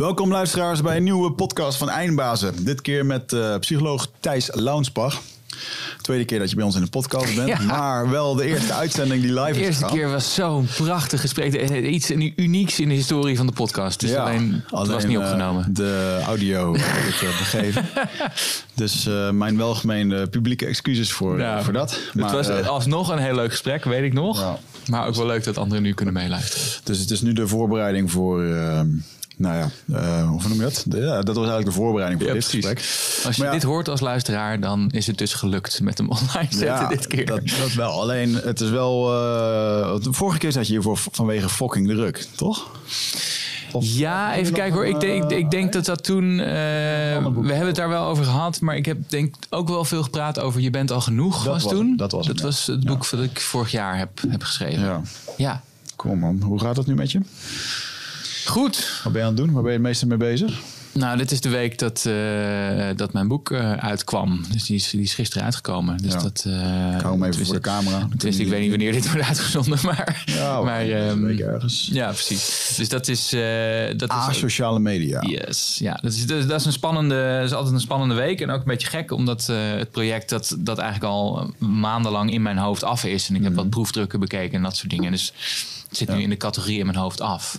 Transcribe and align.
Welkom 0.00 0.30
luisteraars 0.30 0.82
bij 0.82 0.96
een 0.96 1.02
nieuwe 1.02 1.32
podcast 1.32 1.78
van 1.78 1.88
Eindbazen. 1.88 2.64
Dit 2.64 2.80
keer 2.80 3.06
met 3.06 3.32
uh, 3.32 3.56
psycholoog 3.58 4.08
Thijs 4.20 4.48
Launsbach. 4.52 5.20
Tweede 6.00 6.24
keer 6.24 6.38
dat 6.38 6.50
je 6.50 6.56
bij 6.56 6.64
ons 6.64 6.74
in 6.74 6.82
de 6.82 6.88
podcast 6.88 7.34
bent, 7.34 7.48
ja. 7.58 7.60
maar 7.60 8.10
wel 8.10 8.34
de 8.34 8.44
eerste 8.44 8.72
uitzending 8.72 9.22
die 9.22 9.32
live 9.32 9.50
is 9.50 9.56
De 9.56 9.62
eerste 9.62 9.84
keer 9.84 10.10
was 10.10 10.34
zo'n 10.34 10.68
prachtig 10.76 11.20
gesprek. 11.20 11.70
Iets 11.82 12.10
unieks 12.36 12.80
in 12.80 12.88
de 12.88 12.94
historie 12.94 13.36
van 13.36 13.46
de 13.46 13.52
podcast. 13.52 14.00
Dus 14.00 14.10
ja, 14.10 14.22
alleen, 14.22 14.62
alleen 14.70 14.90
was 14.90 15.04
niet 15.04 15.16
eh, 15.16 15.22
opgenomen. 15.22 15.66
Uh, 15.68 15.74
de 15.74 16.20
audio 16.26 16.76
heb 16.76 17.14
ik 17.14 17.20
uh, 17.22 17.38
begeven. 17.38 17.84
dus 18.74 19.06
uh, 19.06 19.30
mijn 19.30 19.56
welgemeende 19.56 20.26
publieke 20.26 20.66
excuses 20.66 21.12
voor, 21.12 21.38
ja, 21.38 21.62
voor 21.62 21.72
dat. 21.72 21.98
Maar, 22.12 22.34
het 22.34 22.46
was 22.46 22.66
alsnog 22.66 23.08
een 23.08 23.18
heel 23.18 23.34
leuk 23.34 23.50
gesprek, 23.50 23.84
weet 23.84 24.04
ik 24.04 24.12
nog. 24.12 24.40
Ja. 24.40 24.58
Maar 24.86 25.06
ook 25.06 25.14
wel 25.14 25.26
leuk 25.26 25.44
dat 25.44 25.58
anderen 25.58 25.82
nu 25.82 25.94
kunnen 25.94 26.14
meeluisteren. 26.14 26.66
Dus 26.84 26.98
het 26.98 27.10
is 27.10 27.20
nu 27.20 27.32
de 27.32 27.48
voorbereiding 27.48 28.10
voor 28.10 28.44
ehm, 28.44 28.88
nou 29.40 29.56
ja, 29.56 29.70
uh, 29.86 30.28
hoe 30.28 30.48
noem 30.48 30.58
je 30.58 30.62
dat? 30.62 30.84
Ja, 30.88 31.22
dat 31.22 31.36
was 31.36 31.46
eigenlijk 31.46 31.64
de 31.64 31.72
voorbereiding 31.72 32.22
voor 32.22 32.32
dit 32.32 32.44
gesprek. 32.44 32.78
Als 33.24 33.36
je 33.36 33.50
dit 33.50 33.62
hoort 33.62 33.88
als 33.88 34.00
luisteraar, 34.00 34.60
dan 34.60 34.90
is 34.90 35.06
het 35.06 35.18
dus 35.18 35.34
gelukt 35.34 35.80
met 35.80 35.98
hem 35.98 36.08
online 36.18 36.48
zetten 36.50 36.66
ja, 36.66 36.88
dit 36.88 37.06
keer. 37.06 37.26
Dat, 37.26 37.40
dat 37.60 37.72
wel. 37.72 38.00
Alleen, 38.00 38.34
het 38.34 38.60
is 38.60 38.70
wel... 38.70 39.12
Uh, 39.12 40.02
de 40.02 40.12
vorige 40.12 40.38
keer 40.38 40.52
zat 40.52 40.66
je 40.66 40.72
hiervoor 40.72 40.98
vanwege 41.10 41.48
fucking 41.48 41.88
druk, 41.88 42.26
toch? 42.36 42.70
Of 43.72 43.84
ja, 43.86 44.34
even 44.34 44.52
kijken 44.52 44.74
hoor. 44.74 44.86
Ik 44.86 45.00
denk, 45.00 45.30
ik 45.30 45.50
denk 45.50 45.72
dat 45.72 45.84
dat 45.84 46.04
toen. 46.04 46.24
Uh, 46.24 46.44
we 46.44 47.48
hebben 47.48 47.66
het 47.66 47.76
daar 47.76 47.88
wel 47.88 48.04
over 48.04 48.24
gehad. 48.24 48.60
Maar 48.60 48.76
ik 48.76 48.86
heb 48.86 48.98
denk 49.06 49.34
ook 49.50 49.68
wel 49.68 49.84
veel 49.84 50.02
gepraat 50.02 50.38
over 50.38 50.60
Je 50.60 50.70
bent 50.70 50.90
al 50.90 51.00
genoeg. 51.00 51.44
Dat 51.44 51.62
was, 51.62 51.72
toen. 51.72 51.96
Dat 51.96 52.12
was, 52.12 52.26
dat 52.26 52.40
was 52.40 52.66
het 52.66 52.84
boek 52.84 53.10
dat 53.10 53.22
ik 53.22 53.40
vorig 53.40 53.70
jaar 53.70 53.98
heb, 53.98 54.10
heb 54.28 54.42
geschreven. 54.42 54.84
Ja. 54.84 55.02
ja. 55.36 55.62
Kom 55.96 56.18
man. 56.18 56.40
Hoe 56.42 56.60
gaat 56.60 56.76
het 56.76 56.86
nu 56.86 56.94
met 56.94 57.12
je? 57.12 57.20
Goed. 58.46 59.00
Wat 59.04 59.12
ben 59.12 59.22
je 59.22 59.28
aan 59.28 59.34
het 59.34 59.44
doen? 59.44 59.52
Waar 59.52 59.62
ben 59.62 59.72
je 59.72 59.78
het 59.78 59.86
meeste 59.86 60.06
mee 60.06 60.18
bezig? 60.18 60.62
Nou, 60.92 61.16
dit 61.16 61.30
is 61.30 61.40
de 61.40 61.48
week 61.48 61.78
dat, 61.78 62.04
uh, 62.08 62.88
dat 62.96 63.12
mijn 63.12 63.28
boek 63.28 63.50
uh, 63.50 63.72
uitkwam. 63.72 64.44
Dus 64.52 64.64
die 64.64 64.76
is, 64.76 64.90
die 64.90 65.00
is 65.00 65.14
gisteren 65.14 65.44
uitgekomen. 65.44 65.96
Dus 65.96 66.12
ja. 66.12 66.18
dat, 66.18 66.44
uh, 66.46 66.94
ik 66.94 67.00
hou 67.00 67.12
hem 67.12 67.24
even 67.24 67.44
voor 67.46 67.54
de 67.54 67.60
camera. 67.60 68.08
Dus 68.16 68.38
ik 68.38 68.48
weet 68.48 68.60
niet 68.60 68.70
wanneer 68.70 68.92
dit 68.92 69.12
wordt 69.12 69.26
uitgezonden, 69.26 69.78
maar... 69.86 70.22
Ja, 70.26 70.60
maar, 70.60 70.88
um, 70.88 71.24
week 71.24 71.38
ergens. 71.38 71.88
Ja, 71.92 72.06
precies. 72.06 72.74
Dus 72.76 72.88
dat 72.88 73.08
is... 73.08 73.28
dat 73.96 74.08
ah, 74.08 74.32
sociale 74.32 74.78
media. 74.78 75.20
Yes, 75.20 75.76
ja. 75.78 75.98
Dat 76.02 76.12
is, 76.12 76.26
dat, 76.26 76.60
is 76.60 76.64
een 76.64 76.72
spannende... 76.72 77.36
Dat 77.36 77.44
is 77.44 77.52
altijd 77.52 77.74
een 77.74 77.80
spannende 77.80 78.14
week. 78.14 78.40
En 78.40 78.50
ook 78.50 78.60
een 78.60 78.64
beetje 78.64 78.88
gek, 78.88 79.10
omdat 79.10 79.46
het 79.46 79.90
project 79.90 80.28
dat, 80.28 80.56
dat 80.58 80.78
eigenlijk 80.78 81.12
al 81.12 81.54
maandenlang 81.58 82.32
in 82.32 82.42
mijn 82.42 82.58
hoofd 82.58 82.84
af 82.84 83.04
is. 83.04 83.28
En 83.28 83.34
ik 83.34 83.42
heb 83.42 83.50
mm. 83.50 83.56
wat 83.56 83.70
proefdrukken 83.70 84.20
bekeken 84.20 84.56
en 84.56 84.62
dat 84.62 84.76
soort 84.76 84.90
dingen. 84.90 85.10
Dus 85.10 85.32
het 85.88 85.96
zit 85.98 86.08
ja. 86.08 86.14
nu 86.14 86.22
in 86.22 86.30
de 86.30 86.36
categorie 86.36 86.78
in 86.78 86.86
mijn 86.86 86.98
hoofd 86.98 87.20
af. 87.20 87.58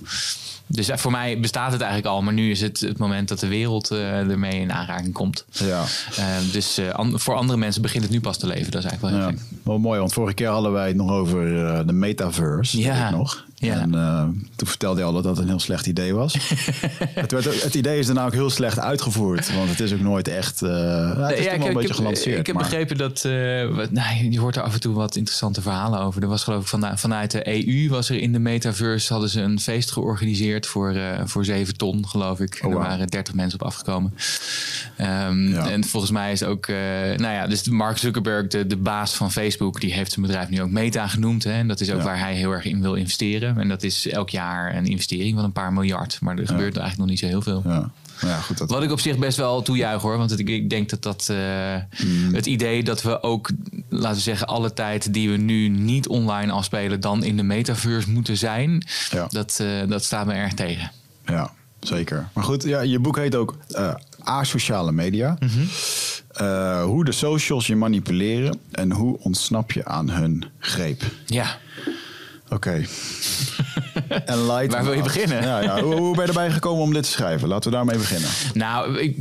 Dus 0.72 0.90
voor 0.94 1.12
mij 1.12 1.40
bestaat 1.40 1.72
het 1.72 1.82
eigenlijk 1.82 2.14
al, 2.14 2.22
maar 2.22 2.34
nu 2.34 2.52
is 2.52 2.62
het 2.62 2.80
het 2.80 2.98
moment 2.98 3.28
dat 3.28 3.40
de 3.40 3.48
wereld 3.48 3.92
uh, 3.92 4.30
ermee 4.30 4.60
in 4.60 4.72
aanraking 4.72 5.14
komt. 5.14 5.46
Ja. 5.52 5.84
Uh, 6.20 6.26
dus 6.52 6.80
uh, 6.80 6.90
an 6.90 7.20
voor 7.20 7.36
andere 7.36 7.60
mensen 7.60 7.82
begint 7.82 8.04
het 8.04 8.12
nu 8.12 8.22
pas 8.22 8.38
te 8.38 8.48
leven. 8.48 8.72
Dat 8.72 8.84
is 8.84 8.90
eigenlijk 8.90 9.16
wel 9.16 9.26
heel 9.26 9.38
ja. 9.38 9.44
Wel 9.64 9.80
mooi, 9.80 10.00
want 10.00 10.14
vorige 10.14 10.34
keer 10.34 10.48
hadden 10.48 10.72
wij 10.72 10.88
het 10.88 10.96
nog 10.96 11.12
over 11.12 11.46
de 11.88 11.94
metaverse. 11.94 12.80
Ja. 12.80 13.10
Nog. 13.10 13.46
Ja. 13.62 13.80
En 13.80 13.94
uh, 13.94 14.24
toen 14.56 14.68
vertelde 14.68 15.00
je 15.00 15.06
al 15.06 15.14
dat 15.14 15.24
dat 15.24 15.38
een 15.38 15.48
heel 15.48 15.60
slecht 15.60 15.88
idee 15.88 16.14
was. 16.14 16.34
het, 17.14 17.32
werd, 17.32 17.64
het, 17.64 17.74
idee 17.74 18.00
is 18.00 18.06
daarna 18.06 18.26
ook 18.26 18.34
heel 18.34 18.50
slecht 18.50 18.80
uitgevoerd. 18.80 19.56
Want 19.56 19.70
het 19.70 19.80
is 19.80 19.94
ook 19.94 20.00
nooit 20.00 20.28
echt... 20.28 20.62
Uh, 20.62 20.70
nou, 20.70 21.22
het 21.22 21.38
is 21.38 21.46
ja, 21.46 21.52
ik, 21.52 21.60
wel 21.60 21.68
een 21.68 21.74
beetje 21.74 21.94
gelanceerd. 21.94 22.40
Ik 22.40 22.46
heb 22.46 22.56
maar... 22.56 22.64
begrepen 22.64 22.98
dat... 22.98 23.24
Uh, 23.26 23.32
nou, 23.90 24.30
je 24.30 24.40
hoort 24.40 24.56
er 24.56 24.62
af 24.62 24.74
en 24.74 24.80
toe 24.80 24.94
wat 24.94 25.16
interessante 25.16 25.62
verhalen 25.62 26.00
over. 26.00 26.22
Er 26.22 26.28
was 26.28 26.44
geloof 26.44 26.62
ik 26.62 26.68
vanuit, 26.68 27.00
vanuit 27.00 27.32
de 27.32 27.68
EU 27.68 27.90
was 27.90 28.10
er 28.10 28.18
in 28.18 28.32
de 28.32 28.40
metaverse... 28.40 29.12
hadden 29.12 29.30
ze 29.30 29.42
een 29.42 29.60
feest 29.60 29.92
georganiseerd 29.92 30.68
voor, 30.68 30.96
voor 31.26 31.46
7 31.46 31.78
ton, 31.78 32.08
geloof 32.08 32.40
ik. 32.40 32.56
Oh, 32.56 32.62
wow. 32.62 32.72
Er 32.72 32.88
waren 32.88 33.08
30 33.08 33.34
mensen 33.34 33.60
op 33.60 33.68
afgekomen. 33.68 34.14
Um, 35.02 35.48
ja. 35.48 35.70
En 35.70 35.84
volgens 35.84 36.12
mij 36.12 36.32
is 36.32 36.44
ook... 36.44 36.68
nou 36.68 37.22
ja, 37.22 37.48
dus 37.48 37.70
Mark 37.70 37.98
Zuckerberg, 37.98 38.48
de, 38.48 38.68
de 38.68 38.78
baas 38.78 39.14
van 39.14 39.32
Facebook... 39.32 39.82
die 39.82 39.94
heeft 39.94 40.12
zijn 40.12 40.26
bedrijf 40.26 40.50
nu 40.50 40.62
ook 40.62 40.72
Meta 40.72 41.08
genoemd. 41.08 41.44
Hè, 41.44 41.52
en 41.52 41.68
dat 41.68 41.80
is 41.80 41.92
ook 41.92 42.02
waar 42.02 42.20
hij 42.20 42.36
heel 42.36 42.52
erg 42.52 42.66
in 42.66 42.82
wil 42.82 42.94
investeren. 42.94 43.51
En 43.58 43.68
dat 43.68 43.84
is 43.84 44.08
elk 44.08 44.30
jaar 44.30 44.76
een 44.76 44.86
investering 44.86 45.36
van 45.36 45.44
een 45.44 45.52
paar 45.52 45.74
miljard. 45.74 46.18
Maar 46.22 46.38
er 46.38 46.48
gebeurt 46.48 46.78
eigenlijk 46.78 46.98
nog 46.98 47.08
niet 47.08 47.20
zo 47.20 47.26
heel 47.26 47.42
veel. 47.42 47.62
Ja. 47.66 47.92
Ja, 48.22 48.40
goed, 48.40 48.58
dat... 48.58 48.70
Wat 48.70 48.84
ik 48.84 48.92
op 48.92 49.00
zich 49.00 49.18
best 49.18 49.38
wel 49.38 49.62
toejuich 49.62 50.02
hoor. 50.02 50.18
Want 50.18 50.40
ik, 50.40 50.50
ik 50.50 50.70
denk 50.70 50.90
dat 50.90 51.04
dat 51.04 51.28
uh, 51.32 51.38
mm. 52.06 52.34
het 52.34 52.46
idee 52.46 52.84
dat 52.84 53.02
we 53.02 53.24
ook, 53.24 53.50
laten 53.90 54.16
we 54.16 54.22
zeggen, 54.22 54.48
alle 54.48 54.74
tijd 54.74 55.14
die 55.14 55.30
we 55.30 55.38
nu 55.38 55.68
niet 55.68 56.08
online 56.08 56.52
afspelen, 56.52 57.00
dan 57.00 57.24
in 57.24 57.38
de 57.38 57.44
metaverse 57.44 58.10
moeten 58.10 58.38
zijn. 58.38 58.86
Ja. 59.12 59.28
Dat, 59.30 59.60
uh, 59.62 59.88
dat 59.88 60.04
staat 60.04 60.26
me 60.26 60.34
erg 60.34 60.54
tegen. 60.54 60.92
Ja, 61.26 61.52
zeker. 61.80 62.30
Maar 62.34 62.44
goed, 62.44 62.64
ja, 62.64 62.82
je 62.82 63.00
boek 63.00 63.18
heet 63.18 63.36
ook 63.36 63.58
uh, 63.70 63.94
Asociale 64.24 64.92
Media. 64.92 65.38
Mm 65.40 65.50
-hmm. 65.50 66.82
hoe 66.84 67.06
de 67.06 67.12
socials 67.12 67.68
je 67.68 67.76
manipuleren 67.76 68.60
en 68.72 68.92
hoe 68.92 69.20
ontsnap 69.20 69.72
je 69.72 69.86
aan 69.86 70.10
hun 70.10 70.46
greep. 70.60 71.04
Ja. 71.26 71.58
Oké. 72.54 72.86
En 74.26 74.46
light. 74.46 74.72
Waar 74.72 74.84
wil 74.84 74.94
je 74.94 75.02
beginnen? 75.02 75.44
Ja, 75.44 75.60
ja. 75.60 75.82
Hoe, 75.82 75.96
hoe, 75.96 76.16
ben 76.16 76.22
je 76.22 76.28
erbij 76.28 76.52
gekomen 76.52 76.84
om 76.84 76.94
dit 76.94 77.04
te 77.04 77.10
schrijven? 77.10 77.48
Laten 77.48 77.70
we 77.70 77.76
daarmee 77.76 77.98
beginnen. 77.98 78.30
Nou, 78.54 78.98
ik, 79.00 79.18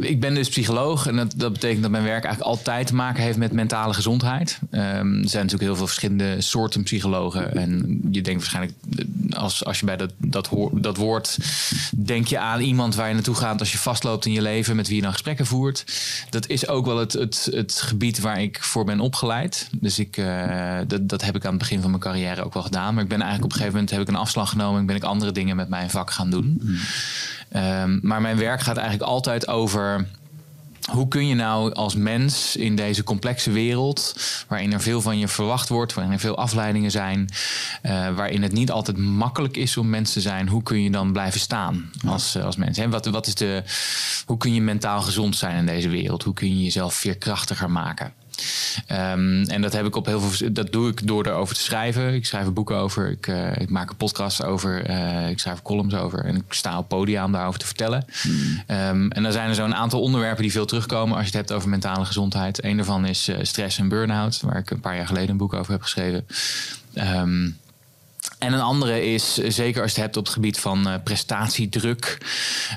ik 0.00 0.20
ben 0.20 0.34
dus 0.34 0.48
psycholoog. 0.48 1.06
En 1.06 1.16
dat, 1.16 1.34
dat, 1.36 1.52
betekent 1.52 1.82
dat 1.82 1.90
mijn 1.90 2.02
werk 2.04 2.24
eigenlijk 2.24 2.56
altijd 2.56 2.86
te 2.86 2.94
maken 2.94 3.22
heeft 3.22 3.38
met 3.38 3.52
mentale 3.52 3.94
gezondheid. 3.94 4.58
Um, 4.70 4.78
er 4.78 5.28
zijn 5.28 5.42
natuurlijk 5.42 5.62
heel 5.62 5.76
veel 5.76 5.86
verschillende 5.86 6.40
soorten 6.40 6.82
psychologen. 6.82 7.54
En 7.54 8.00
je 8.10 8.22
denkt 8.22 8.40
waarschijnlijk, 8.40 8.74
als, 9.30 9.64
als 9.64 9.80
je 9.80 9.86
bij 9.86 9.96
dat, 9.96 10.12
dat, 10.18 10.48
dat 10.72 10.96
woord. 10.96 11.38
denk 11.96 12.26
je 12.26 12.38
aan 12.38 12.60
iemand 12.60 12.94
waar 12.94 13.08
je 13.08 13.14
naartoe 13.14 13.34
gaat 13.34 13.60
als 13.60 13.72
je 13.72 13.78
vastloopt 13.78 14.26
in 14.26 14.32
je 14.32 14.42
leven. 14.42 14.76
met 14.76 14.86
wie 14.86 14.96
je 14.96 15.02
dan 15.02 15.12
gesprekken 15.12 15.46
voert. 15.46 15.84
Dat 16.30 16.48
is 16.48 16.68
ook 16.68 16.86
wel 16.86 16.98
het, 16.98 17.12
het, 17.12 17.48
het 17.52 17.80
gebied 17.80 18.20
waar 18.20 18.42
ik 18.42 18.58
voor 18.62 18.84
ben 18.84 19.00
opgeleid. 19.00 19.68
Dus 19.80 19.98
ik, 19.98 20.16
uh, 20.16 20.78
dat, 20.86 21.08
dat 21.08 21.22
heb 21.22 21.36
ik 21.36 21.44
aan 21.44 21.50
het 21.50 21.58
begin 21.58 21.80
van 21.80 21.90
mijn 21.90 22.02
carrière 22.02 22.44
ook 22.44 22.54
wel 22.54 22.62
gedaan. 22.62 22.71
Maar 22.72 23.02
ik 23.02 23.08
ben 23.08 23.20
eigenlijk 23.20 23.44
op 23.44 23.50
een 23.50 23.56
gegeven 23.56 23.72
moment 23.72 23.90
heb 23.90 24.00
ik 24.00 24.08
een 24.08 24.16
afslag 24.16 24.50
genomen 24.50 24.80
en 24.80 24.86
ben 24.86 24.96
ik 24.96 25.02
andere 25.02 25.32
dingen 25.32 25.56
met 25.56 25.68
mijn 25.68 25.90
vak 25.90 26.10
gaan 26.10 26.30
doen. 26.30 26.60
Mm. 26.62 26.78
Um, 27.56 27.98
maar 28.02 28.20
mijn 28.20 28.36
werk 28.36 28.60
gaat 28.60 28.76
eigenlijk 28.76 29.10
altijd 29.10 29.48
over 29.48 30.06
hoe 30.90 31.08
kun 31.08 31.26
je 31.26 31.34
nou 31.34 31.72
als 31.72 31.94
mens 31.94 32.56
in 32.56 32.76
deze 32.76 33.04
complexe 33.04 33.50
wereld, 33.50 34.16
waarin 34.48 34.72
er 34.72 34.80
veel 34.80 35.00
van 35.00 35.18
je 35.18 35.28
verwacht 35.28 35.68
wordt, 35.68 35.94
waarin 35.94 36.12
er 36.12 36.20
veel 36.20 36.36
afleidingen 36.36 36.90
zijn, 36.90 37.28
uh, 37.82 38.14
waarin 38.14 38.42
het 38.42 38.52
niet 38.52 38.70
altijd 38.70 38.96
makkelijk 38.96 39.56
is 39.56 39.76
om 39.76 39.90
mens 39.90 40.12
te 40.12 40.20
zijn, 40.20 40.48
hoe 40.48 40.62
kun 40.62 40.82
je 40.82 40.90
dan 40.90 41.12
blijven 41.12 41.40
staan 41.40 41.90
als, 42.06 42.36
als 42.36 42.56
mens? 42.56 42.76
Hè? 42.76 42.88
Wat, 42.88 43.06
wat 43.06 43.26
is 43.26 43.34
de, 43.34 43.62
hoe 44.26 44.36
kun 44.36 44.54
je 44.54 44.60
mentaal 44.60 45.00
gezond 45.00 45.36
zijn 45.36 45.56
in 45.56 45.66
deze 45.66 45.88
wereld? 45.88 46.22
Hoe 46.22 46.34
kun 46.34 46.48
je 46.48 46.62
jezelf 46.62 46.94
veerkrachtiger 46.94 47.70
maken? 47.70 48.12
Um, 48.90 49.42
en 49.42 49.62
dat 49.62 49.72
heb 49.72 49.86
ik 49.86 49.96
op 49.96 50.06
heel 50.06 50.20
veel. 50.20 50.52
Dat 50.52 50.72
doe 50.72 50.90
ik 50.90 51.06
door 51.06 51.26
erover 51.26 51.54
te 51.54 51.60
schrijven. 51.60 52.14
Ik 52.14 52.26
schrijf 52.26 52.52
boeken 52.52 52.76
over. 52.76 53.10
Ik, 53.10 53.26
uh, 53.26 53.56
ik 53.56 53.70
maak 53.70 53.90
een 53.90 53.96
podcast 53.96 54.44
over. 54.44 54.90
Uh, 54.90 55.28
ik 55.28 55.38
schrijf 55.38 55.62
columns 55.62 55.94
over. 55.94 56.24
En 56.24 56.36
ik 56.36 56.42
sta 56.48 56.78
op 56.78 56.88
podium 56.88 57.24
om 57.24 57.32
daarover 57.32 57.58
te 57.58 57.66
vertellen. 57.66 58.04
Um, 58.68 59.10
en 59.10 59.22
dan 59.22 59.32
zijn 59.32 59.48
er 59.48 59.54
zo'n 59.54 59.74
aantal 59.74 60.00
onderwerpen 60.00 60.42
die 60.42 60.52
veel 60.52 60.66
terugkomen 60.66 61.16
als 61.16 61.26
je 61.26 61.30
het 61.30 61.48
hebt 61.48 61.52
over 61.52 61.68
mentale 61.68 62.04
gezondheid. 62.04 62.64
Een 62.64 62.76
daarvan 62.76 63.04
is 63.04 63.28
uh, 63.28 63.36
stress 63.42 63.78
en 63.78 63.88
burn-out, 63.88 64.40
waar 64.40 64.56
ik 64.56 64.70
een 64.70 64.80
paar 64.80 64.96
jaar 64.96 65.06
geleden 65.06 65.30
een 65.30 65.36
boek 65.36 65.52
over 65.52 65.72
heb 65.72 65.82
geschreven. 65.82 66.26
Um, 66.94 67.60
en 68.38 68.52
een 68.52 68.60
andere 68.60 69.12
is, 69.12 69.34
zeker 69.34 69.82
als 69.82 69.94
je 69.94 69.96
het 69.96 70.04
hebt 70.04 70.16
op 70.16 70.24
het 70.24 70.32
gebied 70.32 70.58
van 70.58 70.88
uh, 70.88 70.94
prestatiedruk. 71.04 72.18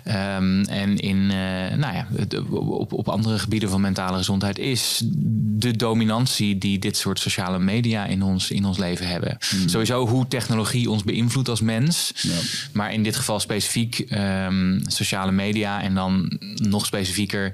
Um, 0.08 0.64
en 0.64 0.98
in, 0.98 1.18
uh, 1.18 1.78
nou 1.78 1.94
ja, 1.94 2.08
op, 2.50 2.94
op 2.94 3.10
andere 3.10 3.40
gebieden 3.40 3.70
van 3.70 3.82
mentale 3.82 4.18
gezondheid, 4.18 4.58
is 4.58 5.02
de 5.36 5.76
dominantie 5.78 6.58
die 6.58 6.80
dit 6.80 6.98
soort 6.98 7.20
sociale 7.20 7.60
media 7.60 8.06
in 8.06 8.24
ons, 8.24 8.52
in 8.52 8.66
ons 8.66 8.78
leven 8.78 9.08
hebben. 9.08 9.38
Hmm. 9.50 9.70
Sowieso 9.70 10.08
hoe 10.08 10.28
technologie 10.28 10.90
ons 10.90 11.04
beïnvloedt 11.04 11.50
als 11.50 11.62
mens. 11.62 12.12
Ja. 12.16 12.40
Maar 12.74 12.94
in 12.94 13.04
dit 13.04 13.16
geval 13.16 13.40
specifiek 13.40 14.06
um, 14.10 14.82
sociale 14.88 15.32
media 15.32 15.82
en 15.82 15.94
dan 15.94 16.40
nog 16.54 16.86
specifieker 16.86 17.52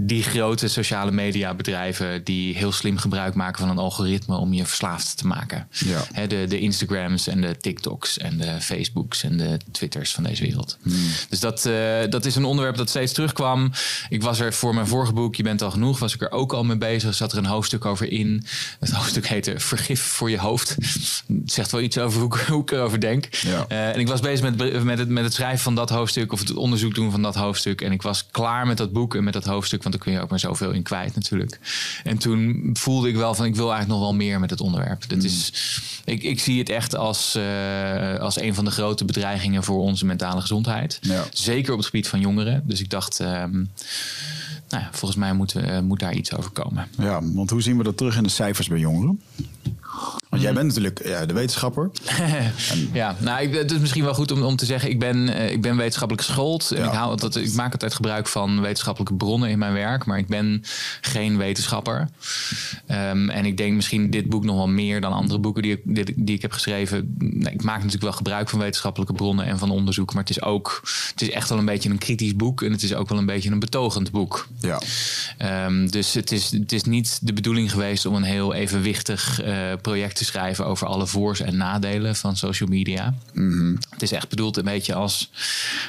die 0.00 0.22
grote 0.22 0.68
sociale 0.68 1.10
media 1.10 1.54
bedrijven 1.54 2.24
die 2.24 2.56
heel 2.56 2.72
slim 2.72 2.98
gebruik 2.98 3.34
maken 3.34 3.60
van 3.60 3.70
een 3.70 3.78
algoritme 3.78 4.36
om 4.36 4.52
je 4.52 4.66
verslaafd 4.66 5.16
te 5.16 5.26
maken. 5.26 5.68
Ja. 5.70 6.26
de, 6.26 6.46
de 6.48 6.58
Instagrams 6.58 7.26
en 7.26 7.40
de 7.40 7.56
TikToks 7.56 8.18
en 8.18 8.38
de 8.38 8.60
Facebooks 8.60 9.22
en 9.22 9.36
de 9.36 9.58
Twitters 9.70 10.12
van 10.12 10.24
deze 10.24 10.42
wereld. 10.42 10.78
Hmm. 10.82 10.94
Dus 11.28 11.40
dat, 11.40 11.64
uh, 11.66 11.74
dat 12.10 12.24
is 12.24 12.36
een 12.36 12.44
onderwerp 12.44 12.76
dat 12.76 12.88
steeds 12.88 13.12
terugkwam. 13.12 13.72
Ik 14.08 14.22
was 14.22 14.40
er 14.40 14.54
voor 14.54 14.74
mijn 14.74 14.86
vorige 14.86 15.12
boek, 15.12 15.34
Je 15.34 15.42
bent 15.42 15.62
al 15.62 15.70
genoeg, 15.70 15.98
was 15.98 16.14
ik 16.14 16.20
er 16.20 16.30
ook 16.30 16.52
al 16.52 16.64
mee 16.64 16.78
bezig. 16.78 17.14
Zat 17.14 17.32
er 17.32 17.38
een 17.38 17.46
hoofdstuk 17.46 17.84
over 17.84 18.12
in. 18.12 18.44
Het 18.80 18.90
hoofdstuk 18.90 19.26
heette 19.28 19.60
Vergif 19.60 20.02
voor 20.02 20.30
je 20.30 20.38
hoofd. 20.38 20.68
Het 21.26 21.52
zegt 21.52 21.70
wel 21.70 21.80
iets 21.80 21.98
over 21.98 22.20
hoe, 22.20 22.38
hoe 22.48 22.62
ik 22.62 22.70
erover 22.70 23.00
denk. 23.00 23.28
Ja. 23.30 23.66
Uh, 23.68 23.88
en 23.88 24.00
ik 24.00 24.08
was 24.08 24.20
bezig 24.20 24.56
met, 24.56 24.84
met, 24.84 24.98
het, 24.98 25.08
met 25.08 25.24
het 25.24 25.34
schrijven 25.34 25.58
van 25.58 25.74
dat 25.74 25.90
hoofdstuk 25.90 26.32
of 26.32 26.38
het 26.38 26.54
onderzoek 26.54 26.94
doen 26.94 27.10
van 27.10 27.22
dat 27.22 27.34
hoofdstuk. 27.34 27.80
En 27.80 27.92
ik 27.92 28.02
was 28.02 28.26
klaar 28.30 28.66
met 28.66 28.76
dat 28.76 28.92
boek 28.92 29.14
en 29.14 29.24
met 29.24 29.32
dat 29.32 29.44
hoofdstuk 29.44 29.82
want 29.88 29.92
dan 29.92 30.02
kun 30.02 30.12
je 30.12 30.20
ook 30.24 30.30
maar 30.30 30.38
zoveel 30.38 30.70
in 30.70 30.82
kwijt 30.82 31.14
natuurlijk. 31.14 31.58
En 32.04 32.18
toen 32.18 32.70
voelde 32.72 33.08
ik 33.08 33.16
wel 33.16 33.34
van 33.34 33.46
ik 33.46 33.56
wil 33.56 33.70
eigenlijk 33.72 34.00
nog 34.00 34.08
wel 34.08 34.18
meer 34.18 34.40
met 34.40 34.50
het 34.50 34.60
onderwerp. 34.60 35.08
Dat 35.08 35.22
is, 35.22 35.52
ik, 36.04 36.22
ik 36.22 36.40
zie 36.40 36.58
het 36.58 36.68
echt 36.68 36.96
als, 36.96 37.36
uh, 37.36 38.18
als 38.18 38.40
een 38.40 38.54
van 38.54 38.64
de 38.64 38.70
grote 38.70 39.04
bedreigingen 39.04 39.64
voor 39.64 39.80
onze 39.80 40.06
mentale 40.06 40.40
gezondheid. 40.40 40.98
Ja. 41.00 41.24
Zeker 41.30 41.72
op 41.72 41.78
het 41.78 41.86
gebied 41.86 42.08
van 42.08 42.20
jongeren. 42.20 42.62
Dus 42.66 42.80
ik 42.80 42.90
dacht. 42.90 43.18
Um, 43.18 43.70
nou 44.68 44.82
ja, 44.82 44.88
volgens 44.92 45.20
mij 45.20 45.32
moet, 45.32 45.54
uh, 45.54 45.80
moet 45.80 46.00
daar 46.00 46.14
iets 46.14 46.34
over 46.34 46.50
komen. 46.50 46.88
Ja, 46.98 47.20
want 47.22 47.50
hoe 47.50 47.62
zien 47.62 47.76
we 47.76 47.82
dat 47.84 47.96
terug 47.96 48.16
in 48.16 48.22
de 48.22 48.28
cijfers 48.28 48.68
bij 48.68 48.78
jongeren? 48.78 49.20
Want 50.28 50.42
jij 50.42 50.52
bent 50.52 50.66
natuurlijk 50.66 51.06
ja, 51.06 51.26
de 51.26 51.34
wetenschapper. 51.34 51.90
ja, 52.92 53.16
nou, 53.18 53.42
ik, 53.42 53.54
het 53.54 53.72
is 53.72 53.78
misschien 53.78 54.04
wel 54.04 54.14
goed 54.14 54.32
om, 54.32 54.42
om 54.42 54.56
te 54.56 54.64
zeggen, 54.64 54.90
ik 54.90 54.98
ben, 54.98 55.16
uh, 55.16 55.50
ik 55.50 55.62
ben 55.62 55.76
wetenschappelijk 55.76 56.26
geschoold. 56.26 56.70
En 56.70 56.84
ik, 56.84 56.90
hou, 56.90 57.16
dat, 57.16 57.36
ik 57.36 57.54
maak 57.54 57.72
altijd 57.72 57.94
gebruik 57.94 58.28
van 58.28 58.60
wetenschappelijke 58.60 59.14
bronnen 59.14 59.50
in 59.50 59.58
mijn 59.58 59.72
werk, 59.72 60.04
maar 60.04 60.18
ik 60.18 60.26
ben 60.26 60.62
geen 61.00 61.36
wetenschapper. 61.36 62.08
Um, 62.90 63.30
en 63.30 63.44
ik 63.44 63.56
denk 63.56 63.74
misschien 63.74 64.10
dit 64.10 64.28
boek 64.28 64.44
nog 64.44 64.56
wel 64.56 64.68
meer 64.68 65.00
dan 65.00 65.12
andere 65.12 65.38
boeken 65.38 65.62
die 65.62 65.72
ik, 65.72 66.06
die, 66.16 66.36
ik 66.36 66.42
heb 66.42 66.52
geschreven. 66.52 67.14
Nee, 67.18 67.52
ik 67.52 67.62
maak 67.62 67.76
natuurlijk 67.76 68.02
wel 68.02 68.12
gebruik 68.12 68.48
van 68.48 68.58
wetenschappelijke 68.58 69.12
bronnen 69.12 69.46
en 69.46 69.58
van 69.58 69.70
onderzoek, 69.70 70.12
maar 70.12 70.22
het 70.22 70.30
is 70.30 70.42
ook, 70.42 70.80
het 71.10 71.22
is 71.22 71.30
echt 71.30 71.48
wel 71.48 71.58
een 71.58 71.64
beetje 71.64 71.90
een 71.90 71.98
kritisch 71.98 72.36
boek 72.36 72.62
en 72.62 72.72
het 72.72 72.82
is 72.82 72.94
ook 72.94 73.08
wel 73.08 73.18
een 73.18 73.26
beetje 73.26 73.50
een 73.50 73.58
betogend 73.58 74.10
boek. 74.10 74.48
Ja. 74.60 74.80
Um, 75.64 75.90
dus 75.90 76.14
het 76.14 76.32
is, 76.32 76.50
het 76.50 76.72
is 76.72 76.82
niet 76.82 77.18
de 77.22 77.32
bedoeling 77.32 77.70
geweest 77.70 78.06
om 78.06 78.14
een 78.14 78.22
heel 78.22 78.54
evenwichtig 78.54 79.44
uh, 79.44 79.72
project 79.88 80.16
te 80.16 80.24
schrijven 80.24 80.66
over 80.66 80.86
alle 80.86 81.06
voors 81.06 81.40
en 81.40 81.56
nadelen 81.56 82.16
van 82.16 82.36
social 82.36 82.68
media. 82.68 83.14
Mhm. 83.32 83.76
Het 83.90 84.02
is 84.02 84.12
echt 84.12 84.28
bedoeld 84.28 84.56
een 84.56 84.64
beetje 84.64 84.94
als 84.94 85.30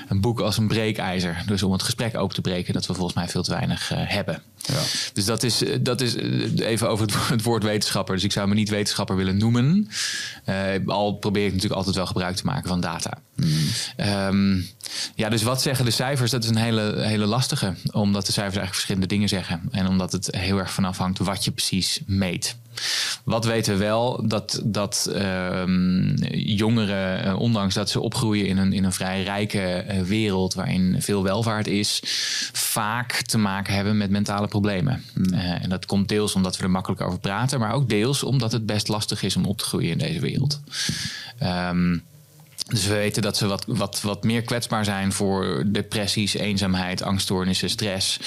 een 0.07 0.22
boek 0.22 0.40
als 0.40 0.57
een 0.57 0.68
breekijzer. 0.68 1.44
Dus 1.46 1.63
om 1.63 1.72
het 1.72 1.84
gesprek 1.84 2.18
open 2.18 2.36
te 2.36 2.42
breken, 2.42 2.74
dat 2.74 2.86
we 2.86 2.94
volgens 2.94 3.16
mij 3.16 3.28
veel 3.28 3.44
te 3.44 3.51
weinig 3.51 3.92
uh, 3.92 3.98
hebben. 4.04 4.42
Ja. 4.62 4.81
Dus 5.13 5.25
dat 5.25 5.44
is, 5.44 5.63
eh, 5.63 5.78
dat 5.81 6.01
is 6.01 6.16
eh, 6.16 6.68
even 6.68 6.90
over 6.90 7.06
het, 7.30 7.44
woord 7.44 7.63
wetenschapper. 7.63 8.16
Dus 8.16 8.24
ik 8.24 8.31
zou 8.31 8.48
me 8.48 8.54
niet 8.54 8.69
wetenschapper 8.69 9.16
willen 9.16 9.38
noemen. 9.38 9.90
Uh, 10.50 10.88
al 10.88 11.13
probeer 11.13 11.46
ik 11.46 11.51
natuurlijk 11.51 11.78
altijd 11.78 11.96
wel 11.96 12.06
gebruik 12.06 12.36
te 12.36 12.46
maken 12.46 12.69
van 12.69 12.81
data. 12.81 13.18
Um, 14.28 14.68
ja, 15.16 15.30
dus 15.30 15.44
wat 15.44 15.62
zeggen 15.62 15.86
de 15.86 15.92
cijfers? 15.92 16.31
Dat 16.31 16.44
is 16.44 16.50
een 16.50 16.56
hele, 16.56 17.01
hele 17.01 17.25
lastige. 17.25 17.74
Omdat 17.92 18.25
de 18.25 18.31
cijfers 18.31 18.57
eigenlijk 18.57 18.74
verschillende 18.74 19.07
dingen 19.07 19.30
zeggen. 19.30 19.62
En 19.72 19.88
omdat 19.88 20.12
het 20.12 20.36
heel 20.38 20.57
erg 20.57 20.74
van 20.74 20.86
afhangt 20.86 21.19
wat 21.19 21.44
je 21.44 21.51
precies 21.51 22.01
meet. 22.06 22.56
Wat 23.24 23.46
weten 23.46 23.74
we 23.74 23.80
wel? 23.80 24.28
Dat, 24.28 24.62
dat 24.63 25.12
um, 25.16 26.16
jongeren, 26.31 27.38
ondanks 27.38 27.74
dat 27.74 27.90
ze 27.90 28.00
opgroeien 28.00 28.48
in 28.48 28.57
een, 28.57 28.74
in 28.74 28.84
een 28.84 28.94
vrij 28.94 29.24
rijke 29.24 29.86
wereld 30.06 30.54
waarin 30.54 31.01
veel 31.01 31.24
welvaart 31.24 31.68
is, 31.68 32.01
vaak 32.51 33.12
te 33.12 33.38
maken 33.38 33.74
hebben 33.74 33.98
met 33.98 34.10
mentale 34.10 34.48
problemen. 34.48 35.04
Uh, 35.16 35.63
en 35.63 35.69
dat 35.69 35.86
komt 35.86 36.07
deels 36.07 36.36
omdat 36.36 36.57
we 36.57 36.63
er 36.63 36.69
makkelijk 36.69 37.01
over 37.01 37.19
praten, 37.19 37.60
maar 37.60 37.74
ook 37.74 37.90
deels 37.90 38.24
omdat 38.24 38.51
het 38.51 38.66
best 38.66 38.88
lastig 38.88 39.24
is 39.24 39.36
om 39.36 39.46
op 39.46 39.57
te 39.57 39.66
groeien 39.66 39.92
in 39.92 39.98
deze 39.98 40.19
wereld. 40.19 40.38
Um, 41.41 42.03
dus 42.69 42.88
we 42.88 42.94
weten 42.94 43.21
dat 43.21 43.38
ze 43.38 43.48
wat, 43.48 43.63
wat, 43.68 44.01
wat 44.01 44.24
meer 44.24 44.42
kwetsbaar 44.42 44.86
zijn 44.86 45.12
voor 45.12 45.63
depressies, 45.68 46.33
eenzaamheid, 46.33 47.01
angststoornissen, 47.01 47.69
stress, 47.69 48.19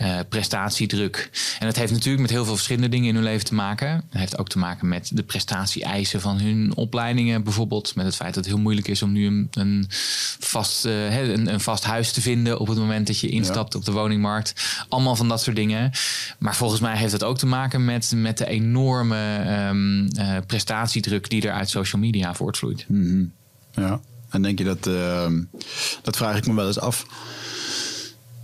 uh, 0.00 0.18
prestatiedruk. 0.28 1.30
En 1.58 1.66
dat 1.66 1.76
heeft 1.76 1.92
natuurlijk 1.92 2.22
met 2.22 2.30
heel 2.30 2.44
veel 2.44 2.54
verschillende 2.54 2.88
dingen 2.88 3.08
in 3.08 3.14
hun 3.14 3.24
leven 3.24 3.44
te 3.44 3.54
maken. 3.54 3.88
Het 3.88 4.18
heeft 4.18 4.38
ook 4.38 4.48
te 4.48 4.58
maken 4.58 4.88
met 4.88 5.10
de 5.12 5.22
prestatie-eisen 5.22 6.20
van 6.20 6.40
hun 6.40 6.76
opleidingen, 6.76 7.44
bijvoorbeeld. 7.44 7.94
Met 7.94 8.06
het 8.06 8.16
feit 8.16 8.34
dat 8.34 8.44
het 8.44 8.52
heel 8.54 8.62
moeilijk 8.62 8.88
is 8.88 9.02
om 9.02 9.12
nu 9.12 9.26
een, 9.26 9.48
een 9.50 9.86
vast, 10.38 10.86
uh, 10.86 11.16
een, 11.16 11.52
een, 11.52 11.60
vast 11.60 11.84
huis 11.84 12.12
te 12.12 12.20
vinden 12.20 12.58
op 12.58 12.68
het 12.68 12.78
moment 12.78 13.06
dat 13.06 13.20
je 13.20 13.28
instapt 13.28 13.72
ja. 13.72 13.78
op 13.78 13.84
de 13.84 13.92
woningmarkt. 13.92 14.84
Allemaal 14.88 15.16
van 15.16 15.28
dat 15.28 15.42
soort 15.42 15.56
dingen. 15.56 15.90
Maar 16.38 16.56
volgens 16.56 16.80
mij 16.80 16.96
heeft 16.96 17.12
het 17.12 17.24
ook 17.24 17.38
te 17.38 17.46
maken 17.46 17.84
met, 17.84 18.12
met 18.16 18.38
de 18.38 18.46
enorme 18.46 19.44
um, 19.68 20.08
uh, 20.18 20.36
prestatiedruk 20.46 21.30
die 21.30 21.42
er 21.42 21.52
uit 21.52 21.68
social 21.68 22.00
media 22.02 22.34
voortvloeit. 22.34 22.84
Mm 22.88 23.02
-hmm. 23.02 23.32
Ja, 23.74 24.00
en 24.30 24.42
denk 24.42 24.58
je 24.58 24.64
dat, 24.64 24.86
uh, 24.86 25.26
dat 26.02 26.16
vraag 26.16 26.36
ik 26.36 26.46
me 26.46 26.54
wel 26.54 26.66
eens 26.66 26.80
af. 26.80 27.06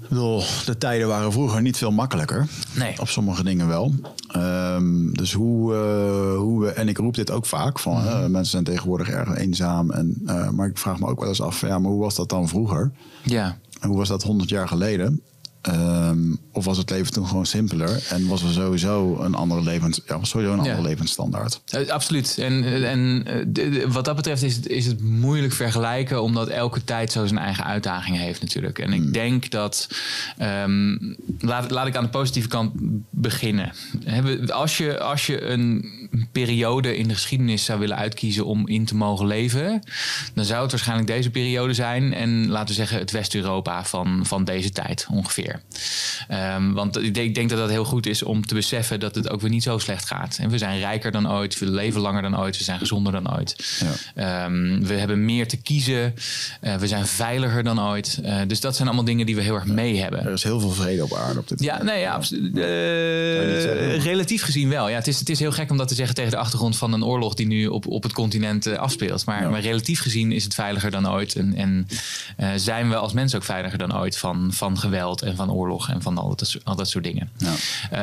Ik 0.02 0.08
bedoel, 0.08 0.42
de 0.64 0.78
tijden 0.78 1.08
waren 1.08 1.32
vroeger 1.32 1.62
niet 1.62 1.76
veel 1.76 1.90
makkelijker. 1.90 2.48
Nee. 2.74 3.00
Op 3.00 3.08
sommige 3.08 3.44
dingen 3.44 3.68
wel. 3.68 3.94
Um, 4.36 5.16
dus 5.16 5.32
hoe, 5.32 5.74
uh, 5.74 6.38
hoe 6.38 6.60
we, 6.60 6.70
en 6.70 6.88
ik 6.88 6.98
roep 6.98 7.14
dit 7.14 7.30
ook 7.30 7.46
vaak 7.46 7.78
van 7.78 7.92
mm 7.92 8.06
-hmm. 8.06 8.22
uh, 8.22 8.26
mensen 8.26 8.50
zijn 8.50 8.64
tegenwoordig 8.64 9.08
erg 9.08 9.36
eenzaam. 9.36 9.90
En, 9.90 10.22
uh, 10.26 10.48
maar 10.48 10.68
ik 10.68 10.78
vraag 10.78 10.98
me 10.98 11.06
ook 11.06 11.20
wel 11.20 11.28
eens 11.28 11.42
af, 11.42 11.60
ja, 11.60 11.78
maar 11.78 11.90
hoe 11.90 12.00
was 12.00 12.14
dat 12.14 12.28
dan 12.28 12.48
vroeger? 12.48 12.92
Ja. 13.22 13.58
En 13.80 13.88
hoe 13.88 13.98
was 13.98 14.08
dat 14.08 14.22
100 14.22 14.48
jaar 14.48 14.68
geleden? 14.68 15.22
Um, 15.68 16.38
of 16.52 16.64
was 16.64 16.76
het 16.76 16.90
leven 16.90 17.12
toen 17.12 17.26
gewoon 17.26 17.46
simpeler 17.46 18.06
en 18.08 18.26
was 18.26 18.42
er 18.42 18.52
sowieso 18.52 19.18
een 19.20 19.34
andere 19.34 19.62
levens, 19.62 20.00
ja, 20.06 20.18
was 20.18 20.28
sowieso 20.28 20.52
een 20.52 20.58
andere 20.58 20.76
ja. 20.76 20.82
levensstandaard? 20.82 21.60
Absoluut. 21.88 22.38
En, 22.38 22.84
en 22.84 23.24
de, 23.46 23.68
de, 23.70 23.90
wat 23.90 24.04
dat 24.04 24.16
betreft 24.16 24.42
is 24.42 24.56
het, 24.56 24.66
is 24.66 24.86
het 24.86 25.02
moeilijk 25.02 25.52
vergelijken, 25.52 26.22
omdat 26.22 26.48
elke 26.48 26.84
tijd 26.84 27.12
zo 27.12 27.26
zijn 27.26 27.40
eigen 27.40 27.64
uitdagingen 27.64 28.20
heeft 28.20 28.40
natuurlijk. 28.40 28.78
En 28.78 28.92
ik 28.92 29.02
hmm. 29.02 29.12
denk 29.12 29.50
dat, 29.50 29.88
um, 30.42 31.16
laat, 31.38 31.70
laat 31.70 31.86
ik 31.86 31.96
aan 31.96 32.04
de 32.04 32.10
positieve 32.10 32.48
kant 32.48 32.72
beginnen. 33.10 33.72
Als 34.46 34.78
je, 34.78 35.00
als 35.00 35.26
je 35.26 35.42
een 35.42 35.99
periode 36.32 36.96
in 36.96 37.08
de 37.08 37.14
geschiedenis 37.14 37.64
zou 37.64 37.78
willen 37.78 37.96
uitkiezen 37.96 38.44
om 38.44 38.68
in 38.68 38.84
te 38.84 38.94
mogen 38.94 39.26
leven, 39.26 39.82
dan 40.34 40.44
zou 40.44 40.62
het 40.62 40.70
waarschijnlijk 40.70 41.08
deze 41.08 41.30
periode 41.30 41.74
zijn 41.74 42.14
en 42.14 42.48
laten 42.48 42.68
we 42.68 42.74
zeggen 42.74 42.98
het 42.98 43.10
West-Europa 43.10 43.84
van, 43.84 44.20
van 44.26 44.44
deze 44.44 44.70
tijd 44.70 45.06
ongeveer. 45.10 45.60
Um, 46.54 46.72
want 46.72 46.96
ik 46.96 47.14
denk, 47.14 47.28
ik 47.28 47.34
denk, 47.34 47.48
dat 47.50 47.58
dat 47.58 47.70
heel 47.70 47.84
goed 47.84 48.06
is 48.06 48.22
om 48.22 48.46
te 48.46 48.54
beseffen 48.54 49.00
dat 49.00 49.14
het 49.14 49.30
ook 49.30 49.40
weer 49.40 49.50
niet 49.50 49.62
zo 49.62 49.78
slecht 49.78 50.06
gaat. 50.06 50.36
En 50.40 50.50
we 50.50 50.58
zijn 50.58 50.78
rijker 50.78 51.10
dan 51.12 51.30
ooit, 51.30 51.58
we 51.58 51.70
leven 51.70 52.00
langer 52.00 52.22
dan 52.22 52.38
ooit, 52.38 52.58
we 52.58 52.64
zijn 52.64 52.78
gezonder 52.78 53.12
dan 53.12 53.36
ooit. 53.36 53.80
Ja. 54.14 54.44
Um, 54.44 54.86
we 54.86 54.94
hebben 54.94 55.24
meer 55.24 55.48
te 55.48 55.56
kiezen, 55.56 56.14
uh, 56.62 56.74
we 56.74 56.86
zijn 56.86 57.06
veiliger 57.06 57.62
dan 57.62 57.80
ooit. 57.80 58.20
Uh, 58.24 58.40
dus 58.46 58.60
dat 58.60 58.76
zijn 58.76 58.88
allemaal 58.88 59.06
dingen 59.06 59.26
die 59.26 59.36
we 59.36 59.42
heel 59.42 59.54
erg 59.54 59.66
mee 59.66 60.00
hebben. 60.00 60.24
Er 60.24 60.32
is 60.32 60.42
heel 60.42 60.60
veel 60.60 60.70
vrede 60.70 61.04
op 61.04 61.14
aarde 61.14 61.38
op 61.38 61.48
dit 61.48 61.62
Ja, 61.62 61.82
nee, 61.82 62.00
ja, 62.00 62.20
uh, 62.30 64.04
relatief 64.04 64.42
gezien 64.42 64.68
wel. 64.68 64.88
Ja, 64.88 64.94
het, 64.94 65.06
is, 65.06 65.18
het 65.18 65.28
is 65.28 65.38
heel 65.38 65.52
gek 65.52 65.70
om 65.70 65.76
dat 65.76 65.88
te 65.88 65.94
zeggen 65.94 65.98
tegen 66.08 66.30
de 66.30 66.36
achtergrond 66.36 66.76
van 66.76 66.92
een 66.92 67.04
oorlog 67.04 67.34
die 67.34 67.46
nu 67.46 67.66
op, 67.66 67.86
op 67.86 68.02
het 68.02 68.12
continent 68.12 68.76
afspeelt. 68.76 69.26
Maar, 69.26 69.42
ja. 69.42 69.48
maar, 69.48 69.60
relatief 69.60 70.00
gezien 70.00 70.32
is 70.32 70.44
het 70.44 70.54
veiliger 70.54 70.90
dan 70.90 71.10
ooit. 71.10 71.34
En, 71.34 71.54
en 71.54 71.88
zijn 72.58 72.88
we 72.88 72.96
als 72.96 73.12
mensen 73.12 73.38
ook 73.38 73.44
veiliger 73.44 73.78
dan 73.78 73.96
ooit 73.96 74.18
van, 74.18 74.52
van 74.52 74.78
geweld 74.78 75.22
en 75.22 75.36
van 75.36 75.52
oorlog 75.52 75.88
en 75.88 76.02
van 76.02 76.18
al 76.18 76.36
dat, 76.36 76.56
al 76.64 76.76
dat 76.76 76.88
soort 76.88 77.04
dingen. 77.04 77.30
Ja. 77.36 77.54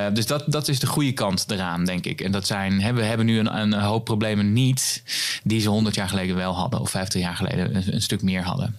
Uh, 0.08 0.16
dus 0.16 0.26
dat, 0.26 0.44
dat 0.48 0.68
is 0.68 0.80
de 0.80 0.88
goede 0.88 1.12
kant 1.12 1.46
eraan, 1.48 1.86
denk 1.86 2.06
ik. 2.06 2.22
En 2.22 2.32
dat 2.32 2.48
zijn, 2.48 2.82
hè, 2.82 2.94
we 2.94 3.04
hebben 3.04 3.26
nu 3.26 3.40
een, 3.40 3.58
een 3.58 3.74
hoop 3.74 4.06
problemen 4.06 4.54
niet 4.54 5.04
die 5.44 5.62
ze 5.62 5.70
100 5.70 5.96
jaar 5.96 6.10
geleden 6.10 6.36
wel 6.36 6.56
hadden 6.56 6.80
of 6.80 6.90
50 6.90 7.22
jaar 7.22 7.36
geleden 7.36 7.76
een, 7.76 7.94
een 7.94 8.02
stuk 8.02 8.22
meer 8.22 8.44
hadden. 8.44 8.76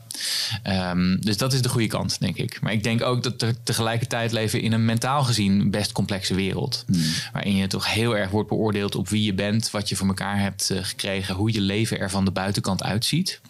Um, 0.64 1.20
dus 1.20 1.36
dat 1.36 1.52
is 1.52 1.62
de 1.62 1.68
goede 1.68 1.86
kant, 1.86 2.20
denk 2.20 2.36
ik. 2.36 2.60
Maar 2.60 2.72
ik 2.72 2.82
denk 2.82 3.02
ook 3.02 3.22
dat 3.22 3.42
er 3.42 3.54
tegelijkertijd 3.62 4.32
leven 4.32 4.60
in 4.60 4.72
een 4.72 4.84
mentaal 4.84 5.24
gezien 5.24 5.70
best 5.70 5.92
complexe 5.92 6.34
wereld. 6.34 6.84
Hmm. 6.86 7.02
Waarin 7.32 7.56
je 7.56 7.66
toch 7.66 7.92
heel 7.92 8.16
erg 8.16 8.30
wordt 8.30 8.48
beoordeeld 8.48 8.94
op 8.94 9.08
wie 9.08 9.22
je 9.22 9.34
bent, 9.34 9.70
wat 9.70 9.88
je 9.88 9.96
voor 9.96 10.06
elkaar 10.06 10.40
hebt 10.40 10.70
uh, 10.70 10.78
gekregen, 10.82 11.34
hoe 11.34 11.52
je 11.52 11.60
leven 11.60 11.98
er 11.98 12.10
van 12.10 12.24
de 12.24 12.30
buitenkant 12.30 12.82
uitziet. 12.82 13.40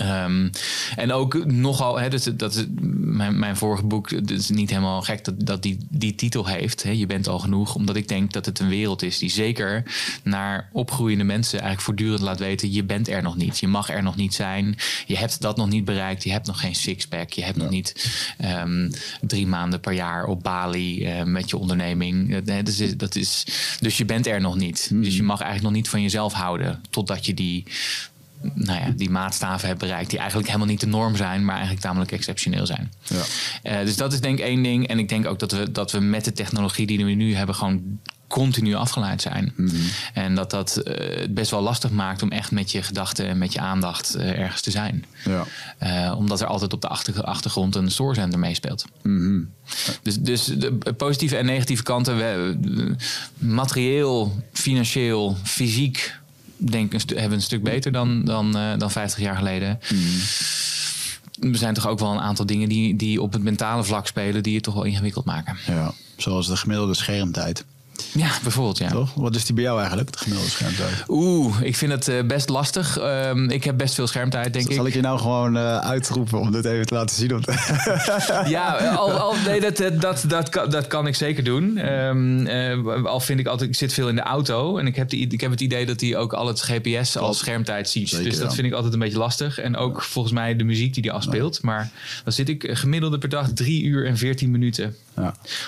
Um, 0.00 0.50
en 0.96 1.12
ook 1.12 1.46
nogal, 1.46 2.00
hè, 2.00 2.08
dat, 2.08 2.32
dat 2.36 2.54
is 2.54 2.64
mijn, 3.00 3.38
mijn 3.38 3.56
vorige 3.56 3.84
boek, 3.84 4.10
het 4.10 4.30
is 4.30 4.48
niet 4.48 4.70
helemaal 4.70 5.02
gek 5.02 5.24
dat, 5.24 5.46
dat 5.46 5.62
die, 5.62 5.78
die 5.88 6.14
titel 6.14 6.46
heeft. 6.46 6.82
Hè, 6.82 6.90
je 6.90 7.06
bent 7.06 7.28
al 7.28 7.38
genoeg, 7.38 7.74
omdat 7.74 7.96
ik 7.96 8.08
denk 8.08 8.32
dat 8.32 8.46
het 8.46 8.58
een 8.58 8.68
wereld 8.68 9.02
is 9.02 9.18
die 9.18 9.30
zeker 9.30 9.82
naar 10.22 10.68
opgroeiende 10.72 11.24
mensen 11.24 11.58
eigenlijk 11.58 11.82
voortdurend 11.82 12.20
laat 12.20 12.38
weten: 12.38 12.72
je 12.72 12.84
bent 12.84 13.08
er 13.08 13.22
nog 13.22 13.36
niet, 13.36 13.58
je 13.58 13.68
mag 13.68 13.90
er 13.90 14.02
nog 14.02 14.16
niet 14.16 14.34
zijn, 14.34 14.76
je 15.06 15.16
hebt 15.16 15.40
dat 15.40 15.56
nog 15.56 15.68
niet 15.68 15.84
bereikt, 15.84 16.24
je 16.24 16.32
hebt 16.32 16.46
nog 16.46 16.60
geen 16.60 16.74
sixpack, 16.74 17.30
je 17.30 17.44
hebt 17.44 17.56
ja. 17.56 17.62
nog 17.62 17.70
niet 17.70 18.10
um, 18.44 18.90
drie 19.20 19.46
maanden 19.46 19.80
per 19.80 19.92
jaar 19.92 20.24
op 20.24 20.42
Bali 20.42 21.18
uh, 21.18 21.22
met 21.22 21.50
je 21.50 21.56
onderneming. 21.56 22.44
Dat 22.44 22.68
is, 22.68 22.96
dat 22.96 23.14
is, 23.14 23.46
dus 23.80 23.96
je 23.96 24.04
bent 24.04 24.26
er 24.26 24.40
nog 24.40 24.56
niet. 24.56 24.86
Hmm. 24.88 24.98
Mm. 25.00 25.06
Dus 25.06 25.16
je 25.16 25.22
mag 25.22 25.40
eigenlijk 25.40 25.68
nog 25.70 25.82
niet 25.82 25.90
van 25.90 26.02
jezelf 26.02 26.32
houden 26.32 26.80
totdat 26.90 27.26
je 27.26 27.34
die 27.34 27.64
nou 28.54 28.80
ja, 28.80 28.92
die 28.96 29.10
maatstaven 29.10 29.68
hebben 29.68 29.88
bereikt 29.88 30.10
die 30.10 30.18
eigenlijk 30.18 30.48
helemaal 30.48 30.70
niet 30.70 30.80
de 30.80 30.86
norm 30.86 31.16
zijn, 31.16 31.44
maar 31.44 31.54
eigenlijk 31.54 31.84
tamelijk 31.84 32.12
exceptioneel 32.12 32.66
zijn. 32.66 32.92
Ja. 33.02 33.80
Uh, 33.80 33.84
dus 33.84 33.96
dat 33.96 34.12
is 34.12 34.20
denk 34.20 34.38
ik 34.38 34.44
één 34.44 34.62
ding. 34.62 34.86
En 34.88 34.98
ik 34.98 35.08
denk 35.08 35.26
ook 35.26 35.38
dat 35.38 35.52
we, 35.52 35.72
dat 35.72 35.92
we 35.92 36.00
met 36.00 36.24
de 36.24 36.32
technologie 36.32 36.86
die 36.86 37.04
we 37.04 37.10
nu 37.10 37.34
hebben 37.34 37.54
gewoon 37.54 37.98
continu 38.30 38.74
afgeleid 38.74 39.22
zijn. 39.22 39.52
Mm 39.56 39.68
-hmm. 39.68 39.80
En 40.12 40.34
dat 40.34 40.50
dat 40.50 40.82
uh, 40.84 40.94
het 41.20 41.34
best 41.34 41.50
wel 41.50 41.60
lastig 41.60 41.90
maakt 41.90 42.22
om 42.22 42.30
echt 42.30 42.50
met 42.50 42.72
je 42.72 42.82
gedachten 42.82 43.26
en 43.26 43.38
met 43.38 43.52
je 43.52 43.60
aandacht 43.60 44.16
uh, 44.16 44.38
ergens 44.38 44.60
te 44.60 44.70
zijn. 44.70 45.04
Ja. 45.24 45.44
Uh, 45.82 46.16
omdat 46.18 46.40
er 46.40 46.46
altijd 46.46 46.72
op 46.72 46.80
de 46.80 46.88
achter, 46.88 47.22
achtergrond 47.22 47.74
een 47.74 47.90
stoorzender 47.90 48.38
meespeelt. 48.38 48.84
Mm 49.02 49.18
-hmm. 49.18 49.50
Dus, 50.02 50.18
dus 50.18 50.44
de 50.44 50.94
positieve 50.96 51.36
en 51.36 51.46
negatieve 51.46 51.82
kanten, 51.82 52.16
we, 52.16 52.96
materieel, 53.38 54.42
financieel, 54.52 55.36
fysiek, 55.42 56.19
denk 56.60 56.92
een 56.92 57.00
hebben 57.14 57.32
een 57.32 57.42
stuk 57.42 57.62
beter 57.62 57.92
dan, 57.92 58.24
dan, 58.24 58.56
uh, 58.56 58.78
dan 58.78 58.90
50 58.90 59.20
jaar 59.20 59.36
geleden. 59.36 59.80
Mm. 59.92 61.52
er 61.52 61.58
zijn 61.58 61.74
toch 61.74 61.86
ook 61.86 61.98
wel 61.98 62.12
een 62.12 62.20
aantal 62.20 62.46
dingen 62.46 62.68
die, 62.68 62.96
die 62.96 63.22
op 63.22 63.32
het 63.32 63.42
mentale 63.42 63.84
vlak 63.84 64.06
spelen, 64.06 64.42
die 64.42 64.54
het 64.54 64.62
toch 64.62 64.74
wel 64.74 64.84
ingewikkeld 64.84 65.24
maken. 65.24 65.56
Ja, 65.66 65.92
zoals 66.16 66.46
de 66.46 66.56
gemiddelde 66.56 66.94
schermtijd. 66.94 67.64
Ja, 68.12 68.30
bijvoorbeeld, 68.42 68.78
ja. 68.78 68.88
Toch? 68.88 69.14
Wat 69.14 69.34
is 69.34 69.44
die 69.44 69.54
bij 69.54 69.64
jou 69.64 69.78
eigenlijk, 69.78 70.12
de 70.12 70.18
gemiddelde 70.18 70.50
schermtijd? 70.50 71.04
Oeh, 71.08 71.60
ik 71.62 71.76
vind 71.76 71.92
het 71.92 72.08
uh, 72.08 72.22
best 72.22 72.48
lastig. 72.48 72.98
Um, 73.00 73.50
ik 73.50 73.64
heb 73.64 73.76
best 73.76 73.94
veel 73.94 74.06
schermtijd, 74.06 74.52
denk 74.52 74.64
Zal 74.64 74.72
ik. 74.72 74.76
Zal 74.76 74.86
ik 74.86 74.94
je 74.94 75.00
nou 75.00 75.18
gewoon 75.18 75.56
uh, 75.56 75.78
uitroepen 75.78 76.38
om 76.38 76.52
dit 76.52 76.64
even 76.64 76.86
te 76.86 76.94
laten 76.94 77.16
zien? 77.16 77.28
ja, 78.56 78.76
al, 78.76 79.10
al, 79.10 79.34
nee, 79.44 79.60
dat, 79.60 80.00
dat, 80.00 80.24
dat, 80.28 80.48
kan, 80.48 80.70
dat 80.70 80.86
kan 80.86 81.06
ik 81.06 81.14
zeker 81.14 81.44
doen. 81.44 81.92
Um, 81.92 82.46
uh, 82.46 83.04
al 83.04 83.20
vind 83.20 83.40
ik 83.40 83.46
altijd, 83.46 83.70
ik 83.70 83.76
zit 83.76 83.92
veel 83.92 84.08
in 84.08 84.14
de 84.14 84.22
auto 84.22 84.78
en 84.78 84.86
ik 84.86 84.96
heb, 84.96 85.08
de, 85.08 85.16
ik 85.16 85.40
heb 85.40 85.50
het 85.50 85.60
idee 85.60 85.86
dat 85.86 86.00
hij 86.00 86.16
ook 86.16 86.32
al 86.32 86.46
het 86.46 86.62
GPS 86.62 87.16
als 87.16 87.38
schermtijd 87.38 87.88
ziet. 87.88 88.08
Zeker, 88.08 88.24
dus 88.24 88.38
dat 88.38 88.48
ja. 88.48 88.54
vind 88.54 88.66
ik 88.66 88.72
altijd 88.72 88.92
een 88.92 88.98
beetje 88.98 89.18
lastig. 89.18 89.58
En 89.58 89.76
ook 89.76 89.96
ja. 89.96 90.02
volgens 90.02 90.34
mij 90.34 90.56
de 90.56 90.64
muziek 90.64 90.94
die 90.94 91.02
hij 91.02 91.12
afspeelt. 91.12 91.54
Ja. 91.54 91.60
Maar 91.62 91.90
dan 92.24 92.32
zit 92.32 92.48
ik 92.48 92.68
gemiddelde 92.70 93.18
per 93.18 93.28
dag 93.28 93.48
drie 93.54 93.82
uur 93.82 94.06
en 94.06 94.16
veertien 94.16 94.50
minuten 94.50 94.96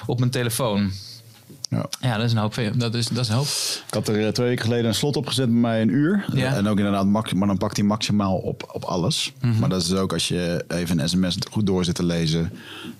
op 0.07 0.19
mijn 0.19 0.31
telefoon. 0.31 0.93
Ja. 1.73 1.87
ja, 2.01 2.17
dat 2.17 2.27
is 2.27 2.33
een 2.33 2.39
hoop. 2.39 2.55
Dat 2.75 2.95
is, 2.95 3.09
dat 3.09 3.25
is 3.25 3.29
een 3.29 3.35
hoop. 3.35 3.47
Ik 3.87 3.95
had 3.95 4.09
er 4.09 4.33
twee 4.33 4.49
weken 4.49 4.65
geleden 4.65 4.87
een 4.87 4.95
slot 4.95 5.17
opgezet 5.17 5.47
bij 5.47 5.61
mij 5.61 5.83
een 5.83 5.89
uur. 5.89 6.25
Ja. 6.33 6.55
En 6.55 6.69
ook 6.69 6.79
inderdaad, 6.79 7.07
maar 7.07 7.47
dan 7.47 7.59
pakt 7.59 7.77
hij 7.77 7.87
maximaal 7.87 8.37
op, 8.37 8.71
op 8.73 8.85
alles. 8.85 9.33
Mm 9.41 9.51
-hmm. 9.51 9.61
Maar 9.61 9.69
dat 9.69 9.83
is 9.83 9.93
ook 9.93 10.13
als 10.13 10.29
je 10.29 10.65
even 10.69 10.99
een 10.99 11.09
sms 11.09 11.37
goed 11.51 11.67
door 11.67 11.85
zit 11.85 11.95
te 11.95 12.05
lezen. 12.05 12.53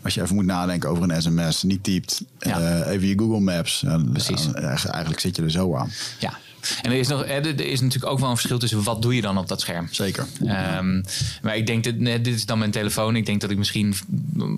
Als 0.03 0.15
je 0.15 0.23
even 0.23 0.35
moet 0.35 0.45
nadenken 0.45 0.89
over 0.89 1.11
een 1.11 1.23
sms, 1.23 1.63
niet 1.63 1.85
typt. 1.85 2.23
Ja. 2.39 2.61
Uh, 2.61 2.93
even 2.93 3.07
je 3.07 3.19
Google 3.19 3.41
Maps. 3.41 3.85
Precies. 4.13 4.47
Uh, 4.47 4.65
eigenlijk 4.65 5.21
zit 5.21 5.37
je 5.37 5.43
er 5.43 5.51
zo 5.51 5.77
aan. 5.77 5.91
Ja. 6.19 6.39
En 6.83 6.91
er 6.91 6.99
is, 6.99 7.09
nog, 7.09 7.25
er 7.25 7.61
is 7.61 7.81
natuurlijk 7.81 8.13
ook 8.13 8.19
wel 8.19 8.31
een 8.31 8.37
verschil 8.37 8.59
tussen 8.59 8.83
wat 8.83 9.03
doe 9.03 9.15
je 9.15 9.21
dan 9.21 9.39
op 9.39 9.49
dat 9.49 9.61
scherm. 9.61 9.89
Zeker. 9.91 10.27
Um, 10.77 11.05
maar 11.43 11.57
ik 11.57 11.67
denk, 11.67 11.85
dat, 11.85 11.99
dit 11.99 12.27
is 12.27 12.47
dan 12.47 12.59
mijn 12.59 12.71
telefoon. 12.71 13.17
Ik 13.17 13.27
denk 13.27 13.41
dat 13.41 13.51
ik 13.51 13.59
misschien 13.59 13.95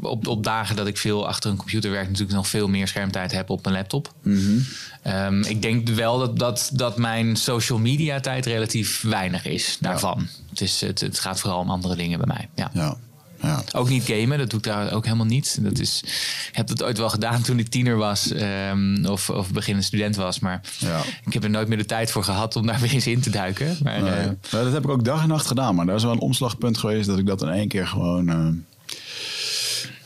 op, 0.02 0.26
op 0.26 0.44
dagen 0.44 0.76
dat 0.76 0.86
ik 0.86 0.98
veel 0.98 1.26
achter 1.26 1.50
een 1.50 1.56
computer 1.56 1.90
werk... 1.90 2.06
natuurlijk 2.06 2.36
nog 2.36 2.48
veel 2.48 2.68
meer 2.68 2.88
schermtijd 2.88 3.32
heb 3.32 3.50
op 3.50 3.64
mijn 3.64 3.76
laptop. 3.76 4.12
Mm 4.22 4.38
-hmm. 4.38 4.66
um, 5.12 5.42
ik 5.42 5.62
denk 5.62 5.88
wel 5.88 6.18
dat, 6.18 6.38
dat, 6.38 6.70
dat 6.72 6.98
mijn 6.98 7.36
social 7.36 7.78
media 7.78 8.20
tijd 8.20 8.46
relatief 8.46 9.02
weinig 9.02 9.44
is 9.44 9.76
daarvan. 9.80 10.18
Ja. 10.18 10.42
Het, 10.50 10.60
is, 10.60 10.80
het, 10.80 11.00
het 11.00 11.18
gaat 11.18 11.40
vooral 11.40 11.58
om 11.58 11.70
andere 11.70 11.96
dingen 11.96 12.18
bij 12.18 12.26
mij. 12.26 12.48
Ja. 12.54 12.70
ja. 12.74 12.96
Ja. 13.44 13.62
Ook 13.72 13.88
niet 13.88 14.04
gamen, 14.04 14.38
dat 14.38 14.50
doe 14.50 14.58
ik 14.58 14.64
daar 14.64 14.92
ook 14.92 15.04
helemaal 15.04 15.26
niet. 15.26 15.58
Dat 15.60 15.78
is, 15.78 16.00
ik 16.48 16.56
heb 16.56 16.66
dat 16.66 16.82
ooit 16.82 16.98
wel 16.98 17.10
gedaan 17.10 17.42
toen 17.42 17.58
ik 17.58 17.68
tiener 17.68 17.96
was 17.96 18.32
um, 18.70 19.06
of, 19.06 19.30
of 19.30 19.50
beginnend 19.50 19.84
student 19.84 20.16
was. 20.16 20.38
Maar 20.38 20.60
ja. 20.78 21.00
ik 21.26 21.32
heb 21.32 21.44
er 21.44 21.50
nooit 21.50 21.68
meer 21.68 21.78
de 21.78 21.84
tijd 21.84 22.10
voor 22.10 22.24
gehad 22.24 22.56
om 22.56 22.66
daar 22.66 22.80
weer 22.84 22.92
eens 22.92 23.06
in 23.06 23.20
te 23.20 23.30
duiken. 23.30 23.76
Maar, 23.82 24.02
nee. 24.02 24.12
uh, 24.12 24.30
dat 24.50 24.72
heb 24.72 24.84
ik 24.84 24.90
ook 24.90 25.04
dag 25.04 25.22
en 25.22 25.28
nacht 25.28 25.46
gedaan. 25.46 25.74
Maar 25.74 25.86
daar 25.86 25.94
is 25.94 26.02
wel 26.02 26.12
een 26.12 26.18
omslagpunt 26.18 26.78
geweest 26.78 27.06
dat 27.06 27.18
ik 27.18 27.26
dat 27.26 27.42
in 27.42 27.48
één 27.48 27.68
keer 27.68 27.86
gewoon... 27.86 28.28
Uh, 28.28 28.48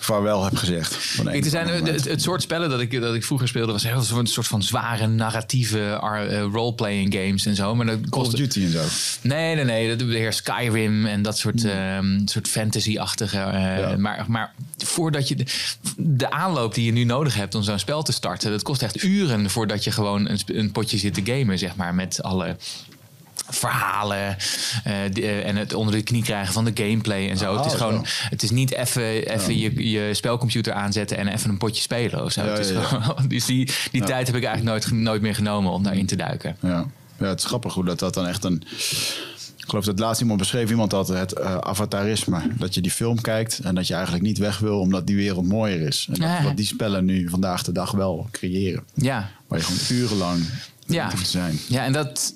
vaarwel 0.08 0.44
heb 0.44 0.56
gezegd. 0.56 1.20
Kijk, 1.24 1.44
er 1.44 1.50
zijn, 1.50 1.68
het, 1.68 2.04
het, 2.04 2.22
soort 2.22 2.42
spellen 2.42 2.70
dat 2.70 2.80
ik, 2.80 3.00
dat 3.00 3.14
ik 3.14 3.24
vroeger 3.24 3.48
speelde 3.48 3.72
was 3.72 3.82
heel 3.82 4.18
een 4.18 4.26
soort 4.26 4.46
van 4.46 4.62
zware 4.62 5.06
narratieve 5.06 6.00
uh, 6.02 6.42
roleplaying 6.52 7.14
games 7.14 7.46
en 7.46 7.54
zo. 7.54 7.74
Maar 7.74 7.86
dat 7.86 7.98
Call 8.10 8.24
of 8.24 8.32
Duty 8.32 8.62
en 8.62 8.70
zo. 8.70 8.82
Nee, 9.20 9.54
nee, 9.54 9.64
nee. 9.64 9.88
Dat 9.88 9.98
de 9.98 10.16
heer 10.16 10.32
Skyrim 10.32 11.06
en 11.06 11.22
dat 11.22 11.38
soort, 11.38 11.64
um, 11.64 12.22
soort 12.24 12.48
fantasy-achtige. 12.48 13.36
Uh, 13.36 13.78
ja. 13.78 13.96
maar, 13.96 14.24
maar 14.28 14.54
voordat 14.76 15.28
je 15.28 15.36
de, 15.36 15.46
de, 15.96 16.30
aanloop 16.30 16.74
die 16.74 16.84
je 16.84 16.92
nu 16.92 17.04
nodig 17.04 17.34
hebt 17.34 17.54
om 17.54 17.62
zo'n 17.62 17.78
spel 17.78 18.02
te 18.02 18.12
starten, 18.12 18.50
dat 18.50 18.62
kost 18.62 18.82
echt 18.82 19.02
uren 19.02 19.50
voordat 19.50 19.84
je 19.84 19.90
gewoon 19.90 20.28
een, 20.28 20.40
een 20.46 20.72
potje 20.72 20.98
zit 20.98 21.14
te 21.14 21.22
gamen, 21.24 21.58
zeg 21.58 21.76
maar, 21.76 21.94
met 21.94 22.22
alle 22.22 22.56
verhalen 23.50 24.36
uh, 24.86 24.94
die, 25.12 25.22
uh, 25.22 25.46
en 25.46 25.56
het 25.56 25.74
onder 25.74 25.94
de 25.94 26.02
knie 26.02 26.22
krijgen 26.22 26.52
van 26.52 26.64
de 26.64 26.70
gameplay 26.74 27.28
en 27.30 27.36
zo. 27.36 27.52
Oh, 27.52 27.56
het 27.56 27.72
is 27.72 27.78
gewoon, 27.78 28.06
zo. 28.06 28.12
het 28.30 28.42
is 28.42 28.50
niet 28.50 28.72
even, 28.72 29.02
even 29.02 29.58
ja. 29.58 29.70
je, 29.74 29.90
je 29.90 30.14
spelcomputer 30.14 30.72
aanzetten 30.72 31.16
en 31.16 31.28
even 31.28 31.50
een 31.50 31.58
potje 31.58 31.82
spelen 31.82 32.24
of 32.24 32.32
zo. 32.32 32.44
Ja, 32.44 32.50
het 32.50 32.58
is 32.58 32.70
ja, 32.70 32.82
gewoon, 32.82 33.28
dus 33.28 33.44
die, 33.54 33.70
die 33.90 34.02
tijd 34.02 34.26
heb 34.26 34.36
ik 34.36 34.44
eigenlijk 34.44 34.86
nooit, 34.86 35.02
nooit 35.02 35.22
meer 35.22 35.34
genomen 35.34 35.72
om 35.72 35.82
daarin 35.82 36.06
te 36.06 36.16
duiken. 36.16 36.56
Ja. 36.60 36.86
ja, 37.18 37.26
het 37.26 37.38
is 37.38 37.44
grappig 37.44 37.74
hoe 37.74 37.84
dat, 37.84 37.98
dat 37.98 38.14
dan 38.14 38.26
echt 38.26 38.44
een. 38.44 38.62
Ik 39.56 39.74
geloof 39.74 39.84
dat 39.86 39.98
laatst 39.98 40.20
iemand 40.20 40.38
beschreef 40.38 40.70
iemand 40.70 40.90
dat 40.90 41.08
het 41.08 41.38
uh, 41.38 41.56
avatarisme. 41.56 42.40
Dat 42.58 42.74
je 42.74 42.80
die 42.80 42.90
film 42.90 43.20
kijkt 43.20 43.58
en 43.58 43.74
dat 43.74 43.86
je 43.86 43.94
eigenlijk 43.94 44.24
niet 44.24 44.38
weg 44.38 44.58
wil 44.58 44.80
omdat 44.80 45.06
die 45.06 45.16
wereld 45.16 45.46
mooier 45.46 45.80
is. 45.80 46.08
En 46.12 46.20
dat, 46.20 46.42
wat 46.42 46.56
die 46.56 46.66
spellen 46.66 47.04
nu 47.04 47.28
vandaag 47.28 47.62
de 47.62 47.72
dag 47.72 47.90
wel 47.90 48.28
creëren. 48.30 48.84
Ja. 48.94 49.30
Waar 49.46 49.58
je 49.58 49.64
gewoon 49.64 50.00
urenlang 50.00 50.44
ja. 50.86 51.08
te 51.08 51.26
zijn. 51.26 51.58
Ja, 51.68 51.84
en 51.84 51.92
dat 51.92 52.34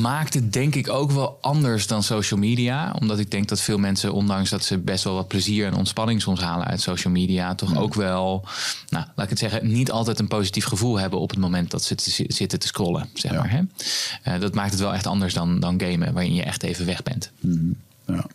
maakt 0.00 0.34
het 0.34 0.52
denk 0.52 0.74
ik 0.74 0.88
ook 0.88 1.10
wel 1.10 1.38
anders 1.40 1.86
dan 1.86 2.02
social 2.02 2.40
media. 2.40 2.94
Omdat 3.00 3.18
ik 3.18 3.30
denk 3.30 3.48
dat 3.48 3.60
veel 3.60 3.78
mensen, 3.78 4.12
ondanks 4.12 4.50
dat 4.50 4.64
ze 4.64 4.78
best 4.78 5.04
wel 5.04 5.14
wat 5.14 5.28
plezier 5.28 5.66
en 5.66 5.74
ontspanning 5.74 6.22
soms 6.22 6.40
halen 6.40 6.66
uit 6.66 6.80
social 6.80 7.12
media, 7.12 7.54
toch 7.54 7.72
Ja. 7.72 7.78
ook 7.78 7.94
wel, 7.94 8.44
nou, 8.88 9.04
laat 9.14 9.24
ik 9.24 9.30
het 9.30 9.38
zeggen, 9.38 9.72
niet 9.72 9.90
altijd 9.90 10.18
een 10.18 10.28
positief 10.28 10.64
gevoel 10.64 10.98
hebben 10.98 11.18
op 11.20 11.30
het 11.30 11.38
moment 11.38 11.70
dat 11.70 11.84
ze 11.84 11.94
te, 11.94 12.24
zitten 12.26 12.58
te 12.58 12.66
scrollen. 12.66 13.08
Zeg 13.14 13.32
Ja. 13.32 13.38
maar, 13.38 13.50
hè? 13.50 13.60
Eh, 14.22 14.40
dat 14.40 14.54
maakt 14.54 14.70
het 14.70 14.80
wel 14.80 14.94
echt 14.94 15.06
anders 15.06 15.34
dan, 15.34 15.60
dan 15.60 15.80
gamen, 15.80 16.12
waarin 16.12 16.34
je 16.34 16.42
echt 16.42 16.62
even 16.62 16.86
weg 16.86 17.02
bent. 17.02 17.30
Ja. 18.06 18.26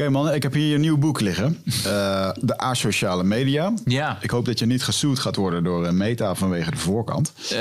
Oké 0.00 0.08
man, 0.10 0.32
ik 0.34 0.42
heb 0.42 0.52
hier 0.52 0.66
je 0.66 0.78
nieuw 0.78 0.96
boek 0.98 1.20
liggen. 1.20 1.56
Eh, 1.86 2.28
de 2.40 2.58
asociale 2.58 3.24
media. 3.24 3.72
Ja. 3.84 4.18
Ik 4.20 4.30
hoop 4.30 4.44
dat 4.44 4.58
je 4.58 4.66
niet 4.66 4.82
gesuwd 4.82 5.18
gaat 5.18 5.36
worden 5.36 5.64
door 5.64 5.84
eh, 5.86 5.92
Meta 5.92 6.34
vanwege 6.34 6.70
de 6.70 6.76
voorkant. 6.76 7.32
Eh, 7.50 7.56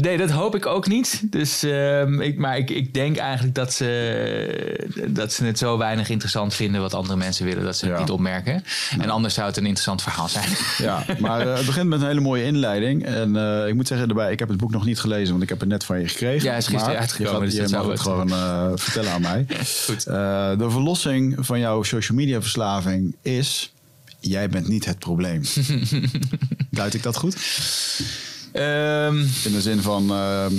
nee, 0.00 0.16
dat 0.16 0.30
hoop 0.30 0.54
ik 0.54 0.66
ook 0.66 0.86
niet. 0.86 1.22
Dus, 1.24 1.62
ehm, 1.62 2.20
ik, 2.20 2.38
maar 2.38 2.58
ik, 2.58 2.70
ik 2.70 2.94
denk 2.94 3.16
eigenlijk 3.16 3.54
dat 3.54 3.72
ze, 3.72 5.04
dat 5.08 5.32
ze 5.32 5.44
het 5.44 5.58
zo 5.58 5.78
weinig 5.78 6.08
interessant 6.08 6.54
vinden 6.54 6.80
wat 6.80 6.94
andere 6.94 7.16
mensen 7.18 7.44
willen, 7.44 7.64
dat 7.64 7.76
ze 7.76 7.84
het 7.84 7.94
Ja. 7.94 8.00
niet 8.00 8.10
opmerken. 8.10 8.64
En 9.00 9.10
anders 9.10 9.34
zou 9.34 9.46
het 9.46 9.56
een 9.56 9.62
interessant 9.62 10.02
verhaal 10.02 10.28
zijn. 10.28 10.48
Ja, 10.78 11.04
maar 11.18 11.40
het 11.46 11.66
begint 11.66 11.88
met 11.88 12.00
een 12.00 12.06
hele 12.06 12.20
mooie 12.20 12.44
inleiding. 12.44 13.04
En 13.06 13.36
ik 13.68 13.74
moet 13.74 13.86
zeggen 13.86 14.08
erbij, 14.08 14.32
ik 14.32 14.38
heb 14.38 14.48
het 14.48 14.56
boek 14.58 14.70
nog 14.70 14.84
niet 14.84 15.00
gelezen, 15.00 15.30
want 15.30 15.42
ik 15.42 15.48
heb 15.48 15.60
het 15.60 15.68
net 15.68 15.84
van 15.84 16.00
je 16.00 16.08
gekregen. 16.08 16.42
Ja, 16.44 16.48
hij 16.48 16.58
is 16.58 16.66
gisteren 16.66 16.98
uitgekomen, 16.98 17.40
Je, 17.40 17.46
dus 17.46 17.54
gaat, 17.54 17.70
dat 17.70 17.70
je 17.70 17.76
mag 17.86 18.02
zou 18.02 18.18
het 18.20 18.30
het- 18.30 18.38
gewoon 18.40 18.78
vertellen 18.78 19.10
aan 19.12 19.20
mij. 19.20 19.46
Goed. 19.86 20.04
De 20.58 20.66
verlossing 20.68 21.27
van 21.38 21.58
jouw 21.58 21.82
social 21.82 22.18
media 22.18 22.40
verslaving 22.40 23.16
is... 23.22 23.72
Jij 24.20 24.48
bent 24.48 24.68
niet 24.68 24.84
het 24.84 24.98
probleem. 24.98 25.42
Duid 26.70 26.94
ik 26.94 27.02
dat 27.02 27.16
goed? 27.16 27.36
Ehm, 28.58 29.18
In 29.44 29.52
de 29.52 29.60
zin 29.60 29.82
van 29.82 30.10
ehm, 30.10 30.52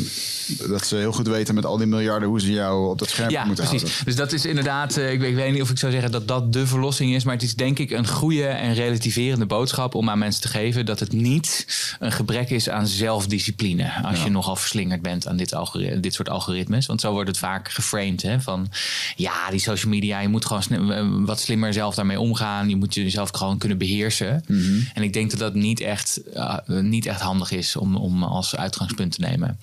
dat 0.69 0.87
ze 0.87 0.95
heel 0.95 1.11
goed 1.11 1.27
weten 1.27 1.55
met 1.55 1.65
al 1.65 1.77
die 1.77 1.87
miljarden 1.87 2.29
hoe 2.29 2.41
ze 2.41 2.51
jou 2.51 2.89
op 2.89 2.99
dat 2.99 3.09
scherm 3.09 3.29
Ja, 3.29 3.45
moeten 3.45 3.63
precies. 3.67 3.81
houden. 3.89 4.05
Dus 4.05 4.15
dat 4.15 4.33
is 4.33 4.45
inderdaad, 4.45 4.97
eh, 4.97 5.11
ik, 5.11 5.19
weet- 5.19 5.29
ik 5.29 5.35
weet 5.35 5.51
niet 5.51 5.61
of 5.61 5.69
ik 5.69 5.77
zou 5.77 5.91
zeggen 5.91 6.11
dat 6.11 6.27
dat 6.27 6.53
de 6.53 6.67
verlossing 6.67 7.13
is, 7.15 7.23
maar 7.23 7.33
het 7.33 7.43
is 7.43 7.55
denk 7.55 7.79
ik 7.79 7.91
een 7.91 8.07
goede 8.07 8.45
en 8.47 8.73
relativerende 8.73 9.45
boodschap 9.45 9.95
om 9.95 10.09
aan 10.09 10.19
mensen 10.19 10.41
te 10.41 10.47
geven 10.47 10.85
dat 10.85 10.99
het 10.99 11.11
niet 11.11 11.67
een 11.99 12.11
gebrek 12.11 12.49
is 12.49 12.69
aan 12.69 12.87
zelfdiscipline 12.87 13.91
als 14.03 14.17
Ja. 14.17 14.23
je 14.23 14.29
nogal 14.31 14.55
verslingerd 14.55 15.01
bent 15.01 15.27
aan 15.27 15.37
dit, 15.37 15.53
algoritme, 15.53 15.99
dit 15.99 16.13
soort 16.13 16.29
algoritmes. 16.29 16.85
Want 16.85 17.01
zo 17.01 17.11
wordt 17.11 17.27
het 17.29 17.37
vaak 17.37 17.69
geframed 17.71 18.21
hè, 18.21 18.41
van 18.41 18.71
ja, 19.15 19.49
die 19.49 19.59
social 19.59 19.91
media, 19.91 20.19
je 20.19 20.27
moet 20.27 20.45
gewoon 20.45 20.91
eh, 20.91 21.25
wat 21.25 21.39
slimmer 21.39 21.73
zelf 21.73 21.95
daarmee 21.95 22.19
omgaan. 22.19 22.69
Je 22.69 22.75
moet 22.75 22.93
jezelf 22.93 23.29
gewoon 23.33 23.57
kunnen 23.57 23.77
beheersen. 23.77 24.43
En 24.93 25.03
ik 25.03 25.13
denk 25.13 25.29
dat 25.29 25.39
dat 25.39 25.53
niet 25.53 25.79
echt, 25.79 26.21
eh, 26.33 26.57
niet 26.67 27.05
echt 27.05 27.21
handig 27.21 27.51
is 27.51 27.75
om, 27.75 27.88
om 27.95 28.23
als 28.23 28.55
uitgangspunt 28.55 29.11
te 29.11 29.21
nemen. 29.21 29.59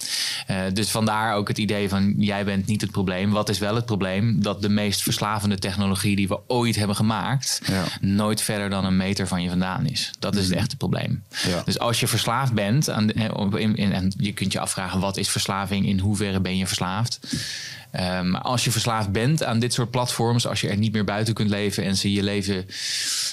Eh, 0.47 0.56
dus 0.73 0.90
vandaar 0.90 1.35
ook 1.35 1.49
het 1.49 1.59
idee 1.59 1.88
van 1.88 2.14
jij 2.18 2.45
bent 2.45 2.66
niet 2.66 2.80
het 2.80 2.90
probleem. 2.90 3.30
Wat 3.30 3.49
is 3.49 3.59
wel 3.59 3.75
het 3.75 3.87
probleem? 3.87 4.42
Dat 4.42 4.62
de 4.62 4.68
meest 4.68 5.02
verslavende 5.02 5.59
technologie 5.59 6.16
die 6.16 6.28
we 6.28 6.38
ooit 6.47 6.76
hebben 6.76 6.97
gemaakt, 6.97 7.61
Ja. 7.66 7.85
nooit 8.00 8.40
verder 8.42 8.71
dan 8.71 8.85
een 8.85 8.97
meter 8.97 9.26
van 9.28 9.42
je 9.42 9.49
vandaan 9.49 9.87
is. 9.87 10.11
Dat 10.18 10.37
is 10.37 10.45
het 10.49 10.56
echte 10.56 10.76
probleem. 10.76 11.23
Ja. 11.47 11.62
Dus 11.64 11.78
als 11.78 12.00
je 12.00 12.06
verslaafd 12.06 12.52
bent, 12.52 12.90
aan 12.90 13.06
de- 13.06 13.12
eh, 13.12 13.61
in- 13.61 13.92
en 13.92 14.12
je 14.16 14.33
kunt 14.33 14.52
je 14.52 14.61
afvragen 14.61 15.00
wat 15.00 15.16
is 15.16 15.28
verslaving, 15.28 15.87
in 15.87 15.99
hoeverre 15.99 16.40
ben 16.40 16.56
je 16.56 16.66
verslaafd? 16.66 17.21
Ehm, 17.97 18.35
als 18.35 18.65
je 18.65 18.71
verslaafd 18.71 19.12
bent 19.12 19.45
aan 19.45 19.59
dit 19.59 19.73
soort 19.73 19.91
platforms, 19.91 20.47
als 20.47 20.61
je 20.61 20.69
er 20.69 20.76
niet 20.76 20.93
meer 20.93 21.05
buiten 21.05 21.35
kunt 21.35 21.50
leven 21.50 21.85
en 21.85 21.97
ze 21.97 22.12
je 22.12 22.23
leven 22.23 22.67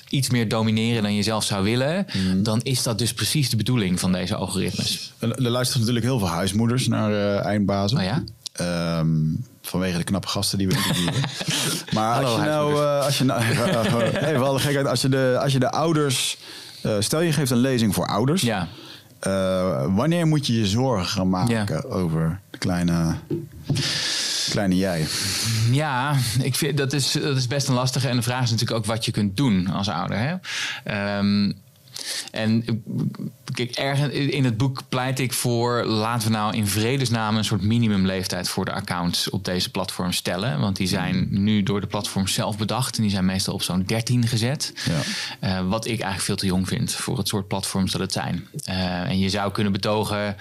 iets 0.10 0.30
meer 0.30 0.48
domineren 0.48 1.04
dan 1.04 1.14
je 1.16 1.24
zelf 1.24 1.44
zou 1.44 1.64
willen, 1.64 2.06
Mhm. 2.14 2.44
dan 2.44 2.62
is 2.62 2.84
dat 2.84 2.98
dus 2.98 3.14
precies 3.14 3.50
de 3.50 3.56
bedoeling 3.56 4.00
van 4.00 4.12
deze 4.12 4.36
algoritmes. 4.36 5.14
Er, 5.20 5.32
er 5.32 5.50
luisteren 5.50 5.80
natuurlijk 5.80 6.06
heel 6.06 6.20
veel 6.20 6.28
huismoeders 6.28 6.88
naar 6.88 7.12
eh, 7.12 7.46
eindbazen. 7.46 7.98
Oh 7.98 8.04
ja? 8.04 8.24
Ehm, 8.54 9.08
vanwege 9.62 9.98
de 9.98 10.04
knappe 10.04 10.28
gasten 10.28 10.58
die 10.58 10.68
we 10.68 10.76
interviewen. 10.76 11.14
maar 11.96 12.14
Hallo, 12.14 12.28
als 12.36 12.38
je 12.38 12.44
nou, 12.44 12.74
eh, 12.84 13.06
als 13.06 13.18
je 13.18 13.24
nou 13.24 13.42
even 14.30 14.46
alle 14.46 14.60
gekheid, 14.60 14.86
als 14.88 15.02
je 15.02 15.10
de, 15.10 15.38
als 15.42 15.54
je 15.54 15.60
de 15.60 15.72
ouders, 15.72 16.38
eh, 16.82 16.96
stel 17.00 17.22
je 17.22 17.34
geeft 17.34 17.52
een 17.52 17.58
lezing 17.58 17.94
voor 17.94 18.08
ouders. 18.08 18.42
Ja. 18.42 18.68
Wanneer 19.90 20.28
moet 20.28 20.48
je 20.48 20.60
je 20.60 20.68
zorgen 20.68 21.06
gaan 21.08 21.30
maken 21.30 21.90
over 21.92 22.40
de 22.50 22.58
kleine, 22.58 23.16
kleine 24.50 24.78
jij? 24.78 25.06
Ja, 25.72 26.16
ik 26.42 26.56
vind, 26.56 26.78
dat, 26.78 26.94
is, 26.94 27.12
dat 27.12 27.38
is 27.38 27.48
best 27.48 27.68
een 27.68 27.74
lastige. 27.74 28.08
En 28.08 28.16
de 28.16 28.22
vraag 28.22 28.44
is 28.44 28.52
natuurlijk 28.52 28.80
ook 28.80 28.86
wat 28.86 29.06
je 29.06 29.12
kunt 29.12 29.38
doen 29.38 29.68
als 29.68 29.90
ouder. 29.90 30.18
Hè? 30.18 30.36
Ehm, 30.84 31.52
en 32.32 32.84
kijk, 33.54 33.72
ergens 33.72 34.14
in 34.14 34.44
het 34.44 34.58
boek 34.58 34.82
pleit 34.90 35.20
ik 35.20 35.34
voor... 35.34 35.84
laten 35.86 36.28
we 36.28 36.34
nou 36.34 36.56
in 36.56 36.68
vredesnaam 36.68 37.38
een 37.38 37.46
soort 37.46 37.62
minimumleeftijd... 37.62 38.50
voor 38.50 38.66
de 38.66 38.72
accounts 38.72 39.30
op 39.30 39.46
deze 39.46 39.72
platform 39.72 40.12
stellen. 40.12 40.60
Want 40.60 40.76
die 40.76 40.88
zijn 40.88 41.28
nu 41.30 41.64
door 41.64 41.82
de 41.82 41.88
platform 41.88 42.28
zelf 42.28 42.58
bedacht... 42.58 42.96
en 42.96 43.02
die 43.02 43.12
zijn 43.12 43.26
meestal 43.26 43.54
op 43.54 43.62
zo'n 43.62 43.84
13 43.86 44.28
gezet. 44.28 44.74
Ja. 45.40 45.62
Uh, 45.62 45.70
wat 45.70 45.86
ik 45.86 45.92
eigenlijk 45.92 46.22
veel 46.22 46.36
te 46.36 46.46
jong 46.46 46.68
vind 46.68 46.92
voor 46.92 47.18
het 47.18 47.28
soort 47.28 47.48
platforms 47.48 47.92
dat 47.92 48.02
het 48.02 48.12
zijn. 48.12 48.48
Uh, 48.70 49.02
en 49.02 49.20
je 49.20 49.30
zou 49.30 49.52
kunnen 49.52 49.72
betogen... 49.72 50.36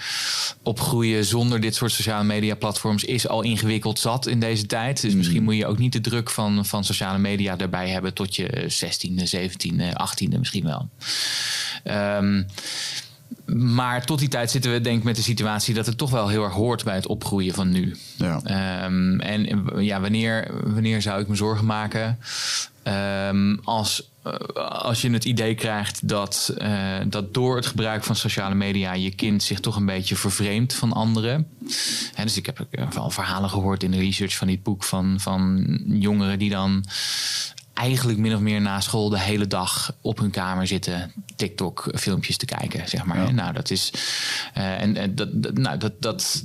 opgroeien 0.63 1.25
zonder 1.25 1.61
dit 1.61 1.75
soort 1.75 1.93
sociale 1.93 2.25
media 2.25 2.55
platforms... 2.55 3.05
is 3.05 3.29
al 3.29 3.43
ingewikkeld 3.43 3.99
zat 3.99 4.27
in 4.27 4.41
deze 4.41 4.67
tijd. 4.67 5.01
Dus 5.01 5.15
misschien 5.15 5.39
mm. 5.39 5.45
moet 5.45 5.57
je 5.57 5.67
ook 5.67 5.79
niet 5.79 5.93
de 5.93 6.01
druk 6.01 6.31
van, 6.31 6.67
van 6.67 6.85
sociale 6.85 7.19
media 7.19 7.59
erbij 7.59 7.89
hebben... 7.89 8.15
tot 8.15 8.37
je 8.37 8.71
16e, 8.71 9.37
17e, 9.37 9.83
18e 9.83 10.39
misschien 10.39 10.65
wel. 10.65 10.89
Um, 11.85 12.47
maar 13.47 14.05
tot 14.05 14.19
die 14.19 14.29
tijd 14.29 14.51
zitten 14.51 14.73
we 14.73 14.81
denk 14.81 14.99
ik 14.99 15.05
met 15.05 15.17
de 15.17 15.23
situatie 15.23 15.75
dat 15.75 15.87
het 15.87 15.99
toch 15.99 16.11
wel 16.11 16.29
heel 16.29 16.45
erg 16.45 16.53
hoort 16.53 16.85
bij 16.85 16.95
het 16.95 17.07
opgroeien 17.07 17.55
van 17.55 17.71
nu. 17.71 17.97
Ja. 18.17 18.85
Um, 18.85 19.21
en 19.21 19.65
ja, 19.85 20.01
wanneer, 20.01 20.51
wanneer 20.65 21.03
zou 21.03 21.21
ik 21.21 21.29
me 21.29 21.35
zorgen 21.35 21.67
maken 21.67 22.19
um, 23.29 23.61
als, 23.65 24.09
uh, 24.27 24.33
als 24.65 25.01
je 25.01 25.11
het 25.11 25.25
idee 25.25 25.55
krijgt 25.55 26.09
dat, 26.09 26.55
uh, 26.59 26.99
dat 27.07 27.35
door 27.35 27.57
het 27.57 27.67
gebruik 27.67 28.05
van 28.05 28.17
sociale 28.17 28.55
media 28.55 28.93
je 28.93 29.15
kind 29.15 29.43
zich 29.43 29.61
toch 29.61 29.77
een 29.77 29.87
beetje 29.87 30.17
vervreemdt 30.17 30.75
van 30.75 30.93
anderen. 30.93 31.49
Hè, 32.15 32.23
dus 32.23 32.37
ik 32.37 32.47
heb 32.47 32.67
wel 32.93 33.11
verhalen 33.11 33.51
gehoord 33.51 33.83
in 33.83 33.91
de 33.91 33.99
research 33.99 34.37
van 34.37 34.47
dit 34.47 34.63
boek 34.63 34.85
van, 34.85 35.17
van 35.21 35.67
jongeren 35.87 36.39
die 36.39 36.51
dan 36.51 36.85
eigenlijk 37.83 38.19
min 38.19 38.35
of 38.35 38.41
meer 38.41 38.61
na 38.61 38.81
school 38.81 39.09
de 39.09 39.21
hele 39.21 39.47
dag 39.47 39.95
op 40.01 40.19
hun 40.19 40.31
kamer 40.31 40.67
zitten 40.67 41.13
TikTok-filmpjes 41.37 42.37
te 42.37 42.45
kijken, 42.45 42.89
zeg 42.89 43.05
maar. 43.05 43.35
Nou, 43.35 43.53
dat 43.53 43.71
is. 43.71 43.93
Uh, 44.59 44.81
en, 44.81 44.97
en 44.97 45.15
dat, 45.15 45.29
nou, 45.55 45.79
dat, 45.79 45.93
dat, 45.99 46.45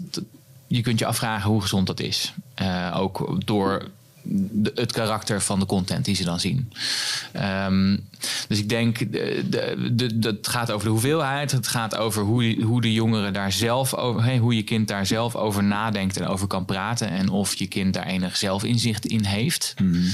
je 0.68 0.82
kunt 0.82 1.00
je 1.00 1.06
afvragen 1.06 1.50
hoe 1.50 1.62
gezond 1.62 1.88
dat 1.88 2.00
is. 2.00 2.34
Uh, 2.62 2.98
ook 3.00 3.46
door 3.46 3.90
het 4.76 4.92
karakter 4.92 5.42
van 5.42 5.60
de 5.60 5.66
content 5.66 6.06
die 6.06 6.16
ze 6.16 6.24
dan 6.24 6.40
zien. 6.40 6.72
Um, 7.36 8.08
dus 8.48 8.60
ik 8.60 8.70
denk, 8.70 8.98
dat 10.14 10.36
het 10.36 10.48
gaat 10.48 10.72
over 10.72 10.86
de 10.86 10.92
hoeveelheid. 10.92 11.52
Het 11.52 11.68
gaat 11.68 11.96
over 11.96 12.24
hoe, 12.24 12.62
hoe 12.64 12.82
de 12.82 12.94
jongeren 12.94 13.34
daar 13.34 13.52
zelf 13.52 13.94
over, 13.94 14.24
hey, 14.24 14.38
hoe 14.38 14.56
je 14.56 14.64
kind 14.64 14.88
daar 14.88 15.06
zelf 15.06 15.36
over 15.36 15.64
nadenkt 15.64 16.18
en 16.18 16.28
over 16.28 16.48
kan 16.48 16.66
praten. 16.66 17.10
En 17.10 17.30
of 17.30 17.56
je 17.56 17.68
kind 17.68 17.94
daar 17.94 18.06
enig 18.06 18.38
zelfinzicht 18.38 19.06
in 19.06 19.26
heeft. 19.26 19.74
Mm 19.82 20.06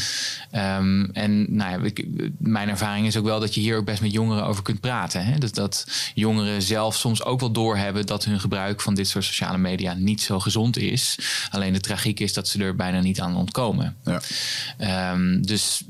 um, 0.55 1.09
en 1.13 1.55
nou 1.55 1.71
ja, 1.71 2.03
mijn 2.37 2.69
ervaring 2.69 3.07
is 3.07 3.17
ook 3.17 3.25
wel 3.25 3.39
dat 3.39 3.55
je 3.55 3.61
hier 3.61 3.77
ook 3.77 3.85
best 3.85 4.01
met 4.01 4.11
jongeren 4.11 4.45
over 4.45 4.63
kunt 4.63 4.79
praten. 4.79 5.25
Hè? 5.25 5.37
Dat, 5.37 5.55
dat 5.55 5.87
jongeren 6.13 6.61
zelf 6.61 6.95
soms 6.95 7.23
ook 7.23 7.39
wel 7.39 7.51
doorhebben 7.51 8.05
dat 8.05 8.25
hun 8.25 8.39
gebruik 8.39 8.81
van 8.81 8.93
dit 8.93 9.07
soort 9.07 9.25
sociale 9.25 9.57
media 9.57 9.93
niet 9.93 10.21
zo 10.21 10.39
gezond 10.39 10.77
is. 10.77 11.17
Alleen 11.51 11.73
de 11.73 11.79
tragiek 11.79 12.19
is 12.19 12.33
dat 12.33 12.47
ze 12.47 12.63
er 12.63 12.75
bijna 12.75 12.99
niet 12.99 13.21
aan 13.21 13.35
ontkomen. 13.35 13.95
Ja. 14.03 15.11
Um, 15.11 15.45
dus, 15.45 15.81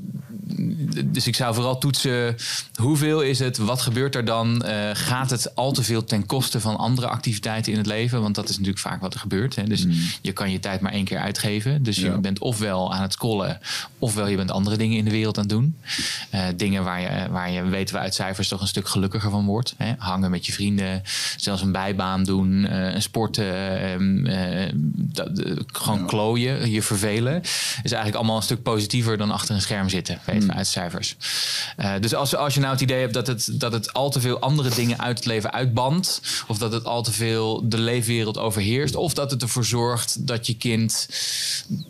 dus 1.04 1.26
ik 1.26 1.34
zou 1.34 1.54
vooral 1.54 1.78
toetsen 1.78 2.03
hoeveel 2.80 3.20
is 3.20 3.38
het? 3.38 3.58
Wat 3.58 3.80
gebeurt 3.80 4.14
er 4.14 4.24
dan? 4.24 4.62
Uh, 4.66 4.90
gaat 4.92 5.30
het 5.30 5.54
al 5.54 5.72
te 5.72 5.82
veel 5.82 6.04
ten 6.04 6.26
koste 6.26 6.60
van 6.60 6.76
andere 6.76 7.08
activiteiten 7.08 7.72
in 7.72 7.78
het 7.78 7.86
leven? 7.86 8.22
Want 8.22 8.34
dat 8.34 8.48
is 8.48 8.56
natuurlijk 8.56 8.78
vaak 8.78 9.00
wat 9.00 9.14
er 9.14 9.20
gebeurt. 9.20 9.56
Hè? 9.56 9.64
Dus 9.64 9.86
mm. 9.86 9.92
je 10.22 10.32
kan 10.32 10.50
je 10.50 10.60
tijd 10.60 10.80
maar 10.80 10.92
één 10.92 11.04
keer 11.04 11.18
uitgeven. 11.18 11.82
Dus 11.82 11.96
je 11.96 12.18
bent 12.18 12.38
ofwel 12.38 12.94
aan 12.94 13.02
het 13.02 13.12
scrollen, 13.12 13.60
ofwel 13.98 14.26
je 14.26 14.36
bent 14.36 14.50
andere 14.50 14.76
dingen 14.76 14.98
in 14.98 15.04
de 15.04 15.10
wereld 15.10 15.36
aan 15.36 15.42
het 15.42 15.52
doen. 15.52 15.76
Uh, 16.34 16.40
dingen 16.56 16.84
waar 16.84 17.00
je, 17.00 17.30
waar 17.30 17.50
je 17.50 17.62
weten 17.62 17.94
we 17.94 18.00
uit 18.00 18.14
cijfers 18.14 18.48
toch 18.48 18.60
een 18.60 18.66
stuk 18.66 18.88
gelukkiger 18.88 19.30
van 19.30 19.46
wordt. 19.46 19.74
Hè? 19.76 19.92
Hangen 19.98 20.30
met 20.30 20.46
je 20.46 20.52
vrienden, 20.52 21.02
zelfs 21.36 21.62
een 21.62 21.72
bijbaan 21.72 22.24
doen, 22.24 22.66
uh, 22.72 22.94
sporten, 22.98 23.80
ehm, 23.80 24.74
dat, 24.94 25.30
gewoon 25.72 25.98
ja. 25.98 26.04
klooien, 26.04 26.70
je 26.70 26.82
vervelen. 26.82 27.40
Is 27.40 27.92
eigenlijk 27.92 28.14
allemaal 28.14 28.36
een 28.36 28.42
stuk 28.42 28.62
positiever 28.62 29.16
dan 29.16 29.30
achter 29.30 29.54
een 29.54 29.60
scherm 29.60 29.88
zitten, 29.88 30.18
weten 30.24 30.46
we 30.46 30.52
mm. 30.52 30.58
uit 30.58 30.66
cijfers. 30.66 31.16
Uh, 31.78 31.92
dus 32.00 32.14
als, 32.14 32.36
als 32.36 32.54
je 32.54 32.60
nou 32.60 32.72
het 32.72 32.82
idee 32.82 33.00
hebt 33.00 33.14
dat 33.14 33.26
het, 33.26 33.48
dat 33.52 33.72
het 33.72 33.92
al 33.92 34.10
te 34.10 34.20
veel 34.20 34.38
andere 34.38 34.74
dingen 34.74 35.00
uit 35.00 35.16
het 35.16 35.26
leven 35.26 35.52
uitbandt, 35.52 36.20
of 36.46 36.58
dat 36.58 36.72
het 36.72 36.84
al 36.84 37.02
te 37.02 37.12
veel 37.12 37.68
de 37.68 37.78
leefwereld 37.78 38.38
overheerst, 38.38 38.96
of 38.96 39.14
dat 39.14 39.30
het 39.30 39.42
ervoor 39.42 39.64
zorgt 39.64 40.26
dat 40.26 40.46
je 40.46 40.56
kind 40.56 41.08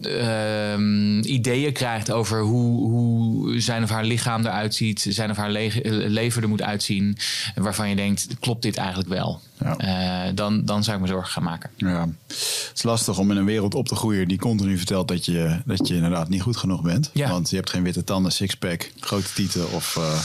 uh, 0.00 0.78
ideeën 1.22 1.72
krijgt 1.72 2.10
over 2.10 2.40
hoe, 2.40 2.90
hoe 2.90 3.60
zijn 3.60 3.82
of 3.82 3.90
haar 3.90 4.04
lichaam 4.04 4.40
eruit 4.40 4.74
ziet, 4.74 5.06
zijn 5.08 5.30
of 5.30 5.36
haar 5.36 5.50
leven 5.50 6.42
er 6.42 6.48
moet 6.48 6.62
uitzien, 6.62 7.16
waarvan 7.54 7.88
je 7.88 7.96
denkt, 7.96 8.26
klopt 8.40 8.62
dit 8.62 8.76
eigenlijk 8.76 9.08
wel? 9.08 9.40
Ja. 9.64 10.26
Uh, 10.28 10.34
dan, 10.34 10.64
dan 10.64 10.84
zou 10.84 10.96
ik 10.96 11.02
me 11.02 11.08
zorgen 11.08 11.32
gaan 11.32 11.42
maken. 11.42 11.70
Ja. 11.76 12.08
Het 12.26 12.72
is 12.74 12.82
lastig 12.82 13.18
om 13.18 13.30
in 13.30 13.36
een 13.36 13.44
wereld 13.44 13.74
op 13.74 13.88
te 13.88 13.94
groeien 13.94 14.28
die 14.28 14.38
continu 14.38 14.76
vertelt 14.76 15.08
dat 15.08 15.24
je, 15.24 15.60
dat 15.64 15.88
je 15.88 15.94
inderdaad 15.94 16.28
niet 16.28 16.42
goed 16.42 16.56
genoeg 16.56 16.82
bent. 16.82 17.10
Ja. 17.12 17.28
Want 17.28 17.50
je 17.50 17.56
hebt 17.56 17.70
geen 17.70 17.82
witte 17.82 18.04
tanden, 18.04 18.32
sixpack, 18.32 18.92
grote 19.00 19.32
tieten 19.32 19.72
of... 19.72 19.96
Uh, 19.98 20.18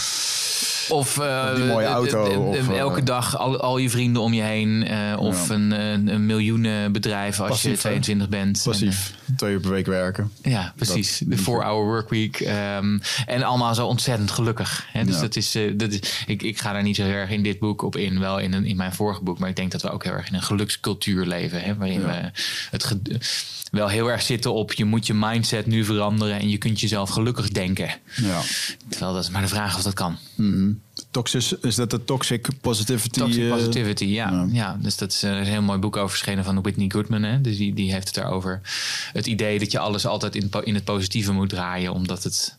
of 0.89 1.17
uh, 1.17 1.55
die 1.55 1.63
mooie 1.63 1.85
auto. 1.85 2.23
of, 2.23 2.69
elke 2.69 3.03
dag 3.03 3.37
al, 3.37 3.59
al 3.59 3.77
je 3.77 3.89
vrienden 3.89 4.21
om 4.21 4.33
je 4.33 4.41
heen. 4.41 4.91
Uh, 4.91 5.19
of 5.19 5.47
ja. 5.47 5.53
een, 5.53 5.71
een, 5.71 6.25
miljoenenbedrijf 6.25 7.39
als 7.39 7.49
Passief, 7.49 7.71
je 7.71 7.77
22 7.77 8.29
bent. 8.29 8.61
Passief. 8.63 9.13
En, 9.27 9.35
Twee 9.35 9.53
uur 9.53 9.59
per 9.59 9.69
week 9.69 9.85
werken. 9.85 10.31
Ja, 10.41 10.73
precies. 10.75 11.21
Dat, 11.25 11.37
de 11.37 11.43
4-hour 11.43 11.85
workweek. 11.85 12.39
Um, 12.39 13.01
en 13.25 13.43
allemaal 13.43 13.75
zo 13.75 13.87
ontzettend 13.87 14.31
gelukkig. 14.31 14.85
Hè? 14.91 15.03
Dus 15.03 15.19
dat, 15.19 15.35
is, 15.35 15.55
uh, 15.55 15.73
dat 15.77 15.91
is. 15.91 16.23
ik, 16.25 16.41
ik 16.41 16.59
ga 16.59 16.73
daar 16.73 16.83
niet 16.83 16.95
zo 16.95 17.03
erg 17.03 17.29
in 17.29 17.43
dit 17.43 17.59
boek 17.59 17.81
op 17.81 17.95
in. 17.95 18.19
Wel 18.19 18.39
in, 18.39 18.53
een, 18.53 18.65
in 18.65 18.75
mijn 18.75 18.93
vorige 18.93 19.23
boek. 19.23 19.39
Maar 19.39 19.49
ik 19.49 19.55
denk 19.55 19.71
dat 19.71 19.81
we 19.81 19.89
ook 19.89 20.03
heel 20.03 20.13
erg 20.13 20.27
in 20.27 20.33
een 20.33 20.41
gelukscultuur 20.41 21.25
leven. 21.25 21.61
Hè? 21.61 21.75
Waarin 21.75 22.01
we 22.05 22.31
het 22.71 22.95
wel 23.71 23.87
heel 23.87 24.11
erg 24.11 24.21
zitten 24.21 24.53
op 24.53 24.73
je 24.73 24.85
moet 24.85 25.07
je 25.07 25.13
mindset 25.13 25.65
nu 25.65 25.85
veranderen 25.85 26.39
en 26.39 26.49
je 26.49 26.57
kunt 26.57 26.79
jezelf 26.79 27.09
gelukkig 27.09 27.49
denken. 27.49 27.89
Ja. 28.15 28.41
Terwijl 28.89 29.13
dat 29.13 29.23
is 29.23 29.29
maar 29.29 29.41
de 29.41 29.47
vraag 29.47 29.75
of 29.75 29.81
dat 29.81 29.93
kan. 29.93 30.17
Mm 30.35 30.53
-hmm. 30.53 30.78
Toxic, 31.19 31.57
is 31.61 31.75
dat 31.75 31.89
de 31.89 32.03
toxic 32.03 32.47
positivity? 32.61 33.19
Toxic 33.19 33.43
eh, 33.43 33.49
positivity, 33.49 34.05
ja. 34.05 34.47
ja. 34.51 34.77
dus 34.81 34.97
dat 34.97 35.11
is 35.11 35.21
een 35.21 35.43
heel 35.43 35.61
mooi 35.61 35.79
boek 35.79 35.97
over 35.97 36.09
verschenen 36.09 36.43
van 36.43 36.61
Whitney 36.61 36.89
Goodman. 36.89 37.23
Hè? 37.23 37.41
Dus 37.41 37.57
die, 37.57 37.73
die 37.73 37.91
heeft 37.91 38.07
het 38.07 38.17
erover. 38.17 38.61
Het 39.13 39.27
idee 39.27 39.59
dat 39.59 39.71
je 39.71 39.79
alles 39.79 40.05
altijd 40.05 40.35
in, 40.35 40.49
in 40.63 40.75
het 40.75 40.83
positieve 40.83 41.31
moet 41.31 41.49
draaien, 41.49 41.93
omdat 41.93 42.23
het. 42.23 42.57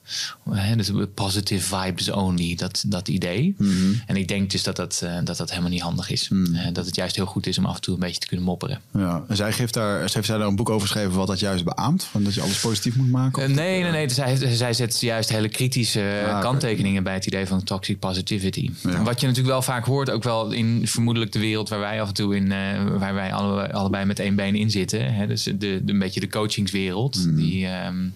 Hè, 0.51 0.77
dus 0.77 0.91
positive 1.15 1.77
vibes 1.77 2.11
only, 2.11 2.55
dat, 2.55 2.85
dat 2.87 3.09
idee. 3.09 3.55
Mhm. 3.59 3.93
En 4.07 4.17
ik 4.17 4.29
denk 4.29 4.51
dus 4.51 4.63
dat 4.63 4.77
dat, 4.77 5.01
uh, 5.05 5.19
dat 5.25 5.37
dat 5.37 5.51
helemaal 5.51 5.71
niet 5.71 5.81
handig 5.81 6.11
is. 6.11 6.29
Mm. 6.29 6.55
Uh, 6.55 6.67
dat 6.73 6.87
het 6.87 6.95
juist 6.95 7.17
heel 7.17 7.27
goed 7.27 7.47
is 7.47 7.59
om 7.59 7.65
af 7.67 7.75
en 7.75 7.81
toe 7.81 7.95
een 7.95 8.01
beetje 8.01 8.21
te 8.21 8.27
kunnen 8.27 8.47
mopperen. 8.47 8.81
Ja, 8.93 9.25
en 9.29 9.37
zij 9.37 9.53
geeft 9.53 9.75
daar, 9.75 9.99
heeft 9.99 10.27
zij 10.27 10.39
daar 10.39 10.47
een 10.47 10.57
boek 10.57 10.71
over 10.71 10.89
geschreven 10.89 11.13
wat 11.13 11.27
dat 11.27 11.41
juist 11.41 11.65
beaamt? 11.65 12.05
Van 12.05 12.25
dat 12.25 12.35
je 12.35 12.41
alles 12.41 12.61
positief 12.61 12.97
moet 12.97 13.11
maken? 13.11 13.55
nee, 13.55 13.83
nee, 13.83 13.91
nee. 13.91 14.09
Zij, 14.09 14.37
zij 14.57 14.73
zet 14.73 15.01
juist 15.01 15.29
hele 15.29 15.49
kritische 15.49 16.23
ah, 16.27 16.41
kanttekeningen 16.41 17.03
bij 17.03 17.15
het 17.15 17.27
idee 17.27 17.47
van 17.47 17.63
toxic 17.63 17.99
positivity. 17.99 18.50
Wat 18.83 19.21
je 19.21 19.27
natuurlijk 19.27 19.55
wel 19.55 19.63
vaak 19.63 19.85
hoort, 19.85 20.11
ook 20.11 20.23
wel 20.23 20.53
in 20.53 20.83
vermoedelijk 20.87 21.33
de 21.33 21.39
wereld 21.39 21.69
waar 21.69 21.79
wij 21.79 22.03
af 22.03 22.09
en 22.09 22.15
toe 22.15 22.37
in, 22.37 22.45
uh, 22.45 22.99
waar 22.99 23.15
wij 23.15 23.33
alle, 23.33 23.73
allebei 23.73 24.05
met 24.05 24.19
één 24.19 24.35
been 24.35 24.55
in 24.55 24.71
zitten. 24.71 25.15
Hè? 25.15 25.27
Dus 25.27 25.43
de, 25.43 25.57
de, 25.57 25.83
een 25.87 25.99
beetje 25.99 26.21
de 26.21 26.29
coachingswereld. 26.29 27.27
Mm. 27.27 27.37
Die, 27.37 27.67
um, 27.67 28.15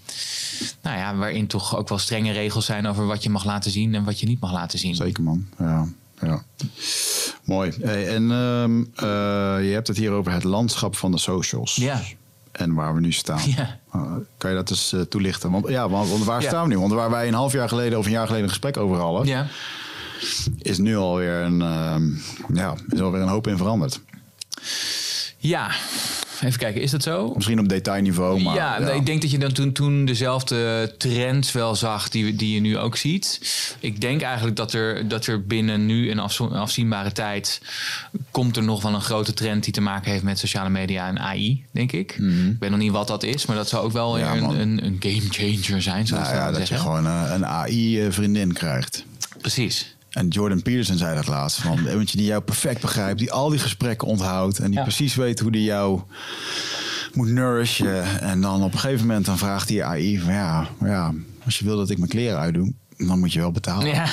nou 0.83 0.99
ja, 0.99 1.17
waarin 1.17 1.47
toch 1.47 1.77
ook 1.77 1.89
wel 1.89 1.99
strenge 1.99 2.33
regels 2.33 2.65
zijn 2.65 2.87
over 2.87 3.07
wat 3.07 3.23
je 3.23 3.31
mag 3.31 3.45
laten 3.45 3.71
zien 3.71 3.95
en 3.95 4.05
wat 4.05 4.21
je 4.21 4.27
niet 4.27 4.41
mag 4.41 4.53
laten 4.53 4.79
zien. 4.79 4.95
Zeker 4.95 5.23
man, 5.23 5.47
ja. 5.59 5.87
ja. 6.21 6.45
Mooi. 7.45 7.73
Hey, 7.81 8.09
en 8.09 8.31
um, 8.31 8.79
uh, 8.79 8.87
je 9.67 9.71
hebt 9.73 9.89
het 9.89 9.97
hier 9.97 10.11
over 10.11 10.33
het 10.33 10.45
landschap 10.45 10.97
van 10.97 11.11
de 11.11 11.19
socials. 11.19 11.77
Ja 11.77 12.03
en 12.53 12.75
waar 12.75 12.95
we 12.95 13.01
nu 13.01 13.13
staan. 13.13 13.41
Ja. 13.57 13.79
Uh, 13.97 14.13
kan 14.37 14.51
je 14.51 14.57
dat 14.57 14.71
eens 14.71 14.95
toelichten? 15.09 15.51
Want, 15.51 15.69
ja, 15.69 15.89
want, 15.89 16.11
want 16.11 16.25
waar 16.25 16.43
ja. 16.43 16.49
staan 16.49 16.63
we 16.63 16.69
nu? 16.69 16.79
Want 16.79 16.93
waar 16.93 17.11
wij 17.11 17.29
een 17.29 17.35
half 17.35 17.53
jaar 17.53 17.69
geleden 17.69 17.99
of 17.99 18.05
een 18.05 18.13
jaar 18.13 18.27
geleden 18.27 18.45
een 18.45 18.51
gesprek 18.51 18.77
over 18.77 18.97
hadden, 18.97 19.27
ja. 19.27 19.47
Is 20.63 20.79
nu 20.79 20.97
alweer 20.97 21.33
een, 21.33 21.61
uh, 21.61 21.97
ja, 22.55 22.75
is 22.89 23.01
alweer 23.01 23.21
een 23.21 23.29
hoop 23.29 23.47
in 23.47 23.57
veranderd. 23.57 24.01
Ja, 25.39 25.71
Even 26.43 26.59
kijken, 26.59 26.83
is 26.83 26.91
dat 26.91 27.03
zo? 27.03 27.33
Misschien 27.35 27.59
op 27.59 27.69
detailniveau, 27.69 28.43
maar... 28.43 28.55
Ja, 28.55 28.81
ja. 28.81 28.89
ik 28.89 29.07
denk 29.07 29.23
dat 29.23 29.31
je 29.31 29.39
dan 29.39 29.53
toen, 29.53 29.73
toen 29.73 30.05
dezelfde 30.05 30.95
trends 30.99 31.53
wel 31.53 31.75
zag 31.75 32.09
die, 32.09 32.35
die 32.37 32.55
je 32.55 32.61
nu 32.61 32.79
ook 32.79 32.97
ziet. 32.97 33.41
Ik 33.81 34.01
denk 34.01 34.23
eigenlijk 34.23 34.57
dat 34.57 34.73
er, 34.73 35.09
dat 35.09 35.27
er 35.27 35.47
binnen 35.47 35.87
nu 35.87 36.11
een 36.11 36.19
afzienbare 36.53 37.13
tijd... 37.13 37.61
komt 38.31 38.57
er 38.57 38.63
nog 38.63 38.83
wel 38.83 38.95
een 38.95 39.01
grote 39.01 39.33
trend 39.33 39.65
die 39.65 39.73
te 39.73 39.81
maken 39.81 40.11
heeft 40.11 40.23
met 40.23 40.39
sociale 40.39 40.71
media 40.71 41.09
en 41.09 41.19
AI, 41.19 41.65
denk 41.71 41.93
ik. 41.93 42.19
Mhm. 42.19 42.49
Ik 42.49 42.57
weet 42.59 42.71
nog 42.71 42.79
niet 42.79 42.93
wat 42.93 43.09
dat 43.09 43.23
is, 43.23 43.47
maar 43.47 43.57
dat 43.57 43.69
zou 43.69 43.85
ook 43.85 43.93
wel 43.93 44.19
ja, 44.19 44.37
een, 44.37 44.61
een, 44.61 44.85
een, 44.85 44.97
game 45.01 45.59
changer 45.61 45.83
zijn, 45.83 46.07
nou, 46.11 46.35
ja, 46.35 46.51
dat 46.51 46.69
je 46.69 46.79
gewoon 46.79 47.07
een, 47.07 47.35
een 47.35 47.47
AI-vriendin 47.47 48.53
krijgt. 48.53 49.05
Precies. 49.41 49.94
En 50.15 50.29
Jordan 50.29 50.63
Peterson 50.63 50.97
zei 50.97 51.15
dat 51.15 51.27
laatst. 51.27 51.61
Van, 51.61 51.87
eentje 51.89 52.17
die 52.17 52.27
jou 52.27 52.43
perfect 52.43 52.81
begrijpt, 52.81 53.19
die 53.19 53.33
al 53.33 53.49
die 53.49 53.59
gesprekken 53.59 54.09
onthoudt 54.09 54.59
en 54.59 54.71
die 54.71 54.83
precies 54.83 55.15
weet 55.15 55.41
hoe 55.41 55.51
die 55.51 55.65
jou 55.65 56.01
moet 57.13 57.29
nourishen. 57.29 58.21
En 58.21 58.41
dan 58.41 58.63
op 58.63 58.73
een 58.73 58.79
gegeven 58.79 59.07
moment 59.07 59.27
dan 59.27 59.39
vraagt 59.39 59.69
die 59.69 59.85
AI 59.85 60.19
van 60.19 60.33
ja, 60.33 60.67
ja, 60.81 61.13
als 61.45 61.59
je 61.59 61.65
wil 61.65 61.77
dat 61.77 61.91
ik 61.91 61.99
mijn 61.99 62.11
kleren 62.11 62.39
uitdoe, 62.39 62.73
dan 62.97 63.19
moet 63.19 63.33
je 63.33 63.41
wel 63.41 63.53
betalen. 63.53 63.87
Ja. 63.89 64.07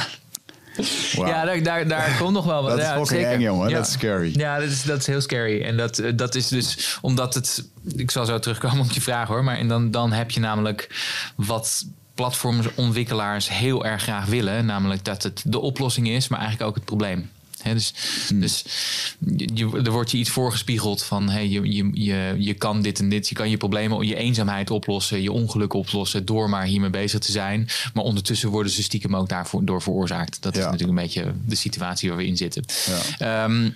Ja, 1.12 1.46
daar, 1.46 1.64
daar, 1.64 1.88
daar 1.88 2.16
komt 2.20 2.34
nog 2.34 2.46
wel 2.46 2.62
wat. 2.62 2.72
Dat 2.72 2.80
is 2.80 2.86
ja, 2.86 3.06
fucking 3.06 3.26
eng, 3.26 3.42
jongen. 3.42 3.70
Ja. 3.70 3.76
Dat 3.76 3.88
is 3.88 3.92
scary. 3.92 4.32
Ja, 4.36 4.60
dat 4.60 4.70
is, 4.70 4.84
dat 4.84 5.00
is 5.00 5.08
heel 5.08 5.22
scary. 5.22 5.62
En 5.62 5.78
dat, 5.78 6.00
eh, 6.00 6.12
dat 6.16 6.36
is 6.36 6.48
dus 6.48 6.98
omdat 7.02 7.34
het. 7.34 7.70
Ik 7.96 8.12
zal 8.12 8.26
zo 8.26 8.40
terugkomen 8.40 8.80
op 8.80 8.92
je 8.92 9.02
vraag 9.02 9.28
hoor. 9.28 9.44
Maar 9.44 9.58
en 9.58 9.68
dan, 9.68 9.92
dan 9.92 10.12
heb 10.12 10.32
je 10.32 10.40
namelijk 10.40 10.90
wat 11.36 11.86
platformontwikkelaars 12.22 13.50
heel 13.50 13.86
erg 13.86 14.02
graag 14.02 14.26
willen. 14.26 14.66
Namelijk 14.66 15.06
dat 15.06 15.24
het 15.24 15.42
de 15.46 15.60
oplossing 15.60 16.08
is, 16.10 16.28
maar 16.28 16.40
eigenlijk 16.40 16.70
ook 16.70 16.76
het 16.76 16.86
probleem. 16.86 17.30
Hè, 17.62 17.74
dus 17.74 17.94
dus 18.34 18.64
je, 19.54 19.82
er 19.84 19.92
wordt 19.92 20.12
je 20.12 20.18
iets 20.18 20.30
voorgespiegeld 20.30 21.04
van 21.04 21.30
hey, 21.30 21.48
je, 21.50 21.74
je, 21.74 21.90
je, 21.94 22.36
je 22.38 22.54
kan 22.54 22.82
dit 22.82 23.00
en 23.00 23.10
dit. 23.10 23.30
Je 23.30 23.36
kan 23.36 23.50
je 23.50 23.58
problemen, 23.58 24.08
je 24.08 24.16
eenzaamheid 24.16 24.70
oplossen, 24.70 25.22
je 25.22 25.32
ongeluk 25.32 25.74
oplossen 25.74 26.26
door 26.26 26.50
maar 26.50 26.64
hiermee 26.66 26.90
bezig 26.90 27.20
te 27.20 27.32
zijn. 27.32 27.68
Maar 27.94 28.04
ondertussen 28.04 28.50
worden 28.50 28.72
ze 28.72 28.84
stiekem 28.84 29.16
ook 29.16 29.30
daarvoor 29.30 29.66
door 29.66 29.82
veroorzaakt. 29.82 30.42
Dat 30.42 30.54
is 30.56 30.60
Ja. 30.64 30.72
natuurlijk 30.72 30.98
een 31.00 31.04
beetje 31.06 31.32
de 31.46 31.56
situatie 31.56 32.10
waar 32.10 32.18
we 32.18 32.26
in 32.26 32.38
zitten. 32.38 32.64
Ja. 32.88 33.44
Ehm, 33.44 33.70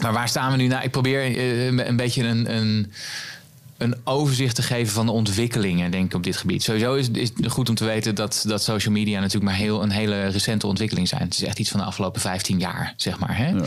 maar 0.00 0.12
waar 0.12 0.28
staan 0.28 0.50
we 0.50 0.56
nu? 0.56 0.66
Nou, 0.66 0.84
ik 0.84 0.90
probeer 0.90 1.20
eh, 1.20 1.66
een, 1.66 1.88
een 1.88 1.96
beetje 1.96 2.22
een, 2.24 2.54
een, 2.56 2.92
een 3.82 3.96
overzicht 4.04 4.54
te 4.54 4.62
geven 4.62 4.92
van 4.92 5.06
de 5.06 5.12
ontwikkelingen, 5.12 5.90
denk 5.90 6.04
ik, 6.04 6.14
op 6.14 6.22
dit 6.22 6.36
gebied. 6.36 6.62
Sowieso 6.62 6.94
is, 6.94 7.08
is 7.10 7.30
het 7.36 7.50
goed 7.50 7.68
om 7.68 7.74
te 7.74 7.84
weten 7.84 8.14
dat, 8.14 8.44
dat 8.46 8.62
social 8.62 8.94
media 8.94 9.20
natuurlijk 9.20 9.44
maar 9.44 9.60
heel, 9.60 9.82
een 9.82 9.90
hele 9.90 10.26
recente 10.26 10.66
ontwikkeling 10.66 11.08
zijn. 11.08 11.22
Het 11.22 11.34
is 11.34 11.44
echt 11.44 11.58
iets 11.58 11.70
van 11.70 11.80
de 11.80 11.86
afgelopen 11.86 12.20
15 12.20 12.58
jaar, 12.58 12.94
zeg 12.96 13.18
maar. 13.18 13.36
Hè? 13.36 13.48
Ja. 13.48 13.64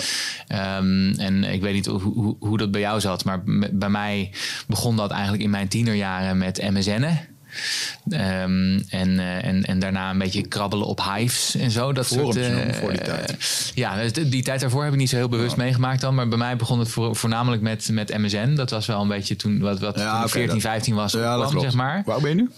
Ehm, 0.48 1.14
en 1.20 1.44
ik 1.44 1.62
weet 1.62 1.74
niet 1.74 1.86
hoe, 1.86 2.02
hoe, 2.02 2.36
hoe 2.40 2.58
dat 2.58 2.72
bij 2.72 2.82
jou 2.82 3.00
zat, 3.00 3.26
maar 3.26 3.44
bij 3.72 3.90
mij 3.90 4.32
begon 4.68 4.96
dat 4.96 5.12
eigenlijk 5.12 5.44
in 5.44 5.50
mijn 5.50 5.68
tienerjaren 5.68 6.38
met 6.38 6.72
MSN'en. 6.72 7.35
Ehm, 8.10 8.80
en, 8.90 9.20
eh, 9.20 9.46
en, 9.46 9.64
en 9.64 9.80
daarna 9.80 10.10
een 10.10 10.18
beetje 10.18 10.48
krabbelen 10.48 10.88
op 10.88 11.02
hives 11.16 11.56
en 11.56 11.72
zo. 11.72 11.94
Dat 11.94 12.08
Forums 12.08 12.36
soort, 12.36 12.66
nog, 12.66 12.76
voor 12.76 12.92
die 12.92 13.02
tijd. 13.02 13.30
eh, 13.30 13.36
ja, 13.74 14.02
dus 14.02 14.14
die, 14.14 14.44
tijd 14.44 14.60
daarvoor 14.60 14.84
heb 14.84 14.94
ik 14.94 15.00
niet 15.00 15.10
zo 15.10 15.16
heel 15.16 15.30
bewust 15.30 15.56
meegemaakt 15.56 16.02
dan. 16.02 16.16
Maar 16.16 16.28
bij 16.28 16.38
mij 16.38 16.56
begon 16.56 16.80
het 16.80 16.90
voor, 16.90 17.16
voornamelijk 17.16 17.62
met, 17.62 17.90
met 17.92 18.18
MSN. 18.18 18.56
Dat 18.56 18.70
was 18.70 18.86
wel 18.86 19.02
een 19.02 19.08
beetje 19.08 19.36
toen, 19.36 19.60
wat, 19.60 19.80
wat 19.80 19.96
Ja, 19.96 20.02
toen 20.10 20.18
ik 20.18 20.24
oké, 20.24 20.30
14, 20.32 20.54
dat- 20.54 20.62
15 20.62 20.96
was, 20.96 21.12
Ja, 21.12 21.48
kwam, 21.48 21.60
zeg 21.62 21.74
maar. 21.74 22.02
Waar 22.06 22.22
ben 22.22 22.30
je 22.30 22.36
nu? 22.36 22.50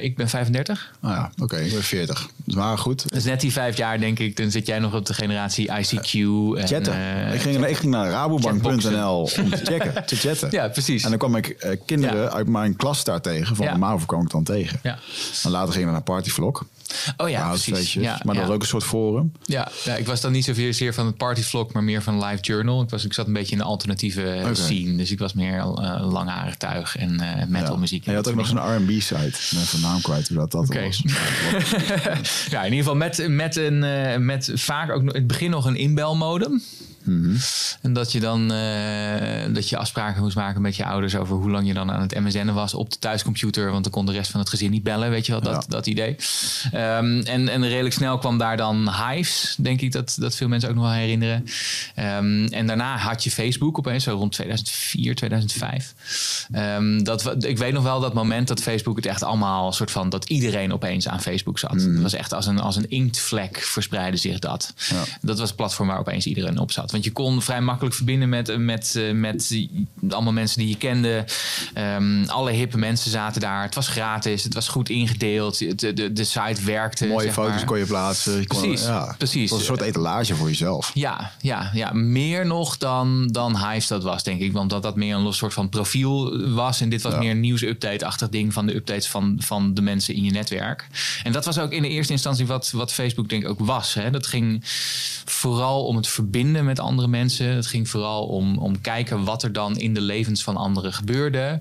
Ik 0.00 0.16
ben 0.16 0.28
35. 0.28 0.94
Ah 1.00 1.10
ja, 1.10 1.30
oké, 1.42 1.56
ik 1.56 1.72
ben 1.72 1.82
40. 1.82 2.28
Dus 2.44 2.54
maar 2.54 2.78
goed. 2.78 3.02
Dat 3.02 3.18
is 3.18 3.24
net 3.24 3.40
die 3.40 3.52
vijf 3.52 3.76
jaar, 3.76 3.98
denk 4.00 4.18
ik. 4.18 4.36
Dan 4.36 4.50
zit 4.50 4.66
jij 4.66 4.78
nog 4.78 4.94
op 4.94 5.06
de 5.06 5.14
generatie 5.14 5.68
ICQ. 5.70 6.12
En, 6.58 6.66
Chatten. 6.66 6.94
ik, 7.32 7.40
ging, 7.40 7.66
ik 7.66 7.76
ging 7.76 7.92
naar 7.92 8.10
rabobank.nl 8.10 9.20
om 9.20 9.50
te 9.50 9.60
checken, 9.64 10.06
te 10.06 10.16
chatten. 10.16 10.48
Ja, 10.56 10.68
precies. 10.68 11.02
En 11.04 11.08
dan 11.10 11.18
kwam 11.18 11.36
ik 11.36 11.76
kinderen 11.86 12.32
uit 12.32 12.48
mijn 12.48 12.76
klas 12.76 13.04
daar 13.04 13.20
tegen. 13.20 13.56
Van 13.56 13.78
MAVO 13.78 14.06
kwam 14.06 14.22
ik 14.22 14.28
dan 14.44 14.56
tegen. 14.56 14.80
Ja. 14.82 14.98
En 15.42 15.50
later 15.50 15.72
ging 15.72 15.86
ik 15.86 15.92
naar 15.92 16.02
Partyvlog. 16.02 16.64
Oh 17.16 17.28
ja, 17.28 17.48
precies. 17.48 17.92
Ja, 17.92 18.20
maar 18.24 18.34
dat 18.34 18.46
ja. 18.46 18.52
ook 18.52 18.60
een 18.60 18.66
soort 18.66 18.84
forum. 18.84 19.32
Ja, 19.44 19.68
ja, 19.84 19.94
ik 19.94 20.06
was 20.06 20.20
dan 20.20 20.32
niet 20.32 20.44
zoveel 20.44 20.72
zeer 20.72 20.94
van 20.94 21.06
het 21.06 21.16
partyvlog, 21.16 21.72
maar 21.72 21.84
meer 21.84 22.02
van 22.02 22.24
live 22.24 22.42
journal. 22.42 22.82
Ik, 22.82 22.90
was, 22.90 23.04
ik 23.04 23.12
zat 23.12 23.26
een 23.26 23.32
beetje 23.32 23.52
in 23.52 23.58
de 23.58 23.64
alternatieve 23.64 24.30
eh, 24.30 24.48
scene. 24.52 24.96
Dus 24.96 25.10
ik 25.10 25.18
was 25.18 25.32
meer 25.32 25.56
uh, 25.56 26.10
langharig 26.10 26.56
tuig 26.56 26.96
en 26.96 27.20
eh 27.20 27.46
metal 27.46 27.74
Ja. 27.74 27.80
muziek. 27.80 28.04
En 28.06 28.10
je 28.10 28.16
had 28.16 28.28
ook 28.28 28.34
nog 28.34 28.46
zo'n. 28.46 28.58
Ik 28.58 28.86
ben 28.86 29.60
even 29.60 29.80
de 29.80 29.86
naam 29.86 30.00
kwijt 30.00 30.28
hoe 30.28 30.36
dat, 30.36 30.50
dat 30.50 30.66
was. 30.68 31.02
ja, 32.50 32.58
in 32.64 32.72
ieder 32.72 32.78
geval 32.78 32.94
met, 32.94 33.28
met, 33.28 33.56
een, 33.56 33.84
eh, 33.84 34.16
met 34.18 34.50
vaak 34.54 34.90
ook 34.90 35.00
in 35.00 35.06
het 35.06 35.26
begin 35.26 35.50
nog 35.50 35.64
een 35.64 35.76
inbelmodem. 35.76 36.62
En 37.82 37.92
dat 37.92 38.12
je 38.12 38.20
dan 38.20 38.52
eh, 38.52 39.54
dat 39.54 39.68
je 39.68 39.76
afspraken 39.76 40.22
moest 40.22 40.36
maken 40.36 40.62
met 40.62 40.76
je 40.76 40.84
ouders 40.84 41.16
over 41.16 41.36
hoe 41.36 41.50
lang 41.50 41.66
je 41.66 41.74
dan 41.74 41.90
aan 41.90 42.00
het 42.00 42.20
MSN 42.20 42.52
was 42.52 42.74
op 42.74 42.90
de 42.90 42.98
thuiscomputer. 42.98 43.70
Want 43.70 43.82
dan 43.84 43.92
kon 43.92 44.06
de 44.06 44.12
rest 44.12 44.30
van 44.30 44.40
het 44.40 44.48
gezin 44.48 44.70
niet 44.70 44.82
bellen, 44.82 45.10
weet 45.10 45.26
je 45.26 45.32
wel, 45.32 45.40
dat, 45.40 45.52
Ja. 45.52 45.68
dat 45.68 45.86
idee. 45.86 46.16
Ehm, 46.76 47.20
en, 47.20 47.48
en 47.48 47.68
redelijk 47.68 47.94
snel 47.94 48.18
kwam 48.18 48.38
daar 48.38 48.56
dan 48.56 48.90
Hives, 48.92 49.56
denk 49.58 49.80
ik 49.80 49.92
dat, 49.92 50.16
dat 50.18 50.34
veel 50.34 50.48
mensen 50.48 50.68
ook 50.68 50.74
nog 50.74 50.84
wel 50.84 50.92
herinneren. 50.92 51.44
Ehm, 51.94 52.46
en 52.46 52.66
daarna 52.66 52.96
had 52.96 53.24
je 53.24 53.30
Facebook 53.30 53.78
opeens, 53.78 54.04
zo 54.04 54.16
rond 54.16 54.32
2004, 54.32 55.14
2005. 55.14 55.94
Ehm, 56.52 57.02
dat, 57.02 57.44
ik 57.44 57.58
weet 57.58 57.72
nog 57.72 57.82
wel 57.82 58.00
dat 58.00 58.14
moment 58.14 58.48
dat 58.48 58.62
Facebook 58.62 58.96
het 58.96 59.06
echt 59.06 59.22
allemaal 59.22 59.72
soort 59.72 59.90
van 59.90 60.08
dat 60.08 60.28
iedereen 60.28 60.72
opeens 60.72 61.08
aan 61.08 61.20
Facebook 61.20 61.58
zat. 61.58 61.70
Het 61.70 62.02
was 62.02 62.12
echt 62.12 62.32
als 62.32 62.46
een, 62.46 62.60
als 62.60 62.76
een 62.76 62.90
inktvlek 62.90 63.58
verspreidde 63.58 64.18
zich 64.18 64.38
dat. 64.38 64.74
Ja. 64.88 65.02
Dat 65.20 65.38
was 65.38 65.48
het 65.48 65.56
platform 65.56 65.88
waar 65.88 65.98
opeens 65.98 66.26
iedereen 66.26 66.58
op 66.58 66.72
zat. 66.72 66.90
Want 66.90 67.04
je 67.04 67.12
kon 67.12 67.42
vrij 67.42 67.60
makkelijk 67.60 67.94
verbinden 67.94 68.28
met, 68.28 68.58
met, 68.58 68.94
eh, 68.96 69.12
met 69.12 69.54
allemaal 70.08 70.32
mensen 70.32 70.58
die 70.58 70.68
je 70.68 70.76
kende. 70.76 71.24
Alle 72.26 72.50
hippe 72.50 72.78
mensen 72.78 73.10
zaten 73.10 73.40
daar. 73.40 73.62
Het 73.62 73.74
was 73.74 73.88
gratis. 73.88 74.44
Het 74.44 74.54
was 74.54 74.68
goed 74.68 74.88
ingedeeld. 74.88 75.58
De, 75.80 75.92
de, 75.92 76.12
de 76.12 76.24
site 76.24 76.64
werkte. 76.66 77.06
Mooie 77.06 77.32
foto's 77.32 77.54
maar. 77.54 77.64
kon 77.64 77.78
je 77.78 77.84
plaatsen. 77.86 78.40
Je 78.40 78.46
kon- 78.46 78.60
Precies, 78.60 78.86
ja. 78.86 79.14
precies. 79.18 79.40
Het 79.40 79.50
was 79.50 79.58
een 79.60 79.64
soort 79.66 79.80
etalage 79.80 80.34
voor 80.34 80.48
jezelf. 80.48 80.90
Ja, 80.94 81.32
ja, 81.40 81.70
ja, 81.74 81.92
meer 81.92 82.46
nog 82.46 82.76
dan, 82.78 83.26
dan 83.26 83.56
Hives 83.68 83.86
dat 83.86 84.02
was, 84.02 84.22
denk 84.22 84.40
ik. 84.40 84.52
Want 84.52 84.70
dat 84.70 84.82
dat 84.82 84.96
meer 84.96 85.14
een 85.14 85.22
los 85.22 85.36
soort 85.36 85.52
van 85.54 85.68
profiel 85.68 86.38
was. 86.54 86.80
En 86.80 86.88
dit 86.88 87.02
was 87.02 87.12
Ja. 87.12 87.18
meer 87.18 87.30
een 87.30 87.40
nieuws-update-achtig 87.40 88.28
ding 88.28 88.52
van 88.52 88.66
de 88.66 88.74
updates 88.74 89.08
van, 89.08 89.36
van 89.38 89.74
de 89.74 89.82
mensen 89.82 90.14
in 90.14 90.22
je 90.22 90.30
netwerk. 90.30 90.86
En 91.24 91.32
dat 91.32 91.44
was 91.44 91.58
ook 91.58 91.72
in 91.72 91.82
de 91.82 91.88
eerste 91.88 92.12
instantie 92.12 92.46
wat, 92.46 92.70
wat 92.70 92.92
Facebook 92.92 93.28
denk 93.28 93.42
ik 93.42 93.48
ook 93.48 93.60
was. 93.60 93.94
Hè. 93.94 94.10
Dat 94.10 94.26
ging 94.26 94.60
vooral 95.24 95.84
om 95.86 95.96
het 95.96 96.08
verbinden 96.08 96.64
met 96.64 96.78
andere 96.80 97.08
mensen. 97.08 97.48
Het 97.48 97.66
ging 97.66 97.88
vooral 97.88 98.26
om, 98.26 98.58
om 98.58 98.80
kijken 98.80 99.24
wat 99.24 99.42
er 99.42 99.52
dan 99.52 99.76
in 99.78 99.94
de 99.94 100.00
levens 100.00 100.42
van 100.42 100.56
anderen 100.56 100.92
gebeurde. 100.92 101.58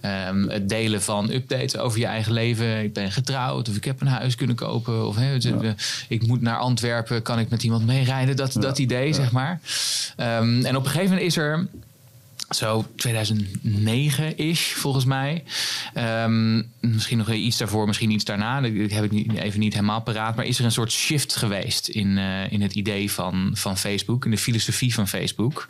Ehm, 0.00 0.48
het 0.48 0.68
delen 0.68 1.02
van 1.02 1.30
updates 1.30 1.76
over 1.76 1.98
je 1.98 2.06
eigen 2.06 2.32
leven. 2.32 2.82
Ik 2.82 2.92
ben 2.92 3.12
getrouwd 3.12 3.68
of 3.68 3.76
ik 3.76 3.84
heb 3.84 4.00
een 4.00 4.06
huis 4.06 4.34
kunnen 4.34 4.45
kopen. 4.54 5.06
Of 5.06 5.16
hè, 5.16 5.24
het- 5.24 6.04
ik 6.08 6.26
moet 6.26 6.40
naar 6.40 6.56
Antwerpen, 6.58 7.22
kan 7.22 7.38
ik 7.38 7.48
met 7.48 7.62
iemand 7.62 7.86
meerijden? 7.86 8.36
Dat, 8.36 8.52
dat 8.52 8.78
idee, 8.78 9.12
zeg 9.12 9.32
maar. 9.32 9.60
Ehm, 10.16 10.64
en 10.64 10.76
op 10.76 10.84
een 10.84 10.90
gegeven 10.90 11.08
moment 11.08 11.26
is 11.26 11.36
er 11.36 11.66
zo 12.50 12.86
2009-ish, 12.96 14.72
volgens 14.72 15.04
mij. 15.04 15.44
Ehm, 15.94 16.62
misschien 16.80 17.18
nog 17.18 17.32
iets 17.32 17.56
daarvoor, 17.56 17.86
misschien 17.86 18.10
iets 18.10 18.24
daarna. 18.24 18.60
Dat 18.60 18.90
heb 18.90 19.04
ik 19.04 19.10
niet, 19.10 19.32
even 19.32 19.60
niet 19.60 19.74
helemaal 19.74 20.02
paraat. 20.02 20.36
Maar 20.36 20.44
is 20.44 20.58
er 20.58 20.64
een 20.64 20.72
soort 20.72 20.92
shift 20.92 21.36
geweest 21.36 21.88
in, 21.88 22.18
eh, 22.18 22.52
in 22.52 22.62
het 22.62 22.74
idee 22.74 23.10
van, 23.12 23.50
van 23.54 23.78
Facebook, 23.78 24.24
in 24.24 24.30
de 24.30 24.38
filosofie 24.38 24.94
van 24.94 25.08
Facebook. 25.08 25.66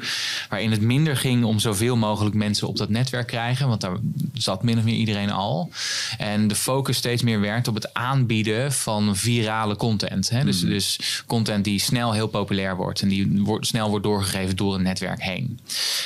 Waarin 0.48 0.70
het 0.70 0.80
minder 0.80 1.16
ging 1.16 1.44
om 1.44 1.58
zoveel 1.58 1.96
mogelijk 1.96 2.34
mensen 2.34 2.68
op 2.68 2.76
dat 2.76 2.88
netwerk 2.88 3.26
krijgen. 3.26 3.68
Want 3.68 3.80
daar 3.80 3.96
zat 4.34 4.62
min 4.62 4.78
of 4.78 4.84
meer 4.84 4.94
iedereen 4.94 5.30
al. 5.30 5.70
En 6.18 6.48
de 6.48 6.54
focus 6.54 6.96
steeds 6.96 7.22
meer 7.22 7.40
werd 7.40 7.68
op 7.68 7.74
het 7.74 7.94
aanbieden 7.94 8.72
van 8.72 9.16
virale 9.16 9.76
content. 9.76 10.30
Hè? 10.30 10.44
Dus, 10.44 10.60
dus 10.60 11.22
content 11.26 11.64
die 11.64 11.78
snel 11.78 12.12
heel 12.12 12.28
populair 12.28 12.76
wordt. 12.76 13.02
En 13.02 13.08
die 13.08 13.42
wordt, 13.42 13.66
snel 13.66 13.88
wordt 13.88 14.04
doorgegeven 14.04 14.56
door 14.56 14.74
een 14.74 14.82
netwerk 14.82 15.22
heen. 15.22 15.60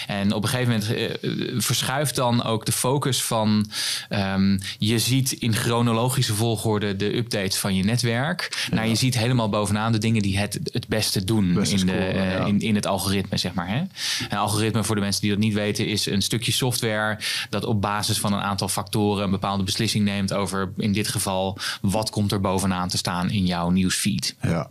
En 0.06 0.33
op 0.33 0.42
een 0.42 0.48
gegeven 0.48 0.60
moment 0.68 0.94
eh, 0.94 1.11
verschuift 1.57 2.14
dan 2.14 2.44
ook 2.44 2.66
de 2.66 2.73
focus 2.73 3.23
van... 3.23 3.70
ehm, 4.09 4.59
je 4.79 4.99
ziet 4.99 5.33
in 5.33 5.55
chronologische 5.55 6.35
volgorde 6.35 6.96
de 6.96 7.16
updates 7.16 7.57
van 7.57 7.75
je 7.75 7.85
netwerk. 7.85 8.66
Nou, 8.70 8.88
je 8.88 8.94
ziet 8.94 9.18
helemaal 9.18 9.49
bovenaan 9.49 9.92
de 9.92 9.99
dingen 9.99 10.23
die 10.23 10.38
het 10.38 10.61
het 10.73 10.88
beste 10.88 11.25
doen 11.25 11.55
Beste 11.55 11.77
in, 11.77 11.87
de, 11.87 11.92
eh, 11.92 12.33
ja. 12.33 12.44
in, 12.44 12.61
in 12.61 12.75
het 12.75 12.87
algoritme, 12.87 13.37
zeg 13.37 13.55
maar. 13.55 13.68
Hè? 13.68 13.83
Een 14.29 14.38
algoritme, 14.38 14.85
voor 14.85 14.94
de 14.94 15.01
mensen 15.01 15.20
die 15.20 15.31
dat 15.31 15.38
niet 15.38 15.55
weten, 15.55 15.87
is 15.87 16.07
een 16.07 16.23
stukje 16.23 16.53
software 16.53 17.18
dat 17.51 17.64
op 17.64 17.81
basis 17.81 18.18
van 18.18 18.33
een 18.33 18.40
aantal 18.40 18.68
factoren 18.68 19.25
een 19.25 19.31
bepaalde 19.31 19.62
beslissing 19.62 20.05
neemt 20.05 20.33
over, 20.33 20.73
in 20.77 20.92
dit 20.92 21.09
geval, 21.09 21.59
wat 21.81 22.11
komt 22.11 22.33
er 22.33 22.40
bovenaan 22.40 22.88
te 22.88 22.96
staan 22.96 23.31
in 23.31 23.46
jouw 23.46 23.70
nieuwsfeed. 23.70 24.37
Ja. 24.42 24.68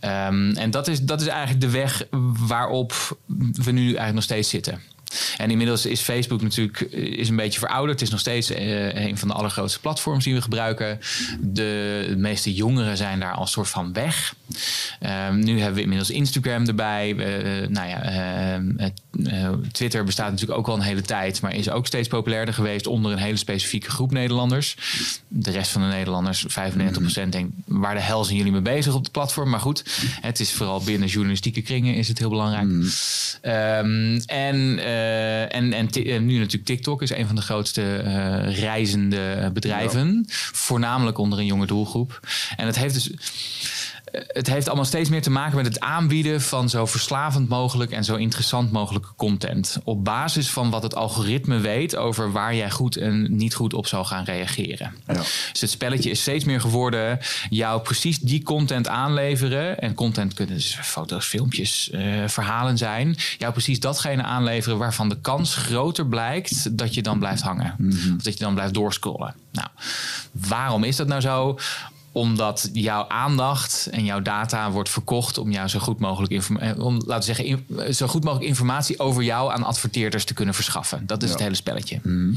Ehm, 0.00 0.50
en 0.50 0.70
dat 0.70 0.88
is, 0.88 1.02
dat 1.02 1.20
is 1.20 1.26
eigenlijk 1.26 1.60
de 1.60 1.70
weg 1.70 2.06
waarop 2.46 3.18
we 3.52 3.70
nu 3.70 3.82
eigenlijk 3.82 4.14
nog 4.14 4.22
steeds 4.22 4.48
zitten. 4.48 4.80
En 5.36 5.50
inmiddels 5.50 5.86
is 5.86 6.00
Facebook 6.00 6.42
natuurlijk 6.42 6.80
eh, 6.80 7.02
is 7.02 7.28
een 7.28 7.36
beetje 7.36 7.58
verouderd. 7.58 7.92
Het 7.92 8.02
is 8.02 8.10
nog 8.10 8.20
steeds 8.20 8.50
eh, 8.50 9.04
een 9.06 9.18
van 9.18 9.28
de 9.28 9.34
allergrootste 9.34 9.80
platforms 9.80 10.24
die 10.24 10.34
we 10.34 10.42
gebruiken. 10.42 10.98
De, 11.40 12.06
de 12.08 12.16
meeste 12.16 12.54
jongeren 12.54 12.96
zijn 12.96 13.20
daar 13.20 13.34
als 13.34 13.50
soort 13.50 13.68
van 13.68 13.92
weg. 13.92 14.34
Ehm, 15.00 15.38
nu 15.38 15.58
hebben 15.58 15.74
we 15.74 15.82
inmiddels 15.82 16.10
Instagram 16.10 16.66
erbij. 16.66 17.12
Nou 17.68 17.88
ja, 17.88 18.02
eh, 18.50 18.58
het, 18.76 19.00
eh, 19.26 19.50
Twitter 19.72 20.04
bestaat 20.04 20.30
natuurlijk 20.30 20.58
ook 20.58 20.68
al 20.68 20.74
een 20.74 20.80
hele 20.80 21.02
tijd, 21.02 21.40
maar 21.40 21.54
is 21.54 21.70
ook 21.70 21.86
steeds 21.86 22.08
populairder 22.08 22.54
geweest 22.54 22.86
onder 22.86 23.12
een 23.12 23.18
hele 23.18 23.36
specifieke 23.36 23.90
groep 23.90 24.10
Nederlanders. 24.10 24.76
De 25.28 25.50
rest 25.50 25.70
van 25.70 25.82
de 25.82 25.88
Nederlanders, 25.88 26.44
95% 26.48 27.32
denkt, 27.32 27.52
waar 27.66 27.94
de 27.94 28.00
hel 28.00 28.24
zijn 28.24 28.36
jullie 28.36 28.52
mee 28.52 28.60
bezig 28.60 28.94
op 28.94 29.02
het 29.02 29.12
platform? 29.12 29.50
Maar 29.50 29.60
goed, 29.60 29.84
het 30.20 30.40
is 30.40 30.52
vooral 30.52 30.82
binnen 30.84 31.08
journalistieke 31.08 31.62
kringen 31.62 31.94
is 31.94 32.08
het 32.08 32.18
heel 32.18 32.28
belangrijk. 32.28 32.68
Ehm, 33.40 34.20
en, 34.26 34.78
eh, 35.00 35.56
en, 35.56 35.72
en, 35.72 35.88
en 35.90 36.26
nu 36.26 36.38
natuurlijk 36.38 36.64
TikTok 36.64 37.02
is 37.02 37.10
een 37.10 37.26
van 37.26 37.36
de 37.36 37.42
grootste 37.42 37.96
eh, 37.96 38.58
reizende 38.60 39.50
bedrijven. 39.52 40.24
Voornamelijk 40.52 41.18
onder 41.18 41.38
een 41.38 41.46
jonge 41.46 41.66
doelgroep. 41.66 42.20
En 42.56 42.66
het 42.66 42.76
heeft 42.76 42.94
dus 42.94 43.10
het 44.12 44.46
heeft 44.46 44.66
allemaal 44.66 44.84
steeds 44.84 45.08
meer 45.08 45.22
te 45.22 45.30
maken 45.30 45.56
met 45.56 45.66
het 45.66 45.80
aanbieden 45.80 46.40
van 46.40 46.68
zo 46.68 46.86
verslavend 46.86 47.48
mogelijk 47.48 47.90
en 47.90 48.04
zo 48.04 48.16
interessant 48.16 48.72
mogelijke 48.72 49.08
content. 49.16 49.78
Op 49.84 50.04
basis 50.04 50.50
van 50.50 50.70
wat 50.70 50.82
het 50.82 50.94
algoritme 50.94 51.58
weet 51.58 51.96
over 51.96 52.32
waar 52.32 52.54
jij 52.54 52.70
goed 52.70 52.96
en 52.96 53.36
niet 53.36 53.54
goed 53.54 53.74
op 53.74 53.86
zou 53.86 54.04
gaan 54.04 54.24
reageren. 54.24 54.94
Ja. 55.06 55.14
Dus 55.52 55.60
het 55.60 55.70
spelletje 55.70 56.10
is 56.10 56.20
steeds 56.20 56.44
meer 56.44 56.60
geworden 56.60 57.18
jou 57.50 57.80
precies 57.80 58.18
die 58.18 58.42
content 58.42 58.88
aanleveren. 58.88 59.78
En 59.78 59.94
content 59.94 60.34
kunnen 60.34 60.54
dus 60.54 60.78
foto's, 60.82 61.26
filmpjes, 61.26 61.90
uh, 61.92 62.28
verhalen 62.28 62.78
zijn. 62.78 63.16
Jou 63.38 63.52
precies 63.52 63.80
datgene 63.80 64.22
aanleveren 64.22 64.78
waarvan 64.78 65.08
de 65.08 65.20
kans 65.20 65.54
groter 65.54 66.06
blijkt 66.06 66.78
dat 66.78 66.94
je 66.94 67.02
dan 67.02 67.18
blijft 67.18 67.42
hangen. 67.42 67.74
Mm 67.78 67.90
Of 68.16 68.22
dat 68.22 68.38
je 68.38 68.44
dan 68.44 68.54
blijft 68.54 68.74
doorscrollen. 68.74 69.34
Nou, 69.52 69.68
waarom 70.32 70.84
is 70.84 70.96
dat 70.96 71.06
nou 71.06 71.20
zo? 71.20 71.58
Omdat 72.12 72.70
jouw 72.72 73.08
aandacht 73.08 73.88
en 73.90 74.04
jouw 74.04 74.20
data 74.20 74.70
wordt 74.70 74.88
verkocht 74.88 75.38
om 75.38 75.50
jou 75.50 75.68
zo 75.68 75.78
goed 75.78 75.98
mogelijk, 75.98 76.32
eh, 76.32 76.78
om, 76.84 77.02
laten 77.06 77.34
we 77.34 77.34
zeggen, 77.34 77.94
zo 77.94 78.06
goed 78.06 78.24
mogelijk 78.24 78.48
informatie 78.48 78.98
over 78.98 79.22
jou 79.22 79.52
aan 79.52 79.62
adverteerders 79.62 80.24
te 80.24 80.34
kunnen 80.34 80.54
verschaffen. 80.54 81.06
Dat 81.06 81.22
is 81.22 81.30
het 81.30 81.40
hele 81.40 81.54
spelletje. 81.54 82.00
Mhm. 82.02 82.32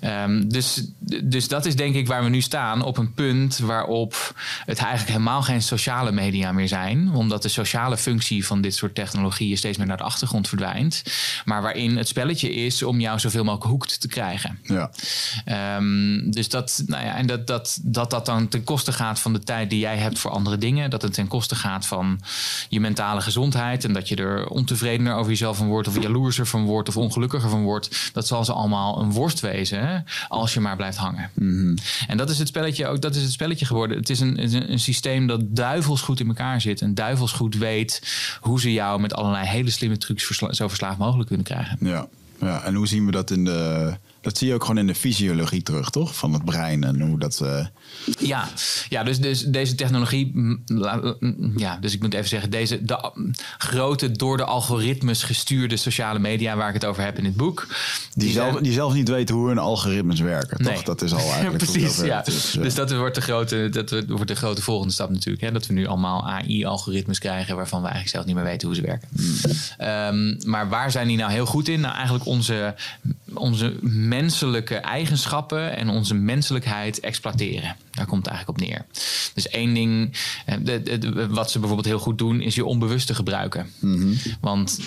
Ehm, 0.00 0.48
dus, 0.48 0.84
dus 1.24 1.48
dat 1.48 1.66
is 1.66 1.76
denk 1.76 1.94
ik 1.94 2.06
waar 2.06 2.22
we 2.22 2.28
nu 2.28 2.40
staan 2.40 2.82
op 2.82 2.98
een 2.98 3.14
punt 3.14 3.58
waarop 3.58 4.34
het 4.64 4.78
eigenlijk 4.78 5.10
helemaal 5.10 5.42
geen 5.42 5.62
sociale 5.62 6.12
media 6.12 6.52
meer 6.52 6.68
zijn, 6.68 7.10
omdat 7.14 7.42
de 7.42 7.48
sociale 7.48 7.96
functie 7.96 8.46
van 8.46 8.60
dit 8.60 8.74
soort 8.74 8.94
technologieën 8.94 9.56
steeds 9.56 9.78
meer 9.78 9.86
naar 9.86 9.96
de 9.96 10.02
achtergrond 10.02 10.48
verdwijnt, 10.48 11.02
maar 11.44 11.62
waarin 11.62 11.96
het 11.96 12.08
spelletje 12.08 12.54
is 12.54 12.82
om 12.82 13.00
jou 13.00 13.18
zoveel 13.18 13.44
mogelijk 13.44 13.70
hoekt 13.70 14.00
te 14.00 14.08
krijgen. 14.08 14.58
Ja. 14.62 14.90
Um, 15.76 16.30
dus 16.30 16.48
dat, 16.48 16.82
nou 16.86 17.04
ja, 17.04 17.16
en 17.16 17.26
dat 17.26 17.46
dat, 17.46 17.78
dat, 17.82 18.10
dat 18.10 18.26
dan 18.26 18.48
ten 18.48 18.64
koste 18.64 18.92
gaat 18.94 19.20
van 19.20 19.32
de 19.32 19.38
tijd 19.38 19.70
die 19.70 19.78
jij 19.78 19.96
hebt 19.96 20.18
voor 20.18 20.30
andere 20.30 20.58
dingen. 20.58 20.90
Dat 20.90 21.02
het 21.02 21.12
ten 21.12 21.28
koste 21.28 21.54
gaat 21.54 21.86
van 21.86 22.20
je 22.68 22.80
mentale 22.80 23.20
gezondheid. 23.20 23.84
En 23.84 23.92
dat 23.92 24.08
je 24.08 24.16
er 24.16 24.48
ontevredener 24.48 25.14
over 25.14 25.30
jezelf 25.30 25.56
van 25.56 25.66
wordt. 25.66 25.88
Of 25.88 26.02
jaloerser 26.02 26.46
van 26.46 26.64
wordt. 26.64 26.88
Of 26.88 26.96
ongelukkiger 26.96 27.50
van 27.50 27.62
wordt. 27.62 28.10
Dat 28.12 28.26
zal 28.26 28.44
ze 28.44 28.52
allemaal 28.52 29.00
een 29.00 29.12
worst 29.12 29.40
wezen. 29.40 29.86
Hè? 29.86 29.98
Als 30.28 30.54
je 30.54 30.60
maar 30.60 30.76
blijft 30.76 30.96
hangen. 30.96 31.30
Mhm. 31.34 31.76
En 32.06 32.16
dat 32.16 32.30
is 32.30 32.38
het 32.38 32.48
spelletje 32.48 32.86
ook. 32.86 33.00
Dat 33.00 33.14
is 33.14 33.22
het 33.22 33.32
spelletje 33.32 33.66
geworden. 33.66 33.96
Het 33.96 34.10
is 34.10 34.20
een, 34.20 34.70
een, 34.72 34.78
systeem 34.78 35.26
dat 35.26 35.40
duivels 35.56 36.00
goed 36.00 36.20
in 36.20 36.28
elkaar 36.28 36.60
zit. 36.60 36.80
En 36.80 36.94
duivels 36.94 37.32
goed 37.32 37.56
weet 37.56 38.02
hoe 38.40 38.60
ze 38.60 38.72
jou 38.72 39.00
met 39.00 39.14
allerlei 39.14 39.46
hele 39.46 39.70
slimme 39.70 39.98
trucs 39.98 40.26
zo 40.50 40.68
verslaafd 40.68 40.98
mogelijk 40.98 41.28
kunnen 41.28 41.46
krijgen. 41.46 41.76
Ja. 41.80 42.06
ja, 42.40 42.62
en 42.62 42.74
hoe 42.74 42.86
zien 42.86 43.06
we 43.06 43.12
dat 43.12 43.30
in 43.30 43.44
de 43.44 43.96
dat 44.24 44.38
zie 44.38 44.48
je 44.48 44.54
ook 44.54 44.62
gewoon 44.62 44.78
in 44.78 44.86
de 44.86 44.94
fysiologie 44.94 45.62
terug, 45.62 45.90
toch? 45.90 46.16
Van 46.16 46.32
het 46.32 46.44
brein 46.44 46.84
en 46.84 47.00
hoe 47.00 47.18
dat. 47.18 47.40
Uh... 47.42 47.66
Ja, 48.18 48.48
ja 48.88 49.02
dus, 49.02 49.18
dus 49.18 49.42
deze 49.42 49.74
technologie. 49.74 50.32
Ja, 51.56 51.76
dus 51.80 51.94
ik 51.94 52.00
moet 52.02 52.14
even 52.14 52.28
zeggen, 52.28 52.50
deze 52.50 52.84
de 52.84 53.12
grote 53.58 54.12
door 54.12 54.36
de 54.36 54.44
algoritmes 54.44 55.22
gestuurde 55.22 55.76
sociale 55.76 56.18
media 56.18 56.56
waar 56.56 56.68
ik 56.68 56.74
het 56.74 56.84
over 56.84 57.02
heb 57.02 57.18
in 57.18 57.24
het 57.24 57.36
boek. 57.36 57.66
Die, 58.14 58.32
zelf, 58.32 58.60
die 58.60 58.72
zelf 58.72 58.92
niet 58.94 59.08
weten 59.08 59.34
hoe 59.34 59.48
hun 59.48 59.58
algoritmes 59.58 60.20
werken, 60.20 60.64
toch? 60.64 60.82
Dat 60.82 61.02
is 61.02 61.12
al 61.12 61.32
eigenlijk. 61.32 61.64
Precies, 61.64 62.00
ja. 62.00 62.22
Dus, 62.22 62.50
dus 62.50 62.74
dat 62.74 62.92
wordt 62.92 63.14
de 63.14 63.20
grote, 63.20 63.68
dat 63.70 63.90
wordt 64.06 64.28
de 64.28 64.34
grote 64.34 64.62
volgende 64.62 64.92
stap 64.92 65.10
natuurlijk. 65.10 65.44
Hè? 65.44 65.52
Dat 65.52 65.66
we 65.66 65.72
nu 65.72 65.86
allemaal 65.86 66.28
AI-algoritmes 66.28 67.18
krijgen 67.18 67.56
waarvan 67.56 67.82
we 67.82 67.88
eigenlijk 67.88 68.14
zelf 68.14 68.26
niet 68.26 68.34
meer 68.34 68.44
weten 68.44 68.66
hoe 68.66 68.76
ze 68.76 68.82
werken. 68.82 69.08
Hmm. 69.14 69.34
Ehm, 69.76 70.50
maar 70.50 70.68
waar 70.68 70.90
zijn 70.90 71.08
die 71.08 71.16
nou 71.16 71.32
heel 71.32 71.46
goed 71.46 71.68
in? 71.68 71.80
Nou, 71.80 71.94
eigenlijk 71.94 72.26
onze, 72.26 72.74
onze 73.34 73.72
menselijke 73.80 74.74
eigenschappen 74.74 75.76
en 75.76 75.88
onze 75.88 76.14
menselijkheid 76.14 77.00
exploiteren. 77.00 77.76
Daar 77.90 78.06
komt 78.06 78.24
het 78.24 78.34
eigenlijk 78.34 78.58
op 78.58 78.68
neer. 78.68 78.86
Dus 79.34 79.48
één 79.48 79.74
ding, 79.74 80.12
eh, 80.46 80.56
wat 81.28 81.50
ze 81.50 81.58
bijvoorbeeld 81.58 81.88
heel 81.88 81.98
goed 81.98 82.18
doen, 82.18 82.40
is 82.40 82.54
je 82.54 82.64
onbewuste 82.64 83.14
gebruiken. 83.14 83.70
Mhm. 83.80 84.14
Want 84.40 84.78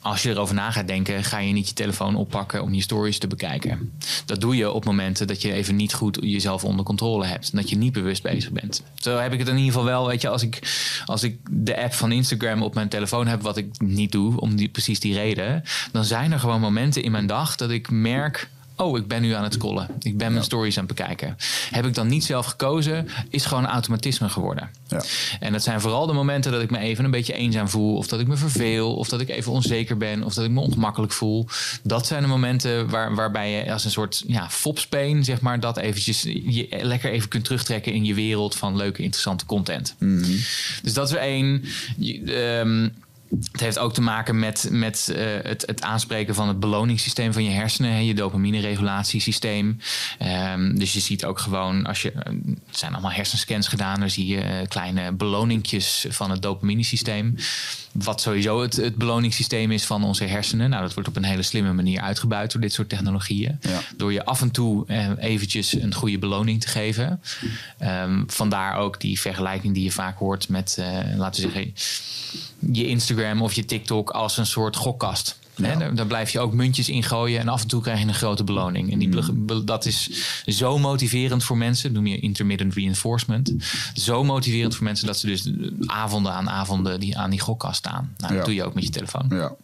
als 0.00 0.22
je 0.22 0.30
erover 0.30 0.54
na 0.54 0.70
gaat 0.70 0.86
denken, 0.86 1.24
ga 1.24 1.38
je 1.38 1.52
niet 1.52 1.68
je 1.68 1.74
telefoon 1.74 2.16
oppakken 2.16 2.62
om 2.62 2.74
je 2.74 2.80
stories 2.80 3.18
te 3.18 3.26
bekijken. 3.26 3.92
Dat 4.26 4.40
doe 4.40 4.56
je 4.56 4.70
op 4.70 4.84
momenten 4.84 5.26
dat 5.26 5.42
je 5.42 5.52
even 5.52 5.76
niet 5.76 5.94
goed 5.94 6.18
jezelf 6.20 6.64
onder 6.64 6.84
controle 6.84 7.26
hebt. 7.26 7.56
Dat 7.56 7.70
je 7.70 7.76
niet 7.76 7.92
bewust 7.92 8.22
bezig 8.22 8.50
bent. 8.50 8.82
Zo 8.94 9.16
heb 9.16 9.32
ik 9.32 9.38
het 9.38 9.48
in 9.48 9.56
ieder 9.56 9.72
geval 9.72 9.86
wel, 9.86 10.06
weet 10.06 10.20
je, 10.20 10.28
als 10.28 10.42
ik, 10.42 10.60
als 11.04 11.22
ik 11.22 11.38
de 11.50 11.82
app 11.82 11.92
van 11.92 12.12
Instagram 12.12 12.62
op 12.62 12.74
mijn 12.74 12.88
telefoon 12.88 13.26
heb, 13.26 13.42
wat 13.42 13.56
ik 13.56 13.80
niet 13.80 14.12
doe, 14.12 14.40
om 14.40 14.56
die, 14.56 14.68
precies 14.68 15.00
die 15.00 15.14
reden, 15.14 15.62
dan 15.92 16.04
zijn 16.04 16.32
er 16.32 16.38
gewoon 16.38 16.60
momenten 16.60 17.02
in 17.02 17.10
mijn 17.10 17.26
dag 17.26 17.56
dat 17.56 17.70
ik 17.70 17.90
merk 17.90 18.48
oh, 18.78 18.98
ik 18.98 19.08
ben 19.08 19.22
nu 19.22 19.32
aan 19.32 19.42
het 19.42 19.52
scrollen. 19.52 19.88
Ik 20.00 20.18
ben 20.18 20.32
mijn 20.32 20.44
stories 20.44 20.78
aan 20.78 20.84
het 20.86 20.96
bekijken. 20.96 21.36
Heb 21.70 21.86
ik 21.86 21.94
dan 21.94 22.06
niet 22.06 22.24
zelf 22.24 22.46
gekozen, 22.46 23.08
is 23.30 23.44
gewoon 23.44 23.66
automatisme 23.66 24.28
geworden. 24.28 24.70
Ja. 24.88 25.02
En 25.40 25.52
dat 25.52 25.62
zijn 25.62 25.80
vooral 25.80 26.06
de 26.06 26.12
momenten 26.12 26.52
dat 26.52 26.62
ik 26.62 26.70
me 26.70 26.78
even 26.78 27.04
een 27.04 27.10
beetje 27.10 27.32
eenzaam 27.32 27.68
voel, 27.68 27.96
of 27.96 28.06
dat 28.06 28.20
ik 28.20 28.26
me 28.26 28.36
verveel, 28.36 28.94
of 28.94 29.08
dat 29.08 29.20
ik 29.20 29.28
even 29.28 29.52
onzeker 29.52 29.96
ben, 29.96 30.22
of 30.22 30.34
dat 30.34 30.44
ik 30.44 30.50
me 30.50 30.60
ongemakkelijk 30.60 31.12
voel. 31.12 31.46
Dat 31.82 32.06
zijn 32.06 32.22
de 32.22 32.28
momenten 32.28 32.88
waar, 32.88 33.14
waarbij 33.14 33.50
je 33.50 33.72
als 33.72 33.84
een 33.84 33.90
soort 33.90 34.24
ja, 34.26 34.50
fopspeen, 34.50 35.24
zeg 35.24 35.40
maar, 35.40 35.60
dat 35.60 35.76
eventjes 35.76 36.22
je 36.22 36.66
lekker 36.82 37.10
even 37.10 37.28
kunt 37.28 37.44
terugtrekken 37.44 37.92
in 37.92 38.04
je 38.04 38.14
wereld 38.14 38.56
van 38.56 38.76
leuke, 38.76 39.02
interessante 39.02 39.46
content. 39.46 39.94
Mm 39.98 40.22
-hmm. 40.22 40.36
Dus 40.82 40.92
dat 40.92 41.08
is 41.08 41.14
er 41.14 41.20
één. 41.20 41.64
Um, 42.26 42.92
het 43.52 43.60
heeft 43.60 43.78
ook 43.78 43.94
te 43.94 44.00
maken 44.00 44.38
met, 44.38 44.68
met 44.70 45.08
uh, 45.12 45.16
het, 45.42 45.66
het, 45.66 45.82
aanspreken 45.82 46.34
van 46.34 46.48
het 46.48 46.60
beloningssysteem 46.60 47.32
van 47.32 47.44
je 47.44 47.50
hersenen, 47.50 48.04
je 48.04 48.14
dopamine-regulatiesysteem. 48.14 49.78
Um, 50.52 50.78
dus 50.78 50.92
je 50.92 51.00
ziet 51.00 51.24
ook 51.24 51.38
gewoon, 51.38 51.86
als 51.86 52.02
je, 52.02 52.12
er 52.12 52.34
zijn 52.70 52.92
allemaal 52.92 53.10
hersenscans 53.10 53.68
gedaan, 53.68 54.00
dan 54.00 54.10
zie 54.10 54.26
je 54.26 54.44
uh, 54.44 54.68
kleine 54.68 55.12
beloningjes 55.12 56.06
van 56.08 56.30
het 56.30 56.42
dopaminesysteem. 56.42 57.34
Wat 57.92 58.20
sowieso 58.20 58.62
het, 58.62 58.76
het 58.76 58.96
beloningssysteem 58.96 59.70
is 59.70 59.84
van 59.84 60.04
onze 60.04 60.24
hersenen. 60.24 60.70
Nou, 60.70 60.82
dat 60.82 60.94
wordt 60.94 61.08
op 61.08 61.16
een 61.16 61.24
hele 61.24 61.42
slimme 61.42 61.72
manier 61.72 62.00
uitgebuit 62.00 62.52
door 62.52 62.60
dit 62.60 62.72
soort 62.72 62.88
technologieën. 62.88 63.60
Door 63.96 64.12
je 64.12 64.24
af 64.24 64.40
en 64.40 64.50
toe 64.50 64.84
uh, 64.86 65.10
eventjes 65.18 65.72
een 65.72 65.94
goede 65.94 66.18
beloning 66.18 66.60
te 66.60 66.68
geven. 66.68 67.20
Um, 67.82 68.24
vandaar 68.26 68.76
ook 68.76 69.00
die 69.00 69.20
vergelijking 69.20 69.74
die 69.74 69.84
je 69.84 69.92
vaak 69.92 70.18
hoort 70.18 70.48
met, 70.48 70.78
laten 71.16 71.42
we 71.42 71.50
zeggen 71.50 71.74
je 72.72 72.86
Instagram 72.86 73.42
of 73.42 73.52
je 73.52 73.64
TikTok 73.64 74.10
als 74.10 74.36
een 74.36 74.46
soort 74.46 74.76
gokkast. 74.76 75.37
Ja. 75.58 75.90
Daar 75.90 76.06
blijf 76.06 76.30
je 76.30 76.40
ook 76.40 76.52
muntjes 76.52 76.88
in 76.88 77.02
gooien 77.02 77.40
en 77.40 77.48
af 77.48 77.62
en 77.62 77.68
toe 77.68 77.82
krijg 77.82 78.00
je 78.00 78.06
een 78.06 78.14
grote 78.14 78.44
beloning. 78.44 78.92
En 78.92 78.98
die, 78.98 79.08
mm. 79.08 79.64
dat 79.64 79.86
is 79.86 80.10
zo 80.46 80.78
motiverend 80.78 81.44
voor 81.44 81.56
mensen, 81.56 81.92
noem 81.92 82.06
je 82.06 82.18
intermittent 82.18 82.74
reinforcement. 82.74 83.54
Zo 83.94 84.24
motiverend 84.24 84.74
voor 84.74 84.84
mensen 84.84 85.06
dat 85.06 85.18
ze 85.18 85.26
dus 85.26 85.50
avonden 85.86 86.32
aan 86.32 86.50
avonden 86.50 87.00
die 87.00 87.18
aan 87.18 87.30
die 87.30 87.40
gokkast 87.40 87.76
staan. 87.76 88.14
Nou, 88.16 88.34
dat 88.34 88.44
doe 88.44 88.54
je 88.54 88.64
ook 88.64 88.74
met 88.74 88.84
je 88.84 88.90
telefoon. 88.90 89.26
Ja. 89.28 89.54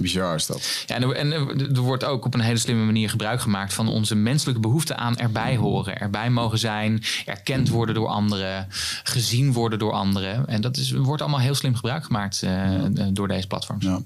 Bizar 0.00 0.34
is 0.34 0.46
dat. 0.46 0.84
Ja, 0.86 0.94
en, 0.94 1.02
er, 1.02 1.12
en 1.12 1.32
er 1.76 1.80
wordt 1.80 2.04
ook 2.04 2.24
op 2.24 2.34
een 2.34 2.40
hele 2.40 2.58
slimme 2.58 2.84
manier 2.84 3.10
gebruik 3.10 3.40
gemaakt 3.40 3.74
van 3.74 3.88
onze 3.88 4.14
menselijke 4.14 4.60
behoefte 4.60 4.96
aan 4.96 5.16
erbij 5.16 5.56
horen, 5.56 5.98
erbij 6.00 6.30
mogen 6.30 6.58
zijn, 6.58 7.02
erkend 7.26 7.68
worden 7.68 7.94
door 7.94 8.08
anderen, 8.08 8.66
gezien 9.02 9.52
worden 9.52 9.78
door 9.78 9.92
anderen. 9.92 10.46
En 10.46 10.60
dat 10.60 10.76
is, 10.76 10.90
wordt 10.90 11.22
allemaal 11.22 11.40
heel 11.40 11.54
slim 11.54 11.74
gebruik 11.74 12.04
gemaakt 12.04 12.42
uh, 12.44 12.82
door 13.12 13.28
deze 13.28 13.46
platforms. 13.46 13.84
Ja. 13.84 14.00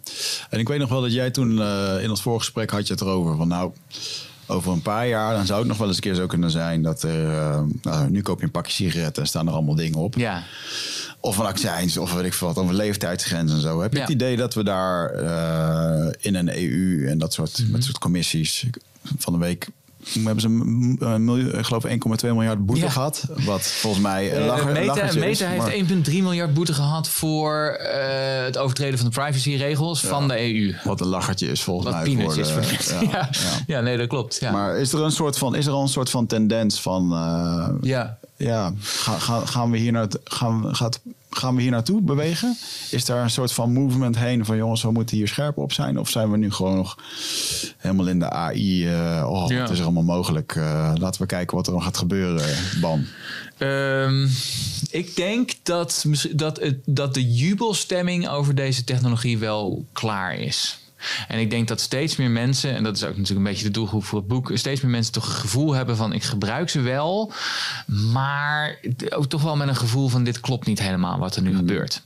En 0.51 0.59
ik 0.59 0.69
weet 0.69 0.79
nog 0.79 0.89
wel 0.89 1.01
dat 1.01 1.13
jij 1.13 1.31
toen 1.31 1.51
uh, 1.51 2.03
in 2.03 2.11
ons 2.11 2.23
voorgesprek 2.23 2.71
had 2.71 2.87
je 2.87 2.93
het 2.93 3.03
erover 3.03 3.37
van 3.37 3.49
nou 3.49 3.73
over 4.47 4.73
een 4.73 4.83
paar 4.83 5.09
jaar, 5.09 5.35
dan 5.35 5.47
zou 5.47 5.59
het 5.59 5.69
nog 5.69 5.79
wel 5.79 5.87
eens 5.87 5.97
een 5.97 6.03
keer 6.03 6.15
zo 6.15 6.27
kunnen 6.27 6.51
zijn 6.51 6.83
dat 6.83 7.03
er. 7.03 7.25
Uh, 7.25 7.61
nou, 7.83 8.11
nu 8.11 8.23
koop 8.23 8.39
je 8.39 8.45
een 8.45 8.51
pakje 8.51 8.73
sigaretten 8.73 9.23
en 9.23 9.29
staan 9.29 9.47
er 9.47 9.53
allemaal 9.53 9.75
dingen 9.75 9.99
op. 9.99 10.15
Ja. 10.15 10.43
Of 11.21 11.39
een 11.39 11.47
accijns, 11.47 11.97
of 11.97 12.13
weet 12.13 12.25
ik 12.25 12.35
veel 12.35 12.49
wat, 12.49 12.59
over 12.59 12.75
leeftijdsgrenzen 12.75 13.57
en 13.57 13.63
zo. 13.63 13.81
Heb 13.81 13.93
je 13.93 14.01
het 14.01 14.09
idee 14.09 14.37
dat 14.37 14.55
we 14.55 14.65
daar 14.65 15.23
uh, 15.23 16.13
in 16.21 16.35
een 16.35 16.57
EU 16.57 17.07
en 17.09 17.19
dat 17.19 17.33
soort, 17.33 17.59
mm 17.59 17.65
-hmm. 17.65 17.73
met 17.73 17.85
soort 17.85 17.99
commissies 17.99 18.67
van 19.19 19.33
de 19.33 19.39
week 19.39 19.69
hebben 20.13 20.41
ze 20.41 20.47
een 20.47 21.25
miljoen, 21.25 21.59
ik 21.59 21.65
geloof 21.65 21.87
1,2 21.87 21.91
miljard 22.21 22.67
boete 22.67 22.91
gehad. 22.91 23.25
Wat 23.45 23.63
volgens 23.63 24.03
mij 24.03 24.47
uh, 24.47 24.65
Meta, 24.65 25.11
Meta 25.19 25.47
heeft 25.47 25.93
1,3 26.09 26.13
miljard 26.13 26.55
boete 26.55 26.75
gehad 26.75 27.09
voor 27.09 27.79
uh, 27.81 28.45
het 28.45 28.59
overtreden 28.59 28.99
van 28.99 29.09
de 29.09 29.21
privacyregels 29.21 30.01
ja, 30.01 30.09
van 30.09 30.29
de 30.29 30.55
EU. 30.55 30.75
Wat 30.85 31.01
een 31.01 31.07
lachertje 31.07 31.47
is 31.47 31.63
volgens 31.63 31.95
wat 31.95 32.05
mij. 32.05 32.15
Voor 32.15 32.35
de, 32.35 32.41
is 32.41 32.51
voor 32.51 32.61
de, 32.61 33.07
ja, 33.11 33.11
ja, 33.11 33.29
ja. 33.67 33.81
nee, 33.81 33.97
dat 33.97 34.09
klopt. 34.09 34.41
Maar 34.41 34.77
is 34.77 34.93
er 34.93 35.01
een 35.01 35.13
soort 35.13 35.39
van, 35.39 35.55
is 35.55 35.67
er 35.67 35.73
al 35.73 35.83
een 35.83 35.89
soort 35.89 36.11
van 36.11 36.27
tendens 36.27 36.81
van. 36.81 37.13
Uh, 37.13 37.69
ja. 37.81 38.19
Ja, 38.37 38.73
gaan, 39.45 39.71
we 39.71 39.79
hier 39.79 39.93
naar 39.93 40.09
gaan, 40.25 40.77
gaat 40.77 41.01
gaan 41.37 41.55
we 41.55 41.63
hier 41.63 41.71
naartoe 41.71 42.01
bewegen? 42.01 42.57
Is 42.91 43.05
daar 43.05 43.23
een 43.23 43.31
soort 43.31 43.53
van 43.53 43.73
movement 43.73 44.19
heen 44.19 44.45
van 44.45 44.57
jongens, 44.57 44.83
we 44.83 44.91
moeten 44.91 45.17
hier 45.17 45.29
scherp 45.29 45.59
op 45.59 45.73
zijn? 45.73 45.99
Of 45.99 46.09
zijn 46.09 46.31
we 46.31 46.37
nu 46.37 46.51
gewoon 46.51 46.77
nog 46.77 46.99
helemaal 47.77 48.07
in 48.07 48.19
de 48.19 48.31
AI? 48.31 48.89
Uh, 48.89 49.27
oh, 49.31 49.49
ja. 49.49 49.61
het 49.61 49.71
is 49.71 49.83
allemaal 49.83 50.03
mogelijk. 50.03 50.55
Uh, 50.55 50.93
laten 50.95 51.21
we 51.21 51.27
kijken 51.27 51.57
wat 51.57 51.67
er 51.67 51.73
nog 51.73 51.85
gaat 51.85 51.97
gebeuren, 51.97 52.57
Ban. 52.81 53.07
Um, 53.59 54.31
ik 54.91 55.17
denk 55.17 55.53
dat, 55.63 56.05
dat, 56.33 56.61
het, 56.61 56.79
dat 56.85 57.15
de 57.15 57.33
jubelstemming 57.33 58.29
over 58.29 58.55
deze 58.55 58.85
technologie 58.85 59.39
wel 59.39 59.85
klaar 59.93 60.35
is. 60.35 60.79
En 61.29 61.39
ik 61.39 61.51
denk 61.51 61.69
dat 61.69 61.81
steeds 61.81 62.17
meer 62.17 62.31
mensen, 62.31 62.75
en 62.75 62.83
dat 62.83 62.97
is 62.97 63.03
ook 63.03 63.17
natuurlijk 63.17 63.47
een 63.47 63.53
beetje 63.53 63.65
de 63.65 63.71
doelgroep 63.71 64.05
voor 64.05 64.19
het 64.19 64.29
boek, 64.29 64.51
steeds 64.55 64.81
meer 64.81 64.91
mensen 64.91 65.13
toch 65.13 65.27
een 65.27 65.33
gevoel 65.33 65.73
hebben 65.73 65.97
van 65.97 66.13
ik 66.13 66.23
gebruik 66.23 66.71
ze 66.71 66.81
wel, 66.81 67.33
maar 67.87 68.79
ook 69.09 69.27
toch 69.27 69.43
wel 69.43 69.57
met 69.57 69.69
een 69.69 69.77
gevoel 69.77 70.09
van 70.09 70.25
dit 70.25 70.41
klopt 70.41 70.67
niet 70.67 70.79
helemaal 70.79 71.19
wat 71.19 71.37
er 71.37 71.43
nu 71.43 71.51
mm. 71.51 71.57
gebeurt. 71.57 72.03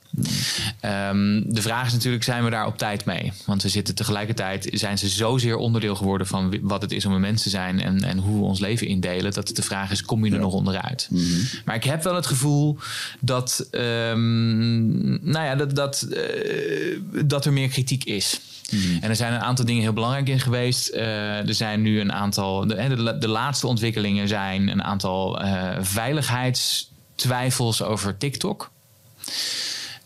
Ehm, 0.80 1.42
de 1.46 1.62
vraag 1.62 1.87
is 1.87 1.92
natuurlijk, 1.92 2.24
zijn 2.24 2.44
we 2.44 2.50
daar 2.50 2.66
op 2.66 2.78
tijd 2.78 3.04
mee? 3.04 3.32
Want 3.46 3.62
we 3.62 3.68
zitten 3.68 3.94
tegelijkertijd, 3.94 4.68
zijn 4.72 4.98
ze 4.98 5.08
zozeer 5.08 5.56
onderdeel 5.56 5.94
geworden 5.94 6.26
van 6.26 6.58
wat 6.62 6.82
het 6.82 6.92
is 6.92 7.04
om 7.04 7.12
een 7.12 7.20
mens 7.20 7.42
te 7.42 7.48
zijn 7.48 7.80
en, 7.80 8.04
en 8.04 8.18
hoe 8.18 8.38
we 8.38 8.44
ons 8.44 8.61
leven 8.61 8.87
indelen, 8.87 9.32
dat 9.32 9.48
de 9.48 9.62
vraag 9.62 9.90
is, 9.90 10.02
kom 10.02 10.24
je 10.24 10.32
er 10.32 10.38
nog 10.38 10.52
onderuit? 10.52 11.08
Mhm. 11.11 11.22
Maar 11.64 11.74
ik 11.74 11.84
heb 11.84 12.02
wel 12.02 12.14
het 12.14 12.26
gevoel 12.26 12.78
dat, 13.20 13.68
um, 13.70 15.30
nou 15.30 15.44
ja, 15.44 15.54
dat, 15.54 15.74
dat, 15.74 16.06
uh, 16.11 16.98
dat 17.24 17.44
er 17.44 17.52
meer 17.52 17.68
kritiek 17.68 18.04
is. 18.04 18.40
Mhm. 18.72 18.98
En 19.00 19.09
er 19.09 19.16
zijn 19.16 19.33
een 19.33 19.40
aantal 19.40 19.64
dingen 19.64 19.83
heel 19.83 19.92
belangrijk 19.92 20.28
in 20.28 20.40
geweest. 20.40 20.94
Uh, 20.94 21.48
er 21.48 21.54
zijn 21.54 21.83
nu 21.83 22.00
een 22.00 22.12
aantal, 22.12 22.66
de, 22.66 22.74
de, 22.74 23.18
de, 23.18 23.28
laatste 23.28 23.66
ontwikkelingen 23.66 24.28
zijn 24.28 24.68
een 24.68 24.83
aantal 24.83 25.44
uh, 25.44 25.76
veiligheidstwijfels 25.81 27.83
over 27.83 28.16
TikTok. 28.16 28.70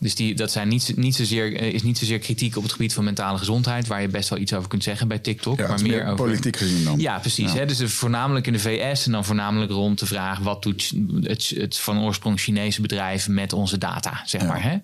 Dus 0.03 0.15
die, 0.15 0.35
dat 0.35 0.51
zijn 0.51 0.67
niet, 0.67 0.93
niet 0.95 1.15
zozeer, 1.15 1.55
eh, 1.55 1.73
is 1.73 1.83
niet 1.83 1.97
zozeer 1.97 2.19
kritiek 2.19 2.57
op 2.57 2.63
het 2.63 2.71
gebied 2.71 2.93
van 2.93 3.03
mentale 3.03 3.37
gezondheid, 3.37 3.87
waar 3.87 4.01
je 4.01 4.07
best 4.07 4.29
wel 4.29 4.39
iets 4.39 4.53
over 4.53 4.69
kunt 4.69 4.83
zeggen 4.83 5.07
bij 5.07 5.19
TikTok. 5.19 5.67
maar 5.67 5.81
meer, 5.81 6.03
over, 6.03 6.15
politiek 6.15 6.57
gezien 6.57 6.83
dan. 6.83 6.99
Ja, 6.99 7.19
precies. 7.19 7.53
Hè? 7.53 7.65
Dus 7.65 7.93
voornamelijk 7.93 8.47
in 8.47 8.53
de 8.53 8.59
VS 8.59 9.05
en 9.05 9.11
dan 9.11 9.25
voornamelijk 9.25 9.71
rond 9.71 9.99
de 9.99 10.05
vraag: 10.05 10.39
wat 10.39 10.63
doet 10.63 10.93
het, 11.21 11.53
het 11.57 11.77
van 11.77 11.99
oorsprong 11.99 12.39
Chinese 12.39 12.81
bedrijf 12.81 13.27
met 13.27 13.53
onze 13.53 13.77
data, 13.77 14.21
zeg 14.25 14.45
maar. 14.45 14.63
Hè? 14.63 14.77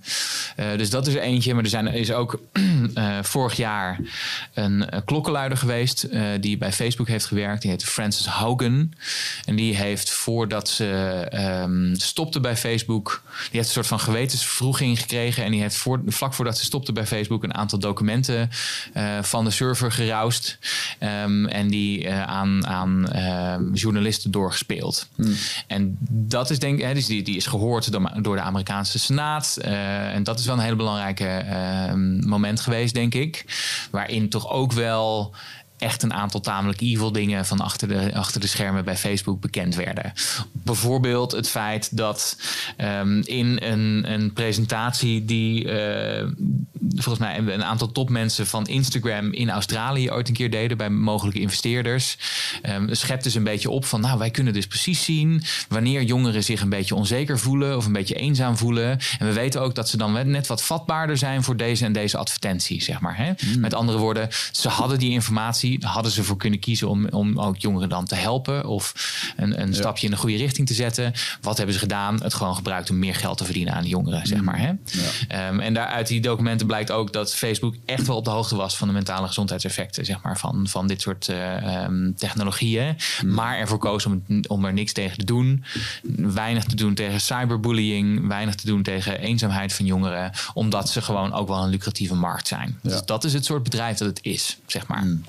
Uh, 0.72 0.78
dus 0.78 0.90
dat 0.90 1.08
is 1.08 1.14
er 1.14 1.22
eentje. 1.22 1.54
Maar 1.54 1.64
er 1.64 1.70
zijn, 1.70 1.88
is 1.88 2.12
ook 2.12 2.40
uh, 2.54 3.18
vorig 3.34 3.56
jaar 3.56 4.00
een 4.54 4.90
klokkenluider 5.06 5.58
geweest 5.58 6.08
die 6.40 6.58
bij 6.58 6.72
Facebook 6.72 7.08
heeft 7.08 7.26
gewerkt. 7.26 7.62
Die 7.62 7.72
heet 7.72 7.84
Frances 7.84 8.26
Haugen. 8.26 8.94
En 9.46 9.56
die 9.56 9.76
heeft 9.76 10.10
voordat 10.10 10.70
ze 10.70 11.28
um, 11.64 11.96
stopte 11.96 12.40
bij 12.40 12.58
Facebook, 12.58 13.22
die 13.26 13.50
heeft 13.52 13.68
een 13.68 13.74
soort 13.74 13.88
van 13.88 14.00
gewetensvervroeging 14.00 15.08
gekregen. 15.10 15.44
En 15.44 15.52
die 15.52 15.62
heeft 15.62 15.76
voor, 15.76 16.02
vlak 16.06 16.34
voordat 16.34 16.58
ze 16.58 16.66
stopte 16.66 16.92
bij 16.92 17.06
Facebook 17.06 17.44
een 17.44 17.54
aantal 17.54 17.80
documenten 17.80 18.50
uh, 18.94 19.24
van 19.24 19.44
de 19.44 19.52
server 19.52 19.92
geroust. 19.92 20.58
Um, 21.00 21.46
en 21.46 21.68
die 21.68 22.04
uh, 22.04 22.24
aan, 22.24 22.68
aan 22.68 23.10
uh, 23.16 23.56
journalisten 23.74 24.32
doorgespeeld. 24.32 25.08
Hmm. 25.16 25.36
En 25.68 25.98
dat 26.10 26.50
is 26.50 26.60
denk 26.60 26.80
ik, 26.80 26.94
dus 26.94 27.06
die, 27.06 27.22
die 27.22 27.36
is 27.36 27.46
gehoord 27.46 27.92
door, 27.92 28.12
door 28.22 28.36
de 28.36 28.42
Amerikaanse 28.42 29.00
Senaat. 29.00 29.58
Uh, 29.62 30.14
en 30.14 30.24
dat 30.24 30.40
is 30.40 30.46
wel 30.46 30.56
een 30.56 30.64
hele 30.64 30.76
belangrijke 30.76 31.28
ehm, 31.28 32.28
moment 32.28 32.60
geweest, 32.60 32.94
denk 32.94 33.14
ik. 33.14 33.46
Waarin 33.92 34.30
toch 34.30 34.50
ook 34.50 34.74
wel 34.74 35.34
echt 35.80 36.04
een 36.04 36.14
aantal 36.14 36.40
tamelijk 36.40 36.82
evil 36.82 37.12
dingen 37.12 37.46
van 37.46 37.60
achter 37.60 37.88
de, 37.88 38.14
achter 38.14 38.42
de 38.42 38.48
schermen 38.48 38.86
bij 38.86 38.98
Facebook 38.98 39.42
bekend 39.42 39.76
werden. 39.76 40.14
Bijvoorbeeld 40.52 41.32
het 41.32 41.50
feit 41.50 41.98
dat 41.98 42.38
um, 42.78 43.22
in 43.26 43.58
een, 43.64 44.12
een 44.12 44.34
presentatie 44.34 45.26
die 45.26 45.66
uh, 45.66 46.28
volgens 46.96 47.18
mij 47.20 47.38
een 47.38 47.64
aantal 47.64 47.92
topmensen 47.92 48.48
van 48.48 48.68
Instagram 48.68 49.34
in 49.34 49.50
Australië 49.50 50.12
ooit 50.12 50.28
een 50.28 50.34
keer 50.34 50.52
deden 50.52 50.78
bij 50.78 50.90
mogelijke 50.90 51.40
investeerders, 51.40 52.18
um, 52.64 52.96
schept 52.96 53.24
dus 53.24 53.36
een 53.36 53.44
beetje 53.44 53.70
op 53.70 53.86
van 53.86 54.02
nou 54.02 54.18
wij 54.18 54.32
kunnen 54.32 54.54
dus 54.54 54.68
precies 54.68 55.04
zien 55.04 55.44
wanneer 55.68 56.04
jongeren 56.04 56.44
zich 56.44 56.62
een 56.62 56.70
beetje 56.70 56.96
onzeker 56.96 57.40
voelen 57.40 57.78
of 57.78 57.86
een 57.86 57.92
beetje 57.92 58.16
eenzaam 58.16 58.58
voelen. 58.58 59.00
En 59.20 59.28
we 59.28 59.34
weten 59.34 59.62
ook 59.62 59.76
dat 59.76 59.90
ze 59.90 59.98
dan 59.98 60.30
net 60.32 60.48
wat 60.48 60.64
vatbaarder 60.64 61.18
zijn 61.18 61.44
voor 61.44 61.58
deze 61.58 61.86
en 61.86 61.94
deze 61.94 62.18
advertentie, 62.18 62.84
zeg 62.84 63.00
maar. 63.00 63.18
Hè? 63.18 63.32
Hmm. 63.38 63.60
Met 63.60 63.74
andere 63.74 63.98
woorden, 63.98 64.30
ze 64.52 64.70
hadden 64.70 65.00
die 65.00 65.12
informatie 65.12 65.69
hadden 65.80 66.12
ze 66.12 66.24
voor 66.24 66.38
kunnen 66.38 66.60
kiezen 66.60 66.90
om, 66.90 67.08
om 67.08 67.40
ook 67.40 67.58
jongeren 67.58 67.90
dan 67.90 68.06
te 68.06 68.16
helpen 68.16 68.66
of 68.66 68.94
een, 69.38 69.62
een 69.62 69.74
stapje 69.74 70.06
in 70.06 70.12
de 70.12 70.18
goede 70.18 70.38
richting 70.38 70.68
te 70.68 70.74
zetten. 70.74 71.14
Wat 71.42 71.58
hebben 71.58 71.76
ze 71.76 71.82
gedaan? 71.82 72.24
Het 72.24 72.34
gewoon 72.34 72.56
gebruikt 72.56 72.90
om 72.90 73.00
meer 73.00 73.16
geld 73.16 73.38
te 73.38 73.46
verdienen 73.46 73.74
aan 73.74 73.84
de 73.84 73.90
jongeren, 73.90 74.28
zeg 74.28 74.40
mm. 74.40 74.46
maar. 74.46 74.60
Hè? 74.60 74.72
Ja. 75.30 75.48
Um, 75.50 75.60
en 75.60 75.74
daaruit 75.74 76.08
die 76.08 76.22
documenten 76.22 76.68
blijkt 76.68 76.92
ook 76.92 77.14
dat 77.14 77.36
Facebook 77.36 77.76
echt 77.86 78.08
wel 78.08 78.16
op 78.16 78.26
de 78.26 78.30
hoogte 78.30 78.56
was 78.56 78.78
van 78.78 78.88
de 78.88 78.94
mentale 78.94 79.28
gezondheidseffecten, 79.28 80.06
zeg 80.06 80.22
maar, 80.22 80.38
van, 80.38 80.68
van 80.68 80.88
dit 80.88 81.02
soort 81.02 81.28
uh, 81.28 81.86
technologieën. 82.16 82.96
Mm. 83.24 83.34
Maar 83.34 83.58
ervoor 83.58 83.78
koos 83.78 84.06
om, 84.06 84.24
om 84.48 84.66
er 84.66 84.74
niks 84.74 84.94
tegen 84.94 85.18
te 85.18 85.26
doen. 85.26 85.64
Weinig 86.16 86.64
te 86.64 86.76
doen 86.76 86.94
tegen 86.94 87.22
cyberbullying, 87.22 88.28
weinig 88.28 88.56
te 88.56 88.66
doen 88.66 88.84
tegen 88.84 89.20
eenzaamheid 89.20 89.74
van 89.74 89.86
jongeren, 89.86 90.32
omdat 90.54 90.90
ze 90.90 91.02
gewoon 91.02 91.34
ook 91.34 91.48
wel 91.48 91.64
een 91.64 91.70
lucratieve 91.70 92.16
markt 92.16 92.48
zijn. 92.48 92.80
Dus 92.82 93.02
dat 93.06 93.24
is 93.24 93.34
het 93.34 93.46
soort 93.46 93.64
bedrijf 93.64 93.98
dat 93.98 94.08
het 94.08 94.20
is, 94.22 94.58
zeg 94.66 94.88
maar. 94.88 95.04
Mm. 95.04 95.24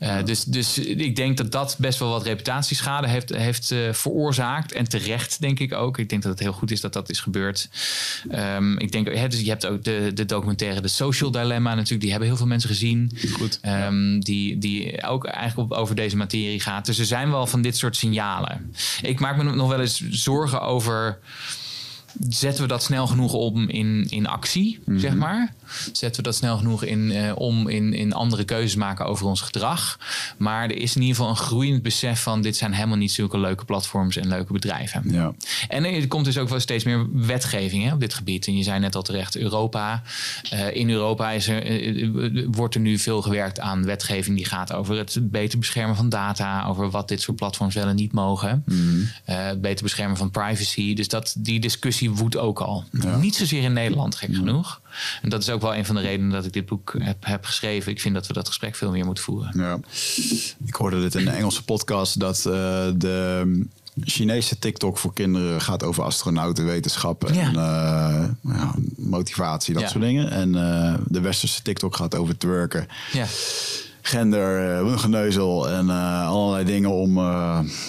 Uh, 0.00 0.24
dus, 0.24 0.44
dus 0.44 0.78
ik 0.78 1.16
denk 1.16 1.36
dat 1.36 1.52
dat 1.52 1.76
best 1.78 1.98
wel 1.98 2.08
wat 2.08 2.24
reputatieschade 2.24 3.08
heeft, 3.08 3.34
heeft 3.34 3.70
uh, 3.70 3.92
veroorzaakt. 3.92 4.72
En 4.72 4.88
terecht, 4.88 5.40
denk 5.40 5.58
ik 5.58 5.72
ook. 5.74 5.98
Ik 5.98 6.08
denk 6.08 6.22
dat 6.22 6.30
het 6.30 6.40
heel 6.40 6.52
goed 6.52 6.70
is 6.70 6.80
dat 6.80 6.92
dat 6.92 7.10
is 7.10 7.20
gebeurd. 7.20 7.68
Um, 8.32 8.78
ik 8.78 8.92
denk, 8.92 9.14
hè, 9.14 9.28
dus 9.28 9.40
je 9.40 9.48
hebt 9.48 9.66
ook 9.66 9.84
de, 9.84 10.10
de 10.14 10.24
documentaire 10.24 10.80
The 10.80 10.88
Social 10.88 11.30
Dilemma 11.30 11.74
natuurlijk. 11.74 12.00
Die 12.00 12.10
hebben 12.10 12.28
heel 12.28 12.36
veel 12.36 12.46
mensen 12.46 12.68
gezien. 12.68 13.18
Goed. 13.32 13.60
Um, 13.62 14.20
die, 14.20 14.58
die 14.58 15.02
ook 15.02 15.26
eigenlijk 15.26 15.74
over 15.74 15.94
deze 15.94 16.16
materie 16.16 16.60
gaat. 16.60 16.86
Dus 16.86 16.98
er 16.98 17.06
zijn 17.06 17.30
wel 17.30 17.46
van 17.46 17.62
dit 17.62 17.76
soort 17.76 17.96
signalen. 17.96 18.74
Ik 19.02 19.20
maak 19.20 19.36
me 19.36 19.42
nog 19.42 19.68
wel 19.68 19.80
eens 19.80 20.08
zorgen 20.10 20.60
over 20.60 21.18
zetten 22.28 22.62
we 22.62 22.68
dat 22.68 22.82
snel 22.82 23.06
genoeg 23.06 23.32
om 23.32 23.68
in, 23.68 24.06
in 24.08 24.26
actie, 24.26 24.78
-hmm. 24.84 24.98
zeg 24.98 25.14
maar? 25.14 25.54
zetten 25.92 26.16
we 26.16 26.22
dat 26.22 26.34
snel 26.34 26.56
genoeg 26.56 26.84
in, 26.84 27.10
uh, 27.10 27.32
om 27.34 27.68
in, 27.68 27.92
in 27.92 28.12
andere 28.12 28.44
keuzes 28.44 28.74
maken 28.74 29.06
over 29.06 29.26
ons 29.26 29.40
gedrag. 29.40 29.98
Maar 30.36 30.64
er 30.64 30.76
is 30.76 30.94
in 30.94 31.00
ieder 31.00 31.16
geval 31.16 31.30
een 31.30 31.36
groeiend 31.36 31.82
besef 31.82 32.22
van 32.22 32.42
dit 32.42 32.56
zijn 32.56 32.72
helemaal 32.72 32.96
niet 32.96 33.12
zulke 33.12 33.38
leuke 33.38 33.64
platforms 33.64 34.16
en 34.16 34.28
leuke 34.28 34.52
bedrijven. 34.52 35.02
Ja. 35.10 35.32
En 35.68 35.84
er 35.84 36.08
komt 36.08 36.24
dus 36.24 36.38
ook 36.38 36.48
wel 36.48 36.60
steeds 36.60 36.84
meer 36.84 37.06
wetgeving 37.12 37.84
hè, 37.84 37.92
op 37.92 38.00
dit 38.00 38.14
gebied. 38.14 38.46
En 38.46 38.56
je 38.56 38.62
zei 38.62 38.80
net 38.80 38.94
al 38.94 39.02
terecht, 39.02 39.36
Europa. 39.36 40.02
Uh, 40.52 40.74
in 40.74 40.90
Europa 40.90 41.30
is 41.30 41.48
er, 41.48 41.86
uh, 41.86 42.46
wordt 42.50 42.74
er 42.74 42.80
nu 42.80 42.98
veel 42.98 43.22
gewerkt 43.22 43.60
aan 43.60 43.84
wetgeving 43.84 44.36
die 44.36 44.46
gaat 44.46 44.72
over 44.72 44.96
het 44.96 45.18
beter 45.22 45.58
beschermen 45.58 45.96
van 45.96 46.08
data, 46.08 46.66
over 46.66 46.90
wat 46.90 47.08
dit 47.08 47.20
soort 47.20 47.36
platforms 47.36 47.74
wel 47.74 47.86
en 47.86 47.96
niet 47.96 48.12
mogen. 48.12 48.64
Mm. 48.66 49.08
het 49.24 49.60
beter 49.60 49.82
beschermen 49.82 50.16
van 50.16 50.30
privacy. 50.30 50.94
Dus 50.94 51.08
dat, 51.08 51.34
die 51.38 51.60
discussie 51.60 52.05
woedt 52.10 52.36
ook 52.36 52.60
al. 52.60 52.84
Ja. 52.90 53.16
Niet 53.16 53.34
zozeer 53.34 53.62
in 53.62 53.72
Nederland, 53.72 54.14
gek 54.14 54.30
ja. 54.30 54.36
genoeg. 54.36 54.80
En 55.22 55.28
dat 55.28 55.42
is 55.42 55.50
ook 55.50 55.60
wel 55.60 55.76
een 55.76 55.86
van 55.86 55.94
de 55.94 56.00
redenen 56.00 56.30
dat 56.30 56.44
ik 56.44 56.52
dit 56.52 56.66
boek 56.66 56.94
heb, 56.98 57.16
heb 57.20 57.44
geschreven. 57.44 57.92
Ik 57.92 58.00
vind 58.00 58.14
dat 58.14 58.26
we 58.26 58.32
dat 58.32 58.46
gesprek 58.46 58.74
veel 58.74 58.90
meer 58.90 59.04
moeten 59.04 59.24
voeren. 59.24 59.52
Ja. 59.54 59.78
Ik 60.64 60.74
hoorde 60.74 61.00
dit 61.00 61.14
in 61.14 61.26
een 61.26 61.34
Engelse 61.34 61.64
podcast 61.64 62.20
dat 62.20 62.36
uh, 62.38 62.52
de 62.96 63.66
Chinese 64.04 64.58
TikTok 64.58 64.98
voor 64.98 65.12
kinderen 65.12 65.60
gaat 65.60 65.82
over 65.82 66.02
astronautenwetenschap 66.02 67.24
en 67.24 67.34
ja. 67.34 67.48
Uh, 67.48 68.52
ja, 68.54 68.74
motivatie, 68.96 69.74
dat 69.74 69.82
ja. 69.82 69.88
soort 69.88 70.02
dingen. 70.02 70.30
En 70.30 70.54
uh, 70.54 70.94
de 71.06 71.20
westerse 71.20 71.62
TikTok 71.62 71.96
gaat 71.96 72.14
over 72.14 72.38
twerken. 72.38 72.86
Ja. 73.12 73.26
Gender, 74.02 74.80
uh, 74.84 74.98
geneuzel 74.98 75.68
en 75.68 75.90
allerlei 75.90 76.64
dingen 76.64 76.90
om 76.90 77.18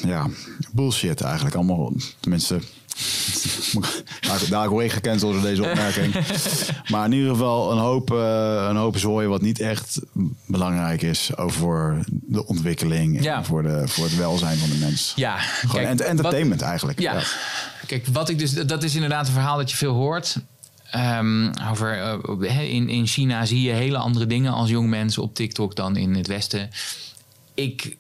ja, 0.06 0.28
bullshit 0.72 1.22
eigenlijk. 1.22 1.56
Allemaal, 1.56 1.94
tenminste, 2.20 2.60
daar, 4.28 4.42
daar 4.50 4.70
word 4.70 4.86
ik 4.86 4.92
gecanceld 4.92 5.34
door 5.34 5.42
deze 5.42 5.64
opmerking. 5.64 6.14
maar 6.92 7.06
in 7.06 7.12
ieder 7.12 7.30
geval 7.30 7.72
een 7.72 7.78
hoop, 7.78 8.12
uh, 8.12 8.66
een 8.70 8.76
hoop 8.76 8.98
zooi 8.98 9.28
wat 9.28 9.42
niet 9.42 9.60
echt 9.60 10.00
belangrijk 10.46 11.02
is 11.02 11.38
over 11.38 12.00
de 12.10 12.46
ontwikkeling 12.46 13.26
en 13.26 13.46
voor, 13.46 13.64
de, 13.64 13.88
voor 13.88 14.04
het 14.04 14.16
welzijn 14.16 14.58
van 14.58 14.70
de 14.70 14.76
mens. 14.76 15.14
Ja, 15.16 15.38
Gewoon 15.38 15.86
kijk, 15.86 16.00
entertainment 16.00 16.62
eigenlijk. 16.62 17.00
Ja. 17.00 17.14
ja. 17.14 17.24
Kijk, 17.86 18.08
wat 18.08 18.30
ik 18.30 18.40
dus, 18.40 18.52
dat 18.52 18.84
is 18.84 18.96
inderdaad 18.96 19.28
een 19.28 19.34
verhaal 19.34 19.58
dat 19.58 19.72
je 19.72 19.78
veel 19.78 19.94
hoort. 19.94 20.38
Um, 20.96 21.52
over, 21.70 22.20
uh, 22.40 22.74
in, 22.74 22.90
in 22.90 23.08
China 23.08 23.46
zie 23.46 23.62
je 23.62 23.72
hele 23.72 23.98
andere 23.98 24.28
dingen 24.28 24.54
als 24.54 24.70
jong 24.70 24.90
mensen 24.90 25.24
op 25.24 25.36
TikTok 25.36 25.76
dan 25.76 25.96
in 25.96 26.16
het 26.16 26.28
Westen. 26.28 26.70
Ik 27.54 27.98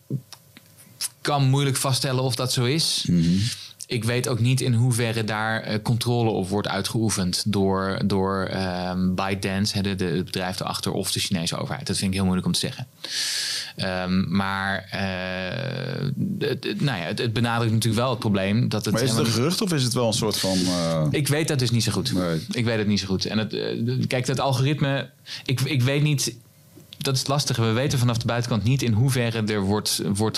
kan 1.22 1.50
moeilijk 1.50 1.78
vaststellen 1.78 2.24
of 2.24 2.36
dat 2.36 2.54
zo 2.54 2.64
is. 2.64 3.06
Mm 3.08 3.22
-hmm 3.22 3.40
ik 3.88 4.04
weet 4.04 4.28
ook 4.28 4.39
niet 4.39 4.62
in 4.62 4.73
hoeverre 4.73 5.23
daar 5.23 5.71
uh, 5.71 5.76
controle 5.84 6.30
op 6.30 6.50
wordt 6.50 6.67
uitgeoefend 6.67 7.43
door, 7.52 8.00
door 8.06 8.52
um, 8.89 9.15
ByteDance, 9.15 9.78
het 9.78 9.97
bedrijf 10.26 10.60
erachter, 10.60 10.91
of 10.91 11.12
de 11.12 11.19
Chinese 11.19 11.58
overheid. 11.58 11.88
Dat 11.88 11.97
vind 11.97 12.08
ik 12.08 12.13
heel 12.13 12.23
moeilijk 12.23 12.47
om 12.47 12.54
te 12.54 12.60
zeggen. 12.60 12.88
Um, 14.04 14.36
maar 14.36 14.89
uh, 14.93 15.00
het, 16.39 16.82
nou 16.82 17.00
ja, 17.00 17.06
het, 17.06 17.19
het, 17.19 17.34
benadrukt 17.34 17.71
natuurlijk 17.71 18.02
wel 18.02 18.10
het 18.10 18.19
probleem. 18.19 18.69
Dat 18.69 18.86
het 18.86 18.93
maar 18.93 19.04
is 19.04 19.10
het 19.10 19.19
een 19.19 19.26
gerucht 19.26 19.62
of 19.62 19.73
is 19.73 19.84
het 19.84 19.93
wel 19.93 20.08
een 20.08 20.13
soort 20.13 20.38
van. 20.38 20.58
Uh... 20.58 21.06
Ik 21.12 21.28
weet 21.28 21.47
dat 21.47 21.60
dus 21.60 21.71
niet 21.71 21.84
zo 21.84 21.91
goed. 21.91 22.13
Nee. 22.13 22.45
Ik 22.52 22.65
weet 22.65 22.78
het 22.78 22.88
niet 22.88 23.00
zo 23.00 23.08
goed. 23.08 23.26
En 23.26 23.38
het, 23.38 24.08
kijk, 24.08 24.26
dat 24.26 24.39
algoritme. 24.39 25.10
Ik, 25.45 25.62
ik 25.62 25.82
weet 25.82 26.04
niet 26.04 26.36
dat 26.98 27.16
is 27.16 27.28
lastig. 27.28 27.58
We 27.58 27.72
weten 27.72 28.00
vanaf 28.00 28.18
de 28.18 28.26
buitenkant 28.26 28.64
niet 28.64 28.82
in 28.82 28.94
hoeverre 28.94 29.44
er 29.44 29.62
wordt, 29.62 30.02
wordt 30.14 30.38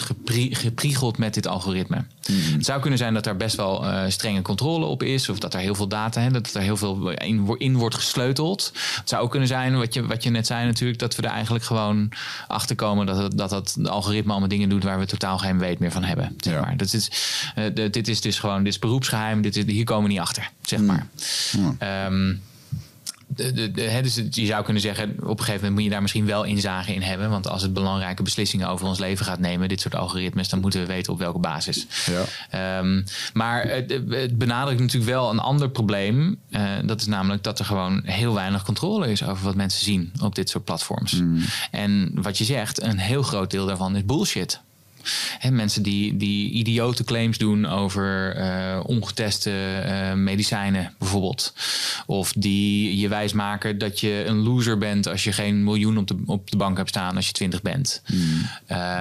gepriegeld 0.49 1.17
met 1.17 1.33
dit 1.33 1.47
algoritme. 1.47 2.03
Mhm. 2.29 2.53
Het 2.53 2.65
zou 2.65 2.81
kunnen 2.81 2.99
zijn 2.99 3.13
dat 3.13 3.25
er 3.25 3.37
best 3.37 3.55
wel 3.55 3.85
uh, 3.85 4.03
strenge 4.07 4.41
controle 4.41 4.85
op 4.85 5.03
is, 5.03 5.29
of 5.29 5.39
dat 5.39 5.53
er 5.53 5.59
heel 5.59 5.75
veel 5.75 5.87
data, 5.87 6.21
hè, 6.21 6.31
dat 6.31 6.53
er 6.53 6.61
heel 6.61 6.77
veel 6.77 7.09
in, 7.09 7.55
in, 7.57 7.77
wordt 7.77 7.95
gesleuteld. 7.95 8.71
Het 8.95 9.09
zou 9.09 9.23
ook 9.23 9.29
kunnen 9.29 9.47
zijn, 9.47 9.77
wat 9.77 9.93
je, 9.93 10.05
wat 10.05 10.23
je 10.23 10.29
net 10.29 10.47
zei 10.47 10.65
natuurlijk, 10.65 10.99
dat 10.99 11.15
we 11.15 11.21
er 11.21 11.29
eigenlijk 11.29 11.63
gewoon 11.63 12.11
achter 12.47 12.75
komen 12.75 13.05
dat 13.05 13.17
het, 13.17 13.37
dat, 13.37 13.49
dat 13.49 13.77
algoritme 13.83 14.31
allemaal 14.31 14.49
dingen 14.49 14.69
doet 14.69 14.83
waar 14.83 14.99
we 14.99 15.05
totaal 15.05 15.37
geen 15.37 15.59
weet 15.59 15.79
meer 15.79 15.91
van 15.91 16.03
hebben. 16.03 16.35
Zeg 16.37 16.61
maar. 16.61 16.77
dat 16.77 16.93
is, 16.93 17.09
uh, 17.55 17.65
dit 17.91 18.07
is 18.07 18.21
dus 18.21 18.39
gewoon 18.39 18.63
dit 18.63 18.73
is 18.73 18.79
beroepsgeheim, 18.79 19.41
dit 19.41 19.55
is, 19.55 19.63
hier 19.65 19.83
komen 19.83 20.03
we 20.03 20.09
niet 20.09 20.19
achter, 20.19 20.49
zeg 20.61 20.79
mhm. 20.79 20.87
maar. 20.87 21.07
Ehm, 21.77 22.33
de, 23.35 23.71
de, 23.71 23.99
dus 24.01 24.21
je 24.31 24.45
zou 24.45 24.63
kunnen 24.63 24.81
zeggen, 24.81 25.09
op 25.09 25.19
een 25.19 25.37
gegeven 25.37 25.53
moment 25.53 25.73
moet 25.73 25.83
je 25.83 25.89
daar 25.89 26.01
misschien 26.01 26.25
wel 26.25 26.43
inzage 26.43 26.93
in 26.93 27.01
hebben. 27.01 27.29
Want 27.29 27.47
als 27.47 27.61
het 27.61 27.73
belangrijke 27.73 28.23
beslissingen 28.23 28.67
over 28.67 28.87
ons 28.87 28.99
leven 28.99 29.25
gaat 29.25 29.39
nemen, 29.39 29.69
dit 29.69 29.81
soort 29.81 29.95
algoritmes, 29.95 30.49
dan 30.49 30.59
moeten 30.59 30.79
we 30.79 30.85
weten 30.85 31.13
op 31.13 31.19
welke 31.19 31.39
basis. 31.39 31.87
Ja. 32.05 32.23
Ehm, 32.49 33.01
maar 33.33 33.67
het, 33.67 33.91
het, 34.09 34.37
benadrukt 34.37 34.79
natuurlijk 34.79 35.11
wel 35.11 35.29
een 35.29 35.39
ander 35.39 35.69
probleem. 35.69 36.39
Uh, 36.49 36.71
dat 36.85 37.01
is 37.01 37.07
namelijk 37.07 37.43
dat 37.43 37.59
er 37.59 37.65
gewoon 37.65 38.01
heel 38.05 38.33
weinig 38.33 38.63
controle 38.63 39.11
is 39.11 39.23
over 39.23 39.43
wat 39.43 39.55
mensen 39.55 39.83
zien 39.83 40.11
op 40.21 40.35
dit 40.35 40.49
soort 40.49 40.63
platforms. 40.63 41.13
Mm. 41.13 41.41
En 41.71 42.11
wat 42.13 42.37
je 42.37 42.43
zegt, 42.43 42.81
een 42.81 42.99
heel 42.99 43.23
groot 43.23 43.51
deel 43.51 43.65
daarvan 43.65 43.95
is 43.95 44.05
bullshit. 44.05 44.61
He, 45.39 45.51
mensen 45.51 45.83
die, 45.83 46.17
die 46.17 46.51
idiote 46.51 47.03
claims 47.03 47.37
doen 47.37 47.65
over 47.65 48.37
uh, 48.37 48.79
ongeteste 48.83 49.51
uh, 49.85 50.13
medicijnen 50.13 50.93
bijvoorbeeld. 50.97 51.53
Of 52.05 52.33
die 52.33 52.97
je 52.97 53.07
wijsmaken 53.07 53.77
dat 53.77 53.99
je 53.99 54.23
een 54.27 54.37
loser 54.37 54.77
bent 54.77 55.07
als 55.07 55.23
je 55.23 55.31
geen 55.31 55.63
miljoen 55.63 55.97
op 55.97 56.07
de, 56.07 56.17
op 56.25 56.51
de 56.51 56.57
bank 56.57 56.77
hebt 56.77 56.89
staan 56.89 57.15
als 57.15 57.27
je 57.27 57.31
twintig 57.31 57.61
bent. 57.61 58.01
Hmm. 58.05 58.49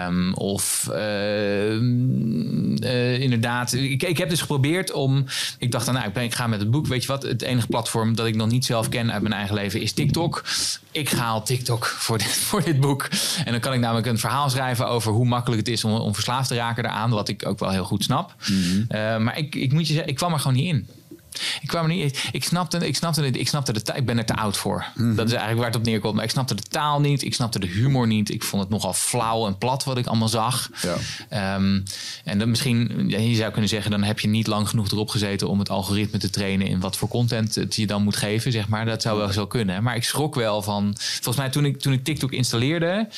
Um, 0.06 0.34
of 0.34 0.88
uh, 0.90 1.72
inderdaad, 3.20 3.72
ik, 3.72 4.02
ik 4.02 4.18
heb 4.18 4.28
dus 4.28 4.40
geprobeerd 4.40 4.92
om. 4.92 5.24
Ik 5.58 5.70
dacht, 5.70 5.92
nou, 5.92 6.06
ik, 6.06 6.12
ben, 6.12 6.22
ik 6.22 6.34
ga 6.34 6.46
met 6.46 6.60
het 6.60 6.70
boek. 6.70 6.86
Weet 6.86 7.02
je 7.02 7.08
wat? 7.08 7.22
Het 7.22 7.42
enige 7.42 7.66
platform 7.66 8.14
dat 8.14 8.26
ik 8.26 8.36
nog 8.36 8.48
niet 8.48 8.64
zelf 8.64 8.88
ken 8.88 9.12
uit 9.12 9.22
mijn 9.22 9.34
eigen 9.34 9.54
leven 9.54 9.80
is 9.80 9.92
TikTok. 9.92 10.44
Ik 10.98 11.10
ga 11.10 11.28
al 11.28 11.42
TikTok 11.42 11.86
voor 11.86 12.18
dit, 12.18 12.36
voor 12.48 12.64
dit 12.64 12.80
boek. 12.80 13.08
En 13.44 13.52
dan 13.52 13.60
kan 13.60 13.72
ik 13.72 13.80
namelijk 13.80 14.06
een 14.06 14.18
verhaal 14.18 14.50
schrijven 14.50 14.88
over 14.88 15.12
hoe 15.12 15.26
makkelijk 15.26 15.60
het 15.60 15.70
is 15.70 15.84
om, 15.84 15.92
om 15.92 16.14
verslaafd 16.14 16.48
te 16.48 16.54
raken 16.54 16.82
daaraan. 16.82 17.10
Wat 17.10 17.28
ik 17.28 17.46
ook 17.46 17.58
wel 17.58 17.70
heel 17.70 17.84
goed 17.84 18.04
snap. 18.04 18.34
Mm 18.46 18.86
maar 19.22 19.38
ik, 19.38 19.54
ik 19.54 19.72
moet 19.72 19.86
je 19.86 19.92
zeggen, 19.92 20.10
ik 20.10 20.16
kwam 20.16 20.32
er 20.32 20.38
gewoon 20.38 20.56
niet 20.56 20.74
in. 20.74 20.88
Ik 21.60 21.68
kwam 21.68 21.82
er 21.82 21.88
niet. 21.88 22.28
Ik 22.32 22.44
snapte, 22.44 22.86
ik 22.86 22.96
snapte 22.96 23.22
het. 23.22 23.36
Ik 23.36 23.48
snapte 23.48 23.72
de 23.72 23.92
Ik 23.94 24.06
ben 24.06 24.18
er 24.18 24.24
te 24.24 24.36
oud 24.36 24.56
voor. 24.56 24.84
Mhm. 24.94 25.14
Dat 25.14 25.26
is 25.26 25.32
eigenlijk 25.32 25.60
waar 25.60 25.70
het 25.70 25.78
op 25.78 25.86
neerkomt. 25.86 26.14
Maar 26.14 26.24
ik 26.24 26.30
snapte 26.30 26.54
de 26.54 26.62
taal 26.62 27.00
niet. 27.00 27.22
Ik 27.22 27.34
snapte 27.34 27.58
de 27.58 27.66
humor 27.66 28.06
niet. 28.06 28.30
Ik 28.30 28.42
vond 28.42 28.62
het 28.62 28.70
nogal 28.70 28.92
flauw 28.92 29.46
en 29.46 29.58
plat 29.58 29.84
wat 29.84 29.98
ik 29.98 30.06
allemaal 30.06 30.28
zag. 30.28 30.70
Ja. 30.82 30.96
Ehm, 31.28 31.80
en 32.24 32.38
dan 32.38 32.48
misschien, 32.48 33.04
je 33.08 33.34
zou 33.34 33.50
kunnen 33.50 33.70
zeggen, 33.70 33.90
dan 33.90 34.02
heb 34.02 34.20
je 34.20 34.28
niet 34.28 34.46
lang 34.46 34.68
genoeg 34.68 34.90
erop 34.90 35.08
gezeten 35.08 35.48
om 35.48 35.58
het 35.58 35.70
algoritme 35.70 36.18
te 36.18 36.30
trainen 36.30 36.66
in 36.66 36.80
wat 36.80 36.96
voor 36.96 37.08
content 37.08 37.54
het 37.54 37.74
je 37.74 37.86
dan 37.86 38.02
moet 38.02 38.16
geven, 38.16 38.52
zeg 38.52 38.68
maar. 38.68 38.84
Dat 38.84 39.02
zou 39.02 39.18
wel 39.18 39.32
zo 39.32 39.46
kunnen. 39.46 39.82
Maar 39.82 39.96
ik 39.96 40.04
schrok 40.04 40.34
wel 40.34 40.62
van. 40.62 40.96
Volgens 40.98 41.36
mij 41.36 41.48
toen 41.48 41.64
ik, 41.64 41.80
toen 41.80 41.92
ik 41.92 42.04
TikTok 42.04 42.32
installeerde, 42.32 43.08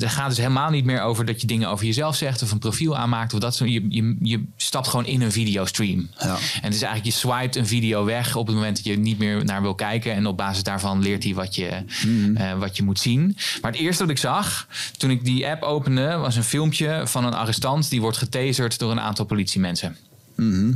er 0.00 0.10
gaat 0.10 0.28
dus 0.28 0.38
helemaal 0.38 0.70
niet 0.70 0.84
meer 0.84 1.02
over 1.02 1.24
dat 1.24 1.40
je 1.40 1.46
dingen 1.46 1.68
over 1.68 1.86
jezelf 1.86 2.16
zegt 2.16 2.42
of 2.42 2.50
een 2.50 2.58
profiel 2.58 2.96
aanmaakt 2.96 3.34
of 3.34 3.40
dat 3.40 3.56
zo. 3.56 3.64
Je, 3.64 3.86
je, 3.88 4.16
je 4.20 4.44
stapt 4.56 4.88
gewoon 4.88 5.06
in 5.06 5.22
een 5.22 5.32
videostream. 5.32 6.08
Ja. 6.18 6.34
En 6.34 6.62
het 6.62 6.74
is 6.74 6.82
eigenlijk 6.82 7.04
je 7.10 7.16
swipet 7.16 7.56
een 7.56 7.66
video 7.66 8.04
weg 8.04 8.36
op 8.36 8.46
het 8.46 8.56
moment 8.56 8.76
dat 8.76 8.84
je 8.84 8.98
niet 8.98 9.18
meer 9.18 9.44
naar 9.44 9.62
wil 9.62 9.74
kijken. 9.74 10.14
En 10.14 10.26
op 10.26 10.36
basis 10.36 10.62
daarvan 10.62 11.02
leert 11.02 11.24
hij 11.24 11.34
wat 11.34 11.54
je, 11.54 11.70
mhm. 12.06 12.36
eh, 12.36 12.58
wat 12.58 12.76
je 12.76 12.82
moet 12.82 12.98
zien. 12.98 13.36
Maar 13.60 13.70
het 13.70 13.80
eerste 13.80 14.02
wat 14.02 14.12
ik 14.12 14.18
zag 14.18 14.66
toen 14.96 15.10
ik 15.10 15.24
die 15.24 15.46
app 15.48 15.62
opende, 15.62 16.16
was 16.16 16.36
een 16.36 16.44
filmpje 16.44 17.02
van 17.04 17.24
een 17.24 17.34
arrestant 17.34 17.90
die 17.90 18.00
wordt 18.00 18.16
getaserd 18.16 18.78
door 18.78 18.90
een 18.90 19.00
aantal 19.00 19.24
politiemensen. 19.24 19.96
Mm 20.40 20.74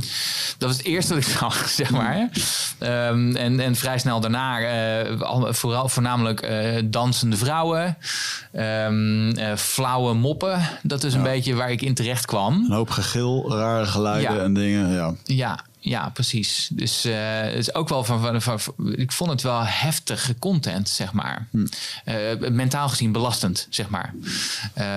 Dat 0.57 0.69
was 0.69 0.77
het 0.77 0.85
eerste 0.85 1.13
wat 1.13 1.23
ik 1.23 1.29
zag, 1.39 1.69
zeg 1.69 1.89
maar. 1.89 2.29
Um, 2.79 3.35
en, 3.35 3.59
en 3.59 3.75
vrij 3.75 3.97
snel 3.97 4.19
daarna, 4.19 4.59
uh, 4.59 5.15
vooral, 5.49 5.89
voornamelijk 5.89 6.49
uh, 6.49 6.81
dansende 6.85 7.37
vrouwen, 7.37 7.97
um, 8.53 9.37
uh, 9.37 9.55
flauwe 9.55 10.13
moppen. 10.13 10.61
Dat 10.83 11.03
is 11.03 11.13
een 11.13 11.23
beetje 11.23 11.53
waar 11.53 11.71
ik 11.71 11.81
in 11.81 11.93
terecht 11.93 12.25
kwam. 12.25 12.53
Een 12.53 12.71
hoop 12.71 12.89
gegil, 12.89 13.57
rare 13.57 13.85
geluiden 13.85 14.43
en 14.43 14.53
dingen. 14.53 14.91
Ja. 14.91 15.13
ja, 15.23 15.59
ja, 15.85 16.09
precies. 16.09 16.69
Dus 16.71 17.05
uh, 17.05 17.13
het 17.41 17.57
is 17.57 17.73
ook 17.73 17.89
wel 17.89 18.03
van, 18.03 18.41
van, 18.41 18.59
Ik 18.95 19.11
vond 19.11 19.29
het 19.29 19.41
wel 19.41 19.65
heftige 19.65 20.35
content, 20.39 20.89
zeg 20.89 21.13
maar. 21.13 21.47
Hm. 21.51 21.65
Uh, 22.05 22.49
mentaal 22.49 22.89
gezien 22.89 23.11
belastend, 23.11 23.67
zeg 23.69 23.89
maar. 23.89 24.13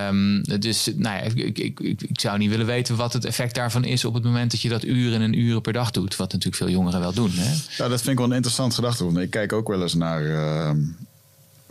Um, 0.07 0.43
dus 0.59 0.89
nou 0.95 1.15
ja, 1.15 1.21
ik, 1.21 1.57
ik, 1.57 1.79
ik, 1.79 2.01
ik, 2.01 2.19
zou 2.19 2.37
niet 2.37 2.49
willen 2.49 2.65
weten 2.65 2.95
wat 2.95 3.13
het 3.13 3.25
effect 3.25 3.55
daarvan 3.55 3.83
is 3.83 4.05
op 4.05 4.13
het 4.13 4.23
moment 4.23 4.51
dat 4.51 4.61
je 4.61 4.69
dat 4.69 4.83
uren 4.83 5.21
en 5.21 5.39
uren 5.39 5.61
per 5.61 5.73
dag 5.73 5.91
doet. 5.91 6.15
Wat 6.15 6.31
natuurlijk 6.31 6.63
veel 6.63 6.69
jongeren 6.69 6.99
wel 6.99 7.13
doen. 7.13 7.31
Hè? 7.33 7.51
Ja, 7.77 7.87
dat 7.87 8.01
vind 8.01 8.07
ik 8.07 8.17
wel 8.17 8.27
een 8.27 8.35
interessant 8.35 8.73
gedachte. 8.73 9.21
Ik 9.21 9.29
kijk 9.29 9.53
ook 9.53 9.67
wel 9.67 9.81
eens 9.81 9.93
naar. 9.93 10.21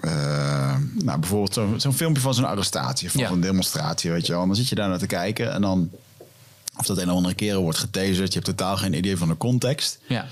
Uh, 0.04 0.76
nou, 1.04 1.18
bijvoorbeeld 1.18 1.54
zo'n 1.54 1.80
zo 1.80 1.92
filmpje 1.92 2.22
van 2.22 2.34
zo'n 2.34 2.44
arrestatie, 2.44 3.10
van 3.10 3.20
ja. 3.20 3.30
een 3.30 3.40
demonstratie, 3.40 4.10
weet 4.10 4.26
je 4.26 4.32
wel. 4.32 4.40
En 4.40 4.46
dan 4.46 4.56
zit 4.56 4.68
je 4.68 4.74
daar 4.74 4.88
naar 4.88 4.98
te 4.98 5.06
kijken 5.06 5.52
en 5.52 5.60
dan 5.60 5.90
of 6.78 6.86
dat 6.86 6.98
een 6.98 7.10
of 7.10 7.16
andere 7.16 7.34
keren 7.34 7.60
wordt 7.60 7.78
getaserd. 7.78 8.32
Je 8.32 8.40
hebt 8.40 8.44
totaal 8.44 8.76
geen 8.76 8.94
idee 8.94 9.16
van 9.16 9.28
de 9.28 9.36
context. 9.36 9.98
Ja. 10.08 10.26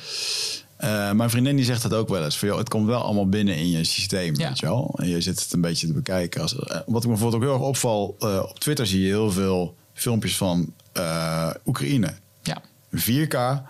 Uh, 0.80 1.12
mijn 1.12 1.30
vriendin 1.30 1.56
die 1.56 1.64
zegt 1.64 1.82
dat 1.82 1.94
ook 1.94 2.08
wel 2.08 2.24
eens. 2.24 2.36
Voor 2.36 2.48
jou, 2.48 2.60
het 2.60 2.68
komt 2.68 2.86
wel 2.86 3.02
allemaal 3.02 3.28
binnen 3.28 3.56
in 3.56 3.70
je 3.70 3.84
systeem, 3.84 4.34
ja. 4.36 4.48
weet 4.48 4.58
je 4.58 4.66
wel. 4.66 4.94
En 4.96 5.08
je 5.08 5.20
zit 5.20 5.40
het 5.40 5.52
een 5.52 5.60
beetje 5.60 5.86
te 5.86 5.92
bekijken. 5.92 6.40
Als, 6.40 6.54
uh, 6.54 6.60
wat 6.68 6.76
ik 6.76 6.86
me 6.86 6.98
bijvoorbeeld 7.08 7.34
ook 7.34 7.42
heel 7.42 7.52
erg 7.52 7.62
opval... 7.68 8.16
Uh, 8.20 8.42
op 8.48 8.58
Twitter 8.58 8.86
zie 8.86 9.00
je 9.00 9.06
heel 9.06 9.32
veel 9.32 9.74
filmpjes 9.94 10.36
van 10.36 10.72
Oekraïne. 11.66 12.14
Ja. 12.42 12.62
4K 12.96 13.62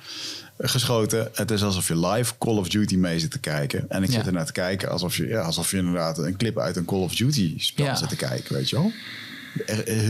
geschoten. 0.58 1.30
Het 1.32 1.50
is 1.50 1.62
alsof 1.62 1.88
je 1.88 2.06
live 2.06 2.32
Call 2.38 2.56
of 2.56 2.68
Duty 2.68 2.96
mee 2.96 3.18
zit 3.18 3.30
te 3.30 3.38
kijken. 3.38 3.84
En 3.88 4.02
ik 4.02 4.10
zit 4.10 4.26
er 4.26 4.32
naar 4.32 4.46
te 4.46 4.52
kijken 4.52 4.90
alsof 4.90 5.16
je, 5.16 5.26
ja, 5.26 5.40
alsof 5.40 5.70
je 5.70 5.76
inderdaad 5.76 6.18
een 6.18 6.36
clip 6.36 6.58
uit 6.58 6.76
een 6.76 6.84
Call 6.84 7.02
of 7.02 7.14
Duty 7.14 7.54
spel 7.58 7.96
zit 7.96 8.08
te 8.08 8.16
kijken, 8.16 8.54
weet 8.54 8.70
je 8.70 8.76
wel. 8.76 8.92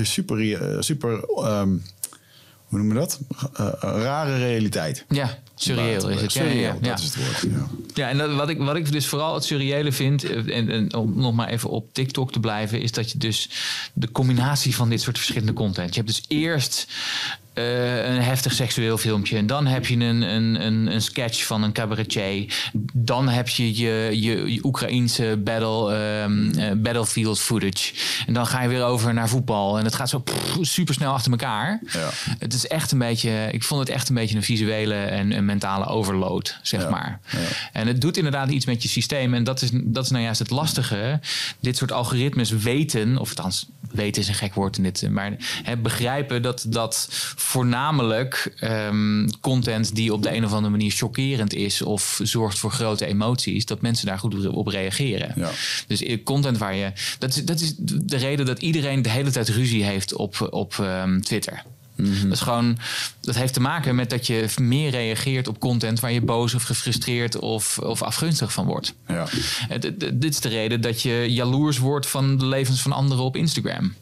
Super, 0.03 0.85
super 0.85 1.25
um, 1.39 1.83
hoe 2.67 2.79
noemen 2.79 2.97
we 2.97 3.01
dat? 3.01 3.21
Uh, 3.61 3.69
rare 3.81 4.37
realiteit. 4.37 5.05
Ja, 5.09 5.39
surreëel 5.55 6.09
is 6.09 6.21
het. 6.21 6.33
Surreël, 6.33 6.55
ja, 6.55 6.77
ja, 6.81 6.89
dat 6.91 6.99
is 6.99 7.05
het 7.05 7.17
woord. 7.17 7.43
Ja, 7.43 7.67
ja 7.95 8.09
en 8.09 8.19
dat, 8.19 8.35
wat, 8.35 8.49
ik, 8.49 8.59
wat 8.59 8.77
ik 8.77 8.93
dus 8.93 9.07
vooral 9.07 9.35
het 9.35 9.45
surreële 9.45 9.93
vind, 9.93 10.25
eh, 10.25 10.57
en, 10.57 10.71
en, 10.71 10.95
om 10.95 11.13
nog 11.17 11.35
maar 11.35 11.49
even 11.49 11.71
op 11.71 11.93
TikTok 11.93 12.33
te 12.33 12.41
blijven, 12.41 12.81
is 12.81 12.93
dat 12.93 13.11
je 13.11 13.19
dus 13.19 13.51
de 13.93 14.11
combinatie 14.11 14.75
van 14.75 14.89
dit 14.89 15.01
soort 15.01 15.17
verschillende 15.17 15.53
content. 15.53 15.95
Je 15.95 16.01
hebt 16.01 16.15
dus 16.15 16.25
eerst 16.29 16.87
uh, 17.59 18.15
een 18.15 18.23
heftig 18.23 18.53
seksueel 18.53 18.99
filmpje. 18.99 19.37
En 19.37 19.47
dan 19.47 19.67
heb 19.67 19.87
je 19.87 19.95
een, 19.97 20.23
een, 20.23 20.67
een, 20.67 20.93
een, 20.93 21.03
sketch 21.03 21.45
van 21.47 21.63
een 21.63 21.73
cabaretier. 21.73 22.71
Dan 22.93 23.29
heb 23.29 23.49
je 23.49 23.77
je, 23.77 24.21
je, 24.21 24.53
je 24.53 24.65
Oekraïense 24.65 25.41
battle, 25.45 25.95
um, 26.23 26.53
uh, 26.59 26.73
battlefield 26.77 27.41
footage. 27.41 27.93
En 28.27 28.33
dan 28.33 28.47
ga 28.47 28.63
je 28.63 28.69
weer 28.69 28.85
over 28.85 29.15
naar 29.15 29.29
voetbal. 29.29 29.79
En 29.79 29.85
het 29.85 29.95
gaat 29.95 30.09
zo 30.09 30.23
super 30.61 30.95
snel 30.95 31.13
achter 31.13 31.31
elkaar. 31.31 31.81
Ja. 31.93 32.09
Het 32.39 32.55
is 32.55 32.67
echt 32.67 32.93
een 32.93 32.99
beetje, 32.99 33.49
ik 33.53 33.63
vond 33.63 33.81
het 33.81 33.89
echt 33.89 34.09
een 34.09 34.15
beetje 34.15 34.37
een 34.37 34.43
visuele 34.43 34.95
en 34.95 35.33
een 35.33 35.45
mentale 35.45 35.87
overload, 35.87 36.59
zeg 36.63 36.91
maar. 36.91 37.21
Ja. 37.31 37.39
En 37.73 37.87
het 37.87 38.01
doet 38.01 38.17
inderdaad 38.17 38.51
iets 38.51 38.67
met 38.67 38.83
je 38.83 38.89
systeem. 38.89 39.35
En 39.35 39.45
dat 39.45 39.63
is, 39.63 39.71
dat 39.73 40.05
is 40.05 40.11
nou 40.11 40.23
juist 40.25 40.39
het 40.39 40.51
lastige. 40.51 41.21
Dit 41.61 41.77
soort 41.77 41.93
algoritmes 41.93 42.51
weten, 42.51 43.19
of 43.19 43.29
althans, 43.29 43.67
weten 43.91 44.23
is 44.23 44.29
een 44.29 44.35
gek 44.35 44.55
woord 44.55 44.77
in 44.77 44.83
dit, 44.83 45.11
maar 45.11 45.37
hè, 45.63 45.77
begrijpen 45.77 46.43
dat 46.43 46.65
dat 46.69 47.09
voornamelijk 47.47 48.55
um, 48.61 49.31
content 49.41 49.95
die 49.95 50.13
op 50.13 50.23
de 50.23 50.35
een 50.35 50.45
of 50.45 50.53
andere 50.53 50.71
manier 50.71 50.91
chockerend 50.91 51.55
is 51.55 51.83
of 51.83 52.21
zorgt 52.23 52.59
voor 52.59 52.71
grote 52.71 53.07
emoties, 53.07 53.67
dat 53.67 53.81
mensen 53.81 54.07
daar 54.07 54.19
goed 54.19 54.49
op 54.49 54.67
reageren. 54.67 55.33
Ja. 55.37 55.51
Dus 55.87 56.05
content 56.25 56.59
waar 56.59 56.75
je. 56.75 56.93
Dat 57.19 57.37
is, 57.37 57.45
dat 57.45 57.61
is 57.61 57.75
de 57.79 58.17
reden 58.17 58.47
dat 58.47 58.63
iedereen 58.63 59.03
de 59.03 59.09
hele 59.09 59.31
tijd 59.31 59.49
ruzie 59.49 59.85
heeft 59.85 60.15
op, 60.15 60.49
op 60.51 60.77
um, 60.81 61.23
Twitter. 61.23 61.63
Mm 61.97 62.23
Dat 62.23 62.33
is 62.33 62.41
gewoon, 62.41 62.79
dat 63.21 63.35
heeft 63.35 63.53
te 63.53 63.61
maken 63.61 63.95
met 63.95 64.11
dat 64.11 64.27
je 64.27 64.49
meer 64.61 64.91
reageert 64.91 65.49
op 65.49 65.61
content 65.61 66.01
waar 66.01 66.13
je 66.13 66.21
boos 66.21 66.55
of 66.55 66.63
gefrustreerd 66.63 67.39
of, 67.39 67.79
of 67.79 68.03
afgunstig 68.03 68.53
van 68.53 68.67
wordt. 68.67 68.95
Ja. 69.09 69.27
Dit 70.13 70.33
is 70.33 70.41
de 70.41 70.49
reden 70.49 70.81
dat 70.81 71.03
je 71.03 71.33
jaloers 71.33 71.79
wordt 71.79 72.07
van 72.07 72.39
de 72.39 72.47
levens 72.47 72.83
van 72.83 72.93
anderen 72.93 73.25
op 73.25 73.37
Instagram. 73.37 73.95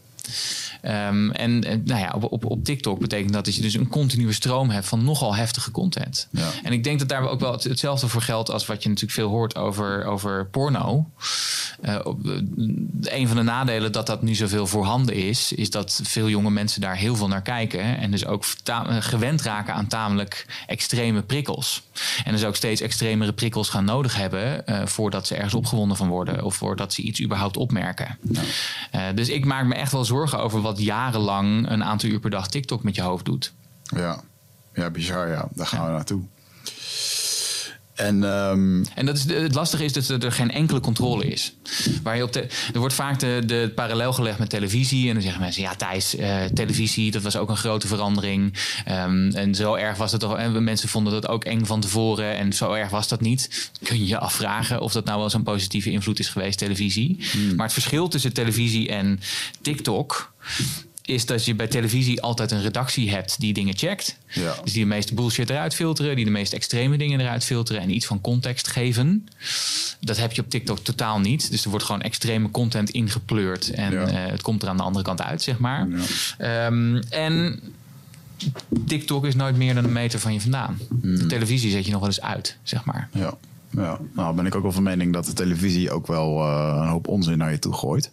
Um, 0.87 1.31
en, 1.31 1.59
nou 1.61 2.01
ja, 2.01 2.13
op, 2.15 2.33
op, 2.33 2.45
op 2.45 2.65
TikTok 2.65 2.99
betekent 2.99 3.33
dat 3.33 3.45
dat 3.45 3.55
je 3.55 3.63
dus 3.63 3.75
een 3.75 3.89
continue 3.89 4.33
stroom 4.33 4.71
hebt 4.71 4.87
van 4.87 5.05
nogal 5.05 5.35
heftige 5.35 5.71
content. 5.71 6.29
Ja. 6.31 6.51
En 6.63 6.73
ik 6.73 6.85
denk 6.85 6.99
dat 6.99 7.09
daar 7.09 7.29
ook 7.29 7.41
wel 7.41 7.53
hetzelfde 7.53 8.09
voor 8.09 8.23
geldt 8.23 8.51
als 8.51 8.67
wat 8.67 8.83
je 8.83 8.89
natuurlijk 8.89 9.15
veel 9.15 9.29
hoort 9.29 9.57
over, 9.57 10.05
over 10.05 10.47
porno. 10.47 11.11
Uh, 11.85 11.99
een 13.01 13.29
van 13.29 13.37
de 13.37 13.43
nadelen 13.43 13.93
dat 13.93 14.07
dat 14.07 14.23
nu 14.23 14.35
zoveel 14.35 14.67
voorhanden 14.67 15.15
is, 15.15 15.53
is 15.53 15.71
dat 15.71 16.01
veel 16.03 16.29
jonge 16.29 16.51
mensen 16.51 16.81
daar 16.81 16.97
heel 16.97 17.17
veel 17.17 17.29
naar 17.29 17.43
kijken. 17.43 17.99
En 17.99 18.11
dus 18.11 18.27
ook 18.27 18.45
gewend 18.99 19.43
raken 19.43 19.75
aan 19.75 19.87
tamelijk 19.87 20.47
extreme 20.67 21.23
prikkels. 21.23 21.83
En 22.25 22.33
dus 22.33 22.45
ook 22.45 22.57
steeds 22.57 22.81
extremere 22.81 23.33
prikkels 23.33 23.69
gaan 23.69 23.85
nodig 23.85 24.17
hebben 24.17 24.63
uh, 24.67 24.87
voordat 24.87 25.27
ze 25.27 25.35
ergens 25.35 25.55
opgewonden 25.55 25.97
van 25.97 26.09
worden 26.09 26.45
of 26.45 26.55
voordat 26.55 26.93
ze 26.93 27.03
iets 27.03 27.23
überhaupt 27.23 27.57
opmerken. 27.57 28.19
Ja. 28.31 28.41
Uh, 28.95 29.01
dus 29.15 29.29
ik 29.29 29.45
maak 29.45 29.67
me 29.67 29.75
echt 29.75 29.93
wel 29.93 30.05
zorgen 30.05 30.39
over 30.39 30.61
wat 30.61 30.74
jarenlang 30.79 31.71
een 31.71 31.85
aantal 31.85 32.11
uur 32.11 32.21
per 32.21 32.31
dag 32.31 32.49
TikTok 32.49 32.83
met 32.83 32.95
je 32.95 33.03
hoofd 33.03 33.25
doet. 33.25 33.53
Ja, 33.83 34.21
ja 34.75 34.91
bizar 34.91 35.29
ja. 35.29 35.49
Daar 35.55 35.67
gaan 35.67 35.87
we 35.87 35.93
naartoe. 35.93 36.23
En, 37.95 38.23
um... 38.23 38.85
en 38.95 39.07
dat 39.07 39.17
is, 39.17 39.25
het 39.25 39.55
lastige 39.55 39.85
is 39.85 39.93
dat 39.93 40.23
er 40.23 40.33
geen 40.33 40.51
enkele 40.51 40.81
controle 40.81 41.27
is. 41.27 41.55
Waar 42.03 42.17
je 42.17 42.23
op 42.23 42.33
de, 42.33 42.47
er 42.73 42.79
wordt 42.79 42.95
vaak 42.95 43.19
de, 43.19 43.43
de 43.47 43.73
parallel 43.75 44.13
gelegd 44.13 44.39
met 44.39 44.51
televisie. 44.51 45.09
En 45.09 45.15
dan 45.15 45.23
zeggen 45.23 45.41
mensen, 45.41 45.63
ja 45.63 45.75
Thijs, 45.75 46.15
uh, 46.15 46.45
televisie, 46.45 47.11
dat 47.11 47.23
was 47.23 47.37
ook 47.37 47.49
een 47.49 47.57
grote 47.57 47.87
verandering. 47.87 48.55
Um, 48.89 49.31
en 49.31 49.55
zo 49.55 49.75
erg 49.75 49.97
was 49.97 50.13
het 50.13 50.21
toch. 50.21 50.37
En 50.37 50.65
mensen 50.65 50.89
vonden 50.89 51.13
dat 51.13 51.29
ook 51.29 51.45
eng 51.45 51.65
van 51.65 51.81
tevoren. 51.81 52.37
En 52.37 52.53
zo 52.53 52.73
erg 52.73 52.91
was 52.91 53.09
dat 53.09 53.21
niet. 53.21 53.71
Kun 53.83 53.99
je 53.99 54.07
je 54.07 54.19
afvragen 54.19 54.81
of 54.81 54.93
dat 54.93 55.05
nou 55.05 55.19
wel 55.19 55.31
zo'n 55.31 55.43
positieve 55.43 55.91
invloed 55.91 56.19
is 56.19 56.29
geweest, 56.29 56.59
televisie. 56.59 57.19
Hmm. 57.33 57.55
Maar 57.55 57.65
het 57.65 57.73
verschil 57.73 58.09
tussen 58.09 58.33
televisie 58.33 58.89
en 58.89 59.21
TikTok 59.61 60.33
is 61.05 61.27
dat 61.27 61.45
je 61.45 61.55
bij 61.55 61.67
televisie 61.67 62.23
altijd 62.23 62.51
een 62.51 62.63
redactie 62.63 63.11
hebt 63.11 63.41
die 63.41 63.53
dingen 63.53 63.77
checkt. 63.77 64.17
Ja. 64.29 64.57
Dus 64.63 64.73
die 64.73 64.83
de 64.83 64.89
meeste 64.89 65.15
bullshit 65.15 65.51
eruit 65.51 65.75
filteren, 65.75 66.17
die 66.17 66.25
de 66.25 66.31
meest 66.31 66.53
extreme 66.53 66.97
dingen 66.97 67.21
eruit 67.21 67.45
filteren 67.45 67.83
en 67.83 67.95
iets 67.95 68.07
van 68.07 68.21
context 68.21 68.69
geven. 68.69 69.29
Dat 70.01 70.17
heb 70.17 70.33
je 70.33 70.43
op 70.43 70.51
TikTok 70.51 70.79
totaal 70.79 71.21
niet. 71.21 71.51
Dus 71.51 71.65
er 71.65 71.71
wordt 71.71 71.85
gewoon 71.85 72.03
extreme 72.03 72.51
content 72.51 72.91
ingepleurd 72.91 73.71
en 73.71 74.09
eh, 74.09 74.31
het 74.31 74.43
komt 74.43 74.63
er 74.63 74.69
aan 74.69 74.77
de 74.77 74.83
andere 74.83 75.05
kant 75.05 75.23
uit, 75.23 75.43
zeg 75.43 75.59
maar. 75.59 75.89
Ja. 76.39 76.67
Um, 76.67 77.03
en 77.09 77.61
TikTok 78.87 79.25
is 79.25 79.35
nooit 79.35 79.57
meer 79.57 79.75
dan 79.75 79.85
een 79.85 79.93
meter 79.93 80.21
van 80.21 80.33
je 80.33 80.41
vandaan. 80.41 80.79
Hmm. 81.01 81.19
De 81.19 81.27
televisie 81.27 81.71
zet 81.71 81.85
je 81.85 81.91
nog 81.91 82.01
wel 82.01 82.09
eens 82.09 82.21
uit, 82.21 82.57
zeg 82.63 82.85
maar. 82.85 83.09
Ja. 83.13 83.35
Ja, 83.77 83.99
nou 84.13 84.35
ben 84.35 84.47
ik 84.47 84.55
ook 84.55 84.63
wel 84.63 84.73
van 84.73 84.83
mening 84.83 85.13
dat 85.13 85.25
de 85.25 85.33
televisie 85.33 85.91
ook 85.91 86.07
wel 86.07 86.39
uh, 86.39 86.79
een 86.81 86.89
hoop 86.89 87.09
onzin 87.09 87.39
naar 87.39 87.51
je 87.51 87.59
toe 87.59 87.73
gooit. 87.73 88.11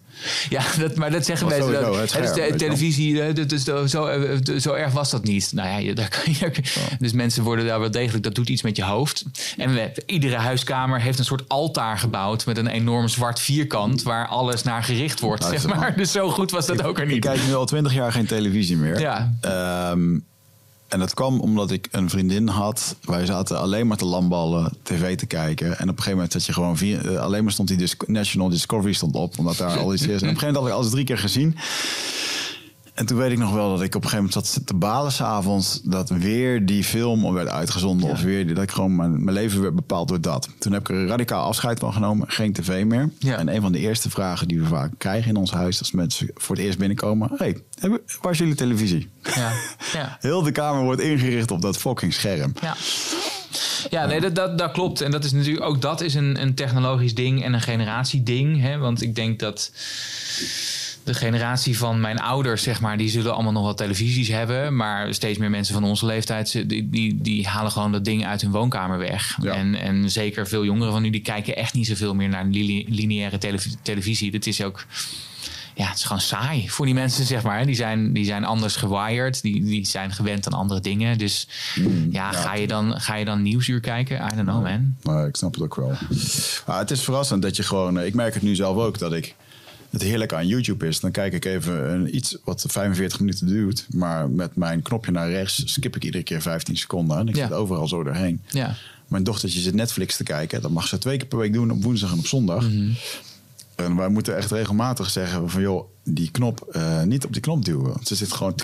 Ja, 0.50 0.62
dat, 0.80 0.96
maar 0.96 1.12
dat 1.12 1.26
zeggen 1.26 1.48
mensen. 1.48 1.72
Dat, 1.72 1.96
het, 1.96 2.10
scherm, 2.10 2.26
het 2.26 2.38
is 2.38 2.52
de, 2.52 2.56
televisie, 2.56 3.22
eh, 3.22 3.48
dus 3.48 3.64
zo, 3.64 4.06
eh, 4.06 4.60
zo 4.60 4.74
erg 4.74 4.92
was 4.92 5.10
dat 5.10 5.24
niet. 5.24 5.52
Nou 5.54 5.84
ja, 5.84 5.94
daar 5.96 6.10
kan 6.10 6.34
je, 6.40 6.52
dus 7.00 7.12
mensen 7.12 7.44
worden 7.44 7.66
daar 7.66 7.80
wel 7.80 7.92
degelijk, 7.92 8.24
dat 8.24 8.36
doet 8.36 8.50
iets 8.50 8.62
met 8.62 8.76
je 8.76 8.84
hoofd. 8.84 9.26
En 9.58 9.74
we, 9.74 10.04
iedere 10.06 10.36
huiskamer 10.36 11.02
heeft 11.02 11.20
een 11.20 11.26
soort 11.26 11.50
altaar 11.50 11.98
gebouwd 11.98 12.46
met 12.46 12.58
een 12.58 12.68
enorm 12.68 13.08
zwart 13.08 13.40
vierkant 13.40 14.04
waar 14.04 14.28
alles 14.28 14.64
naar 14.64 14.84
gericht 14.84 15.20
wordt. 15.20 15.44
zeg 15.44 15.68
maar. 15.68 15.94
Dus 16.02 16.12
zo 16.12 16.30
goed 16.30 16.52
was 16.52 16.66
dat 16.66 16.84
ook 16.84 17.00
er 17.00 17.06
niet. 17.06 17.16
Ik 17.16 17.22
kijk 17.22 17.46
nu 17.46 17.54
al 17.54 17.66
twintig 17.66 17.94
jaar 17.94 18.12
geen 18.12 18.26
televisie 18.26 18.78
meer. 18.78 19.00
Ja. 19.00 19.34
Um, 19.92 20.26
en 20.92 21.00
dat 21.00 21.14
kwam 21.14 21.40
omdat 21.40 21.72
ik 21.72 21.88
een 21.92 22.10
vriendin 22.10 22.48
had. 22.48 22.96
Wij 23.02 23.26
zaten 23.26 23.60
alleen 23.60 23.88
maar 23.88 23.98
te 23.98 24.06
lamballen, 24.06 24.74
tv 24.84 25.18
te 25.18 25.26
kijken. 25.26 25.68
En 25.68 25.74
op 25.74 25.80
een 25.80 25.88
gegeven 25.88 26.12
moment 26.12 26.32
zat 26.32 26.46
je 26.46 26.54
gewoon 26.54 26.78
vier, 26.78 27.14
eh, 27.14 27.22
alleen 27.22 27.44
maar 27.44 27.54
stond 27.54 27.68
die 27.68 27.90
National 28.06 28.50
Discovery 28.50 28.94
stond 28.94 29.16
op. 29.16 29.40
Omdat 29.40 29.58
daar 29.58 29.78
al 29.78 29.94
iets 29.94 30.02
is. 30.02 30.08
En 30.08 30.16
op 30.16 30.22
een 30.22 30.28
gegeven 30.28 30.48
moment 30.48 30.58
had 30.58 30.68
ik 30.68 30.74
alles 30.74 30.90
drie 30.90 31.06
keer 31.06 31.18
gezien. 31.18 31.58
En 33.02 33.08
toen 33.08 33.18
weet 33.18 33.32
ik 33.32 33.38
nog 33.38 33.54
wel 33.54 33.70
dat 33.70 33.82
ik 33.82 33.96
op 33.96 34.04
een 34.04 34.10
gegeven 34.10 34.30
moment 34.32 34.54
zat 34.54 34.68
te 34.68 34.74
balen 34.74 35.12
s'avonds 35.12 35.82
dat 35.84 36.10
weer 36.10 36.66
die 36.66 36.84
film 36.84 37.34
werd 37.34 37.48
uitgezonden. 37.48 38.10
Of 38.10 38.22
weer 38.22 38.54
dat 38.54 38.64
ik 38.64 38.72
gewoon 38.72 38.96
mijn, 38.96 39.24
mijn, 39.24 39.36
leven 39.36 39.62
werd 39.62 39.76
bepaald 39.76 40.08
door 40.08 40.22
dat. 40.22 40.50
Toen 40.60 40.74
heb 40.74 40.82
ik 40.82 40.90
er 40.90 41.08
radicaal 41.08 41.46
afscheid 41.46 41.80
van 41.80 41.94
genomen. 41.94 42.32
Geen 42.32 42.54
tv 42.54 42.86
meer. 42.86 43.10
En 43.20 43.56
een 43.56 43.62
van 43.62 43.72
de 43.72 43.80
eerste 43.80 44.10
vragen 44.10 44.48
die 44.48 44.60
we 44.60 44.66
vaak 44.66 44.92
krijgen 44.98 45.30
in 45.30 45.36
ons 45.36 45.52
huis 45.52 45.80
als 45.80 45.92
mensen 45.92 46.32
voor 46.36 46.56
het 46.56 46.66
eerst 46.66 46.78
binnenkomen. 46.78 47.32
hey, 47.36 47.58
waar 48.22 48.32
is 48.32 48.38
jullie 48.38 48.56
televisie? 48.56 49.10
Ja. 49.22 49.52
ja. 49.94 50.18
Heel 50.20 50.42
de 50.42 50.52
kamer 50.52 50.84
wordt 50.84 51.02
ingericht 51.02 51.52
op 51.52 51.62
dat 51.62 51.78
fucking 51.78 52.14
scherm. 52.14 52.54
Ja. 52.62 52.76
Ja, 53.90 54.06
nee, 54.06 54.22
dat, 54.22 54.36
dat, 54.36 54.58
dat 54.58 54.72
klopt. 54.72 55.02
En 55.02 55.12
dat 55.12 55.24
is 55.24 55.32
natuurlijk 55.32 55.66
ook 55.66 55.82
dat 55.82 56.02
is 56.02 56.14
een, 56.14 56.42
een 56.42 56.54
technologisch 56.54 57.16
ding 57.16 57.44
en 57.44 57.54
een 57.54 57.62
generatieding. 57.62 58.62
Hè? 58.62 58.78
Want 58.78 59.02
ik 59.02 59.16
denk 59.16 59.40
dat 59.40 59.72
de 61.04 61.14
generatie 61.14 61.78
van 61.78 62.00
mijn 62.00 62.20
ouders, 62.20 62.64
zeg 62.64 62.82
maar, 62.82 62.98
die 62.98 63.10
zullen 63.10 63.34
allemaal 63.34 63.52
nog 63.52 63.64
wel 63.64 63.74
televisies 63.74 64.28
hebben. 64.28 64.76
Maar 64.76 65.14
steeds 65.14 65.38
meer 65.38 65.50
mensen 65.50 65.74
van 65.74 65.84
onze 65.84 66.06
leeftijd, 66.06 66.70
die, 66.70 66.90
die, 66.90 67.22
die 67.22 67.48
halen 67.48 67.72
gewoon 67.72 67.92
dat 67.92 68.06
ding 68.06 68.26
uit 68.26 68.42
hun 68.42 68.52
woonkamer 68.52 68.98
weg. 68.98 69.38
En, 69.44 69.76
en 69.76 70.10
zeker 70.10 70.48
veel 70.48 70.66
jongeren 70.66 70.92
van 70.92 71.02
nu, 71.02 71.10
die 71.10 71.22
kijken 71.22 71.56
echt 71.56 71.74
niet 71.74 71.88
zoveel 71.88 72.16
meer 72.16 72.30
naar 72.30 72.46
lineaire 72.46 73.38
televisie. 73.82 74.32
Dat 74.32 74.46
is 74.46 74.64
ook 74.64 74.86
ja, 75.76 75.88
het 75.88 75.98
is 75.98 76.04
gewoon 76.04 76.22
saai 76.22 76.70
voor 76.70 76.86
die 76.86 76.94
mensen, 76.94 77.26
zeg 77.26 77.44
maar. 77.44 77.66
Die 77.66 77.76
zijn, 77.76 78.14
die 78.14 78.26
zijn 78.26 78.46
anders 78.46 78.76
gewired. 78.76 79.42
Die, 79.42 79.64
die 79.64 79.86
zijn 79.86 80.12
gewend 80.12 80.46
aan 80.46 80.54
andere 80.54 80.80
dingen. 80.80 81.18
Dus 81.18 81.48
mm, 81.76 82.08
ja, 82.12 82.32
ga, 82.32 82.54
je 82.54 82.68
dan, 82.68 83.00
ga 83.02 83.16
je 83.16 83.26
dan 83.26 83.42
nieuwsuur 83.42 83.80
kijken? 83.80 84.16
I 84.16 84.36
don't 84.36 84.48
know, 84.48 84.64
man. 84.64 84.96
Maar 85.04 85.28
ik 85.28 85.36
snap 85.36 85.54
het 85.54 85.64
ook 85.64 85.76
wel. 85.76 85.94
Maar 86.66 86.80
het 86.80 86.92
is 86.92 87.02
verrassend 87.02 87.42
dat 87.42 87.56
je 87.56 87.64
gewoon... 87.64 88.00
Eh, 88.00 88.06
ik 88.06 88.14
merk 88.14 88.34
het 88.34 88.44
nu 88.44 88.56
zelf 88.56 88.78
ook, 88.78 88.98
dat 88.98 89.14
ik 89.14 89.36
het 89.92 90.02
heerlijke 90.02 90.36
aan 90.36 90.48
YouTube 90.48 90.88
is, 90.88 91.00
dan 91.00 91.12
kijk 91.12 91.34
ik 91.34 91.46
even 91.46 91.92
een, 91.92 92.16
iets 92.16 92.38
wat 92.44 92.66
45 92.68 93.20
minuten 93.20 93.48
duurt. 93.48 93.88
Maar 93.94 94.30
met 94.30 94.56
mijn 94.56 94.82
knopje 94.82 95.12
naar 95.12 95.30
rechts 95.30 95.74
skip 95.74 95.96
ik 95.96 96.04
iedere 96.04 96.24
keer 96.24 96.42
15 96.42 96.78
seconden. 96.78 97.18
En 97.18 97.28
ik 97.28 97.36
zit 97.36 97.52
overal 97.52 97.88
zo 97.88 98.04
doorheen. 98.04 98.42
Ja. 98.50 98.76
Mijn 99.08 99.24
dochtertje 99.24 99.60
zit 99.60 99.74
Netflix 99.74 100.18
te 100.18 100.24
kijken. 100.24 100.62
Dat 100.62 100.72
mag 100.72 100.88
ze 100.88 100.98
twee 100.98 101.18
keer 101.18 101.28
per 101.28 101.38
week 101.38 101.54
doen 101.54 101.72
op 101.72 101.84
woensdag 101.84 102.12
en 102.12 102.18
op 102.18 102.28
zondag. 102.28 102.70
Mhm. 102.70 102.92
En 103.76 103.96
wij 103.96 104.10
moeten 104.10 104.38
echt 104.38 104.52
regelmatig 104.52 105.10
zeggen 105.10 105.50
van 105.50 105.62
joh, 105.62 105.91
die 106.04 106.32
knop 106.32 106.68
uh, 106.72 107.02
niet 107.02 107.26
op 107.26 107.34
die 107.34 107.42
knop 107.42 107.66
duwen. 107.66 107.92
Want 107.92 108.08
ze 108.08 108.16
zit 108.16 108.32
gewoon 108.32 108.56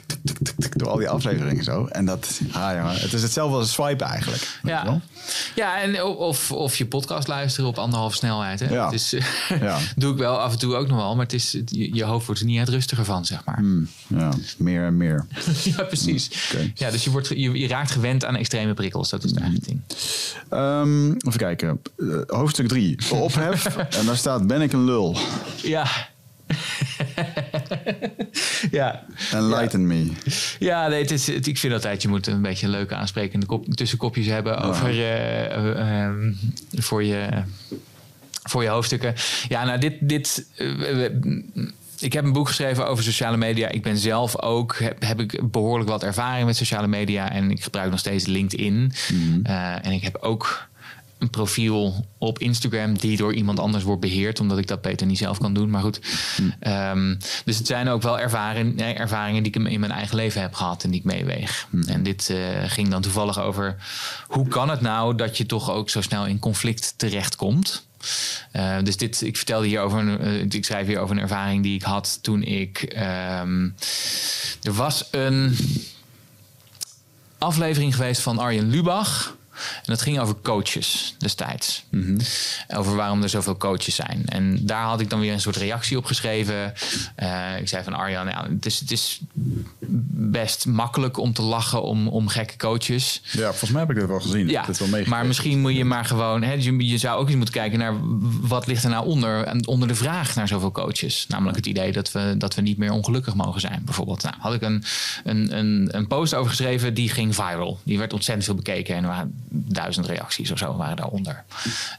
door 0.76 0.90
al 0.90 0.98
die 0.98 1.10
afleveringen 1.10 1.64
zo. 1.64 1.86
En 1.86 2.06
dat, 2.06 2.40
ah 2.52 2.74
ja, 2.74 2.94
het 2.94 3.14
is 3.14 3.22
hetzelfde 3.22 3.58
als 3.58 3.72
swipe 3.72 4.04
eigenlijk. 4.04 4.60
Ja, 4.64 5.02
ja 5.56 5.82
en 5.82 6.04
of, 6.04 6.52
of 6.52 6.76
je 6.76 6.86
podcast 6.86 7.28
luisteren 7.28 7.70
op 7.70 7.78
anderhalf 7.78 8.14
snelheid. 8.14 8.60
Hè? 8.60 8.70
Ja. 8.70 8.86
Het 8.86 8.94
is, 8.94 9.16
ja. 9.60 9.78
doe 9.96 10.12
ik 10.12 10.18
wel 10.18 10.40
af 10.40 10.52
en 10.52 10.60
toe 10.60 10.76
ook 10.76 10.88
nog 10.88 10.98
wel, 10.98 11.16
maar 11.16 11.24
het 11.24 11.34
is, 11.34 11.58
je, 11.66 12.04
hoofd 12.04 12.26
wordt 12.26 12.42
er 12.42 12.48
niet 12.48 12.60
uit 12.60 12.70
rustiger 12.70 13.06
van, 13.06 13.26
zeg 13.26 13.46
maar. 13.46 13.58
Hmm, 13.58 13.90
ja, 14.08 14.32
meer 14.58 14.86
en 14.86 14.98
meer. 14.98 15.26
ja, 15.78 15.84
precies. 15.84 16.52
Hmm, 16.52 16.72
ja, 16.74 16.92
dus 16.92 17.04
je, 17.04 17.12
wordt, 17.12 17.28
je, 17.28 17.60
je, 17.60 17.68
raakt 17.68 17.92
gewend 17.92 18.26
aan 18.26 18.36
extreme 18.36 18.74
prikkels. 18.74 19.10
Dat 19.10 19.24
is 19.24 19.30
het 19.30 19.40
eigenlijk 19.40 19.68
ding. 19.68 19.82
Um, 20.62 21.14
even 21.14 21.40
kijken. 21.40 21.82
Uh, 21.98 22.22
hoofdstuk 22.28 22.68
3. 22.68 22.98
Ophef. 23.12 23.66
en 24.00 24.06
daar 24.06 24.18
staat 24.18 24.48
ben 24.48 24.62
ik 24.62 24.74
een 24.74 24.84
lul. 24.84 25.18
Ja. 25.62 26.16
ja. 28.72 29.06
Enlighten 29.32 29.82
ja. 29.82 29.88
me. 29.88 30.12
Ja, 30.60 30.88
nee, 30.88 31.02
het 31.02 31.12
is, 31.12 31.30
ik 31.30 31.58
vind 31.58 31.74
altijd, 31.74 32.02
je 32.02 32.08
moet 32.08 32.28
een 32.28 32.42
beetje 32.42 32.66
een 32.66 32.72
leuke 32.72 32.96
aansprekende 32.96 33.46
kop, 33.46 33.76
tussenkopjes 33.76 34.26
hebben 34.26 34.58
over 34.58 34.94
uh, 34.94 35.76
uh, 35.76 36.10
voor, 36.76 37.04
je, 37.04 37.28
voor 38.44 38.64
je 38.64 38.70
hoofdstukken. 38.70 39.14
Ja, 39.48 39.66
nou, 39.66 39.80
dit. 39.80 39.94
dit 40.02 40.46
uh, 40.58 41.10
ik 42.00 42.14
heb 42.14 42.24
een 42.24 42.34
boek 42.34 42.48
geschreven 42.48 42.88
over 42.88 43.04
sociale 43.04 43.38
media. 43.38 43.70
Ik 43.70 43.84
ben 43.84 43.98
zelf 43.98 44.42
ook, 44.42 44.80
heb, 44.80 45.06
heb 45.06 45.20
ik 45.20 45.52
behoorlijk 45.52 45.90
wat 45.90 46.04
ervaring 46.04 46.46
met 46.46 46.56
sociale 46.56 46.88
media. 46.88 47.32
En 47.32 47.52
ik 47.52 47.64
gebruik 47.64 47.90
nog 47.90 48.00
steeds 48.00 48.26
LinkedIn. 48.26 48.74
Mm 48.74 48.92
-hmm. 49.08 49.46
en 49.82 49.92
ik 49.92 50.04
heb 50.04 50.18
ook 50.22 50.68
een 51.18 51.30
profiel 51.30 52.06
op 52.18 52.40
Instagram 52.40 52.98
die 52.98 53.18
door 53.18 53.34
iemand 53.34 53.60
anders 53.60 53.84
wordt 53.84 54.02
beheerd, 54.02 54.40
omdat 54.40 54.58
ik 54.58 54.68
dat 54.68 54.82
beter 54.82 55.08
niet 55.08 55.18
zelf 55.18 55.38
kan 55.38 55.54
doen. 55.54 55.70
Maar 55.70 55.82
goed. 55.82 56.00
Hm. 56.36 56.70
Um, 56.72 57.18
dus 57.46 57.58
het 57.58 57.68
zijn 57.68 57.90
ook 57.90 58.02
wel 58.02 58.20
ervaring, 58.20 58.82
ervaringen 58.82 59.44
die 59.44 59.54
ik 59.54 59.68
in 59.68 59.80
mijn 59.80 59.92
eigen 59.92 60.16
leven 60.16 60.42
heb 60.42 60.54
gehad 60.54 60.84
en 60.84 60.90
die 60.90 61.00
ik 61.00 61.06
meeweeg. 61.06 61.68
Hm. 61.70 61.82
En 61.82 62.04
dit 62.04 62.30
uh, 62.30 62.38
ging 62.66 62.90
dan 62.90 63.02
toevallig 63.02 63.40
over 63.40 63.76
hoe 64.28 64.48
kan 64.48 64.70
het 64.70 64.82
nou 64.82 65.16
dat 65.16 65.38
je 65.38 65.46
toch 65.46 65.72
ook 65.72 65.90
zo 65.90 66.02
snel 66.02 66.26
in 66.26 66.40
conflict 66.40 66.94
terechtkomt. 66.98 67.86
Uh, 68.54 68.78
dus 68.84 68.98
dit, 68.98 69.22
ik 69.22 69.38
vertelde 69.38 69.68
hier 69.68 69.82
over 69.82 70.00
een, 70.00 70.28
uh, 70.28 70.44
ik 70.44 70.66
schrijf 70.66 70.88
hier 70.88 71.00
over 71.00 71.16
een 71.16 71.22
ervaring 71.22 71.64
die 71.64 71.76
ik 71.76 71.84
had 71.84 72.20
toen 72.22 72.44
ik. 72.44 72.96
Um, 73.42 73.76
er 74.62 74.74
was 74.74 75.08
een 75.12 75.58
aflevering 77.38 77.96
geweest 77.96 78.22
van 78.22 78.40
Arjen 78.40 78.70
Lubach. 78.70 79.36
En 79.76 79.84
dat 79.86 80.02
ging 80.02 80.20
over 80.20 80.36
coaches 80.42 81.16
destijds. 81.18 81.84
Mm 81.92 82.18
Over 82.68 82.96
waarom 82.96 83.24
er 83.24 83.30
zoveel 83.30 83.58
coaches 83.58 83.96
zijn. 83.96 84.24
En 84.26 84.66
daar 84.66 84.84
had 84.84 85.00
ik 85.00 85.10
dan 85.10 85.20
weer 85.20 85.34
een 85.34 85.42
soort 85.42 85.56
reactie 85.56 85.98
op 85.98 86.06
geschreven. 86.06 86.74
Uh, 87.20 87.60
ik 87.60 87.68
zei 87.68 87.84
van 87.84 87.94
Arjan, 87.94 88.28
ja, 88.28 88.48
het, 88.50 88.66
is, 88.66 88.80
het 88.80 88.92
is 88.92 89.22
best 90.10 90.66
makkelijk 90.66 91.18
om 91.18 91.34
te 91.34 91.42
lachen 91.42 91.84
om, 91.84 92.08
om 92.08 92.28
gekke 92.28 92.58
coaches. 92.58 93.22
Ja, 93.32 93.50
volgens 93.50 93.72
mij 93.72 93.82
heb 93.82 93.90
ik 93.90 94.00
dat 94.00 94.08
wel 94.08 94.20
gezien. 94.20 94.50
Ja, 94.50 94.66
wel 94.90 95.04
maar 95.06 95.26
misschien 95.26 95.60
moet 95.60 95.76
je 95.76 95.86
maar 95.86 96.06
gewoon... 96.06 96.44
Hè, 96.44 96.54
je, 96.54 96.88
je, 96.88 96.98
zou 96.98 97.20
ook 97.20 97.28
eens 97.28 97.36
moeten 97.36 97.54
kijken 97.54 97.80
naar 97.80 97.94
wat 98.42 98.68
ligt 98.68 98.84
er 98.84 98.90
nou 98.90 99.06
onder, 99.06 99.62
onder 99.66 99.88
de 99.88 99.96
vraag 99.96 100.36
naar 100.36 100.48
zoveel 100.48 100.72
coaches. 100.72 101.26
Namelijk 101.28 101.58
het 101.58 101.66
idee 101.66 101.92
dat 101.92 102.12
we, 102.12 102.36
dat 102.38 102.56
we 102.56 102.62
niet 102.62 102.78
meer 102.78 102.92
ongelukkig 102.92 103.36
mogen 103.36 103.62
zijn, 103.62 103.82
bijvoorbeeld. 103.86 104.24
Nou, 104.24 104.36
had 104.40 104.54
ik 104.54 104.62
een, 104.62 104.84
een, 105.24 105.58
een, 105.58 105.88
een 105.92 106.08
post 106.08 106.34
over 106.34 106.50
geschreven, 106.50 106.94
die 106.94 107.10
ging 107.10 107.36
viral. 107.36 107.80
Die 107.84 107.98
werd 107.98 108.14
ontzettend 108.14 108.46
veel 108.46 108.56
bekeken 108.56 108.96
en 108.96 109.04
er 109.04 109.10
waren 109.10 109.34
duizend 109.50 110.06
reacties 110.06 110.52
of 110.52 110.58
zo 110.58 110.76
waren 110.76 110.96
daaronder. 110.96 111.44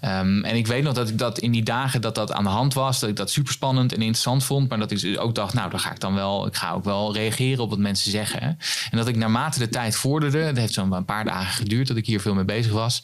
Um, 0.05 0.44
en 0.44 0.57
ik 0.57 0.66
weet 0.66 0.82
nog 0.82 0.94
dat 0.94 1.09
ik 1.09 1.18
dat 1.18 1.38
in 1.38 1.53
die 1.53 1.62
dagen 1.62 2.01
dat 2.01 2.14
dat 2.14 2.32
aan 2.32 2.44
de 2.44 2.51
hand 2.51 2.74
was, 2.74 3.01
dat 3.01 3.09
ik 3.09 3.16
dat 3.16 3.30
super 3.30 3.53
spannend 3.53 3.92
en 3.92 3.99
interessant 3.99 4.44
vond. 4.44 4.68
Maar 4.68 4.78
dat 4.78 4.90
ik 4.90 5.01
dus 5.01 5.18
ook 5.18 5.34
dacht, 5.34 5.55
nou, 5.55 5.70
dan 5.70 5.80
ga 5.80 5.90
ik 5.90 6.01
dan 6.01 6.14
wel, 6.14 6.46
ik 6.46 6.55
ga 6.55 6.72
ook 6.72 6.84
wel 6.84 7.14
reageren 7.14 7.62
op 7.62 7.70
wat 7.70 7.78
mensen 7.89 8.11
zeggen. 8.11 8.59
En 8.91 8.97
dat 8.97 9.09
ik 9.09 9.16
naarmate 9.16 9.59
de 9.59 9.68
tijd 9.68 9.97
vorderde, 9.97 10.45
dat 10.45 10.57
heeft 10.57 10.72
zo'n 10.72 11.05
paar 11.05 11.24
dagen 11.24 11.53
geduurd 11.53 11.86
dat 11.86 11.97
ik 11.97 12.07
hier 12.07 12.20
veel 12.20 12.34
mee 12.34 12.45
bezig 12.45 12.72
was, 12.72 13.03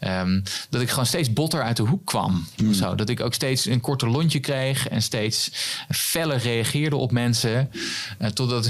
um, 0.00 0.42
dat 0.70 0.80
ik 0.80 0.88
gewoon 0.88 1.06
steeds 1.06 1.32
botter 1.32 1.62
uit 1.62 1.76
de 1.76 1.82
hoek 1.82 2.06
kwam. 2.06 2.46
Mm. 2.56 2.72
Zo, 2.72 2.94
dat 2.94 3.08
ik 3.08 3.20
ook 3.20 3.34
steeds 3.34 3.66
een 3.66 3.80
korter 3.80 4.08
lontje 4.08 4.40
kreeg 4.40 4.88
en 4.88 5.02
steeds 5.02 5.50
feller 5.88 6.38
reageerde 6.38 6.96
op 6.96 7.12
mensen. 7.12 7.70
Uh, 8.18 8.28
totdat 8.28 8.68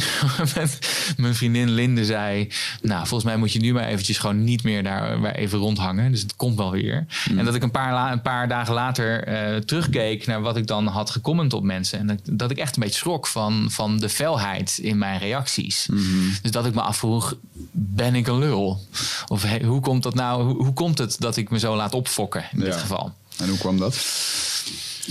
mijn 1.16 1.34
vriendin 1.34 1.70
Linde 1.70 2.04
zei, 2.04 2.48
nou, 2.82 3.06
volgens 3.06 3.24
mij 3.24 3.36
moet 3.36 3.52
je 3.52 3.60
nu 3.60 3.72
maar 3.72 3.86
eventjes 3.86 4.18
gewoon 4.18 4.44
niet 4.44 4.62
meer 4.62 4.82
daar 4.82 5.20
maar 5.20 5.34
even 5.34 5.58
rondhangen. 5.58 6.10
Dus 6.10 6.22
het 6.22 6.36
komt 6.36 6.56
wel 6.56 6.70
weer. 6.70 7.06
Mm. 7.30 7.38
En 7.38 7.44
dat 7.44 7.54
ik 7.54 7.62
een 7.62 7.70
paar, 7.70 8.12
een 8.12 8.22
paar 8.22 8.48
dagen 8.48 8.74
later 8.74 9.28
uh, 9.28 9.56
terugkeek 9.56 10.26
naar 10.26 10.40
wat 10.40 10.56
ik 10.56 10.66
dan 10.66 10.86
had 10.86 11.10
gecomment 11.10 11.52
op 11.52 11.62
mensen. 11.62 11.98
En 11.98 12.06
dat, 12.06 12.18
dat 12.24 12.50
ik 12.50 12.58
echt 12.58 12.76
een 12.76 12.82
beetje 12.82 12.98
schrok 12.98 13.26
van, 13.26 13.66
van 13.70 13.98
de 13.98 14.08
felheid 14.08 14.78
in 14.78 14.98
mijn 14.98 15.18
reacties. 15.42 15.86
Mm-hmm. 15.90 16.32
Dus 16.42 16.50
dat 16.50 16.66
ik 16.66 16.74
me 16.74 16.80
afvroeg, 16.80 17.36
ben 17.72 18.14
ik 18.14 18.26
een 18.26 18.38
lul? 18.38 18.80
Of 19.28 19.44
hoe 19.58 19.80
komt 19.80 20.02
dat 20.02 20.14
nou? 20.14 20.42
Hoe, 20.42 20.62
hoe, 20.64 20.72
komt 20.72 20.98
het 20.98 21.16
dat 21.18 21.36
ik 21.36 21.50
me 21.50 21.58
zo 21.58 21.76
laat 21.76 21.94
opfokken 21.94 22.44
in 22.52 22.60
dit 22.60 22.76
geval? 22.76 23.12
En 23.36 23.48
hoe 23.48 23.58
kwam 23.58 23.78
dat? 23.78 24.06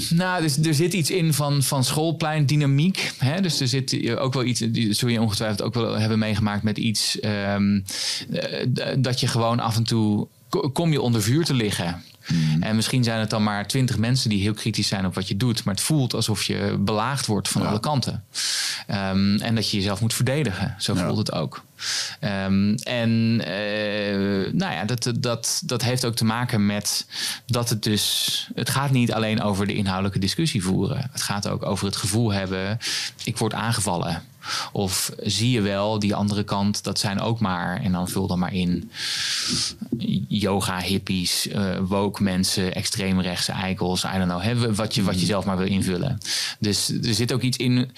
Nou, 0.09 0.41
dus 0.41 0.57
er 0.57 0.73
zit 0.73 0.93
iets 0.93 1.11
in 1.11 1.33
van, 1.33 1.63
van 1.63 1.83
schoolpleindynamiek. 1.83 3.11
Hè? 3.17 3.41
Dus 3.41 3.59
er 3.59 3.67
zit 3.67 4.17
ook 4.17 4.33
wel 4.33 4.43
iets, 4.43 4.59
die 4.59 4.93
zul 4.93 5.09
je 5.09 5.21
ongetwijfeld 5.21 5.61
ook 5.61 5.73
wel 5.73 5.99
hebben 5.99 6.19
meegemaakt 6.19 6.63
met 6.63 6.77
iets 6.77 7.17
um, 7.55 7.85
dat 8.97 9.19
je 9.19 9.27
gewoon 9.27 9.59
af 9.59 9.75
en 9.75 9.83
toe 9.83 10.27
kom 10.73 10.91
je 10.91 11.01
onder 11.01 11.21
vuur 11.21 11.45
te 11.45 11.53
liggen. 11.53 12.03
Hmm. 12.31 12.63
En 12.63 12.75
misschien 12.75 13.03
zijn 13.03 13.19
het 13.19 13.29
dan 13.29 13.43
maar 13.43 13.67
twintig 13.67 13.97
mensen 13.97 14.29
die 14.29 14.41
heel 14.41 14.53
kritisch 14.53 14.87
zijn 14.87 15.05
op 15.05 15.15
wat 15.15 15.27
je 15.27 15.37
doet. 15.37 15.63
Maar 15.63 15.73
het 15.73 15.83
voelt 15.83 16.13
alsof 16.13 16.43
je 16.43 16.77
belaagd 16.79 17.25
wordt 17.25 17.47
van 17.47 17.67
alle 17.67 17.79
kanten. 17.79 18.23
Um, 18.89 19.35
en 19.41 19.55
dat 19.55 19.69
je 19.69 19.77
jezelf 19.77 20.01
moet 20.01 20.13
verdedigen. 20.13 20.75
Zo 20.77 20.95
voelt 20.95 21.17
het 21.17 21.31
ook. 21.31 21.63
Um, 22.21 22.75
en 22.75 23.09
uh, 23.47 24.53
nou 24.53 24.73
ja, 24.73 24.85
dat, 24.85 25.11
dat, 25.19 25.61
dat 25.65 25.81
heeft 25.81 26.05
ook 26.05 26.15
te 26.15 26.25
maken 26.25 26.65
met 26.65 27.05
dat 27.45 27.69
het 27.69 27.83
dus. 27.83 28.49
Het 28.55 28.69
gaat 28.69 28.91
niet 28.91 29.13
alleen 29.13 29.41
over 29.41 29.67
de 29.67 29.75
inhoudelijke 29.75 30.19
discussie 30.19 30.63
voeren. 30.63 31.09
Het 31.11 31.21
gaat 31.21 31.47
ook 31.47 31.65
over 31.65 31.85
het 31.85 31.95
gevoel 31.95 32.33
hebben: 32.33 32.77
ik 33.23 33.37
word 33.37 33.53
aangevallen. 33.53 34.23
Of 34.71 35.11
zie 35.19 35.51
je 35.51 35.61
wel, 35.61 35.99
die 35.99 36.15
andere 36.15 36.43
kant, 36.43 36.83
dat 36.83 36.99
zijn 36.99 37.19
ook 37.19 37.39
maar, 37.39 37.81
en 37.81 37.91
dan 37.91 38.09
vul 38.09 38.27
dan 38.27 38.39
maar 38.39 38.53
in, 38.53 38.91
yoga-hippies, 40.27 41.47
uh, 41.47 41.77
woke 41.81 42.23
mensen, 42.23 42.73
extreemrechtse 42.73 43.51
eikels, 43.51 44.03
I 44.03 44.17
don't 44.17 44.23
know, 44.23 44.41
hè, 44.41 44.75
wat, 44.75 44.95
je, 44.95 45.03
wat 45.03 45.19
je 45.19 45.25
zelf 45.25 45.45
maar 45.45 45.57
wil 45.57 45.67
invullen. 45.67 46.17
Dus 46.59 46.89
er 46.89 47.13
zit 47.13 47.33
ook 47.33 47.41
iets 47.41 47.57
in 47.57 47.91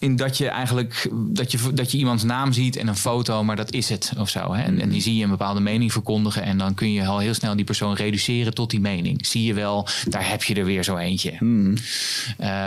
in 0.00 0.16
dat 0.16 0.38
je 0.38 0.48
eigenlijk 0.48 1.10
dat 1.12 1.52
je, 1.52 1.72
dat 1.74 1.90
je 1.90 1.98
iemands 1.98 2.22
naam 2.22 2.52
ziet 2.52 2.76
en 2.76 2.88
een 2.88 2.96
foto, 2.96 3.44
maar 3.44 3.56
dat 3.56 3.72
is 3.72 3.88
het 3.88 4.12
of 4.18 4.28
zo. 4.28 4.52
Hè? 4.52 4.62
En, 4.62 4.80
en 4.80 4.88
die 4.88 5.02
zie 5.02 5.16
je 5.16 5.22
een 5.24 5.30
bepaalde 5.30 5.60
mening 5.60 5.92
verkondigen 5.92 6.42
en 6.42 6.58
dan 6.58 6.74
kun 6.74 6.92
je 6.92 7.06
al 7.06 7.18
heel 7.18 7.34
snel 7.34 7.56
die 7.56 7.64
persoon 7.64 7.94
reduceren 7.94 8.54
tot 8.54 8.70
die 8.70 8.80
mening. 8.80 9.26
Zie 9.26 9.44
je 9.44 9.54
wel, 9.54 9.88
daar 10.08 10.28
heb 10.28 10.42
je 10.42 10.54
er 10.54 10.64
weer 10.64 10.84
zo 10.84 10.96
eentje. 10.96 11.36
Hmm. 11.38 11.74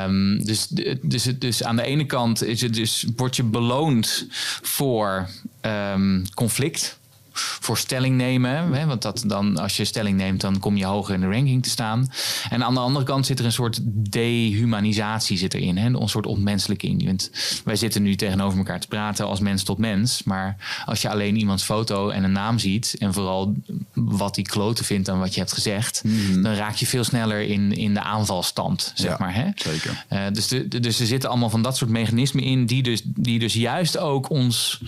Um, 0.05 0.43
dus, 0.45 0.67
dus, 1.01 1.23
dus 1.23 1.63
aan 1.63 1.75
de 1.75 1.83
ene 1.83 2.05
kant 2.05 2.43
is 2.43 2.61
het 2.61 2.73
dus, 2.73 3.05
word 3.15 3.35
je 3.35 3.43
beloond 3.43 4.27
voor 4.61 5.29
um, 5.61 6.23
conflict 6.33 7.01
voor 7.33 7.77
stelling 7.77 8.17
nemen. 8.17 8.73
Hè? 8.73 8.85
Want 8.85 9.01
dat 9.01 9.23
dan, 9.27 9.57
als 9.57 9.77
je 9.77 9.85
stelling 9.85 10.17
neemt, 10.17 10.41
dan 10.41 10.59
kom 10.59 10.77
je 10.77 10.85
hoger 10.85 11.13
in 11.13 11.21
de 11.21 11.29
ranking 11.29 11.63
te 11.63 11.69
staan. 11.69 12.11
En 12.49 12.63
aan 12.63 12.73
de 12.73 12.79
andere 12.79 13.05
kant 13.05 13.25
zit 13.25 13.39
er 13.39 13.45
een 13.45 13.51
soort 13.51 13.79
dehumanisatie 13.83 15.37
zit 15.37 15.53
erin. 15.53 15.77
Hè? 15.77 15.85
Een 15.85 16.09
soort 16.09 16.25
ontmenselijking. 16.25 17.05
Want 17.05 17.31
wij 17.63 17.75
zitten 17.75 18.01
nu 18.01 18.15
tegenover 18.15 18.57
elkaar 18.57 18.79
te 18.79 18.87
praten 18.87 19.25
als 19.25 19.39
mens 19.39 19.63
tot 19.63 19.77
mens. 19.77 20.23
Maar 20.23 20.83
als 20.85 21.01
je 21.01 21.09
alleen 21.09 21.37
iemands 21.37 21.63
foto 21.63 22.09
en 22.09 22.23
een 22.23 22.31
naam 22.31 22.59
ziet. 22.59 22.95
En 22.99 23.13
vooral 23.13 23.53
wat 23.93 24.35
die 24.35 24.45
kloten 24.45 24.85
vindt 24.85 25.09
aan 25.09 25.19
wat 25.19 25.33
je 25.33 25.39
hebt 25.39 25.53
gezegd. 25.53 26.03
Mhm. 26.03 26.41
Dan 26.41 26.53
raak 26.53 26.75
je 26.75 26.85
veel 26.85 27.03
sneller 27.03 27.41
in, 27.41 27.71
in 27.71 27.93
de 27.93 28.01
aanvalstand, 28.01 28.91
zeg 28.95 29.17
maar. 29.17 29.33
Hè? 29.33 29.49
Zeker. 29.55 30.05
Uh, 30.09 30.19
dus, 30.31 30.47
de, 30.47 30.79
dus 30.79 30.99
er 30.99 31.05
zitten 31.05 31.29
allemaal 31.29 31.49
van 31.49 31.61
dat 31.61 31.77
soort 31.77 31.91
mechanismen 31.91 32.43
in. 32.43 32.65
Die 32.65 32.83
dus, 32.83 33.01
die 33.05 33.39
dus 33.39 33.53
juist 33.53 33.97
ook 33.97 34.29
ons 34.29 34.79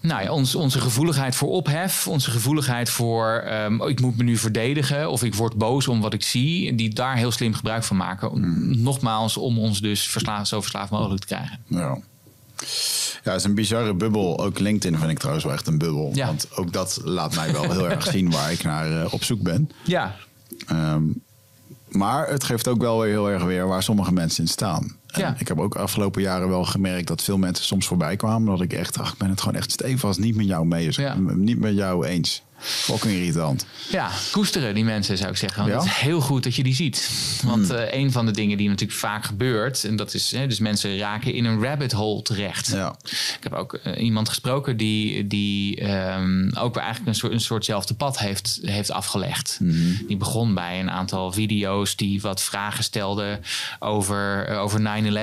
nou 0.00 0.22
ja, 0.22 0.32
ons, 0.32 0.54
onze 0.54 0.80
gevoeligheid 0.80 1.34
voor 1.34 1.48
ophef, 1.48 2.08
onze 2.08 2.30
gevoeligheid 2.30 2.90
voor 2.90 3.44
um, 3.52 3.82
ik 3.82 4.00
moet 4.00 4.16
me 4.16 4.22
nu 4.22 4.36
verdedigen 4.36 5.10
of 5.10 5.22
ik 5.22 5.34
word 5.34 5.54
boos 5.54 5.88
om 5.88 6.00
wat 6.00 6.14
ik 6.14 6.22
zie, 6.22 6.74
die 6.74 6.94
daar 6.94 7.16
heel 7.16 7.30
slim 7.30 7.54
gebruik 7.54 7.84
van 7.84 7.96
maken. 7.96 8.28
Hmm. 8.28 8.82
Nogmaals, 8.82 9.36
om 9.36 9.58
ons 9.58 9.80
dus 9.80 10.12
zo 10.42 10.60
verslaafd 10.60 10.90
mogelijk 10.90 11.20
te 11.20 11.26
krijgen. 11.26 11.58
Ja. 11.66 11.98
Ja, 13.24 13.30
het 13.30 13.40
is 13.40 13.44
een 13.44 13.54
bizarre 13.54 13.94
bubbel. 13.94 14.40
Ook 14.40 14.58
LinkedIn 14.58 14.98
vind 14.98 15.10
ik 15.10 15.18
trouwens 15.18 15.44
wel 15.44 15.54
echt 15.54 15.66
een 15.66 15.78
bubbel. 15.78 16.10
Ja. 16.14 16.26
Want 16.26 16.48
ook 16.56 16.72
dat 16.72 17.00
laat 17.04 17.34
mij 17.34 17.52
wel 17.52 17.70
heel 17.70 17.90
erg 17.90 18.06
zien 18.12 18.30
waar 18.30 18.52
ik 18.52 18.62
naar 18.62 18.90
uh, 18.90 19.12
op 19.12 19.24
zoek 19.24 19.42
ben. 19.42 19.70
Ja. 19.84 20.16
Um, 20.70 21.22
maar 21.92 22.28
het 22.28 22.44
geeft 22.44 22.68
ook 22.68 22.80
wel 22.80 23.00
weer 23.00 23.10
heel 23.10 23.30
erg 23.30 23.44
weer 23.44 23.66
waar 23.66 23.82
sommige 23.82 24.12
mensen 24.12 24.44
in 24.44 24.50
staan. 24.50 24.96
Ja. 25.06 25.36
Ik 25.38 25.48
heb 25.48 25.60
ook 25.60 25.74
afgelopen 25.74 26.22
jaren 26.22 26.48
wel 26.48 26.64
gemerkt 26.64 27.06
dat 27.06 27.22
veel 27.22 27.38
mensen 27.38 27.64
soms 27.64 27.86
voorbij 27.86 28.16
kwamen. 28.16 28.48
Dat 28.48 28.60
ik 28.60 28.72
echt, 28.72 28.98
ach, 28.98 29.12
ik 29.12 29.18
ben 29.18 29.30
het 29.30 29.40
gewoon 29.40 29.56
echt 29.56 29.70
stevast 29.70 30.18
niet 30.18 30.36
met 30.36 30.46
jou 30.46 30.66
mee. 30.66 30.88
Ja. 30.90 31.14
Niet 31.18 31.58
met 31.58 31.74
jou 31.74 32.06
eens. 32.06 32.42
Fucking 32.62 33.12
irritant. 33.12 33.66
Ja, 33.90 34.10
koesteren 34.30 34.74
die 34.74 34.84
mensen 34.84 35.18
zou 35.18 35.30
ik 35.30 35.36
zeggen. 35.36 35.62
Want 35.62 35.74
het 35.74 35.92
is 35.92 35.98
heel 35.98 36.20
goed 36.20 36.42
dat 36.42 36.54
je 36.54 36.62
die 36.62 36.74
ziet. 36.74 37.10
Want 37.44 37.68
hmm. 37.68 37.76
uh, 37.76 37.92
een 37.92 38.12
van 38.12 38.26
de 38.26 38.32
dingen 38.32 38.56
die 38.56 38.68
natuurlijk 38.68 38.98
vaak 38.98 39.24
gebeurt... 39.24 39.84
en 39.84 39.96
dat 39.96 40.14
is, 40.14 40.30
hè, 40.30 40.46
dus 40.46 40.58
mensen 40.58 40.98
raken 40.98 41.34
in 41.34 41.44
een 41.44 41.62
rabbit 41.62 41.92
hole 41.92 42.22
terecht. 42.22 42.66
Ja. 42.66 42.96
Ik 43.10 43.38
heb 43.40 43.52
ook 43.52 43.78
uh, 43.84 44.02
iemand 44.02 44.28
gesproken 44.28 44.76
die, 44.76 45.26
die 45.26 45.90
um, 45.90 46.50
ook 46.58 46.76
eigenlijk 46.76 47.08
een 47.08 47.14
soort, 47.14 47.32
een 47.32 47.40
soortzelfde 47.40 47.94
pad 47.94 48.18
heeft, 48.18 48.58
heeft 48.62 48.90
afgelegd. 48.90 49.56
Hmm. 49.58 49.98
Die 50.06 50.16
begon 50.16 50.54
bij 50.54 50.80
een 50.80 50.90
aantal 50.90 51.32
video's 51.32 51.96
die 51.96 52.20
wat 52.20 52.42
vragen 52.42 52.84
stelden 52.84 53.40
over, 53.78 54.50
uh, 54.50 54.60
over 54.60 54.80
9-11 54.80 54.82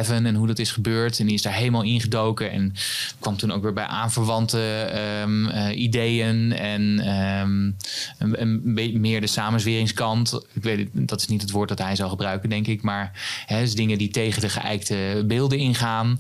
en 0.10 0.36
hoe 0.36 0.48
dat 0.48 0.60
is 0.60 0.72
gebeurd. 0.72 1.20
En 1.20 1.26
die 1.26 1.36
is 1.36 1.42
daar 1.42 1.54
helemaal 1.54 1.84
ingedoken 1.84 2.52
en 2.52 2.74
kwam 3.20 3.38
toen 3.38 3.52
ook 3.52 3.64
weer 3.64 3.74
bij 3.74 3.86
aanverwante 3.86 4.92
um, 5.24 5.50
ideeën 5.72 6.54
en 6.54 7.00
Um, 7.42 7.76
een, 8.18 8.42
een, 8.42 9.00
meer 9.02 9.22
de 9.22 9.28
samenzweringskant. 9.28 10.34
Ik 10.54 10.64
weet 10.64 10.78
het, 10.78 11.08
dat 11.08 11.20
is 11.20 11.28
niet 11.28 11.42
het 11.42 11.52
woord 11.52 11.70
dat 11.70 11.80
hij 11.80 11.96
zou 11.96 12.10
gebruiken, 12.10 12.50
denk 12.50 12.68
ik. 12.68 12.82
Maar 12.82 13.12
hè, 13.46 13.60
dus 13.60 13.76
dingen 13.76 13.98
die 13.98 14.10
tegen 14.10 14.42
de 14.42 14.50
geëikte 14.50 15.24
beelden 15.28 15.58
ingaan. 15.58 16.20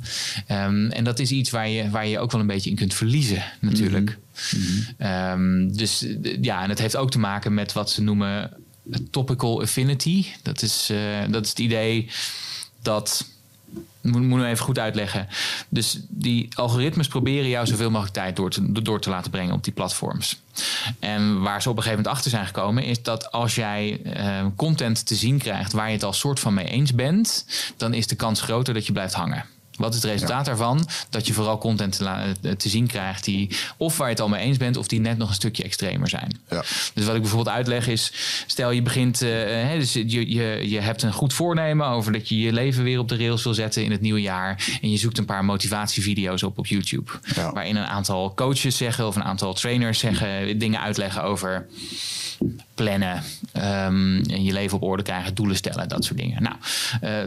Um, 0.51 0.91
en 0.91 1.03
dat 1.03 1.19
is 1.19 1.31
iets 1.31 1.49
waar 1.49 1.69
je, 1.69 1.89
waar 1.89 2.07
je 2.07 2.19
ook 2.19 2.31
wel 2.31 2.41
een 2.41 2.47
beetje 2.47 2.69
in 2.69 2.75
kunt 2.75 2.93
verliezen, 2.93 3.43
natuurlijk. 3.59 4.17
Mm 4.55 5.07
um, 5.07 5.77
dus 5.77 6.05
ja, 6.41 6.63
en 6.63 6.69
het 6.69 6.79
heeft 6.79 6.95
ook 6.95 7.11
te 7.11 7.19
maken 7.19 7.53
met 7.53 7.73
wat 7.73 7.91
ze 7.91 8.01
noemen 8.01 8.51
topical 9.11 9.61
affinity. 9.61 10.25
Dat 10.43 10.61
is, 10.61 10.89
uh, 10.91 10.97
dat 11.29 11.43
is 11.43 11.49
het 11.49 11.59
idee 11.59 12.09
dat 12.81 13.25
moet, 14.01 14.21
moet 14.21 14.43
even 14.43 14.65
goed 14.65 14.79
uitleggen. 14.79 15.27
Dus 15.69 15.99
die 16.07 16.49
algoritmes 16.55 17.07
proberen 17.07 17.49
jou 17.49 17.67
zoveel 17.67 17.89
mogelijk 17.89 18.13
tijd 18.13 18.35
door 18.35 18.49
te, 18.49 18.81
door 18.81 19.01
te 19.01 19.09
laten 19.09 19.31
brengen 19.31 19.53
op 19.53 19.63
die 19.63 19.73
platforms. 19.73 20.41
En 20.99 21.41
waar 21.41 21.61
ze 21.61 21.69
op 21.69 21.77
een 21.77 21.83
gegeven 21.83 22.03
moment 22.03 22.15
achter 22.17 22.31
zijn 22.31 22.45
gekomen, 22.45 22.83
is 22.83 23.03
dat 23.03 23.31
als 23.31 23.55
jij 23.55 24.01
uh, 24.03 24.45
content 24.55 25.05
te 25.05 25.15
zien 25.15 25.37
krijgt 25.37 25.71
waar 25.71 25.87
je 25.87 25.93
het 25.93 26.03
al 26.03 26.13
soort 26.13 26.39
van 26.39 26.53
mee 26.53 26.65
eens 26.65 26.93
bent, 26.93 27.45
dan 27.77 27.93
is 27.93 28.07
de 28.07 28.15
kans 28.15 28.41
groter 28.41 28.73
dat 28.73 28.85
je 28.85 28.91
blijft 28.91 29.13
hangen. 29.13 29.45
Wat 29.79 29.93
is 29.95 30.01
het 30.01 30.11
resultaat 30.11 30.45
daarvan? 30.45 30.87
Dat 31.09 31.27
je 31.27 31.33
vooral 31.33 31.57
content 31.57 31.97
te, 31.97 32.05
eh, 32.05 32.51
te, 32.51 32.69
zien 32.69 32.87
krijgt 32.87 33.23
die 33.23 33.49
of 33.77 33.97
waar 33.97 34.07
je 34.07 34.13
het 34.13 34.21
al 34.21 34.29
mee 34.29 34.41
eens 34.41 34.57
bent, 34.57 34.77
of 34.77 34.87
die 34.87 34.99
net 34.99 35.17
nog 35.17 35.29
een 35.29 35.35
stukje 35.35 35.63
extremer 35.63 36.09
zijn. 36.09 36.39
Ja. 36.49 36.63
Dus 36.93 37.05
wat 37.05 37.15
ik 37.15 37.21
bijvoorbeeld 37.21 37.55
uitleg 37.55 37.87
is: 37.87 38.11
stel 38.47 38.71
je 38.71 38.81
begint, 38.81 39.21
uh, 39.21 39.29
hè, 39.43 39.77
dus 39.77 39.93
je, 39.93 40.33
je, 40.33 40.69
je 40.69 40.79
hebt 40.79 41.01
een 41.01 41.13
goed 41.13 41.33
voornemen 41.33 41.87
over 41.87 42.11
dat 42.11 42.29
je 42.29 42.39
je 42.39 42.53
leven 42.53 42.83
weer 42.83 42.99
op 42.99 43.07
de 43.07 43.17
rails 43.17 43.43
wil 43.43 43.53
zetten 43.53 43.83
in 43.83 43.91
het 43.91 44.01
nieuwe 44.01 44.21
jaar. 44.21 44.77
En 44.81 44.91
je 44.91 44.97
zoekt 44.97 45.17
een 45.17 45.25
paar 45.25 45.45
motivatievideo's 45.45 46.43
op 46.43 46.57
op 46.57 46.67
YouTube. 46.67 47.11
Waarin 47.53 47.75
een 47.75 47.85
aantal 47.85 48.33
coaches 48.33 48.77
zeggen 48.77 49.07
of 49.07 49.15
een 49.15 49.23
aantal 49.23 49.53
trainers 49.53 49.99
zeggen, 49.99 50.57
dingen 50.57 50.81
uitleggen 50.81 51.23
over 51.23 51.67
plannen, 52.83 53.23
Ehm, 53.51 54.41
je 54.41 54.53
leven 54.53 54.77
op 54.77 54.83
orde 54.83 55.03
krijgen, 55.03 55.35
doelen 55.35 55.55
stellen, 55.55 55.89
dat 55.89 56.05
soort 56.05 56.19
dingen. 56.19 56.43
Nou, 56.43 56.55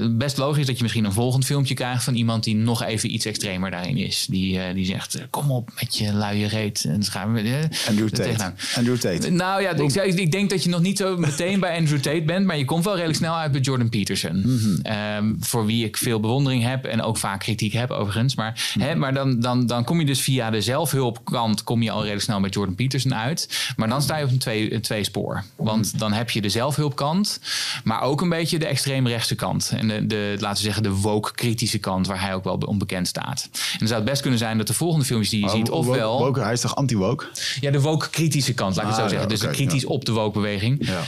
uh, 0.01 0.17
best 0.17 0.37
logisch 0.37 0.67
dat 0.67 0.77
je 0.77 0.83
misschien 0.83 1.05
een 1.05 1.13
volgend 1.13 1.45
filmpje 1.45 1.75
krijgt 1.75 2.05
van 2.05 2.15
iemand 2.15 2.45
die 2.45 2.57
nog 2.57 2.83
even 2.83 3.15
iets 3.15 3.27
extremer 3.27 3.71
daarin 3.71 3.97
is. 3.97 4.27
Die, 4.31 4.57
uh, 4.57 4.63
die 4.75 4.85
zegt: 4.85 5.19
Kom 5.31 5.51
op 5.51 5.71
met 5.81 5.97
je 5.97 6.13
luie 6.13 6.47
reet. 6.47 6.85
En 6.85 6.93
dan 6.93 7.05
gaan 7.05 7.33
we. 7.33 7.43
Uh, 7.43 7.55
Andrew 7.89 8.09
Tate. 8.09 8.53
Andrew 8.77 8.97
Tate. 8.97 9.31
Nou 9.31 9.63
ja, 9.63 9.71
ik, 9.71 9.95
ik, 9.95 10.33
denk 10.33 10.51
dat 10.51 10.63
je 10.63 10.69
nog 10.69 10.81
niet 10.81 10.99
zo 10.99 11.17
meteen 11.17 11.61
bij 11.61 11.79
Andrew 11.79 12.01
Tate 12.01 12.23
bent, 12.23 12.47
maar 12.47 12.59
je 12.59 12.65
komt 12.65 12.85
wel 12.85 12.95
redelijk 12.95 13.19
snel 13.19 13.35
uit 13.35 13.53
bij 13.53 13.61
Jordan 13.61 13.89
Peterson. 13.89 14.43
Mm 14.45 14.83
-hmm. 14.83 15.37
voor 15.41 15.67
wie 15.67 15.85
ik 15.85 15.97
veel 15.97 16.21
bewondering 16.21 16.63
heb 16.63 16.85
en 16.85 17.03
ook 17.03 17.17
vaak 17.17 17.41
kritiek 17.41 17.73
heb, 17.73 17.91
overigens. 17.91 18.35
Maar, 18.35 18.51
mm 18.51 18.83
-hmm. 18.83 18.91
hè, 18.91 18.97
maar 18.97 19.15
dan, 19.15 19.41
dan, 19.41 19.67
dan 19.67 19.85
kom 19.85 20.01
je 20.01 20.07
dus 20.07 20.21
via 20.21 20.51
de 20.51 20.61
zelfhulpkant 20.61 21.65
kom 21.65 21.83
je 21.83 21.91
al 21.91 22.01
redelijk 22.01 22.25
snel 22.25 22.41
bij 22.41 22.51
Jordan 22.51 22.75
Peterson 22.75 23.15
uit. 23.15 23.73
Maar 23.77 23.89
dan 23.89 24.03
sta 24.03 24.17
je 24.17 24.25
op 24.25 24.31
een 24.31 24.39
twee, 24.39 24.75
een 24.75 24.81
twee 24.81 25.05
spoor. 25.05 25.42
Want 25.57 25.99
dan 25.99 26.13
heb 26.13 26.31
je 26.31 26.41
de 26.41 26.49
zelfhulpkant, 26.49 27.41
maar 27.85 28.01
ook 28.01 28.21
een 28.21 28.29
beetje 28.29 28.59
de 28.59 28.67
extreemrechtse 28.67 29.35
kant. 29.35 29.73
En 29.77 29.89
de, 29.89 30.07
de, 30.07 30.37
laten 30.39 30.57
we 30.57 30.63
zeggen, 30.63 30.83
de 30.83 30.95
woke-kritische 30.95 31.79
kant, 31.79 32.07
waar 32.07 32.21
hij 32.21 32.35
ook 32.35 32.45
wel 32.45 32.55
onbekend 32.55 33.09
staat. 33.09 33.49
En 33.53 33.79
dan 33.79 33.89
zou 33.89 34.01
het 34.01 34.11
best 34.11 34.21
kunnen 34.21 34.39
zijn 34.39 34.59
dat 34.59 34.67
de 34.67 34.75
volgende 34.75 35.05
filmpjes 35.05 35.31
die 35.31 35.45
je 35.45 35.51
ziet, 35.51 35.71
ofwel... 35.71 36.19
Woke, 36.19 36.41
hij 36.41 36.53
is 36.53 36.61
toch 36.61 36.77
anti-woke? 36.77 37.25
Ja, 37.61 37.71
de 37.71 37.81
woke-kritische 37.81 38.55
kant, 38.55 38.77
laat 38.77 38.85
ik 38.85 38.91
het 38.91 38.99
zo 38.99 39.05
ah, 39.05 39.11
zeggen. 39.11 39.29
dus 39.29 39.41
de 39.41 39.51
kritisch 39.51 39.85
op 39.85 40.05
de 40.05 40.13
woke-beweging. 40.13 40.87
Ja 40.87 41.03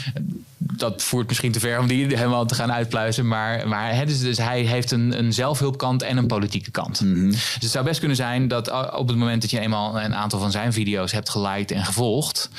dat 0.73 1.03
voert 1.03 1.29
misschien 1.29 1.53
te 1.53 1.61
ver 1.61 1.79
om 1.79 1.87
die 1.87 2.17
helemaal 2.17 2.47
te 2.47 2.55
gaan 2.55 2.73
uitpluizen. 2.73 3.29
Maar, 3.29 3.69
maar 3.69 3.95
hè, 3.95 4.05
dus, 4.05 4.21
dus, 4.21 4.39
hij 4.39 4.61
heeft 4.61 4.91
een, 4.91 5.19
een 5.19 5.33
zelfhulpkant 5.33 6.03
en 6.03 6.17
een 6.17 6.27
politieke 6.27 6.71
kant. 6.71 7.01
Mhm. 7.01 7.31
Dus 7.31 7.59
het 7.61 7.71
zou 7.71 7.85
best 7.85 7.99
kunnen 7.99 8.17
zijn 8.17 8.49
dat 8.49 8.93
op 8.93 9.09
het 9.09 9.17
moment 9.17 9.43
dat 9.43 9.51
je 9.51 9.61
eenmaal 9.61 10.01
een 10.01 10.15
aantal 10.15 10.41
van 10.41 10.51
zijn 10.51 10.73
video's 10.73 11.13
hebt 11.13 11.29
geliked 11.29 11.71
en 11.71 11.85
gevolgd, 11.85 12.51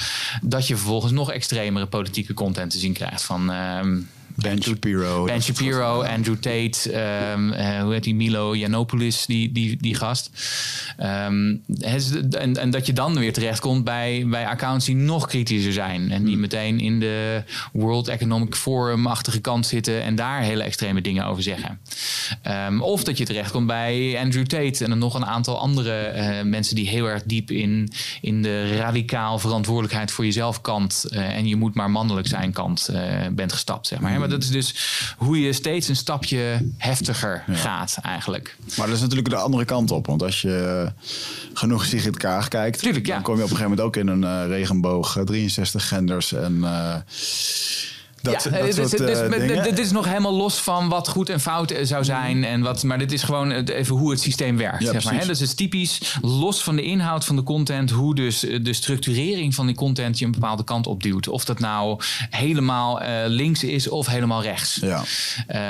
dat 0.42 0.68
je 0.68 0.76
vervolgens 0.76 1.12
nog 1.12 1.32
extremere 1.32 1.86
politieke 1.86 2.34
content 2.34 2.72
te 2.72 2.78
zien 2.78 2.94
krijgt 2.94 3.24
van. 3.24 3.52
Uh, 3.52 3.80
Ben 4.36 4.62
Shapiro. 4.62 5.24
Ben 5.26 5.42
Shapiro, 5.42 6.04
Andrew 6.04 6.36
Tate, 6.36 6.90
um, 7.34 7.52
uh, 7.52 7.82
hoe 7.82 7.94
heet 7.94 8.04
die, 8.04 8.16
Milo 8.16 8.56
Yiannopoulos, 8.56 9.26
die, 9.26 9.52
die, 9.52 9.78
die 9.78 9.96
gast. 9.96 10.30
Um, 11.00 11.64
en, 11.80 12.58
en 12.58 12.70
dat 12.70 12.86
je 12.86 12.94
dan 12.94 13.20
weer 13.20 13.34
terechtkomt 13.34 13.84
bij, 13.84 14.26
bij 14.28 14.48
accounts 14.48 14.86
die 14.86 14.96
nog 14.96 15.28
kritischer 15.28 15.74
zijn. 15.74 16.12
En 16.12 16.24
die 16.24 16.32
hmm. 16.32 16.42
meteen 16.42 16.80
in 16.80 17.00
de 17.00 17.44
World 17.74 18.08
Economic 18.08 18.56
Forum-achtige 18.56 19.40
kant 19.40 19.66
zitten 19.66 20.04
en 20.04 20.16
daar 20.16 20.42
hele 20.42 20.64
extreme 20.64 21.02
dingen 21.02 21.26
over 21.26 21.44
zeggen. 21.44 21.80
Um, 22.68 22.82
of 22.82 23.04
dat 23.04 23.18
je 23.18 23.26
terechtkomt 23.26 23.68
bij 23.68 24.20
Andrew 24.20 24.46
Tate 24.46 24.84
en 24.84 24.90
dan 24.90 25.00
nog 25.00 25.14
een 25.14 25.26
aantal 25.26 25.60
andere 25.60 26.14
uh, 26.16 26.50
mensen 26.50 26.76
die 26.76 26.88
heel 26.88 27.06
erg 27.06 27.24
diep 27.24 27.52
in, 27.52 27.92
in 28.22 28.42
de 28.42 28.78
radicaal 28.78 29.40
verantwoordelijkheid 29.40 30.12
voor 30.12 30.26
jezelf 30.26 30.62
kant 30.62 31.06
uh, 31.10 31.38
en 31.38 31.48
je 31.48 31.56
moet 31.56 31.76
maar 31.76 31.92
mannelijk 31.92 32.28
zijn 32.28 32.52
kant 32.52 32.90
bent 33.32 33.54
gestapt, 33.54 33.88
zeg 33.88 34.00
maar. 34.00 34.25
Maar 34.28 34.40
dat 34.40 34.44
is 34.44 34.52
dus 34.52 34.76
hoe 35.18 35.40
je 35.40 35.54
steeds 35.54 35.88
een 35.88 35.96
stapje 35.96 36.72
heftiger 36.78 37.44
gaat 37.52 37.98
eigenlijk. 38.02 38.58
Maar 38.78 38.88
dat 38.88 38.96
is 38.96 39.02
natuurlijk 39.02 39.30
de 39.30 39.36
andere 39.36 39.66
kant 39.66 39.92
op. 39.92 40.06
Want 40.06 40.24
als 40.24 40.42
je 40.42 40.92
genoeg 41.54 41.86
Sigrid 41.86 42.18
Kaag 42.18 42.48
kijkt... 42.48 42.80
Tuurlijk, 42.80 43.08
dan 43.08 43.22
kom 43.22 43.38
je 43.38 43.44
op 43.44 43.50
een 43.50 43.56
gegeven 43.56 43.78
moment 43.78 43.88
ook 43.88 43.96
in 43.96 44.08
een 44.08 44.22
uh, 44.22 44.48
regenboog. 44.48 45.18
63 45.26 45.88
genders 45.88 46.34
en... 46.34 46.56
Uh, 46.56 46.96
dat, 48.26 48.44
ja, 48.44 48.50
dat 48.50 48.76
dus, 48.76 48.90
dus, 48.90 49.64
dit 49.64 49.80
is 49.80 49.92
nog 49.92 50.06
helemaal 50.06 50.36
los 50.36 50.60
van 50.60 50.90
wat 50.90 51.08
goed 51.08 51.30
en 51.30 51.40
fout 51.40 51.74
zou 51.82 52.04
zijn. 52.04 52.44
En 52.44 52.62
wat, 52.62 52.84
maar 52.84 52.98
dit 52.98 53.12
is 53.12 53.24
gewoon 53.24 53.52
even 53.52 53.96
hoe 53.96 54.12
het 54.12 54.22
systeem 54.22 54.58
werkt. 54.58 54.84
Ja, 54.84 54.92
zeg 54.92 55.04
maar, 55.04 55.14
hè? 55.14 55.20
Dus 55.20 55.40
het 55.40 55.48
is 55.48 55.54
typisch 55.54 56.18
los 56.22 56.64
van 56.64 56.76
de 56.76 56.82
inhoud 56.82 57.26
van 57.26 57.36
de 57.36 57.44
content, 57.44 57.90
hoe 57.90 58.16
dus 58.16 58.40
de 58.40 58.74
structurering 58.74 59.56
van 59.56 59.66
die 59.66 59.76
content 59.76 60.20
je 60.20 60.26
een 60.26 60.32
bepaalde 60.32 60.64
kant 60.64 60.88
opduwt. 60.88 61.28
Of 61.28 61.46
dat 61.46 61.60
nou 61.60 62.00
helemaal 62.30 63.02
uh, 63.02 63.08
links 63.28 63.64
is 63.64 63.90
of 63.90 64.08
helemaal 64.08 64.42
rechts. 64.42 64.80
Ja. 64.82 65.04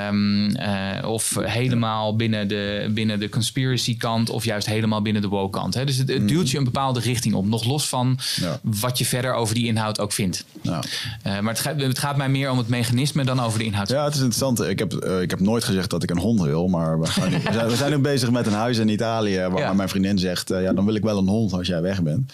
Um, 0.07 0.49
uh, 0.49 1.09
of 1.09 1.37
helemaal 1.41 2.15
binnen 2.15 2.47
de, 2.47 2.91
binnen 2.93 3.19
de 3.19 3.29
conspiracy 3.29 3.97
kant, 3.97 4.29
of 4.29 4.45
juist 4.45 4.67
helemaal 4.67 5.01
binnen 5.01 5.21
de 5.21 5.27
woke 5.27 5.59
kant. 5.59 5.73
Hè? 5.73 5.85
Dus 5.85 5.97
het, 5.97 6.09
het 6.09 6.21
mm. 6.21 6.27
duwt 6.27 6.51
je 6.51 6.57
een 6.57 6.63
bepaalde 6.63 6.99
richting 6.99 7.33
op. 7.33 7.45
Nog 7.45 7.65
los 7.65 7.87
van 7.87 8.19
wat 8.61 8.97
je 8.97 9.05
verder 9.05 9.33
over 9.33 9.55
die 9.55 9.65
inhoud 9.65 9.99
ook 9.99 10.11
vindt. 10.11 10.45
Uh, 10.63 10.79
maar 11.23 11.53
het 11.53 11.81
het 11.81 11.99
gaat 11.99 12.17
mij 12.17 12.29
meer 12.29 12.44
om 12.51 12.57
het 12.57 12.67
mechanisme 12.67 13.23
dan 13.23 13.39
over 13.39 13.59
de 13.59 13.65
inhoud. 13.65 13.89
Ja, 13.89 14.03
het 14.03 14.13
is 14.13 14.19
interessant. 14.19 14.61
Ik 14.61 14.79
heb, 14.79 14.93
uh, 14.93 15.21
ik 15.21 15.29
heb 15.29 15.39
nooit 15.39 15.63
gezegd 15.63 15.89
dat 15.89 16.03
ik 16.03 16.09
een 16.09 16.17
hond 16.17 16.41
wil. 16.41 16.67
Maar 16.67 16.99
we, 16.99 17.05
gaan 17.05 17.29
nu, 17.29 17.37
we, 17.37 17.53
zijn, 17.53 17.67
we 17.67 17.75
zijn 17.75 17.91
nu 17.91 17.97
bezig 17.97 18.31
met 18.31 18.47
een 18.47 18.53
huis 18.53 18.77
in 18.77 18.87
Italië. 18.87 19.37
Waar 19.37 19.57
ja. 19.57 19.73
mijn 19.73 19.89
vriendin 19.89 20.19
zegt: 20.19 20.51
uh, 20.51 20.61
ja, 20.61 20.73
dan 20.73 20.85
wil 20.85 20.95
ik 20.95 21.03
wel 21.03 21.17
een 21.17 21.27
hond 21.27 21.53
als 21.53 21.67
jij 21.67 21.81
weg 21.81 22.03
bent. 22.03 22.33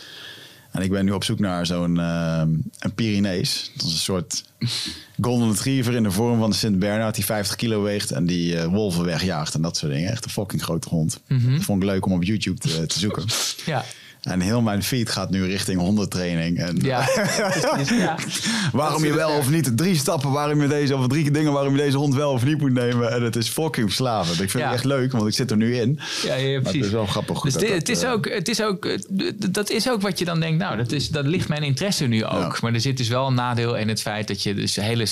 En 0.72 0.82
ik 0.82 0.90
ben 0.92 1.06
nu 1.06 1.12
op 1.12 1.24
zoek 1.24 1.40
naar 1.40 1.66
zo'n 1.66 1.96
uh, 1.96 2.42
een 2.80 2.94
Pyrenees. 2.96 3.72
Dat 3.76 3.86
is 3.88 3.92
een 3.92 3.98
soort 3.98 4.44
golden 5.22 5.50
retriever 5.50 5.96
in 5.96 6.04
de 6.04 6.12
vorm 6.12 6.40
van 6.40 6.50
de 6.50 6.56
Sint 6.56 6.80
Bernard 6.80 7.16
die 7.16 7.26
50 7.26 7.56
kilo 7.56 7.82
weegt 7.82 8.12
en 8.12 8.26
die 8.26 8.54
uh, 8.54 8.66
wolven 8.66 9.06
wegjaagt 9.06 9.54
en 9.54 9.62
dat 9.62 9.78
soort 9.78 9.92
dingen. 9.92 10.12
Echt 10.12 10.26
een 10.26 10.32
fucking 10.32 10.64
grote 10.64 10.90
hond. 10.90 11.20
Mm 11.28 11.40
-hmm. 11.40 11.56
Dat 11.56 11.64
vond 11.64 11.84
ik 11.84 11.90
leuk 11.90 12.06
om 12.06 12.14
op 12.14 12.24
YouTube 12.24 12.60
te, 12.60 12.86
te 12.86 13.00
zoeken. 13.00 13.24
ja. 13.66 13.86
En 14.22 14.40
heel 14.40 14.62
mijn 14.62 14.84
feed 14.84 15.10
gaat 15.10 15.30
nu 15.30 15.46
richting 15.46 15.80
hondentraining. 15.80 16.58
En 16.58 16.78
ja, 16.82 17.08
ja. 17.90 18.16
waarom 18.72 19.06
je 19.06 19.14
wel 19.14 19.38
of 19.38 19.50
niet, 19.50 19.78
drie 19.78 19.96
stappen 19.96 20.32
waarom 20.32 20.62
je 20.62 20.68
deze, 20.68 20.96
of 20.96 21.08
drie 21.08 21.32
dingen 21.32 21.52
waarom 21.52 21.76
je 21.76 21.82
deze 21.82 21.98
hond 21.98 22.16
wel 22.16 22.32
of 22.32 22.46
niet 22.46 22.60
moet 22.60 22.72
nemen. 22.72 23.12
En 23.12 23.24
het 23.24 23.36
is 23.36 23.50
fucking 23.50 23.86
verslavend. 23.86 24.42
Ik 24.42 24.50
vind 24.50 24.64
het 24.64 24.74
echt 24.74 24.84
leuk, 24.84 25.12
want 25.12 25.28
ik 25.28 25.34
zit 25.34 25.52
er 25.52 25.58
nu 25.58 25.76
in. 25.76 26.00
Ja, 26.24 26.36
ja 26.36 26.60
precies. 26.60 26.78
het 26.78 26.86
is 26.86 26.92
wel 26.92 27.06
grappig. 27.06 27.42
Dus 27.42 27.54
het, 27.54 27.90
is 27.90 28.06
ook, 28.06 28.30
het 28.30 28.48
is 28.48 28.62
ook, 28.62 28.98
dat 29.54 29.70
is 29.70 29.90
ook 29.90 30.02
wat 30.02 30.20
je 30.20 30.26
dan 30.26 30.40
denkt, 30.40 30.60
nou, 30.60 30.78
dat, 30.78 30.92
is, 30.92 31.10
dat 31.10 31.26
ligt 31.26 31.48
mijn 31.48 31.64
interesse 31.64 32.06
nu 32.06 32.26
ook. 32.26 32.62
Maar 32.62 32.74
er 32.74 32.82
zit 32.82 32.98
dus 32.98 33.08
wel 33.08 33.28
een 33.28 33.34
nadeel 33.34 33.78
in 33.78 33.88
het 33.88 34.02
feit 34.02 34.28
dat 34.28 34.44
je 34.44 34.54
dus 34.54 34.76
hele, 34.76 35.06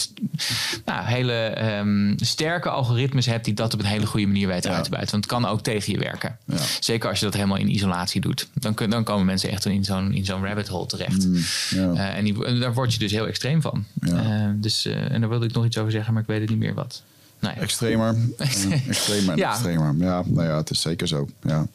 nou, 0.86 1.06
hele 1.06 1.58
um, 1.80 2.16
sterke 2.18 2.70
algoritmes 2.70 3.26
hebt 3.26 3.46
die 3.46 3.54
dat 3.54 3.74
op 3.74 3.80
een 3.80 3.86
hele 3.86 4.06
goede 4.06 4.28
manier 4.28 4.48
weten 4.48 4.72
uit 4.72 4.84
te 4.84 4.90
buiten. 4.90 5.12
Want 5.12 5.24
het 5.24 5.34
kan 5.34 5.52
ook 5.52 5.62
tegen 5.62 5.94
je 5.94 6.00
werken. 6.00 6.38
Zeker 6.80 7.10
als 7.10 7.20
je 7.20 7.26
dat 7.26 7.34
helemaal 7.34 7.58
in 7.58 7.74
isolatie 7.74 8.22
doet. 8.22 8.48
Dan 8.54 8.74
kun, 8.74 8.90
dan 8.90 8.99
komen 9.04 9.26
mensen 9.26 9.50
echt 9.50 9.66
in 9.66 9.84
zo'n 9.84 10.14
in 10.14 10.26
zo'n 10.26 10.46
rabbit 10.46 10.68
hole 10.68 10.86
terecht. 10.86 11.28
Mm, 11.28 11.36
ja. 11.70 11.92
uh, 11.92 12.18
en, 12.18 12.24
die, 12.24 12.60
daar 12.60 12.74
word 12.74 12.94
je 12.94 13.00
dus 13.00 13.12
heel 13.12 13.28
extreem 13.28 13.62
van. 13.62 13.86
Ja. 14.02 14.46
Uh, 14.46 14.54
dus, 14.56 14.86
uh, 14.86 15.12
en 15.12 15.20
daar 15.20 15.30
wilde 15.30 15.46
ik 15.46 15.54
nog 15.54 15.66
iets 15.66 15.78
over 15.78 15.92
zeggen, 15.92 16.14
maar 16.14 16.22
ik 16.22 16.28
weet 16.28 16.42
het 16.42 16.50
niet 16.50 16.60
meer 16.60 16.74
wat. 16.74 17.04
Nou 17.40 17.56
ja. 17.56 17.62
Extremer. 17.62 18.16
extremer 18.88 19.38
ja. 19.38 19.52
extremer. 19.52 19.96
Ja, 19.98 20.24
nou 20.26 20.48
ja, 20.48 20.58
het 20.58 20.70
is 20.70 20.82
zeker 20.82 21.08
zo. 21.08 21.28
Ja. 21.42 21.68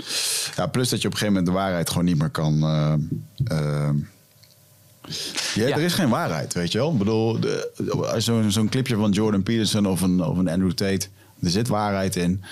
ja, 0.57 0.66
plus 0.66 0.89
dat 0.89 1.01
je 1.01 1.07
op 1.07 1.12
een 1.12 1.18
gegeven 1.18 1.27
moment 1.27 1.47
de 1.47 1.53
waarheid 1.53 1.89
gewoon 1.89 2.05
niet 2.05 2.18
meer 2.18 2.31
kan. 2.31 2.59
Ja, 5.55 5.66
ja, 5.66 5.77
Er 5.77 5.81
is 5.83 5.95
geen 5.95 6.09
waarheid, 6.09 6.53
weet 6.53 6.72
je 6.72 6.79
wel. 6.79 6.93
Ik 6.93 6.99
bedoel, 6.99 7.39
zo'n 8.16 8.51
zo'n 8.51 8.68
clipje 8.68 8.97
van 8.97 9.11
Jordan 9.11 9.43
Peterson 9.43 9.87
of 9.87 10.01
een, 10.01 10.25
of 10.25 10.39
een 10.39 10.49
Andrew 10.49 10.72
Tate 10.72 11.09
er 11.43 11.51
zit 11.51 11.68
waarheid 11.68 12.16
in. 12.16 12.43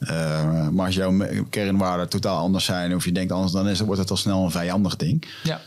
Uh, 0.00 0.68
maar 0.68 0.86
als 0.86 0.94
jouw 0.94 1.16
kernwaarden 1.50 2.08
totaal 2.08 2.38
anders 2.38 2.64
zijn 2.64 2.94
of 2.94 3.04
je 3.04 3.12
denkt 3.12 3.32
anders, 3.32 3.52
dan 3.52 3.68
is, 3.68 3.80
wordt 3.80 4.00
het 4.00 4.10
al 4.10 4.16
snel 4.16 4.44
een 4.44 4.50
vijandig 4.50 4.96
ding. 4.96 5.24
Ja. 5.42 5.60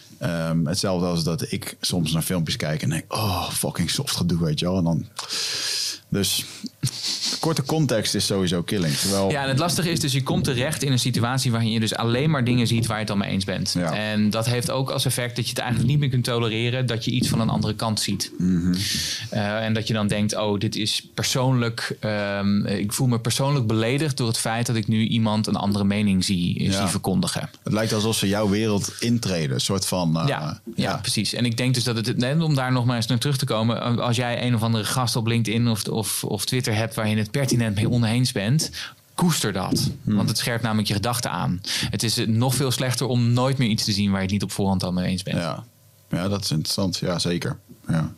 Um, 0.49 0.67
hetzelfde 0.67 1.07
als 1.07 1.23
dat 1.23 1.51
ik 1.51 1.77
soms 1.81 2.11
naar 2.11 2.21
filmpjes 2.21 2.55
kijk 2.55 2.81
en 2.81 2.89
denk, 2.89 3.13
oh, 3.13 3.49
fucking 3.49 3.89
soft 3.89 4.15
gedoe, 4.15 4.43
weet 4.43 4.59
je 4.59 4.65
wel. 4.65 4.77
En 4.77 4.83
dan, 4.83 5.05
dus 6.09 6.45
korte 7.45 7.63
context 7.65 8.15
is 8.15 8.25
sowieso 8.25 8.63
killing. 8.63 8.93
Terwijl... 8.93 9.31
Ja, 9.31 9.43
en 9.43 9.49
het 9.49 9.59
lastige 9.59 9.89
is 9.89 9.99
dus, 9.99 10.11
je 10.11 10.23
komt 10.23 10.43
terecht 10.43 10.83
in 10.83 10.91
een 10.91 10.99
situatie 10.99 11.51
waarin 11.51 11.71
je 11.71 11.79
dus 11.79 11.95
alleen 11.95 12.29
maar 12.29 12.43
dingen 12.43 12.67
ziet 12.67 12.85
waar 12.85 12.95
je 12.95 13.01
het 13.01 13.11
al 13.11 13.17
mee 13.17 13.29
eens 13.29 13.45
bent. 13.45 13.75
Ja. 13.77 13.93
En 13.93 14.29
dat 14.29 14.45
heeft 14.45 14.71
ook 14.71 14.89
als 14.89 15.05
effect 15.05 15.35
dat 15.35 15.43
je 15.43 15.49
het 15.49 15.59
eigenlijk 15.59 15.89
niet 15.89 15.99
meer 15.99 16.09
kunt 16.09 16.23
tolereren 16.23 16.85
dat 16.85 17.05
je 17.05 17.11
iets 17.11 17.27
van 17.27 17.39
een 17.39 17.49
andere 17.49 17.73
kant 17.73 17.99
ziet. 17.99 18.31
Mm 18.37 18.61
-hmm. 18.61 18.73
uh, 19.33 19.63
en 19.63 19.73
dat 19.73 19.87
je 19.87 19.93
dan 19.93 20.07
denkt, 20.07 20.35
oh, 20.35 20.59
dit 20.59 20.75
is 20.75 21.07
persoonlijk, 21.13 21.97
um, 22.39 22.65
ik 22.65 22.93
voel 22.93 23.07
me 23.07 23.19
persoonlijk 23.19 23.67
beledigd 23.67 24.17
door 24.17 24.27
het 24.27 24.37
feit 24.37 24.65
dat 24.65 24.75
ik 24.75 24.87
nu 24.87 25.07
iemand 25.07 25.47
een 25.47 25.55
andere 25.55 25.83
mening 25.83 26.23
zie, 26.23 26.63
ja. 26.63 26.71
zie 26.71 26.87
verkondigen. 26.87 27.49
Het 27.63 27.73
lijkt 27.73 27.93
alsof 27.93 28.15
ze 28.15 28.27
jouw 28.27 28.49
wereld 28.49 28.93
intreden, 28.99 29.53
een 29.53 29.61
soort 29.61 29.85
van... 29.85 30.17
Uh, 30.17 30.27
ja, 30.27 30.59
ja, 30.75 30.97
precies. 30.97 31.33
En 31.33 31.45
ik 31.45 31.57
denk 31.57 31.73
dus 31.73 31.83
dat 31.83 31.95
het, 31.95 32.41
om 32.41 32.55
daar 32.55 32.71
nog 32.71 32.85
maar 32.85 32.95
eens 32.95 33.07
naar 33.07 33.17
terug 33.17 33.37
te 33.37 33.45
komen, 33.45 33.99
als 33.99 34.15
jij 34.15 34.45
een 34.45 34.55
of 34.55 34.61
andere 34.61 34.83
gast 34.83 35.15
op 35.15 35.27
LinkedIn 35.27 35.67
of, 35.67 35.83
of, 35.83 36.23
of 36.23 36.45
Twitter 36.45 36.75
hebt 36.75 36.95
waarin 36.95 37.17
het 37.17 37.31
pertinent 37.37 37.75
mee 37.75 37.89
oneens 37.89 38.31
bent, 38.31 38.71
koester 39.15 39.53
dat. 39.53 39.91
Hmm. 40.03 40.15
Want 40.15 40.29
het 40.29 40.37
scherpt 40.37 40.63
namelijk 40.63 40.87
je 40.87 40.93
gedachten 40.93 41.31
aan. 41.31 41.61
Het 41.89 42.03
is 42.03 42.23
nog 42.27 42.55
veel 42.55 42.71
slechter 42.71 43.07
om 43.07 43.33
nooit 43.33 43.57
meer 43.57 43.69
iets 43.69 43.83
te 43.83 43.91
zien 43.91 44.09
waar 44.09 44.19
je 44.19 44.23
het 44.23 44.33
niet 44.33 44.43
op 44.43 44.51
voorhand 44.51 44.83
al 44.83 44.93
mee 44.93 45.05
eens 45.05 45.23
bent. 45.23 45.37
Ja, 45.37 45.63
ja 46.09 46.27
dat 46.27 46.43
is 46.43 46.51
interessant. 46.51 46.97
Ja, 46.97 47.19
zeker. 47.19 47.57
Ja. 47.87 48.13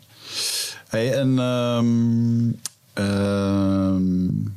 Hey, 0.88 1.14
en 1.14 1.40
um, 1.40 2.60
um, 2.94 4.56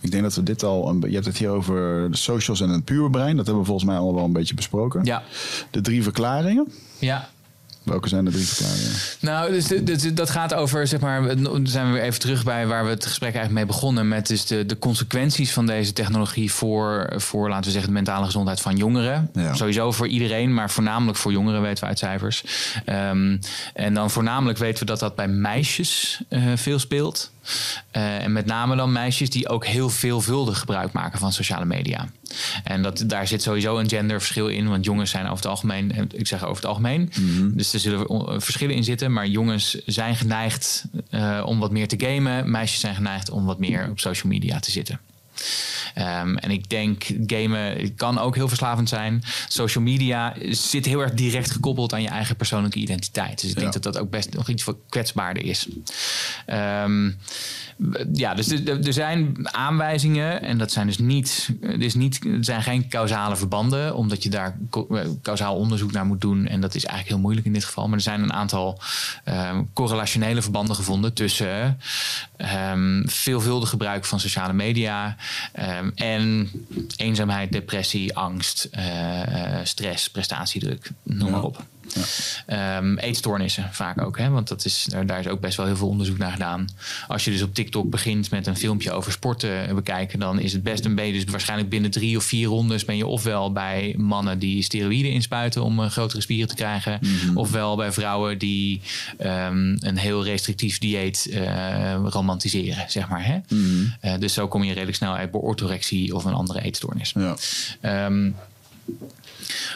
ik 0.00 0.10
denk 0.10 0.22
dat 0.22 0.34
we 0.34 0.42
dit 0.42 0.62
al. 0.62 0.88
Een, 0.88 1.00
je 1.00 1.14
hebt 1.14 1.26
het 1.26 1.38
hier 1.38 1.50
over 1.50 2.10
de 2.10 2.16
socials 2.16 2.60
en 2.60 2.68
het 2.68 2.84
pure 2.84 3.10
brein. 3.10 3.36
Dat 3.36 3.44
hebben 3.44 3.62
we 3.62 3.68
volgens 3.68 3.88
mij 3.90 3.98
al 3.98 4.14
wel 4.14 4.24
een 4.24 4.32
beetje 4.32 4.54
besproken. 4.54 5.04
Ja. 5.04 5.22
De 5.70 5.80
drie 5.80 6.02
verklaringen. 6.02 6.72
Ja. 6.98 7.28
Welke 7.82 8.08
zijn 8.08 8.24
de 8.24 8.30
drie 8.30 8.46
verklaringen? 8.46 8.90
Nou, 9.20 9.50
dus, 9.52 9.66
dus, 9.66 10.14
dat 10.14 10.30
gaat 10.30 10.54
over, 10.54 10.86
zeg 10.86 11.00
maar, 11.00 11.42
dan 11.42 11.66
zijn 11.66 11.86
we 11.86 11.92
weer 11.92 12.02
even 12.02 12.20
terug 12.20 12.44
bij 12.44 12.66
waar 12.66 12.84
we 12.84 12.90
het 12.90 13.06
gesprek 13.06 13.34
eigenlijk 13.34 13.66
mee 13.66 13.76
begonnen. 13.76 14.08
Met 14.08 14.26
dus 14.26 14.46
de, 14.46 14.66
de 14.66 14.78
consequenties 14.78 15.52
van 15.52 15.66
deze 15.66 15.92
technologie 15.92 16.52
voor, 16.52 17.12
voor, 17.16 17.48
laten 17.48 17.64
we 17.64 17.70
zeggen, 17.70 17.88
de 17.88 17.96
mentale 17.96 18.24
gezondheid 18.24 18.60
van 18.60 18.76
jongeren. 18.76 19.30
Sowieso 19.52 19.92
voor 19.92 20.08
iedereen, 20.08 20.54
maar 20.54 20.70
voornamelijk 20.70 21.18
voor 21.18 21.32
jongeren 21.32 21.62
weten 21.62 21.82
we 21.82 21.88
uit 21.88 21.98
cijfers. 21.98 22.44
Um, 22.86 23.38
en 23.74 23.94
dan 23.94 24.10
voornamelijk 24.10 24.58
weten 24.58 24.78
we 24.78 24.84
dat 24.84 25.00
dat 25.00 25.14
bij 25.14 25.28
meisjes 25.28 26.20
uh, 26.28 26.42
veel 26.54 26.78
speelt. 26.78 27.30
Uh, 27.96 28.22
en 28.22 28.32
met 28.32 28.46
name 28.46 28.76
dan 28.76 28.92
meisjes 28.92 29.30
die 29.30 29.48
ook 29.48 29.66
heel 29.66 29.90
veelvuldig 29.90 30.58
gebruik 30.58 30.92
maken 30.92 31.18
van 31.18 31.32
sociale 31.32 31.64
media. 31.64 32.08
En 32.64 32.82
dat, 32.82 33.04
daar 33.06 33.26
zit 33.26 33.42
sowieso 33.42 33.78
een 33.78 33.88
genderverschil 33.88 34.48
in, 34.48 34.68
want 34.68 34.84
jongens 34.84 35.10
zijn 35.10 35.24
over 35.24 35.36
het 35.36 35.46
algemeen, 35.46 36.10
ik 36.12 36.26
zeg 36.26 36.42
over 36.42 36.56
het 36.56 36.66
algemeen, 36.66 37.12
mm 37.20 37.38
dus 37.54 37.72
er 37.72 37.80
zullen 37.80 38.42
verschillen 38.42 38.74
in 38.74 38.84
zitten, 38.84 39.12
maar 39.12 39.26
jongens 39.26 39.84
zijn 39.86 40.16
geneigd 40.16 40.84
uh, 41.10 41.42
om 41.46 41.58
wat 41.58 41.70
meer 41.70 41.88
te 41.88 42.06
gamen, 42.06 42.50
meisjes 42.50 42.80
zijn 42.80 42.94
geneigd 42.94 43.30
om 43.30 43.44
wat 43.44 43.58
meer 43.58 43.88
op 43.90 44.00
social 44.00 44.32
media 44.32 44.58
te 44.58 44.70
zitten. 44.70 45.00
Um, 45.98 46.36
en 46.36 46.50
ik 46.50 46.68
denk, 46.68 47.04
gamen 47.26 47.94
kan 47.94 48.18
ook 48.18 48.34
heel 48.34 48.48
verslavend 48.48 48.88
zijn. 48.88 49.22
Social 49.48 49.84
media 49.84 50.34
zit 50.50 50.86
heel 50.86 51.00
erg 51.00 51.12
direct 51.12 51.50
gekoppeld 51.50 51.92
aan 51.92 52.02
je 52.02 52.08
eigen 52.08 52.36
persoonlijke 52.36 52.78
identiteit. 52.78 53.40
Dus 53.40 53.50
ik 53.50 53.58
denk 53.58 53.72
dat 53.72 53.82
dat 53.82 53.98
ook 53.98 54.10
best 54.10 54.34
nog 54.34 54.48
iets 54.48 54.64
kwetsbaarder 54.88 55.44
is. 55.44 55.68
Um, 56.46 57.18
ja, 58.12 58.34
dus 58.34 58.48
er, 58.50 58.92
zijn 58.92 59.48
aanwijzingen 59.50 60.42
en 60.42 60.58
dat 60.58 60.72
zijn 60.72 60.86
dus 60.86 60.98
niet, 60.98 61.50
is 61.60 61.94
niet, 61.94 62.24
er 62.24 62.44
zijn 62.44 62.62
geen 62.62 62.88
causale 62.88 63.36
verbanden, 63.36 63.94
omdat 63.94 64.22
je 64.22 64.30
daar 64.30 64.56
causaal 65.22 65.56
onderzoek 65.56 65.92
naar 65.92 66.06
moet 66.06 66.20
doen. 66.20 66.46
En 66.46 66.60
dat 66.60 66.74
is 66.74 66.84
eigenlijk 66.84 67.14
heel 67.14 67.22
moeilijk 67.22 67.46
in 67.46 67.52
dit 67.52 67.64
geval. 67.64 67.86
Maar 67.88 67.96
er 67.96 68.02
zijn 68.02 68.22
een 68.22 68.32
aantal 68.32 68.80
um, 69.24 69.70
correlationele 69.72 70.42
verbanden 70.42 70.76
gevonden 70.76 71.12
tussen 71.12 71.80
um, 72.72 73.02
veelvuldig 73.06 73.68
gebruik 73.68 74.04
van 74.04 74.20
sociale 74.20 74.52
media 74.52 75.16
um, 75.58 75.92
en 75.94 76.50
eenzaamheid, 76.96 77.52
depressie, 77.52 78.16
angst, 78.16 78.68
uh, 78.78 79.58
stress, 79.62 80.10
prestatiedruk, 80.10 80.90
noem 81.02 81.30
maar 81.30 81.42
op. 81.42 81.64
Ja. 82.46 82.76
Um, 82.76 82.98
eetstoornissen 82.98 83.68
vaak 83.72 84.02
ook, 84.02 84.18
hè? 84.18 84.28
want 84.28 84.48
dat 84.48 84.64
is, 84.64 84.88
daar, 85.06 85.18
is 85.18 85.28
ook 85.28 85.40
best 85.40 85.56
wel 85.56 85.66
heel 85.66 85.76
veel 85.76 85.88
onderzoek 85.88 86.18
naar 86.18 86.32
gedaan. 86.32 86.68
Als 87.08 87.24
je 87.24 87.30
dus 87.30 87.42
op 87.42 87.54
TikTok 87.54 87.90
begint 87.90 88.30
met 88.30 88.46
een 88.46 88.56
filmpje 88.56 88.92
over 88.92 89.12
sporten 89.12 89.74
bekijken, 89.74 90.18
dan 90.18 90.40
is 90.40 90.52
het 90.52 90.62
best 90.62 90.84
een 90.84 90.94
beetje, 90.94 91.12
dus 91.12 91.24
waarschijnlijk 91.24 91.70
binnen 91.70 91.90
drie 91.90 92.16
of 92.16 92.24
vier 92.24 92.48
rondes 92.48 92.84
ben 92.84 92.96
je 92.96 93.06
ofwel 93.06 93.52
bij 93.52 93.94
mannen 93.98 94.38
die 94.38 94.62
steroïden 94.62 95.12
inspuiten 95.12 95.62
om 95.62 95.90
grotere 95.90 96.20
spieren 96.20 96.48
te 96.48 96.54
krijgen, 96.54 96.98
mhm. 97.02 97.36
ofwel 97.36 97.76
bij 97.76 97.92
vrouwen 97.92 98.38
die 98.38 98.80
um, 99.20 99.76
een 99.80 99.96
heel 99.96 100.24
restrictief 100.24 100.78
dieet 100.78 101.28
uh, 101.30 101.94
romantiseren, 102.04 102.84
zeg 102.88 103.08
maar. 103.08 103.26
Hè? 103.26 103.38
Mm 103.48 103.68
uh, 104.02 104.14
dus 104.18 104.32
zo 104.32 104.48
kom 104.48 104.62
je 104.62 104.72
redelijk 104.72 104.96
snel 104.96 105.14
uit 105.14 105.30
bij 105.30 105.40
orthorexie 105.40 106.14
of 106.14 106.24
een 106.24 106.32
andere 106.32 106.60
eetstoornis. 106.62 107.14
Ja. 107.14 108.06
Um, 108.06 108.34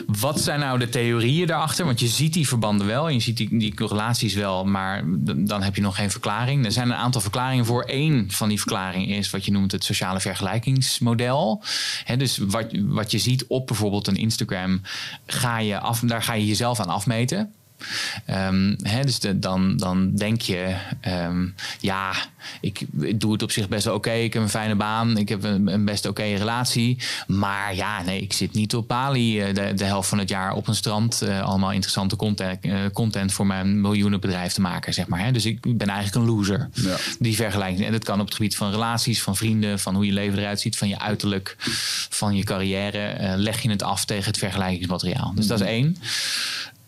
wat 0.06 0.40
zijn 0.40 0.60
nou 0.60 0.78
de 0.78 0.88
theorieën 0.88 1.46
daarachter? 1.46 1.84
Want 1.84 2.00
je 2.00 2.06
ziet 2.06 2.32
die 2.32 2.48
verbanden 2.48 2.86
wel 2.86 3.08
je 3.14 3.20
ziet 3.20 3.36
die, 3.36 3.58
die 3.58 3.74
correlaties 3.74 4.34
wel, 4.34 4.64
maar 4.64 5.02
dan 5.36 5.62
heb 5.62 5.74
je 5.74 5.82
nog 5.82 5.96
geen 5.96 6.10
verklaring. 6.10 6.64
Er 6.64 6.72
zijn 6.72 6.88
een 6.88 6.96
aantal 6.96 7.20
verklaringen 7.20 7.66
voor. 7.66 7.84
Eén 7.86 8.30
van 8.30 8.48
die 8.48 8.58
verklaringen 8.58 9.16
is 9.16 9.30
wat 9.30 9.44
je 9.44 9.52
noemt 9.52 9.72
het 9.72 9.84
sociale 9.84 10.20
vergelijkingsmodel. 10.20 11.62
dus 12.16 12.38
wat, 12.38 12.66
wat 12.86 13.10
je 13.10 13.18
ziet 13.18 13.46
op 13.46 13.66
bijvoorbeeld 13.66 14.06
een 14.06 14.16
Instagram, 14.16 14.80
ga 15.26 15.58
je 15.58 15.78
af, 15.78 16.00
daar 16.00 16.22
ga 16.22 16.34
je 16.34 16.46
jezelf 16.46 16.80
aan 16.80 16.88
afmeten. 16.88 17.52
Um, 18.30 18.76
hè, 18.82 19.04
dus 19.04 19.18
de, 19.18 19.38
dan, 19.38 19.76
dan 19.76 20.14
denk 20.14 20.40
je, 20.40 20.76
um, 21.08 21.54
ja, 21.80 22.12
ik, 22.60 22.80
ik, 23.00 23.20
doe 23.20 23.32
het 23.32 23.42
op 23.42 23.50
zich 23.50 23.68
best 23.68 23.84
wel 23.84 23.94
oké. 23.94 24.10
Ik 24.10 24.32
heb 24.32 24.42
een 24.42 24.48
fijne 24.48 24.74
baan, 24.74 25.16
ik 25.16 25.28
heb 25.28 25.44
een, 25.44 25.72
een 25.72 25.84
best 25.84 26.06
oké 26.06 26.22
relatie. 26.22 26.98
Maar 27.26 27.74
ja, 27.74 28.02
nee, 28.02 28.20
ik 28.20 28.32
zit 28.32 28.52
niet 28.52 28.74
op 28.74 28.88
Bali 28.88 29.40
eh, 29.40 29.54
de, 29.54 29.74
de 29.74 29.84
helft 29.84 30.08
van 30.08 30.18
het 30.18 30.28
jaar 30.28 30.52
op 30.52 30.68
een 30.68 30.74
strand. 30.74 31.22
Uh, 31.22 31.42
allemaal 31.42 31.72
interessante 31.72 32.16
content, 32.16 32.64
uh, 32.64 32.80
content 32.92 33.32
voor 33.32 33.46
mijn 33.46 33.80
miljoenenbedrijf 33.80 34.52
te 34.52 34.60
maken, 34.60 34.94
zeg 34.94 35.06
maar. 35.06 35.24
Hè. 35.24 35.32
Dus 35.32 35.44
ik 35.44 35.76
ben 35.76 35.88
eigenlijk 35.88 36.14
een 36.14 36.34
loser. 36.34 36.68
Ja. 36.72 36.96
Die 37.18 37.36
vergelijking. 37.36 37.86
En 37.86 37.92
dat 37.92 38.04
kan 38.04 38.20
op 38.20 38.26
het 38.26 38.34
gebied 38.34 38.56
van 38.56 38.70
relaties, 38.70 39.22
van 39.22 39.36
vrienden, 39.36 39.78
van 39.78 39.94
hoe 39.94 40.06
je 40.06 40.12
leven 40.12 40.38
eruit 40.38 40.60
ziet, 40.60 40.76
van 40.76 40.88
je 40.88 40.98
uiterlijk, 40.98 41.56
van 42.10 42.36
je 42.36 42.44
carrière. 42.44 43.36
leg 43.36 43.60
je 43.60 43.70
het 43.70 43.82
af 43.82 44.04
tegen 44.04 44.24
het 44.24 44.38
vergelijkingsmateriaal. 44.38 45.32
Dus 45.34 45.46
dat 45.46 45.60
is 45.60 45.66
één 45.66 45.96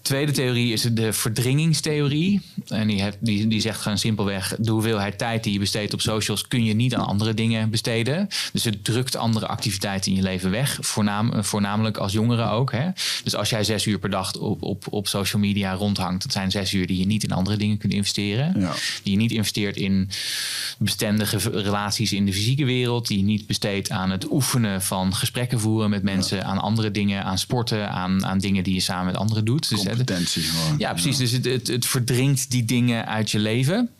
tweede 0.06 0.32
theorie 0.32 0.72
is 0.72 0.82
de 0.82 1.12
verdringingstheorie. 1.12 2.40
En 2.68 2.86
die, 2.86 3.02
heeft, 3.02 3.16
die, 3.20 3.46
die 3.46 3.60
zegt 3.60 3.80
gewoon 3.80 3.98
simpelweg: 3.98 4.56
de 4.58 4.70
hoeveelheid 4.70 5.18
tijd 5.18 5.44
die 5.44 5.52
je 5.52 5.58
besteedt 5.58 5.92
op 5.92 6.00
socials 6.00 6.48
kun 6.48 6.64
je 6.64 6.74
niet 6.74 6.94
aan 6.94 7.06
andere 7.06 7.34
dingen 7.34 7.70
besteden. 7.70 8.28
Dus 8.52 8.64
het 8.64 8.84
drukt 8.84 9.16
andere 9.16 9.46
activiteiten 9.46 10.10
in 10.10 10.16
je 10.16 10.22
leven 10.22 10.50
weg. 10.50 10.78
Voornaam, 10.80 11.44
voornamelijk 11.44 11.96
als 11.96 12.12
jongere 12.12 12.48
ook. 12.48 12.72
Hè? 12.72 12.88
Dus 13.24 13.34
als 13.34 13.50
jij 13.50 13.64
zes 13.64 13.86
uur 13.86 13.98
per 13.98 14.10
dag 14.10 14.34
op, 14.34 14.62
op, 14.62 14.84
op 14.90 15.08
social 15.08 15.42
media 15.42 15.72
rondhangt, 15.72 16.22
dat 16.22 16.32
zijn 16.32 16.50
zes 16.50 16.72
uur 16.72 16.86
die 16.86 16.98
je 16.98 17.06
niet 17.06 17.24
in 17.24 17.32
andere 17.32 17.56
dingen 17.56 17.78
kunt 17.78 17.92
investeren. 17.92 18.60
Ja. 18.60 18.72
Die 19.02 19.12
je 19.12 19.18
niet 19.18 19.32
investeert 19.32 19.76
in 19.76 20.08
bestendige 20.78 21.50
relaties 21.50 22.12
in 22.12 22.26
de 22.26 22.32
fysieke 22.32 22.64
wereld. 22.64 23.06
Die 23.06 23.18
je 23.18 23.24
niet 23.24 23.46
besteedt 23.46 23.90
aan 23.90 24.10
het 24.10 24.30
oefenen 24.30 24.82
van 24.82 25.14
gesprekken 25.14 25.60
voeren 25.60 25.90
met 25.90 26.02
mensen, 26.02 26.44
aan 26.44 26.58
andere 26.58 26.90
dingen, 26.90 27.24
aan 27.24 27.38
sporten, 27.38 27.90
aan, 27.90 28.26
aan 28.26 28.38
dingen 28.38 28.64
die 28.64 28.74
je 28.74 28.80
samen 28.80 29.06
met 29.06 29.16
anderen 29.16 29.44
doet. 29.44 29.68
Dus 29.68 29.95
ja, 30.78 30.92
precies. 30.92 31.16
Dus 31.16 31.30
het, 31.30 31.44
het, 31.44 31.66
het 31.66 31.86
verdringt 31.86 32.50
die 32.50 32.64
dingen 32.64 33.06
uit 33.06 33.30
je 33.30 33.38
leven. 33.38 33.90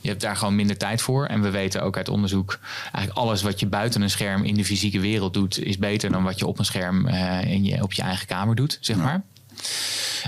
Je 0.00 0.08
hebt 0.08 0.20
daar 0.20 0.36
gewoon 0.36 0.54
minder 0.54 0.76
tijd 0.76 1.02
voor. 1.02 1.26
En 1.26 1.42
we 1.42 1.50
weten 1.50 1.82
ook 1.82 1.96
uit 1.96 2.08
onderzoek, 2.08 2.58
eigenlijk 2.82 3.16
alles 3.16 3.42
wat 3.42 3.60
je 3.60 3.66
buiten 3.66 4.02
een 4.02 4.10
scherm 4.10 4.44
in 4.44 4.54
de 4.54 4.64
fysieke 4.64 5.00
wereld 5.00 5.34
doet, 5.34 5.58
is 5.58 5.78
beter 5.78 6.10
dan 6.10 6.22
wat 6.22 6.38
je 6.38 6.46
op 6.46 6.58
een 6.58 6.64
scherm 6.64 7.06
uh, 7.08 7.44
in 7.44 7.64
je, 7.64 7.82
op 7.82 7.92
je 7.92 8.02
eigen 8.02 8.26
kamer 8.26 8.54
doet, 8.54 8.78
zeg 8.80 8.96
maar. 8.96 9.22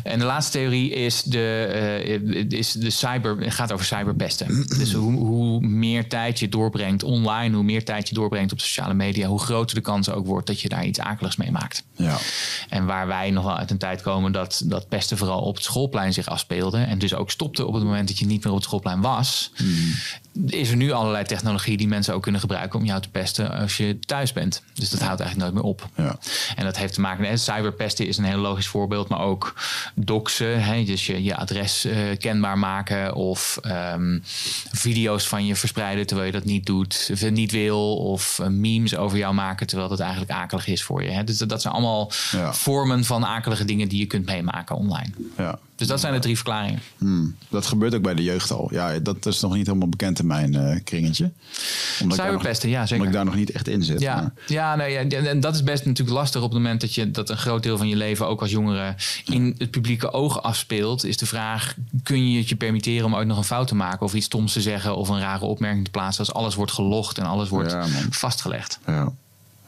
En 0.02 0.18
de 0.18 0.24
laatste 0.24 0.58
theorie 0.58 0.90
is 0.90 1.22
de, 1.22 2.20
uh, 2.22 2.58
is 2.58 2.72
de 2.72 2.90
cyber, 2.90 3.52
gaat 3.52 3.72
over 3.72 3.86
cyberpesten. 3.86 4.66
dus 4.78 4.92
hoe, 4.92 5.12
hoe, 5.12 5.60
meer 5.60 6.08
tijd 6.08 6.38
je 6.38 6.48
doorbrengt 6.48 7.02
online, 7.02 7.54
hoe 7.54 7.64
meer 7.64 7.84
tijd 7.84 8.08
je 8.08 8.14
doorbrengt 8.14 8.52
op 8.52 8.60
sociale 8.60 8.94
media, 8.94 9.28
hoe 9.28 9.40
groter 9.40 9.74
de 9.74 9.80
kans 9.80 10.10
ook 10.10 10.26
wordt 10.26 10.46
dat 10.46 10.60
je 10.60 10.68
daar 10.68 10.84
iets 10.84 11.00
akeligs 11.00 11.36
mee 11.36 11.50
maakt. 11.50 11.84
Ja. 11.96 12.18
En 12.68 12.86
waar 12.86 13.06
wij 13.06 13.30
nog 13.30 13.44
wel 13.44 13.56
uit 13.56 13.70
een 13.70 13.78
tijd 13.78 14.02
komen 14.02 14.32
dat, 14.32 14.62
dat 14.64 14.88
pesten 14.88 15.16
vooral 15.16 15.40
op 15.40 15.54
het 15.54 15.64
schoolplein 15.64 16.12
zich 16.12 16.28
afspeelde. 16.28 16.78
En 16.78 16.98
dus 16.98 17.14
ook 17.14 17.30
stopte 17.30 17.66
op 17.66 17.74
het 17.74 17.82
moment 17.82 18.08
dat 18.08 18.18
je 18.18 18.26
niet 18.26 18.44
meer 18.44 18.52
op 18.52 18.58
het 18.58 18.66
schoolplein 18.66 19.00
was. 19.00 19.50
Hmm 19.54 19.94
is 20.46 20.70
er 20.70 20.76
nu 20.76 20.92
allerlei 20.92 21.24
technologie 21.24 21.76
die 21.76 21.88
mensen 21.88 22.14
ook 22.14 22.22
kunnen 22.22 22.40
gebruiken 22.40 22.78
om 22.78 22.84
jou 22.84 23.00
te 23.00 23.08
pesten 23.08 23.50
als 23.50 23.76
je 23.76 23.98
thuis 23.98 24.32
bent. 24.32 24.62
Dus 24.74 24.90
dat 24.90 25.00
houdt 25.00 25.20
eigenlijk 25.20 25.50
nooit 25.50 25.64
meer 25.64 25.72
op. 25.72 25.88
Ja. 25.94 26.18
En 26.56 26.64
dat 26.64 26.76
heeft 26.76 26.94
te 26.94 27.00
maken 27.00 27.22
met 27.22 27.40
cyberpesten 27.40 28.06
is 28.06 28.16
een 28.16 28.24
heel 28.24 28.38
logisch 28.38 28.66
voorbeeld, 28.66 29.08
maar 29.08 29.17
ook 29.18 29.54
doxen, 29.94 30.62
hè, 30.62 30.84
dus 30.84 31.06
je, 31.06 31.22
je 31.22 31.36
adres 31.36 31.86
uh, 31.86 31.96
kenbaar 32.18 32.58
maken 32.58 33.14
of 33.14 33.58
um, 33.94 34.22
video's 34.72 35.28
van 35.28 35.46
je 35.46 35.56
verspreiden 35.56 36.06
terwijl 36.06 36.26
je 36.26 36.38
dat 36.38 36.44
niet 36.44 36.66
doet, 36.66 37.08
of 37.12 37.30
niet 37.30 37.52
wil, 37.52 37.96
of 37.96 38.38
uh, 38.38 38.46
memes 38.46 38.96
over 38.96 39.18
jou 39.18 39.34
maken 39.34 39.66
terwijl 39.66 39.88
dat 39.88 40.00
eigenlijk 40.00 40.30
akelig 40.30 40.66
is 40.66 40.82
voor 40.82 41.02
je. 41.02 41.10
Hè. 41.10 41.24
Dus 41.24 41.38
dat, 41.38 41.48
dat 41.48 41.62
zijn 41.62 41.74
allemaal 41.74 42.10
ja. 42.30 42.54
vormen 42.54 43.04
van 43.04 43.24
akelige 43.24 43.64
dingen 43.64 43.88
die 43.88 43.98
je 43.98 44.06
kunt 44.06 44.26
meemaken 44.26 44.76
online. 44.76 45.10
Ja. 45.36 45.58
Dus 45.78 45.86
dat 45.86 46.00
zijn 46.00 46.12
de 46.12 46.18
drie 46.18 46.34
verklaringen. 46.34 46.80
Hmm. 46.98 47.36
Dat 47.48 47.66
gebeurt 47.66 47.94
ook 47.94 48.02
bij 48.02 48.14
de 48.14 48.22
jeugd 48.22 48.50
al. 48.50 48.68
Ja, 48.70 48.98
dat 48.98 49.26
is 49.26 49.40
nog 49.40 49.54
niet 49.54 49.66
helemaal 49.66 49.88
bekend 49.88 50.18
in 50.18 50.26
mijn 50.26 50.54
uh, 50.54 50.76
kringetje. 50.84 51.30
Omdat 52.02 52.18
Cyberpesten, 52.18 52.68
ja 52.68 52.80
zeker. 52.80 52.94
Omdat 52.94 53.06
ik 53.06 53.12
daar 53.12 53.24
nog 53.24 53.34
niet 53.34 53.50
echt 53.50 53.68
in 53.68 53.82
zit. 53.82 54.00
Ja, 54.00 54.32
ja, 54.46 54.76
nee, 54.76 54.96
en 54.96 55.40
dat 55.40 55.54
is 55.54 55.62
best 55.62 55.84
natuurlijk 55.84 56.16
lastig 56.16 56.42
op 56.42 56.50
het 56.50 56.58
moment 56.58 56.80
dat 56.80 56.94
je 56.94 57.10
dat 57.10 57.30
een 57.30 57.36
groot 57.36 57.62
deel 57.62 57.76
van 57.76 57.88
je 57.88 57.96
leven 57.96 58.26
ook 58.28 58.40
als 58.40 58.50
jongere 58.50 58.94
in 59.24 59.54
het 59.58 59.70
publieke 59.70 60.12
oog 60.12 60.42
afspeelt. 60.42 61.04
Is 61.04 61.16
de 61.16 61.26
vraag: 61.26 61.74
kun 62.02 62.30
je 62.30 62.38
het 62.38 62.48
je 62.48 62.56
permitteren 62.56 63.04
om 63.04 63.14
ooit 63.14 63.26
nog 63.26 63.38
een 63.38 63.44
fout 63.44 63.68
te 63.68 63.74
maken 63.74 64.06
of 64.06 64.14
iets 64.14 64.26
stoms 64.26 64.52
te 64.52 64.60
zeggen 64.60 64.96
of 64.96 65.08
een 65.08 65.20
rare 65.20 65.44
opmerking 65.44 65.84
te 65.84 65.90
plaatsen 65.90 66.24
als 66.24 66.34
alles 66.34 66.54
wordt 66.54 66.72
gelogd 66.72 67.18
en 67.18 67.24
alles 67.24 67.48
wordt 67.48 67.76
vastgelegd? 68.10 68.78
Ja. 68.86 69.12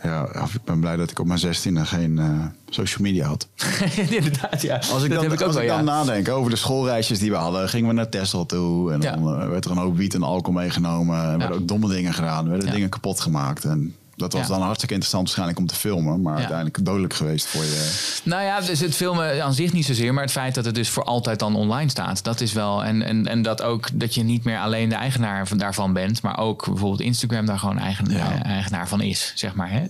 Ja, 0.02 0.28
ik 0.54 0.64
ben 0.64 0.80
blij 0.80 0.96
dat 0.96 1.10
ik 1.10 1.18
op 1.18 1.26
mijn 1.26 1.38
16 1.38 1.86
geen 1.86 2.16
uh, 2.16 2.44
social 2.68 3.02
media 3.02 3.26
had. 3.26 3.48
Inderdaad, 4.08 4.62
ja. 4.62 4.74
Als 4.92 5.02
ik 5.02 5.10
dan, 5.10 5.38
als 5.38 5.56
ik 5.56 5.68
dan 5.68 5.84
nadenk 5.84 6.28
over 6.28 6.50
de 6.50 6.56
schoolreisjes 6.56 7.18
die 7.18 7.30
we 7.30 7.36
hadden, 7.36 7.68
gingen 7.68 7.88
we 7.88 7.94
naar 7.94 8.08
Tesla 8.08 8.44
toe. 8.44 8.92
En 8.92 9.00
dan 9.00 9.40
uh, 9.40 9.48
werd 9.48 9.64
er 9.64 9.70
een 9.70 9.76
hoop 9.76 9.96
wiet 9.96 10.14
en 10.14 10.22
alcohol 10.22 10.60
meegenomen. 10.60 11.16
Er 11.16 11.38
werden 11.38 11.56
ook 11.56 11.68
domme 11.68 11.88
dingen 11.88 12.14
gedaan. 12.14 12.44
Er 12.44 12.50
werden 12.50 12.70
dingen 12.72 12.88
kapot 12.88 13.20
gemaakt. 13.20 13.64
En 13.64 13.94
Dat 14.20 14.32
was 14.32 14.48
dan 14.48 14.62
hartstikke 14.62 14.94
interessant 14.94 15.24
waarschijnlijk 15.24 15.58
om 15.58 15.66
te 15.66 15.74
filmen, 15.74 16.22
maar 16.22 16.36
uiteindelijk 16.36 16.84
dodelijk 16.84 17.14
geweest 17.14 17.46
voor 17.46 17.62
je. 17.62 18.18
Nou 18.22 18.42
ja, 18.42 18.60
dus 18.60 18.80
het 18.80 18.94
filmen 18.94 19.44
aan 19.44 19.54
zich 19.54 19.72
niet 19.72 19.86
zozeer, 19.86 20.14
maar 20.14 20.22
het 20.22 20.32
feit 20.32 20.54
dat 20.54 20.64
het 20.64 20.74
dus 20.74 20.88
voor 20.88 21.04
altijd 21.04 21.38
dan 21.38 21.56
online 21.56 21.90
staat, 21.90 22.24
dat 22.24 22.40
is 22.40 22.52
wel. 22.52 22.84
En, 22.84 23.02
en, 23.02 23.26
en 23.26 23.42
dat 23.42 23.62
ook 23.62 23.88
dat 23.92 24.14
je 24.14 24.22
niet 24.22 24.44
meer 24.44 24.58
alleen 24.58 24.88
de 24.88 24.94
eigenaar 24.94 25.48
van, 25.48 25.58
daarvan 25.58 25.92
bent, 25.92 26.22
maar 26.22 26.38
ook 26.38 26.64
bijvoorbeeld 26.66 27.00
Instagram 27.00 27.46
daar 27.46 27.58
gewoon 27.58 27.78
eigen, 27.78 28.10
eigenaar 28.42 28.88
van 28.88 29.00
is, 29.00 29.32
zeg 29.34 29.54
maar. 29.54 29.70
Hè? 29.70 29.84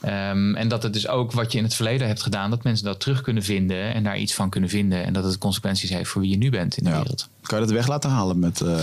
Ehm, 0.00 0.54
en 0.54 0.68
dat 0.68 0.82
het 0.82 0.92
dus 0.92 1.08
ook 1.08 1.32
wat 1.32 1.52
je 1.52 1.58
in 1.58 1.64
het 1.64 1.74
verleden 1.74 2.06
hebt 2.06 2.22
gedaan, 2.22 2.50
dat 2.50 2.62
mensen 2.62 2.84
dat 2.84 3.00
terug 3.00 3.20
kunnen 3.20 3.42
vinden 3.42 3.94
en 3.94 4.02
daar 4.02 4.18
iets 4.18 4.34
van 4.34 4.50
kunnen 4.50 4.70
vinden. 4.70 5.04
En 5.04 5.12
dat 5.12 5.24
het 5.24 5.38
consequenties 5.38 5.90
heeft 5.90 6.10
voor 6.10 6.20
wie 6.20 6.30
je 6.30 6.36
nu 6.36 6.50
bent 6.50 6.76
in 6.76 6.84
de 6.84 6.90
wereld. 6.90 7.28
Kan 7.42 7.60
je 7.60 7.64
dat 7.64 7.74
weg 7.74 7.86
laten 7.86 8.10
halen 8.10 8.38
met 8.38 8.60
uh, 8.60 8.74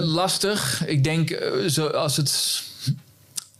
lastig. 0.00 0.86
Ik 0.86 1.04
denk, 1.04 1.30
uh, 1.30 1.68
zo, 1.68 1.86
als 1.86 2.16
het 2.16 2.62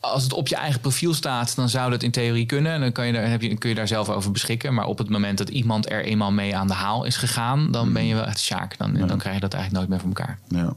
als 0.00 0.22
het 0.22 0.32
op 0.32 0.48
je 0.48 0.56
eigen 0.56 0.80
profiel 0.80 1.14
staat, 1.14 1.56
dan 1.56 1.68
zou 1.68 1.90
dat 1.90 2.02
in 2.02 2.10
theorie 2.10 2.46
kunnen. 2.46 2.72
En 2.72 2.80
dan 2.80 2.92
kan 2.92 3.06
je 3.06 3.12
daar, 3.12 3.28
heb 3.28 3.42
je, 3.42 3.56
kun 3.56 3.68
je 3.68 3.74
daar 3.74 3.88
zelf 3.88 4.08
over 4.08 4.30
beschikken. 4.30 4.74
Maar 4.74 4.86
op 4.86 4.98
het 4.98 5.08
moment 5.08 5.38
dat 5.38 5.48
iemand 5.48 5.90
er 5.90 6.04
eenmaal 6.04 6.32
mee 6.32 6.56
aan 6.56 6.66
de 6.66 6.72
haal 6.72 7.04
is 7.04 7.16
gegaan, 7.16 7.70
dan 7.70 7.92
ben 7.92 8.06
je 8.06 8.14
wel 8.14 8.24
echt 8.24 8.40
sjaak. 8.40 8.78
Dan, 8.78 8.94
dan 8.94 9.18
krijg 9.18 9.34
je 9.34 9.40
dat 9.40 9.54
eigenlijk 9.54 9.72
nooit 9.72 9.88
meer 9.88 9.98
voor 9.98 10.08
elkaar. 10.08 10.38
Ja. 10.48 10.74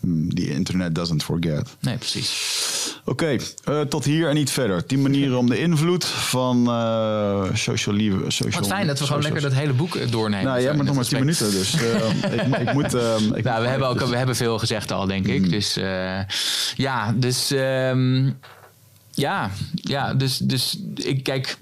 Hmm, 0.00 0.34
die 0.34 0.50
internet 0.50 0.94
doesn't 0.94 1.22
forget. 1.22 1.76
Nee, 1.80 1.96
precies. 1.96 2.98
Oké, 3.04 3.36
eh, 3.64 3.80
tot 3.80 4.04
hier 4.04 4.28
en 4.28 4.34
niet 4.34 4.50
verder. 4.50 4.86
Tien 4.86 5.02
manieren 5.02 5.38
om 5.38 5.48
de 5.48 5.58
invloed 5.58 6.04
van 6.04 6.64
uh, 6.68 7.44
social 7.54 7.94
lieve. 7.94 8.48
Wat 8.50 8.66
fijn 8.66 8.86
dat 8.86 8.98
we 8.98 9.06
gewoon 9.06 9.22
lekker 9.22 9.42
dat 9.42 9.52
hele 9.52 9.72
boek 9.72 9.96
eh, 9.96 10.10
doornemen. 10.10 10.44
Nou, 10.44 10.62
jij 10.62 10.74
maar 10.74 10.84
nog 10.84 10.94
maar 10.94 11.04
tien 11.04 11.18
minuten, 11.18 11.50
dus 11.50 11.74
ik, 11.74 12.58
ik, 12.58 12.72
moet. 12.78 12.94
Ik 13.34 13.44
nou, 13.44 13.62
we 13.62 13.68
hebben 13.68 13.88
ook 13.88 14.00
we 14.00 14.16
hebben 14.16 14.36
veel 14.36 14.58
gezegd 14.58 14.92
al, 14.92 15.06
denk 15.06 15.26
ik. 15.26 15.40
Hmm. 15.40 15.50
Dus 15.50 15.78
ja, 16.76 17.14
dus. 17.16 17.50
Um, 17.50 18.38
ja, 19.10 19.50
ja, 19.72 20.14
dus, 20.14 20.38
dus 20.38 20.78
ik 20.94 21.22
kijk, 21.22 21.58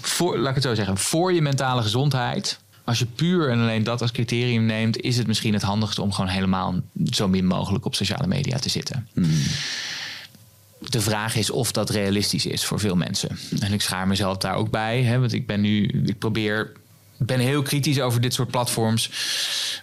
voor, 0.00 0.38
laat 0.38 0.48
ik 0.48 0.54
het 0.54 0.64
zo 0.64 0.74
zeggen, 0.74 0.98
voor 0.98 1.32
je 1.32 1.42
mentale 1.42 1.82
gezondheid 1.82 2.58
als 2.84 2.98
je 2.98 3.06
puur 3.06 3.50
en 3.50 3.58
alleen 3.58 3.84
dat 3.84 4.00
als 4.00 4.12
criterium 4.12 4.64
neemt, 4.64 5.00
is 5.00 5.16
het 5.16 5.26
misschien 5.26 5.52
het 5.52 5.62
handigste 5.62 6.02
om 6.02 6.12
gewoon 6.12 6.30
helemaal 6.30 6.80
zo 7.10 7.28
min 7.28 7.46
mogelijk 7.46 7.84
op 7.84 7.94
sociale 7.94 8.26
media 8.26 8.58
te 8.58 8.68
zitten. 8.68 9.08
Hmm. 9.12 9.42
De 10.78 11.00
vraag 11.00 11.36
is 11.36 11.50
of 11.50 11.72
dat 11.72 11.90
realistisch 11.90 12.46
is 12.46 12.64
voor 12.64 12.80
veel 12.80 12.96
mensen. 12.96 13.38
En 13.60 13.72
ik 13.72 13.80
schaar 13.80 14.06
mezelf 14.06 14.36
daar 14.36 14.54
ook 14.54 14.70
bij. 14.70 15.02
Hè, 15.02 15.18
want 15.18 15.32
ik 15.32 15.46
ben 15.46 15.60
nu, 15.60 15.86
ik 16.04 16.18
probeer 16.18 16.72
ben 17.26 17.38
heel 17.38 17.62
kritisch 17.62 18.00
over 18.00 18.20
dit 18.20 18.34
soort 18.34 18.50
platforms. 18.50 19.10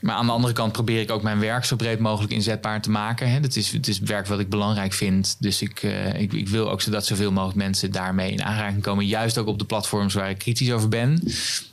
Maar 0.01 0.15
aan 0.15 0.25
de 0.25 0.31
andere 0.31 0.53
kant 0.53 0.71
probeer 0.71 1.01
ik 1.01 1.11
ook 1.11 1.21
mijn 1.21 1.39
werk 1.39 1.65
zo 1.65 1.75
breed 1.75 1.99
mogelijk 1.99 2.33
inzetbaar 2.33 2.81
te 2.81 2.89
maken. 2.89 3.43
Is, 3.53 3.71
het 3.71 3.87
is 3.87 3.99
werk 3.99 4.27
wat 4.27 4.39
ik 4.39 4.49
belangrijk 4.49 4.93
vind. 4.93 5.35
Dus 5.39 5.61
ik, 5.61 5.83
uh, 5.83 6.19
ik, 6.21 6.33
ik, 6.33 6.47
wil 6.47 6.71
ook 6.71 6.81
zodat 6.81 7.05
zoveel 7.05 7.31
mogelijk 7.31 7.57
mensen 7.57 7.91
daarmee 7.91 8.31
in 8.31 8.43
aanraking 8.43 8.81
komen. 8.81 9.05
Juist 9.05 9.37
ook 9.37 9.47
op 9.47 9.59
de 9.59 9.65
platforms 9.65 10.13
waar 10.13 10.29
ik 10.29 10.37
kritisch 10.37 10.71
over 10.71 10.89
ben. 10.89 11.19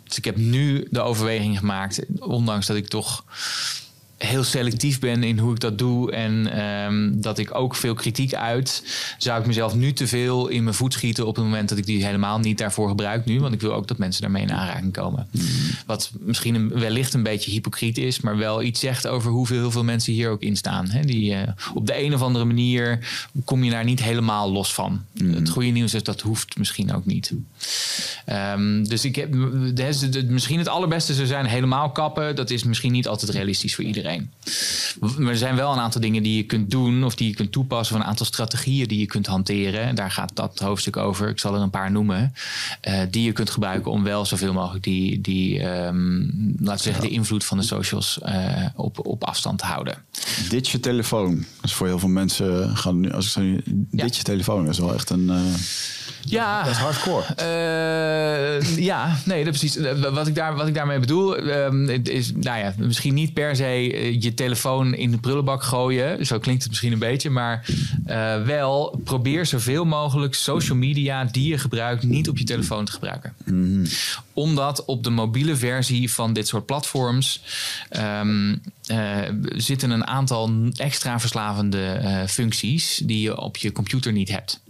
Dus 0.05 0.17
ik 0.17 0.25
heb 0.25 0.37
nu 0.37 0.87
de 0.91 1.01
overweging 1.01 1.59
gemaakt, 1.59 2.01
ondanks 2.19 2.67
dat 2.67 2.77
ik 2.77 2.89
toch 2.89 3.25
heel 4.19 4.45
selectief 4.45 4.99
ben 4.99 5.23
in 5.23 5.39
hoe 5.39 5.53
ik 5.53 5.61
dat 5.61 5.79
doe 5.79 6.13
en 6.13 6.53
ehm, 6.53 7.21
dat 7.21 7.39
ik 7.39 7.55
ook 7.55 7.75
veel 7.75 7.95
kritiek 7.95 8.35
uit, 8.35 8.83
zou 9.19 9.41
ik 9.41 9.47
mezelf 9.47 9.75
nu 9.75 9.93
te 9.93 10.07
veel 10.07 10.49
in 10.49 10.63
mijn 10.63 10.75
voet 10.75 10.93
schieten 10.93 11.27
op 11.27 11.37
het 11.37 11.45
moment 11.45 11.69
dat 11.69 11.79
ik 11.79 11.87
die 11.87 12.05
helemaal 12.05 12.39
niet 12.39 12.59
daarvoor 12.59 12.89
gebruik 12.89 13.25
nu, 13.25 13.41
want 13.41 13.55
ik 13.55 13.61
wil 13.61 13.75
ook 13.75 13.89
dat 13.89 13.99
mensen 13.99 14.23
daarmee 14.23 14.43
in 14.43 14.53
aanraking 14.53 14.93
komen. 14.93 15.29
Hmm. 15.31 15.45
Wat 15.87 16.11
misschien 16.19 16.55
een, 16.55 16.69
wellicht 16.69 17.15
een 17.15 17.23
beetje 17.23 17.51
hypocriet 17.51 17.99
is, 17.99 18.21
maar 18.21 18.37
wel 18.37 18.63
iets 18.63 18.81
zegt 18.81 19.07
over 19.07 19.31
hoeveel 19.31 19.59
heel 19.59 19.71
veel 19.71 19.85
mensen 19.85 20.13
hier 20.13 20.31
ook 20.31 20.43
in 20.43 20.57
staan. 20.57 20.91
Hè? 20.91 21.05
Die, 21.05 21.33
uh, 21.33 21.41
op 21.75 21.87
de 21.87 22.03
een 22.03 22.15
of 22.15 22.23
andere 22.23 22.45
manier 22.45 22.99
kom 23.45 23.65
je 23.65 23.71
daar 23.71 23.85
niet 23.85 24.03
helemaal 24.03 24.53
los 24.53 24.75
van. 24.75 25.05
Hmm. 25.17 25.35
Het 25.35 25.49
goede 25.49 25.69
nieuws 25.69 25.95
is 25.95 26.03
dat 26.03 26.21
hoeft 26.21 26.59
misschien 26.59 26.95
ook 26.95 27.05
niet. 27.07 27.33
Um, 28.53 28.89
dus 28.89 29.05
ik 29.05 29.17
heb, 29.17 29.35
misschien 30.29 30.59
het 30.59 30.69
allerbeste 30.69 31.15
zou 31.15 31.27
zijn 31.27 31.47
helemaal 31.47 31.91
kappen. 31.91 32.37
Dat 32.37 32.51
is 32.51 32.65
misschien 32.65 32.93
niet 32.93 33.09
altijd 33.09 33.31
realistisch 33.31 33.75
voor 33.75 33.85
iedereen. 33.85 34.06
Maar 35.19 35.33
er 35.33 35.37
zijn 35.37 35.57
wel 35.57 35.73
een 35.73 35.79
aantal 35.79 36.01
dingen 36.01 36.23
die 36.23 36.37
je 36.37 36.43
kunt 36.43 36.71
doen 36.71 37.05
of 37.05 37.15
die 37.15 37.29
je 37.29 37.35
kunt 37.35 37.53
toepassen, 37.53 37.97
of 37.97 38.03
een 38.03 38.09
aantal 38.09 38.27
strategieën 38.27 38.89
die 38.89 38.99
je 38.99 39.07
kunt 39.07 39.27
hanteren. 39.27 39.95
Daar 39.95 40.11
gaat 40.11 40.31
dat 40.35 40.59
hoofdstuk 40.59 40.97
over. 40.97 41.29
Ik 41.29 41.39
zal 41.39 41.55
er 41.55 41.61
een 41.61 41.71
paar 41.71 41.91
noemen. 41.91 42.35
Uh, 42.89 43.01
die 43.11 43.23
je 43.23 43.33
kunt 43.33 43.51
gebruiken 43.51 43.91
om 43.91 44.03
wel 44.03 44.25
zoveel 44.25 44.53
mogelijk 44.53 44.85
die, 44.85 45.21
die 45.21 45.63
um, 45.63 46.55
laten 46.59 46.77
we 46.77 46.83
zeggen, 46.83 47.03
de 47.03 47.11
invloed 47.11 47.45
van 47.45 47.59
de 47.59 47.65
socials 47.65 48.19
uh, 48.27 48.67
op, 48.75 49.07
op 49.07 49.25
afstand 49.25 49.59
te 49.59 49.65
houden. 49.65 50.05
Dit 50.49 50.69
je 50.69 50.81
telefoon. 50.81 51.45
Dus 51.61 51.73
voor 51.73 51.87
heel 51.87 51.99
veel 51.99 52.09
mensen 52.09 52.77
gaan 52.77 53.01
nu, 53.01 53.11
als 53.11 53.27
ik 53.27 53.31
zo 53.31 53.41
je 53.41 54.23
telefoon 54.23 54.69
is 54.69 54.79
wel 54.79 54.95
echt 54.95 55.11
een. 55.11 55.29
Uh... 55.31 55.55
Ja, 56.29 56.63
dat 56.63 56.73
is 56.73 56.79
hardcore. 56.79 57.25
Uh, 57.41 58.77
ja, 58.77 59.17
nee, 59.25 59.45
dat 59.45 59.59
precies. 59.59 59.79
Wat 60.13 60.27
ik, 60.27 60.35
daar, 60.35 60.57
wat 60.57 60.69
ik 60.69 60.75
daarmee 60.75 60.99
bedoel, 60.99 61.39
um, 61.39 61.89
is 61.89 62.33
nou 62.33 62.59
ja, 62.59 62.75
misschien 62.79 63.15
niet 63.15 63.33
per 63.33 63.57
se 63.57 63.65
eh, 63.65 64.21
je 64.23 64.35
telefoon 64.35 64.95
in 64.95 65.11
de 65.11 65.19
prullenbak 65.19 65.63
gooien. 65.63 66.27
Zo 66.27 66.39
klinkt 66.39 66.63
het 66.63 66.71
misschien 66.71 66.93
een 66.93 66.99
beetje, 66.99 67.31
maar 67.31 67.67
uh, 68.07 68.43
wel 68.43 69.01
probeer 69.05 69.47
zoveel 69.47 69.85
mogelijk 69.85 70.35
social 70.35 70.79
media 70.79 71.25
die 71.25 71.49
je 71.49 71.59
gebruikt 71.59 72.03
niet 72.03 72.29
op 72.29 72.39
je 72.39 72.45
telefoon 72.45 72.85
te 72.85 72.93
gebruiken. 72.93 73.35
Mm 73.45 73.85
Omdat 74.33 74.85
op 74.85 75.05
de 75.05 75.11
mobiele 75.11 75.57
versie 75.57 76.13
van 76.13 76.33
dit 76.33 76.49
soort 76.49 76.67
platforms 76.67 77.43
um, 78.21 78.61
uh, 78.91 79.19
zitten 79.57 79.91
een 79.91 80.07
aantal 80.07 80.51
extra 80.77 81.21
verslavende 81.21 82.25
functies 82.29 83.01
die 83.05 83.21
je 83.21 83.41
op 83.41 83.57
je 83.57 83.73
computer 83.73 84.13
niet 84.13 84.29
hebt. 84.29 84.61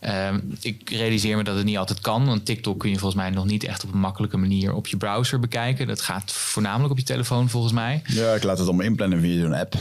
Ehm, 0.00 0.40
ik 0.60 0.90
realiseer 0.90 1.36
me 1.36 1.44
dat 1.44 1.56
het 1.56 1.64
niet 1.64 1.76
altijd 1.76 2.00
kan. 2.00 2.26
Want 2.26 2.44
TikTok 2.44 2.80
kun 2.80 2.90
je 2.90 2.98
volgens 2.98 3.22
mij 3.22 3.30
nog 3.30 3.44
niet 3.44 3.64
echt 3.64 3.84
op 3.84 3.92
een 3.92 3.98
makkelijke 3.98 4.36
manier 4.36 4.72
op 4.72 4.86
je 4.86 4.96
browser 4.96 5.40
bekijken. 5.40 5.86
Dat 5.86 6.00
gaat 6.00 6.32
voornamelijk 6.32 6.90
op 6.90 6.98
je 6.98 7.04
telefoon 7.04 7.48
volgens 7.48 7.72
mij. 7.72 8.02
Ja, 8.06 8.34
ik 8.34 8.42
laat 8.42 8.58
het 8.58 8.68
om 8.68 8.80
inplannen 8.80 9.20
via 9.20 9.40
zo'n 9.40 9.54
app. 9.54 9.74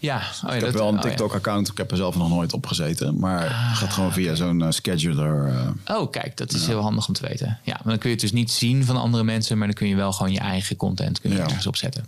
Ja, 0.00 0.22
oh 0.46 0.54
ik 0.54 0.60
heb 0.60 0.72
wel 0.72 0.88
een 0.88 0.94
oh 0.94 1.00
TikTok-account. 1.00 1.68
Ik 1.68 1.76
heb 1.76 1.90
er 1.90 1.96
zelf 1.96 2.16
nog 2.16 2.28
nooit 2.28 2.52
op 2.52 2.66
gezeten. 2.66 3.18
Maar 3.18 3.42
het 3.42 3.50
ah, 3.50 3.76
gaat 3.76 3.92
gewoon 3.92 4.12
via 4.12 4.34
zo'n 4.34 4.60
uh, 4.60 4.66
scheduler. 4.70 5.48
Uh, 5.88 5.96
oh, 5.96 6.10
kijk, 6.10 6.36
dat 6.36 6.52
is 6.52 6.66
heel 6.66 6.80
handig 6.80 7.08
om 7.08 7.14
te 7.14 7.26
weten. 7.28 7.58
Ja, 7.62 7.72
maar 7.72 7.92
dan 7.92 7.98
kun 7.98 8.08
je 8.08 8.14
het 8.14 8.24
dus 8.24 8.32
niet 8.32 8.50
zien 8.50 8.84
van 8.84 8.96
andere 8.96 9.24
mensen. 9.24 9.58
Maar 9.58 9.66
dan 9.66 9.76
kun 9.76 9.88
je 9.88 9.96
wel 9.96 10.12
gewoon 10.12 10.32
je 10.32 10.38
eigen 10.38 10.76
content 10.76 11.20
kun 11.20 11.30
je 11.30 11.36
ja. 11.36 11.44
ergens 11.44 11.66
opzetten. 11.66 12.06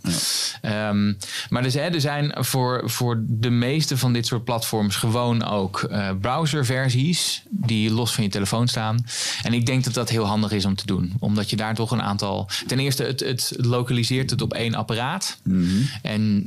Ja. 0.61 0.89
Um, 0.89 1.17
maar 1.49 1.63
dus, 1.63 1.73
hè, 1.73 1.81
er 1.81 2.01
zijn 2.01 2.33
voor, 2.37 2.81
voor 2.85 3.23
de 3.27 3.49
meeste 3.49 3.97
van 3.97 4.13
dit 4.13 4.25
soort 4.25 4.43
platforms 4.43 4.95
gewoon 4.95 5.43
ook 5.43 5.87
uh, 5.91 6.09
browserversies. 6.21 7.43
Die 7.49 7.91
los 7.91 8.13
van 8.13 8.23
je 8.23 8.29
telefoon 8.29 8.67
staan. 8.67 9.05
En 9.43 9.53
ik 9.53 9.65
denk 9.65 9.83
dat 9.83 9.93
dat 9.93 10.09
heel 10.09 10.25
handig 10.25 10.51
is 10.51 10.65
om 10.65 10.75
te 10.75 10.85
doen. 10.85 11.13
Omdat 11.19 11.49
je 11.49 11.55
daar 11.55 11.75
toch 11.75 11.91
een 11.91 12.01
aantal... 12.01 12.49
Ten 12.67 12.79
eerste, 12.79 13.03
het, 13.03 13.19
het 13.19 13.53
lokaliseert 13.57 14.29
het 14.29 14.41
op 14.41 14.53
één 14.53 14.75
apparaat. 14.75 15.37
Mm 15.43 15.67
-hmm. 15.67 15.89
En 16.01 16.43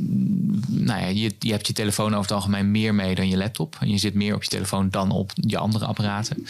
nou 0.66 1.00
ja, 1.00 1.07
je, 1.14 1.32
je 1.38 1.50
hebt 1.50 1.66
je 1.66 1.72
telefoon 1.72 2.08
over 2.08 2.20
het 2.20 2.30
algemeen 2.30 2.70
meer 2.70 2.94
mee 2.94 3.14
dan 3.14 3.28
je 3.28 3.36
laptop. 3.36 3.76
En 3.80 3.90
je 3.90 3.98
zit 3.98 4.14
meer 4.14 4.34
op 4.34 4.42
je 4.42 4.48
telefoon 4.48 4.90
dan 4.90 5.10
op 5.10 5.32
je 5.34 5.58
andere 5.58 5.84
apparaten. 5.84 6.46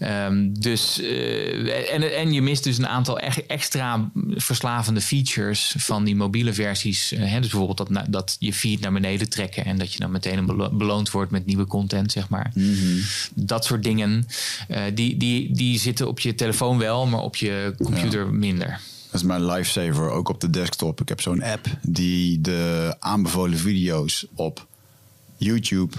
Um, 0.00 0.60
dus, 0.60 1.00
uh, 1.00 1.94
en, 1.94 2.16
en 2.16 2.32
je 2.32 2.42
mist 2.42 2.64
dus 2.64 2.78
een 2.78 2.88
aantal 2.88 3.18
extra 3.46 4.10
verslavende 4.34 5.00
features 5.00 5.74
van 5.78 6.04
die 6.04 6.16
mobiele 6.16 6.52
versies. 6.52 7.12
Uh, 7.12 7.18
hè, 7.18 7.40
dus 7.40 7.50
bijvoorbeeld 7.50 7.88
dat, 7.88 8.04
dat 8.08 8.36
je 8.38 8.52
feed 8.52 8.80
naar 8.80 8.92
beneden 8.92 9.28
trekken 9.28 9.64
en 9.64 9.78
dat 9.78 9.92
je 9.92 9.98
dan 9.98 10.10
meteen 10.10 10.46
beloond 10.72 11.10
wordt 11.10 11.30
met 11.30 11.46
nieuwe 11.46 11.66
content, 11.66 12.12
zeg 12.12 12.28
maar. 12.28 12.50
Mm 12.54 12.74
-hmm. 12.74 13.00
Dat 13.34 13.64
soort 13.64 13.82
dingen, 13.82 14.26
uh, 14.68 14.78
die, 14.94 15.16
die, 15.16 15.52
die 15.52 15.78
zitten 15.78 16.08
op 16.08 16.20
je 16.20 16.34
telefoon 16.34 16.78
wel, 16.78 17.06
maar 17.06 17.20
op 17.20 17.36
je 17.36 17.74
computer 17.82 18.24
ja. 18.24 18.30
minder. 18.30 18.80
Dat 19.10 19.20
is 19.20 19.22
mijn 19.22 19.46
lifesaver, 19.46 20.10
ook 20.10 20.28
op 20.28 20.40
de 20.40 20.50
desktop. 20.50 21.00
Ik 21.00 21.08
heb 21.08 21.20
zo'n 21.20 21.42
app 21.42 21.66
die 21.82 22.40
de 22.40 22.94
aanbevolen 22.98 23.58
video's 23.58 24.26
op 24.34 24.66
YouTube 25.36 25.96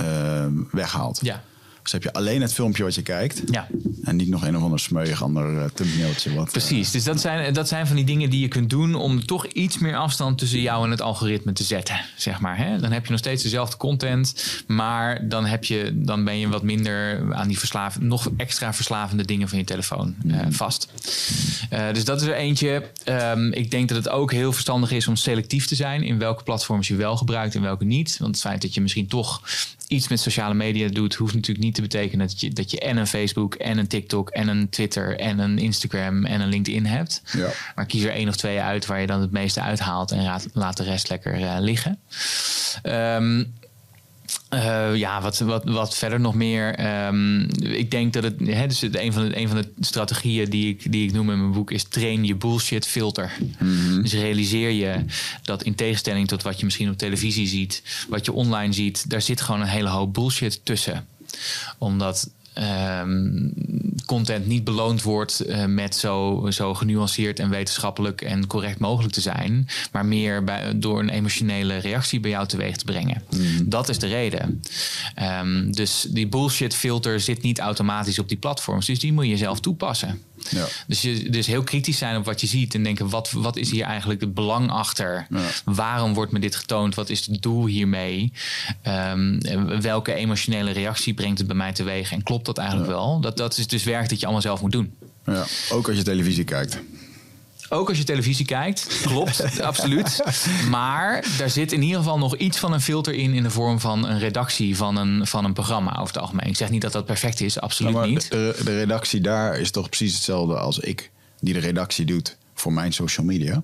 uh, 0.00 0.46
weghaalt. 0.70 1.18
Ja. 1.22 1.42
Dus 1.84 1.92
heb 1.92 2.02
je 2.02 2.12
alleen 2.12 2.40
het 2.40 2.54
filmpje 2.54 2.82
wat 2.82 2.94
je 2.94 3.02
kijkt. 3.02 3.42
Ja. 3.50 3.66
En 4.02 4.16
niet 4.16 4.28
nog 4.28 4.42
een 4.42 4.56
of 4.56 4.62
ander 4.62 4.80
smeuig 4.80 5.22
ander 5.22 5.54
uh, 5.54 5.64
thumbnailtje. 5.64 6.34
Wat, 6.34 6.50
Precies. 6.50 6.90
dus 6.90 7.04
dat 7.04 7.20
zijn, 7.20 7.54
dat 7.54 7.68
zijn 7.68 7.86
van 7.86 7.96
die 7.96 8.04
dingen 8.04 8.30
die 8.30 8.40
je 8.40 8.48
kunt 8.48 8.70
doen 8.70 8.94
om 8.94 9.26
toch 9.26 9.46
iets 9.46 9.78
meer 9.78 9.96
afstand 9.96 10.38
tussen 10.38 10.60
jou 10.60 10.84
en 10.84 10.90
het 10.90 11.00
algoritme 11.00 11.52
te 11.52 11.64
zetten. 11.64 12.00
Zeg 12.16 12.40
maar. 12.40 12.56
Hè? 12.56 12.78
Dan 12.80 12.92
heb 12.92 13.04
je 13.04 13.10
nog 13.10 13.18
steeds 13.18 13.42
dezelfde 13.42 13.76
content. 13.76 14.34
Maar 14.66 15.28
dan, 15.28 15.44
heb 15.44 15.64
je, 15.64 15.90
dan 15.94 16.24
ben 16.24 16.38
je 16.38 16.48
wat 16.48 16.62
minder 16.62 17.34
aan 17.34 17.48
die 17.48 17.58
verslaven, 17.58 18.06
nog 18.06 18.30
extra 18.36 18.74
verslavende 18.74 19.24
dingen 19.24 19.48
van 19.48 19.58
je 19.58 19.64
telefoon 19.64 20.14
uh, 20.26 20.40
vast. 20.50 20.88
Uh, 21.72 21.92
dus 21.92 22.04
dat 22.04 22.20
is 22.20 22.26
er 22.26 22.34
eentje. 22.34 22.90
Um, 23.08 23.52
ik 23.52 23.70
denk 23.70 23.88
dat 23.88 23.96
het 23.96 24.08
ook 24.08 24.32
heel 24.32 24.52
verstandig 24.52 24.90
is 24.90 25.08
om 25.08 25.16
selectief 25.16 25.66
te 25.66 25.74
zijn 25.74 26.02
in 26.02 26.18
welke 26.18 26.42
platforms 26.42 26.88
je 26.88 26.96
wel 26.96 27.16
gebruikt 27.16 27.54
en 27.54 27.62
welke 27.62 27.84
niet. 27.84 28.16
Want 28.18 28.34
het 28.34 28.44
feit 28.44 28.62
dat 28.62 28.74
je 28.74 28.80
misschien 28.80 29.06
toch 29.06 29.40
iets 29.94 30.08
met 30.08 30.20
sociale 30.20 30.54
media 30.54 30.88
doet, 30.88 31.14
hoeft 31.14 31.34
natuurlijk 31.34 31.64
niet 31.64 31.74
te 31.74 31.80
betekenen 31.80 32.26
dat 32.26 32.40
je, 32.40 32.50
dat 32.50 32.70
je 32.70 32.80
en 32.80 32.96
een 32.96 33.06
Facebook 33.06 33.54
en 33.54 33.78
een 33.78 33.86
TikTok 33.86 34.30
en 34.30 34.48
een 34.48 34.68
Twitter 34.68 35.18
en 35.18 35.38
een 35.38 35.58
Instagram 35.58 36.24
en 36.24 36.40
een 36.40 36.48
LinkedIn 36.48 36.86
hebt. 36.86 37.22
Ja. 37.32 37.48
Maar 37.74 37.86
kies 37.86 38.02
er 38.02 38.10
één 38.10 38.28
of 38.28 38.36
twee 38.36 38.60
uit 38.60 38.86
waar 38.86 39.00
je 39.00 39.06
dan 39.06 39.20
het 39.20 39.30
meeste 39.30 39.60
uithaalt 39.60 40.10
en 40.10 40.22
laat, 40.22 40.46
laat 40.52 40.76
de 40.76 40.82
rest 40.82 41.08
lekker 41.08 41.40
uh, 41.40 41.56
liggen. 41.60 41.98
Um, 42.82 43.52
Uh, 44.54 44.96
ja, 44.96 45.20
wat, 45.20 45.38
wat, 45.38 45.64
wat 45.64 45.96
verder 45.96 46.20
nog 46.20 46.34
meer. 46.34 46.86
Um, 47.06 47.48
ik 47.60 47.90
denk 47.90 48.12
dat 48.12 48.22
het. 48.22 48.34
Hè, 48.38 48.66
dus 48.66 48.82
een, 48.82 49.12
van 49.12 49.28
de, 49.28 49.38
een 49.38 49.48
van 49.48 49.56
de 49.56 49.72
strategieën 49.80 50.50
die 50.50 50.68
ik, 50.68 50.92
die 50.92 51.06
ik 51.06 51.12
noem 51.12 51.30
in 51.30 51.38
mijn 51.38 51.52
boek 51.52 51.70
is 51.70 51.82
train 51.82 52.24
je 52.24 52.34
bullshit 52.34 52.86
filter. 52.86 53.32
Mm 53.58 54.02
Dus 54.02 54.12
realiseer 54.12 54.70
je 54.70 55.04
dat 55.42 55.62
in 55.62 55.74
tegenstelling 55.74 56.28
tot 56.28 56.42
wat 56.42 56.58
je 56.58 56.64
misschien 56.64 56.90
op 56.90 56.98
televisie 56.98 57.46
ziet, 57.46 57.82
wat 58.08 58.24
je 58.24 58.32
online 58.32 58.72
ziet, 58.72 59.10
daar 59.10 59.22
zit 59.22 59.40
gewoon 59.40 59.60
een 59.60 59.66
hele 59.66 59.88
hoop 59.88 60.14
bullshit 60.14 60.60
tussen. 60.64 61.06
Omdat 61.78 62.30
um, 63.00 63.52
content 64.06 64.46
niet 64.46 64.64
beloond 64.64 65.02
wordt 65.02 65.42
uh, 65.46 65.64
met 65.64 65.96
zo, 65.96 66.46
zo 66.50 66.74
genuanceerd 66.74 67.38
en 67.38 67.50
wetenschappelijk 67.50 68.20
en 68.20 68.46
correct 68.46 68.78
mogelijk 68.78 69.12
te 69.12 69.20
zijn, 69.20 69.68
maar 69.92 70.06
meer 70.06 70.44
bij, 70.44 70.78
door 70.78 71.00
een 71.00 71.08
emotionele 71.08 71.76
reactie 71.76 72.20
bij 72.20 72.30
jou 72.30 72.46
teweeg 72.46 72.76
te 72.76 72.84
brengen. 72.84 73.22
Mm. 73.30 73.68
Dat 73.68 73.88
is 73.88 73.98
de 73.98 74.06
reden. 74.06 74.62
Um, 75.40 75.72
dus 75.72 76.06
die 76.10 76.28
bullshit 76.28 76.74
filter 76.74 77.20
zit 77.20 77.42
niet 77.42 77.58
automatisch 77.58 78.18
op 78.18 78.28
die 78.28 78.38
platforms, 78.38 78.86
dus 78.86 78.98
die 78.98 79.12
moet 79.12 79.26
je 79.26 79.36
zelf 79.36 79.60
toepassen. 79.60 80.22
Ja. 80.50 80.66
Dus, 80.86 81.02
je, 81.02 81.30
dus 81.30 81.46
heel 81.46 81.62
kritisch 81.62 81.98
zijn 81.98 82.16
op 82.16 82.24
wat 82.24 82.40
je 82.40 82.46
ziet 82.46 82.74
en 82.74 82.82
denken: 82.82 83.08
wat, 83.08 83.30
wat 83.30 83.56
is 83.56 83.70
hier 83.70 83.84
eigenlijk 83.84 84.20
het 84.20 84.34
belang 84.34 84.70
achter? 84.70 85.26
Waarom 85.64 86.14
wordt 86.14 86.32
me 86.32 86.38
dit 86.38 86.56
getoond? 86.56 86.94
Wat 86.94 87.10
is 87.10 87.26
het 87.26 87.42
doel 87.42 87.66
hiermee? 87.66 88.32
Um, 88.86 89.40
welke 89.80 90.14
emotionele 90.14 90.70
reactie 90.70 91.14
brengt 91.14 91.38
het 91.38 91.46
bij 91.46 91.56
mij 91.56 91.72
teweeg? 91.72 92.12
En 92.12 92.22
klopt 92.22 92.46
dat 92.46 92.58
eigenlijk 92.58 92.90
wel? 92.90 93.20
Dat, 93.20 93.36
dat 93.36 93.58
is 93.58 93.66
dus 93.66 93.84
werk 93.84 94.08
dat 94.08 94.18
je 94.18 94.24
allemaal 94.24 94.42
zelf 94.42 94.60
moet 94.60 94.72
doen. 94.72 94.94
Ja, 95.26 95.44
ook 95.70 95.88
als 95.88 95.96
je 95.96 96.02
televisie 96.02 96.44
kijkt. 96.44 96.78
Ook 97.74 97.88
als 97.88 97.98
je 97.98 98.04
televisie 98.04 98.46
kijkt, 98.46 99.00
klopt, 99.02 99.44
absoluut. 99.60 100.22
Maar 100.70 101.26
daar 101.38 101.50
zit 101.50 101.72
in 101.72 101.82
ieder 101.82 101.98
geval 101.98 102.18
nog 102.18 102.36
iets 102.36 102.58
van 102.58 102.72
een 102.72 102.80
filter 102.80 103.14
in 103.14 103.32
in 103.32 103.42
de 103.42 103.50
vorm 103.50 103.80
van 103.80 104.08
een 104.08 104.18
redactie 104.18 104.76
van 104.76 104.96
een, 104.96 105.26
van 105.26 105.44
een 105.44 105.52
programma 105.52 105.90
over 105.90 106.14
het 106.14 106.18
algemeen. 106.18 106.46
Ik 106.46 106.56
zeg 106.56 106.70
niet 106.70 106.80
dat 106.80 106.92
dat 106.92 107.04
perfect 107.04 107.40
is, 107.40 107.60
absoluut 107.60 108.06
niet. 108.06 108.30
De, 108.30 108.60
de, 108.64 108.78
redactie 108.78 109.20
daar 109.20 109.58
is 109.58 109.70
toch 109.70 109.88
precies 109.88 110.14
hetzelfde 110.14 110.54
als 110.54 110.78
ik, 110.78 111.10
die 111.40 111.54
de 111.54 111.60
redactie 111.60 112.04
doet 112.04 112.36
voor 112.54 112.72
mijn 112.72 112.92
social 112.92 113.26
media. 113.26 113.62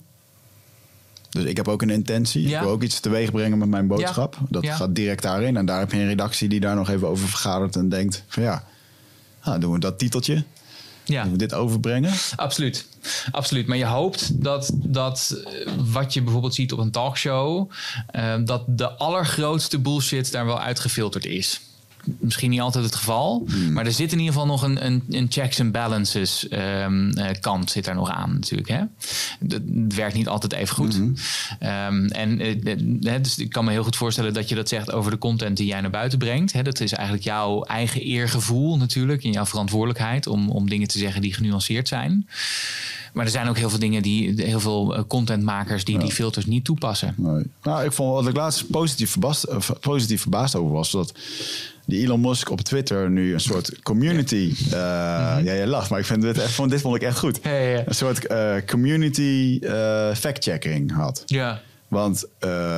Dus 1.31 1.45
ik 1.45 1.57
heb 1.57 1.69
ook 1.69 1.83
een 1.83 1.91
intentie. 1.91 2.49
Ik 2.49 2.61
wil 2.61 2.71
ook 2.71 2.83
iets 2.83 3.01
teweeg 3.01 3.31
brengen 3.31 3.59
met 3.59 3.69
mijn 3.69 3.87
boodschap. 3.87 4.37
Dat 4.49 4.67
gaat 4.67 4.95
direct 4.95 5.23
daarin. 5.23 5.57
En 5.57 5.67
daar 5.67 5.79
heb 5.79 5.93
je 5.93 5.99
een 5.99 6.09
redactie 6.09 6.49
die 6.49 6.61
daar 6.61 6.75
nog 6.75 6.89
even 6.89 7.09
over 7.09 7.29
vergadert 7.29 7.77
en 7.77 7.89
denkt 7.89 8.25
van 8.29 8.43
ja, 8.43 8.65
nou, 9.45 9.61
doen 9.61 9.73
we 9.73 9.79
dat 9.79 9.99
titeltje 9.99 10.45
ja. 11.11 11.31
we 11.31 11.37
dit 11.37 11.55
overbrengen. 11.55 12.13
Absoluut. 12.37 12.87
Absoluut. 13.31 13.67
Maar 13.67 13.77
je 13.77 13.87
hoopt 13.87 14.43
dat, 14.43 14.71
dat 14.75 15.43
eh, 15.45 15.73
wat 15.93 16.15
je 16.15 16.23
bijvoorbeeld 16.23 16.55
ziet 16.55 16.73
op 16.73 16.79
een 16.79 16.91
talkshow, 16.91 17.71
uh, 18.17 18.35
dat 18.45 18.63
de 18.67 18.91
allergrootste 18.91 19.79
bullshit 19.79 20.33
daar 20.33 20.47
wel 20.47 20.61
uitgefilterd 20.61 21.27
is 21.27 21.61
misschien 22.05 22.51
niet 22.51 22.61
altijd 22.61 22.85
het 22.85 22.95
geval. 22.95 23.45
Hmm. 23.47 23.73
Maar 23.73 23.87
er 23.87 23.93
zit 23.93 24.13
in 24.13 24.19
ieder 24.19 24.33
geval 24.33 24.49
nog 24.49 24.63
een, 24.63 24.87
een, 24.87 25.03
een 25.09 25.27
checks 25.31 25.61
and 25.61 25.73
balances 25.73 26.47
um, 26.85 27.13
kant 27.41 27.71
zit 27.71 27.85
daar 27.85 27.95
nog 27.95 28.11
aan 28.11 28.33
natuurlijk. 28.33 28.69
Hè? 28.69 28.83
Dat 29.41 29.61
werkt 29.89 30.15
niet 30.15 30.29
altijd 30.29 30.53
even 30.53 30.75
goed. 30.75 30.95
Hmm. 30.95 31.15
Ehm, 31.59 32.07
en 32.07 32.47
uh, 32.47 33.15
dus 33.23 33.39
ik 33.39 33.51
kan 33.51 33.65
me 33.65 33.71
heel 33.71 33.85
goed 33.85 33.97
voorstellen 33.97 34.35
dat 34.35 34.49
je 34.49 34.55
dat 34.55 34.69
zegt 34.69 34.93
over 34.93 35.11
de 35.11 35.19
content 35.19 35.57
die 35.57 35.67
jij 35.67 35.81
naar 35.81 35.91
buiten 35.91 36.19
brengt. 36.19 36.53
Hè? 36.53 36.63
Dat 36.63 36.81
is 36.81 36.93
eigenlijk 36.93 37.25
jouw 37.25 37.63
eigen 37.63 38.01
eergevoel 38.01 38.77
natuurlijk. 38.77 39.25
En 39.25 39.33
jouw 39.33 39.47
verantwoordelijkheid 39.47 40.27
om, 40.27 40.51
om 40.51 40.69
dingen 40.69 40.89
te 40.89 40.99
zeggen 40.99 41.23
die 41.23 41.35
genuanceerd 41.35 41.89
zijn. 41.89 42.29
Maar 43.13 43.25
er 43.25 43.31
zijn 43.31 43.49
ook 43.49 43.57
heel 43.57 43.71
veel 43.71 43.79
dingen 43.79 44.03
die, 44.03 44.43
heel 44.45 44.61
veel 44.61 45.05
contentmakers 45.09 45.85
die 45.85 45.99
die 45.99 46.13
filters 46.13 46.47
niet 46.47 46.65
toepassen. 46.65 47.15
Nee. 47.17 47.45
Nou, 47.63 47.85
ik 47.85 47.93
vond 47.93 48.13
wat 48.13 48.29
ik 48.29 48.37
laatst 48.37 48.71
positief 48.71 49.11
verbaasd, 49.11 49.47
positief 49.81 50.21
verbaasd 50.21 50.55
over 50.55 50.73
was 50.73 50.91
dat 50.91 51.13
die 51.91 52.05
Elon 52.05 52.21
Musk 52.21 52.51
op 52.51 52.61
Twitter 52.61 53.11
nu 53.11 53.33
een 53.33 53.41
soort 53.41 53.83
community. 53.83 54.55
Uh, 54.65 54.73
ja, 54.73 55.43
jij 55.43 55.67
lacht, 55.67 55.91
maar 55.91 55.99
ik 55.99 56.05
vind 56.05 56.23
dit, 56.23 56.43
vond, 56.43 56.71
dit 56.71 56.81
vond 56.81 56.97
ik 56.97 57.03
echt 57.03 57.19
goed. 57.19 57.39
Ja, 57.43 57.51
ja, 57.51 57.83
een 57.87 57.95
soort 57.95 58.31
uh, 58.31 58.55
community 58.67 59.59
uh, 59.63 60.15
fact-checking 60.15 60.93
had. 60.93 61.23
Ja. 61.27 61.61
Want 61.89 62.25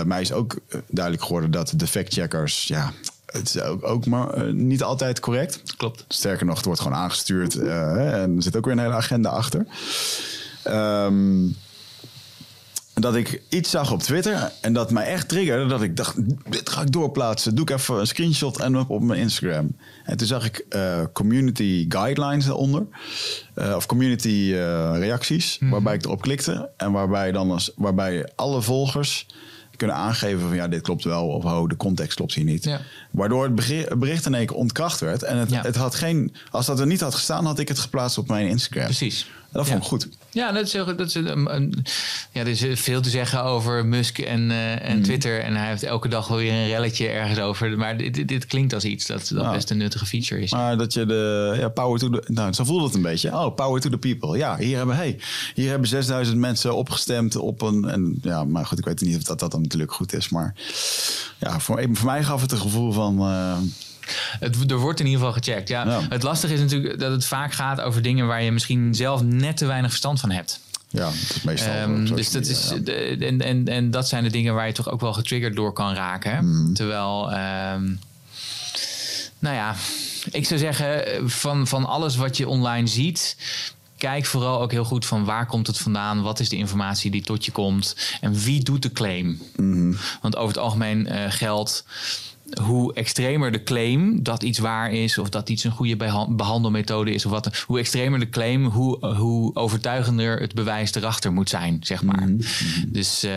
mij 0.04 0.20
is 0.20 0.32
ook 0.32 0.56
duidelijk 0.88 1.24
geworden 1.24 1.50
dat 1.50 1.72
de 1.76 1.86
fact-checkers, 1.86 2.64
ja, 2.64 2.92
het 3.26 3.48
is 3.48 3.60
ook, 3.60 3.86
ook 3.86 4.06
maar 4.06 4.54
niet 4.54 4.82
altijd 4.82 5.20
correct. 5.20 5.62
Klopt. 5.76 6.04
Sterker 6.08 6.46
nog, 6.46 6.56
het 6.56 6.64
wordt 6.64 6.80
gewoon 6.80 6.98
aangestuurd 6.98 7.54
en 7.58 8.36
er 8.36 8.42
zit 8.42 8.56
ook 8.56 8.64
weer 8.64 8.74
een 8.74 8.80
hele 8.80 8.94
agenda 8.94 9.28
achter. 9.28 9.66
Um, 10.68 11.56
dat 12.94 13.14
ik 13.14 13.42
iets 13.48 13.70
zag 13.70 13.92
op 13.92 14.02
Twitter 14.02 14.52
en 14.60 14.72
dat 14.72 14.90
mij 14.90 15.06
echt 15.06 15.28
triggerde. 15.28 15.66
Dat 15.66 15.82
ik 15.82 15.96
dacht, 15.96 16.16
dit 16.50 16.68
ga 16.68 16.82
ik 16.82 16.92
doorplaatsen. 16.92 17.54
Doe 17.54 17.64
ik 17.64 17.70
even 17.70 18.00
een 18.00 18.06
screenshot 18.06 18.60
en 18.60 18.78
op, 18.78 18.90
op 18.90 19.02
mijn 19.02 19.20
Instagram. 19.20 19.76
En 20.04 20.16
toen 20.16 20.26
zag 20.26 20.44
ik 20.44 20.64
uh, 20.70 20.98
community 21.12 21.86
guidelines 21.88 22.46
eronder. 22.46 22.86
Uh, 23.54 23.74
of 23.76 23.86
community 23.86 24.28
uh, 24.28 24.92
reacties. 24.98 25.58
Mhm. 25.58 25.70
Waarbij 25.70 25.94
ik 25.94 26.04
erop 26.04 26.20
klikte. 26.20 26.70
En 26.76 26.92
waarbij, 26.92 27.32
dan 27.32 27.50
als, 27.50 27.72
waarbij 27.76 28.28
alle 28.34 28.62
volgers 28.62 29.26
kunnen 29.76 29.96
aangeven 29.96 30.40
van 30.40 30.56
ja, 30.56 30.68
dit 30.68 30.82
klopt 30.82 31.04
wel. 31.04 31.28
Of 31.28 31.44
oh, 31.44 31.68
de 31.68 31.76
context 31.76 32.16
klopt 32.16 32.34
hier 32.34 32.44
niet. 32.44 32.64
Ja. 32.64 32.80
Waardoor 33.10 33.44
het 33.44 33.54
bericht 33.98 34.26
in 34.26 34.34
één 34.34 34.46
keer 34.46 34.56
ontkracht 34.56 35.00
werd. 35.00 35.22
En 35.22 35.36
het, 35.36 35.62
het 35.62 35.76
had 35.76 35.94
geen, 35.94 36.34
als 36.50 36.66
dat 36.66 36.80
er 36.80 36.86
niet 36.86 37.00
had 37.00 37.14
gestaan, 37.14 37.46
had 37.46 37.58
ik 37.58 37.68
het 37.68 37.78
geplaatst 37.78 38.18
op 38.18 38.28
mijn 38.28 38.48
Instagram. 38.48 38.84
Precies. 38.84 39.26
Dat 39.52 39.66
vond 39.66 39.78
ik 39.78 39.88
goed. 39.88 40.08
Ja, 40.30 40.52
dat 40.52 40.64
is, 40.64 40.72
dat 40.72 41.00
is 41.00 41.14
een, 41.14 41.84
ja, 42.32 42.40
er 42.40 42.48
is 42.48 42.64
veel 42.72 43.00
te 43.00 43.10
zeggen 43.10 43.44
over 43.44 43.86
Musk 43.86 44.18
en, 44.18 44.50
uh, 44.50 44.88
en 44.88 44.96
mm. 44.96 45.02
Twitter. 45.02 45.40
En 45.40 45.56
hij 45.56 45.68
heeft 45.68 45.82
elke 45.82 46.08
dag 46.08 46.28
wel 46.28 46.36
weer 46.36 46.52
een 46.52 46.66
relletje 46.66 47.08
ergens 47.08 47.38
over. 47.38 47.78
Maar 47.78 47.96
dit, 47.96 48.28
dit 48.28 48.46
klinkt 48.46 48.74
als 48.74 48.84
iets 48.84 49.06
dat, 49.06 49.30
dat 49.34 49.52
best 49.52 49.70
een 49.70 49.76
nuttige 49.76 50.06
feature 50.06 50.40
is. 50.40 50.50
Maar 50.50 50.76
dat 50.76 50.92
je 50.92 51.06
de 51.06 51.54
ja, 51.58 51.68
power 51.68 51.98
to 51.98 52.10
the... 52.10 52.22
Nou, 52.26 52.52
zo 52.52 52.64
voelde 52.64 52.84
het 52.84 52.94
een 52.94 53.02
beetje. 53.02 53.30
Oh, 53.30 53.54
power 53.54 53.80
to 53.80 53.90
the 53.90 53.98
people. 53.98 54.38
Ja, 54.38 54.56
hier 54.56 54.76
hebben, 54.76 54.96
hey, 54.96 55.18
hier 55.54 55.70
hebben 55.70 55.88
6000 55.88 56.38
mensen 56.38 56.74
opgestemd 56.74 57.36
op 57.36 57.62
een... 57.62 57.84
En, 57.84 58.18
ja, 58.22 58.44
maar 58.44 58.66
goed, 58.66 58.78
ik 58.78 58.84
weet 58.84 59.00
niet 59.00 59.16
of 59.16 59.22
dat, 59.22 59.38
dat 59.38 59.50
dan 59.50 59.62
natuurlijk 59.62 59.92
goed 59.92 60.12
is. 60.12 60.28
Maar 60.28 60.54
ja, 61.38 61.60
voor, 61.60 61.88
voor 61.92 62.06
mij 62.06 62.24
gaf 62.24 62.40
het 62.40 62.52
een 62.52 62.58
gevoel 62.58 62.92
van... 62.92 63.18
Uh, 63.18 63.56
het, 64.40 64.70
er 64.70 64.78
wordt 64.78 65.00
in 65.00 65.06
ieder 65.06 65.20
geval 65.20 65.40
gecheckt. 65.42 65.68
Ja. 65.68 66.00
Het 66.08 66.22
lastige 66.22 66.54
is 66.54 66.60
natuurlijk 66.60 66.98
dat 66.98 67.12
het 67.12 67.24
vaak 67.24 67.52
gaat 67.52 67.80
over 67.80 68.02
dingen 68.02 68.26
waar 68.26 68.42
je 68.42 68.52
misschien 68.52 68.94
zelf 68.94 69.22
net 69.22 69.56
te 69.56 69.66
weinig 69.66 69.90
verstand 69.90 70.20
van 70.20 70.30
hebt. 70.30 70.60
Ja, 70.88 71.04
dat 71.04 71.36
is 71.36 71.42
meestal. 71.42 71.82
Um, 71.82 72.14
dus 72.14 72.30
dat 72.30 72.46
is, 72.46 72.70
en, 73.18 73.40
en, 73.40 73.68
en 73.68 73.90
dat 73.90 74.08
zijn 74.08 74.24
de 74.24 74.30
dingen 74.30 74.54
waar 74.54 74.66
je 74.66 74.72
toch 74.72 74.90
ook 74.90 75.00
wel 75.00 75.12
getriggerd 75.12 75.56
door 75.56 75.72
kan 75.72 75.94
raken. 75.94 76.44
Mm. 76.44 76.74
Terwijl, 76.74 77.32
um, 77.32 78.00
nou 79.38 79.56
ja, 79.56 79.74
ik 80.30 80.46
zou 80.46 80.60
zeggen, 80.60 81.30
van, 81.30 81.66
van 81.66 81.86
alles 81.86 82.16
wat 82.16 82.36
je 82.36 82.48
online 82.48 82.86
ziet, 82.86 83.36
kijk 83.96 84.26
vooral 84.26 84.60
ook 84.60 84.70
heel 84.70 84.84
goed 84.84 85.06
van 85.06 85.24
waar 85.24 85.46
komt 85.46 85.66
het 85.66 85.78
vandaan, 85.78 86.22
wat 86.22 86.40
is 86.40 86.48
de 86.48 86.56
informatie 86.56 87.10
die 87.10 87.22
tot 87.22 87.44
je 87.44 87.52
komt 87.52 87.96
en 88.20 88.34
wie 88.34 88.62
doet 88.62 88.82
de 88.82 88.92
claim. 88.92 89.42
Mm. 89.56 89.96
Want 90.20 90.36
over 90.36 90.48
het 90.48 90.62
algemeen 90.62 91.06
uh, 91.06 91.24
geldt 91.28 91.84
hoe 92.60 92.94
extremer 92.94 93.52
de 93.52 93.62
claim 93.62 94.22
dat 94.22 94.42
iets 94.42 94.58
waar 94.58 94.92
is, 94.92 95.18
of 95.18 95.28
dat 95.28 95.48
iets 95.48 95.64
een 95.64 95.70
goede 95.70 95.96
behandelmethode 96.28 97.12
is, 97.12 97.26
of 97.26 97.32
wat, 97.32 97.56
hoe 97.66 97.78
extremer 97.78 98.18
de 98.18 98.28
claim, 98.28 98.64
hoe, 98.64 99.06
hoe 99.06 99.54
overtuigender 99.54 100.40
het 100.40 100.54
bewijs 100.54 100.94
erachter 100.94 101.32
moet 101.32 101.48
zijn, 101.48 101.78
zeg 101.80 102.02
maar. 102.02 102.28
Mhm. 102.28 102.36
Dus 102.86 103.24
uh, 103.24 103.30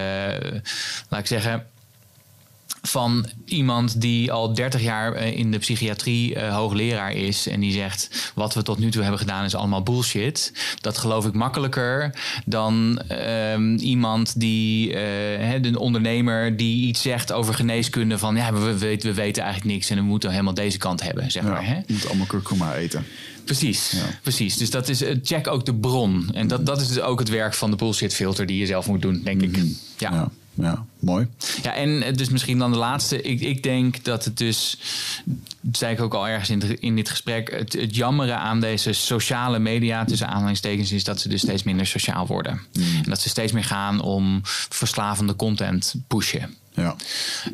laat 1.09 1.19
ik 1.19 1.27
zeggen 1.27 1.65
van 2.87 3.25
iemand 3.45 4.01
die 4.01 4.31
al 4.31 4.53
30 4.53 4.81
jaar 4.81 5.13
eh, 5.13 5.37
in 5.37 5.51
de 5.51 5.57
psychiatrie 5.57 6.35
uh, 6.35 6.55
hoogleraar 6.55 7.11
is 7.13 7.47
en 7.47 7.59
die 7.59 7.71
zegt 7.71 8.31
wat 8.35 8.53
we 8.53 8.63
tot 8.63 8.77
nu 8.77 8.91
toe 8.91 9.01
hebben 9.01 9.19
gedaan 9.19 9.45
is 9.45 9.55
allemaal 9.55 9.83
bullshit. 9.83 10.53
Dat 10.81 10.97
geloof 10.97 11.25
ik 11.25 11.33
makkelijker 11.33 12.15
dan 12.45 13.01
uh, 13.11 13.81
iemand 13.81 14.39
die, 14.39 14.93
uh, 14.93 15.53
een 15.53 15.77
ondernemer 15.77 16.57
die 16.57 16.85
iets 16.87 17.01
zegt 17.01 17.31
over 17.31 17.53
geneeskunde 17.53 18.17
van 18.17 18.35
ja, 18.35 18.53
we, 18.53 18.77
weten, 18.77 19.09
we 19.09 19.15
weten 19.15 19.43
eigenlijk 19.43 19.73
niks 19.73 19.89
en 19.89 19.97
we 19.97 20.03
moeten 20.03 20.29
helemaal 20.29 20.53
deze 20.53 20.77
kant 20.77 21.03
hebben, 21.03 21.31
zeg 21.31 21.43
maar. 21.43 21.65
Hè? 21.65 21.75
Je 21.75 21.93
moet 21.93 22.07
allemaal 22.07 22.25
kurkuma 22.25 22.75
eten. 22.75 23.05
Precies, 23.45 23.91
ja. 23.91 24.19
precies. 24.21 24.57
Dus 24.57 24.69
dat 24.69 24.89
is, 24.89 25.03
check 25.23 25.47
ook 25.47 25.65
de 25.65 25.75
bron. 25.75 26.29
En 26.33 26.47
dat, 26.47 26.65
dat 26.65 26.81
is 26.81 26.87
dus 26.87 26.99
ook 26.99 27.19
het 27.19 27.29
werk 27.29 27.53
van 27.53 27.71
de 27.71 27.77
bullshit 27.77 28.13
filter 28.13 28.45
die 28.45 28.57
je 28.57 28.65
zelf 28.65 28.87
moet 28.87 29.01
doen, 29.01 29.21
denk 29.23 29.41
ik. 29.41 29.57
Mhm. 29.57 29.65
ja 29.97 30.31
ja, 30.55 30.85
mooi. 30.99 31.27
Ja, 31.61 31.73
en 31.73 32.01
eh, 32.01 32.13
dus 32.13 32.29
misschien 32.29 32.57
dan 32.57 32.71
de 32.71 32.77
laatste. 32.77 33.21
Ik, 33.21 33.41
ik 33.41 33.63
denk 33.63 34.03
dat 34.03 34.25
het 34.25 34.37
dus, 34.37 34.77
dat 35.61 35.77
zei 35.77 35.93
ik 35.93 36.01
ook 36.01 36.13
al 36.13 36.27
ergens 36.27 36.49
in, 36.49 36.81
in 36.81 36.95
dit 36.95 37.09
gesprek, 37.09 37.51
het, 37.51 37.73
het 37.73 37.95
jammeren 37.95 38.37
aan 38.37 38.59
deze 38.59 38.93
sociale 38.93 39.59
media, 39.59 40.05
tussen 40.05 40.27
aanhalingstekens, 40.27 40.91
is 40.91 41.03
dat 41.03 41.19
ze 41.19 41.29
dus 41.29 41.41
steeds 41.41 41.63
minder 41.63 41.87
sociaal 41.87 42.27
worden. 42.27 42.61
Mm. 42.73 42.83
En 43.03 43.09
dat 43.09 43.21
ze 43.21 43.29
steeds 43.29 43.51
meer 43.51 43.63
gaan 43.63 44.01
om 44.01 44.39
verslavende 44.69 45.35
content 45.35 45.95
pushen. 46.07 46.55
Ja. 46.73 46.95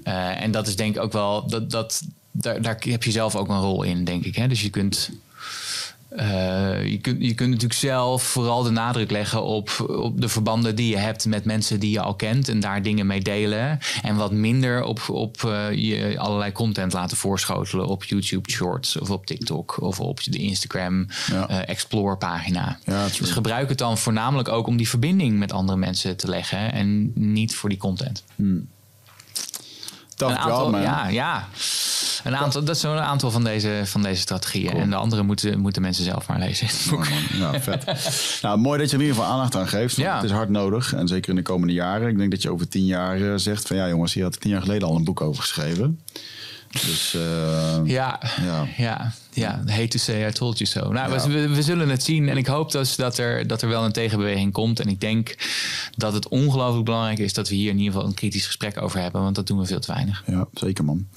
Uh, 0.03 0.41
en 0.41 0.51
dat 0.51 0.67
is 0.67 0.75
denk 0.75 0.95
ik 0.95 1.01
ook 1.01 1.11
wel, 1.11 1.47
dat, 1.47 1.71
dat, 1.71 2.01
daar, 2.31 2.61
daar 2.61 2.77
heb 2.79 3.03
je 3.03 3.11
zelf 3.11 3.35
ook 3.35 3.49
een 3.49 3.59
rol 3.59 3.83
in, 3.83 4.03
denk 4.03 4.25
ik. 4.25 4.35
Hè? 4.35 4.47
Dus 4.47 4.61
je 4.61 4.69
kunt 4.69 5.11
uh, 6.15 6.85
je, 6.85 6.97
kunt, 6.97 7.17
je 7.19 7.33
kunt 7.33 7.49
natuurlijk 7.49 7.79
zelf 7.79 8.23
vooral 8.23 8.63
de 8.63 8.69
nadruk 8.69 9.11
leggen 9.11 9.43
op, 9.43 9.85
op 9.87 10.21
de 10.21 10.29
verbanden 10.29 10.75
die 10.75 10.89
je 10.89 10.97
hebt 10.97 11.25
met 11.25 11.45
mensen 11.45 11.79
die 11.79 11.91
je 11.91 12.01
al 12.01 12.15
kent 12.15 12.49
en 12.49 12.59
daar 12.59 12.81
dingen 12.81 13.07
mee 13.07 13.21
delen. 13.21 13.79
En 14.01 14.15
wat 14.15 14.31
minder 14.31 14.83
op, 14.83 15.09
op 15.09 15.41
uh, 15.45 15.71
je 15.71 16.19
allerlei 16.19 16.51
content 16.51 16.93
laten 16.93 17.17
voorschotelen 17.17 17.87
op 17.87 18.03
YouTube 18.03 18.51
Shorts 18.51 18.99
of 18.99 19.09
op 19.09 19.25
TikTok 19.25 19.81
of 19.81 19.99
op 19.99 20.23
de 20.23 20.37
Instagram 20.37 21.07
ja. 21.31 21.49
uh, 21.49 21.69
Explore 21.69 22.17
pagina. 22.17 22.79
Ja, 22.85 23.07
dus 23.17 23.31
gebruik 23.31 23.69
het 23.69 23.77
dan 23.77 23.97
voornamelijk 23.97 24.49
ook 24.49 24.67
om 24.67 24.77
die 24.77 24.89
verbinding 24.89 25.39
met 25.39 25.51
andere 25.51 25.77
mensen 25.77 26.17
te 26.17 26.27
leggen 26.27 26.71
en 26.71 27.11
niet 27.15 27.55
voor 27.55 27.69
die 27.69 27.77
content. 27.77 28.23
Hmm. 28.35 28.67
Een 30.29 30.37
aantal, 30.37 30.79
ja, 30.79 31.07
ja. 31.07 31.47
Een 32.23 32.35
aantal, 32.35 32.63
dat 32.63 32.75
is 32.75 32.81
zo'n 32.81 32.97
aantal 32.97 33.31
van 33.31 33.43
deze, 33.43 33.81
van 33.83 34.01
deze 34.03 34.21
strategieën. 34.21 34.77
En 34.77 34.89
de 34.89 34.95
andere 34.95 35.23
moeten, 35.23 35.59
moeten 35.59 35.81
mensen 35.81 36.03
zelf 36.03 36.27
maar 36.27 36.39
lezen. 36.39 36.67
Ja, 37.33 37.59
vet. 37.61 37.85
nou, 38.41 38.57
mooi 38.59 38.79
dat 38.79 38.89
je 38.89 38.95
er 38.95 39.01
in 39.01 39.07
ieder 39.07 39.21
geval 39.21 39.37
aandacht 39.37 39.55
aan 39.55 39.67
geeft. 39.67 39.95
Ja. 39.95 40.15
Het 40.15 40.23
is 40.23 40.31
hard 40.31 40.49
nodig. 40.49 40.93
En 40.93 41.07
zeker 41.07 41.29
in 41.29 41.35
de 41.35 41.41
komende 41.41 41.73
jaren. 41.73 42.07
Ik 42.07 42.17
denk 42.17 42.31
dat 42.31 42.41
je 42.41 42.51
over 42.51 42.67
tien 42.67 42.85
jaar 42.85 43.21
eh, 43.21 43.33
zegt 43.35 43.67
van 43.67 43.75
ja 43.75 43.87
jongens, 43.87 44.13
hier 44.13 44.23
had 44.23 44.39
tien 44.39 44.51
jaar 44.51 44.61
geleden 44.61 44.87
al 44.87 44.95
een 44.95 45.03
boek 45.03 45.21
over 45.21 45.41
geschreven. 45.41 45.99
Dus 46.71 47.13
uh, 47.17 47.21
ja, 47.83 48.19
ja, 48.41 48.65
ja, 48.77 49.11
ja. 49.33 49.63
Hate 49.65 49.87
to 49.87 49.97
say 49.97 50.27
I 50.27 50.31
told 50.31 50.57
you 50.57 50.69
so. 50.69 50.91
Nou, 50.91 51.31
we, 51.31 51.47
we, 51.47 51.61
zullen 51.61 51.89
het 51.89 52.03
zien 52.03 52.29
en 52.29 52.37
ik 52.37 52.47
hoop 52.47 52.71
dus 52.71 52.95
dat 52.95 53.17
er, 53.17 53.47
dat 53.47 53.61
er 53.61 53.69
wel 53.69 53.85
een 53.85 53.91
tegenbeweging 53.91 54.53
komt. 54.53 54.79
En 54.79 54.87
ik 54.87 55.01
denk 55.01 55.35
dat 55.95 56.13
het 56.13 56.27
ongelooflijk 56.27 56.85
belangrijk 56.85 57.19
is 57.19 57.33
dat 57.33 57.49
we 57.49 57.55
hier 57.55 57.69
in 57.69 57.77
ieder 57.77 57.93
geval 57.93 58.07
een 58.07 58.13
kritisch 58.13 58.45
gesprek 58.45 58.81
over 58.81 58.99
hebben, 58.99 59.21
want 59.21 59.35
dat 59.35 59.47
doen 59.47 59.59
we 59.59 59.65
veel 59.65 59.79
te 59.79 59.93
weinig. 59.93 60.23
Ja, 60.27 60.47
zeker 60.53 60.83
man. 60.83 61.07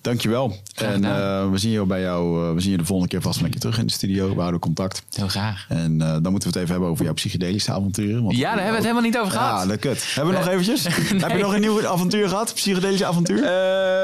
Dankjewel. 0.00 0.56
En 0.74 1.04
uh, 1.04 1.50
we 1.50 1.58
zien 1.58 1.70
je 1.70 1.84
bij 1.84 2.00
jou, 2.00 2.48
uh, 2.48 2.54
we 2.54 2.60
zien 2.60 2.70
je 2.70 2.78
de 2.78 2.84
volgende 2.84 3.10
keer 3.10 3.22
vast 3.22 3.40
een 3.40 3.50
keer 3.50 3.60
terug 3.60 3.78
in 3.78 3.86
de 3.86 3.92
studio. 3.92 4.34
We 4.34 4.40
houden 4.40 4.60
contact. 4.60 5.02
Heel 5.12 5.28
graag. 5.28 5.66
En 5.68 5.98
dan 5.98 6.30
moeten 6.30 6.40
we 6.40 6.46
het 6.48 6.56
even 6.56 6.70
hebben 6.70 6.88
over 6.88 7.04
jouw 7.04 7.14
psychedelische 7.14 7.72
avonturen. 7.72 8.22
Want 8.22 8.36
ja, 8.36 8.40
daar 8.40 8.64
hebben 8.64 8.70
we 8.70 8.76
het 8.76 8.82
helemaal 8.82 9.02
niet 9.02 9.18
over 9.18 9.32
gehad. 9.32 9.62
Ja, 9.62 9.66
dat 9.66 9.78
kut. 9.78 10.14
Hebben 10.14 10.34
we 10.34 10.40
nog 10.40 10.48
eventjes? 10.48 10.84
Heb 11.24 11.30
je 11.30 11.42
nog 11.42 11.54
een 11.54 11.60
nieuw 11.60 11.86
avontuur 11.86 12.28
gehad? 12.28 12.54
Psychedelische 12.54 13.06
avontuur? 13.06 13.38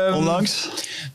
Um, 0.09 0.15
Onlangs? 0.15 0.69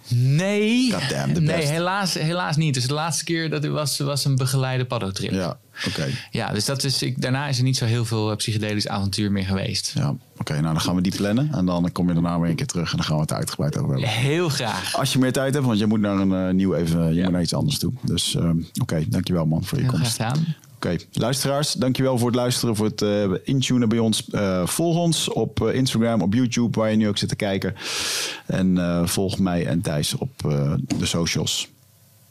Nee, 0.08 0.94
nee 1.40 1.66
helaas, 1.66 2.14
helaas 2.14 2.56
niet. 2.56 2.74
Dus 2.74 2.88
de 2.88 2.94
laatste 2.94 3.24
keer 3.24 3.50
dat 3.50 3.64
het 3.64 3.72
was, 3.72 3.98
was 3.98 4.26
een 4.26 4.36
begeleide 4.36 4.86
paddotrip. 4.86 5.32
Ja, 5.32 5.58
oké. 5.88 6.08
Ja, 6.32 6.52
dus 6.52 6.66
dat 6.66 6.84
is, 6.84 7.02
ik, 7.02 7.22
daarna 7.22 7.48
is 7.48 7.58
er 7.58 7.64
niet 7.64 7.78
zo 7.78 7.86
heel 7.86 8.06
veel 8.06 8.32
eh, 8.32 8.38
psychedelisch 8.38 8.88
avontuur 8.88 9.32
meer 9.32 9.46
geweest. 9.46 9.92
Ja, 9.96 10.16
oké. 10.38 10.54
nou, 10.54 10.64
dan 10.64 10.82
gaan 10.82 10.96
we 10.96 11.02
die 11.02 11.16
plannen. 11.16 11.50
En 11.54 11.66
dan 11.66 11.92
kom 11.92 12.08
je 12.08 12.14
daarna 12.14 12.40
weer 12.40 12.50
een 12.50 12.56
keer 12.56 12.66
terug 12.66 12.92
en 12.92 12.98
dan 12.98 13.06
gaan 13.06 13.16
we 13.16 13.22
het 13.22 13.34
uitgebreid 13.34 13.78
over 13.78 13.90
hebben. 13.90 14.10
Heel 14.10 14.50
graag. 14.50 14.96
Als 14.96 15.14
je 15.14 15.20
meer 15.20 15.34
tijd 15.34 15.54
hebt, 15.54 15.66
want 15.66 15.80
je 15.80 15.86
moet 15.86 16.00
naar 16.00 16.18
een 16.18 16.48
uh, 16.48 16.54
nieuw 16.54 16.76
even, 16.76 17.14
je 17.14 17.24
moet 17.24 17.32
naar 17.32 17.42
iets 17.42 17.54
anders 17.54 17.78
toe. 17.78 17.94
Dus 18.02 18.36
uh, 18.36 18.50
oké, 18.82 19.04
dankjewel 19.08 19.46
man 19.46 19.64
voor 19.64 19.78
je 19.78 19.84
heel 19.84 19.94
komst. 19.94 20.14
Graag 20.14 20.38
Oké, 20.86 20.98
luisteraars, 21.12 21.74
dankjewel 21.74 22.18
voor 22.18 22.28
het 22.28 22.36
luisteren, 22.36 22.76
voor 22.76 22.86
het 22.86 23.02
uh, 23.02 23.32
intunen 23.44 23.90
bij 23.90 24.00
ons. 24.00 24.28
Uh, 24.32 24.68
volg 24.68 24.98
ons 24.98 25.30
op 25.30 25.62
uh, 25.62 25.74
Instagram, 25.74 26.22
op 26.22 26.34
YouTube, 26.34 26.80
waar 26.80 26.92
je 26.92 26.98
nu 26.98 27.08
ook 27.08 27.18
zit 27.18 27.30
te 27.30 27.36
kijken. 27.36 27.76
En 28.46 28.78
volg 29.10 29.40
mij 29.40 29.66
en 29.66 29.82
Thijs 29.82 30.16
op 30.18 30.30
de 30.98 31.06
socials. 31.06 31.70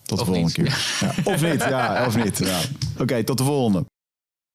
Tot 0.03 0.19
de 0.19 0.25
volgende 0.25 0.53
keer. 0.53 0.79
Ja. 1.01 1.33
Of 1.33 1.43
niet, 1.43 1.61
ja, 1.61 2.07
of 2.07 2.25
niet. 2.25 2.39
Ja. 2.39 2.61
Oké, 2.99 3.25
tot 3.25 3.39
de 3.39 3.45
volgende. 3.45 3.85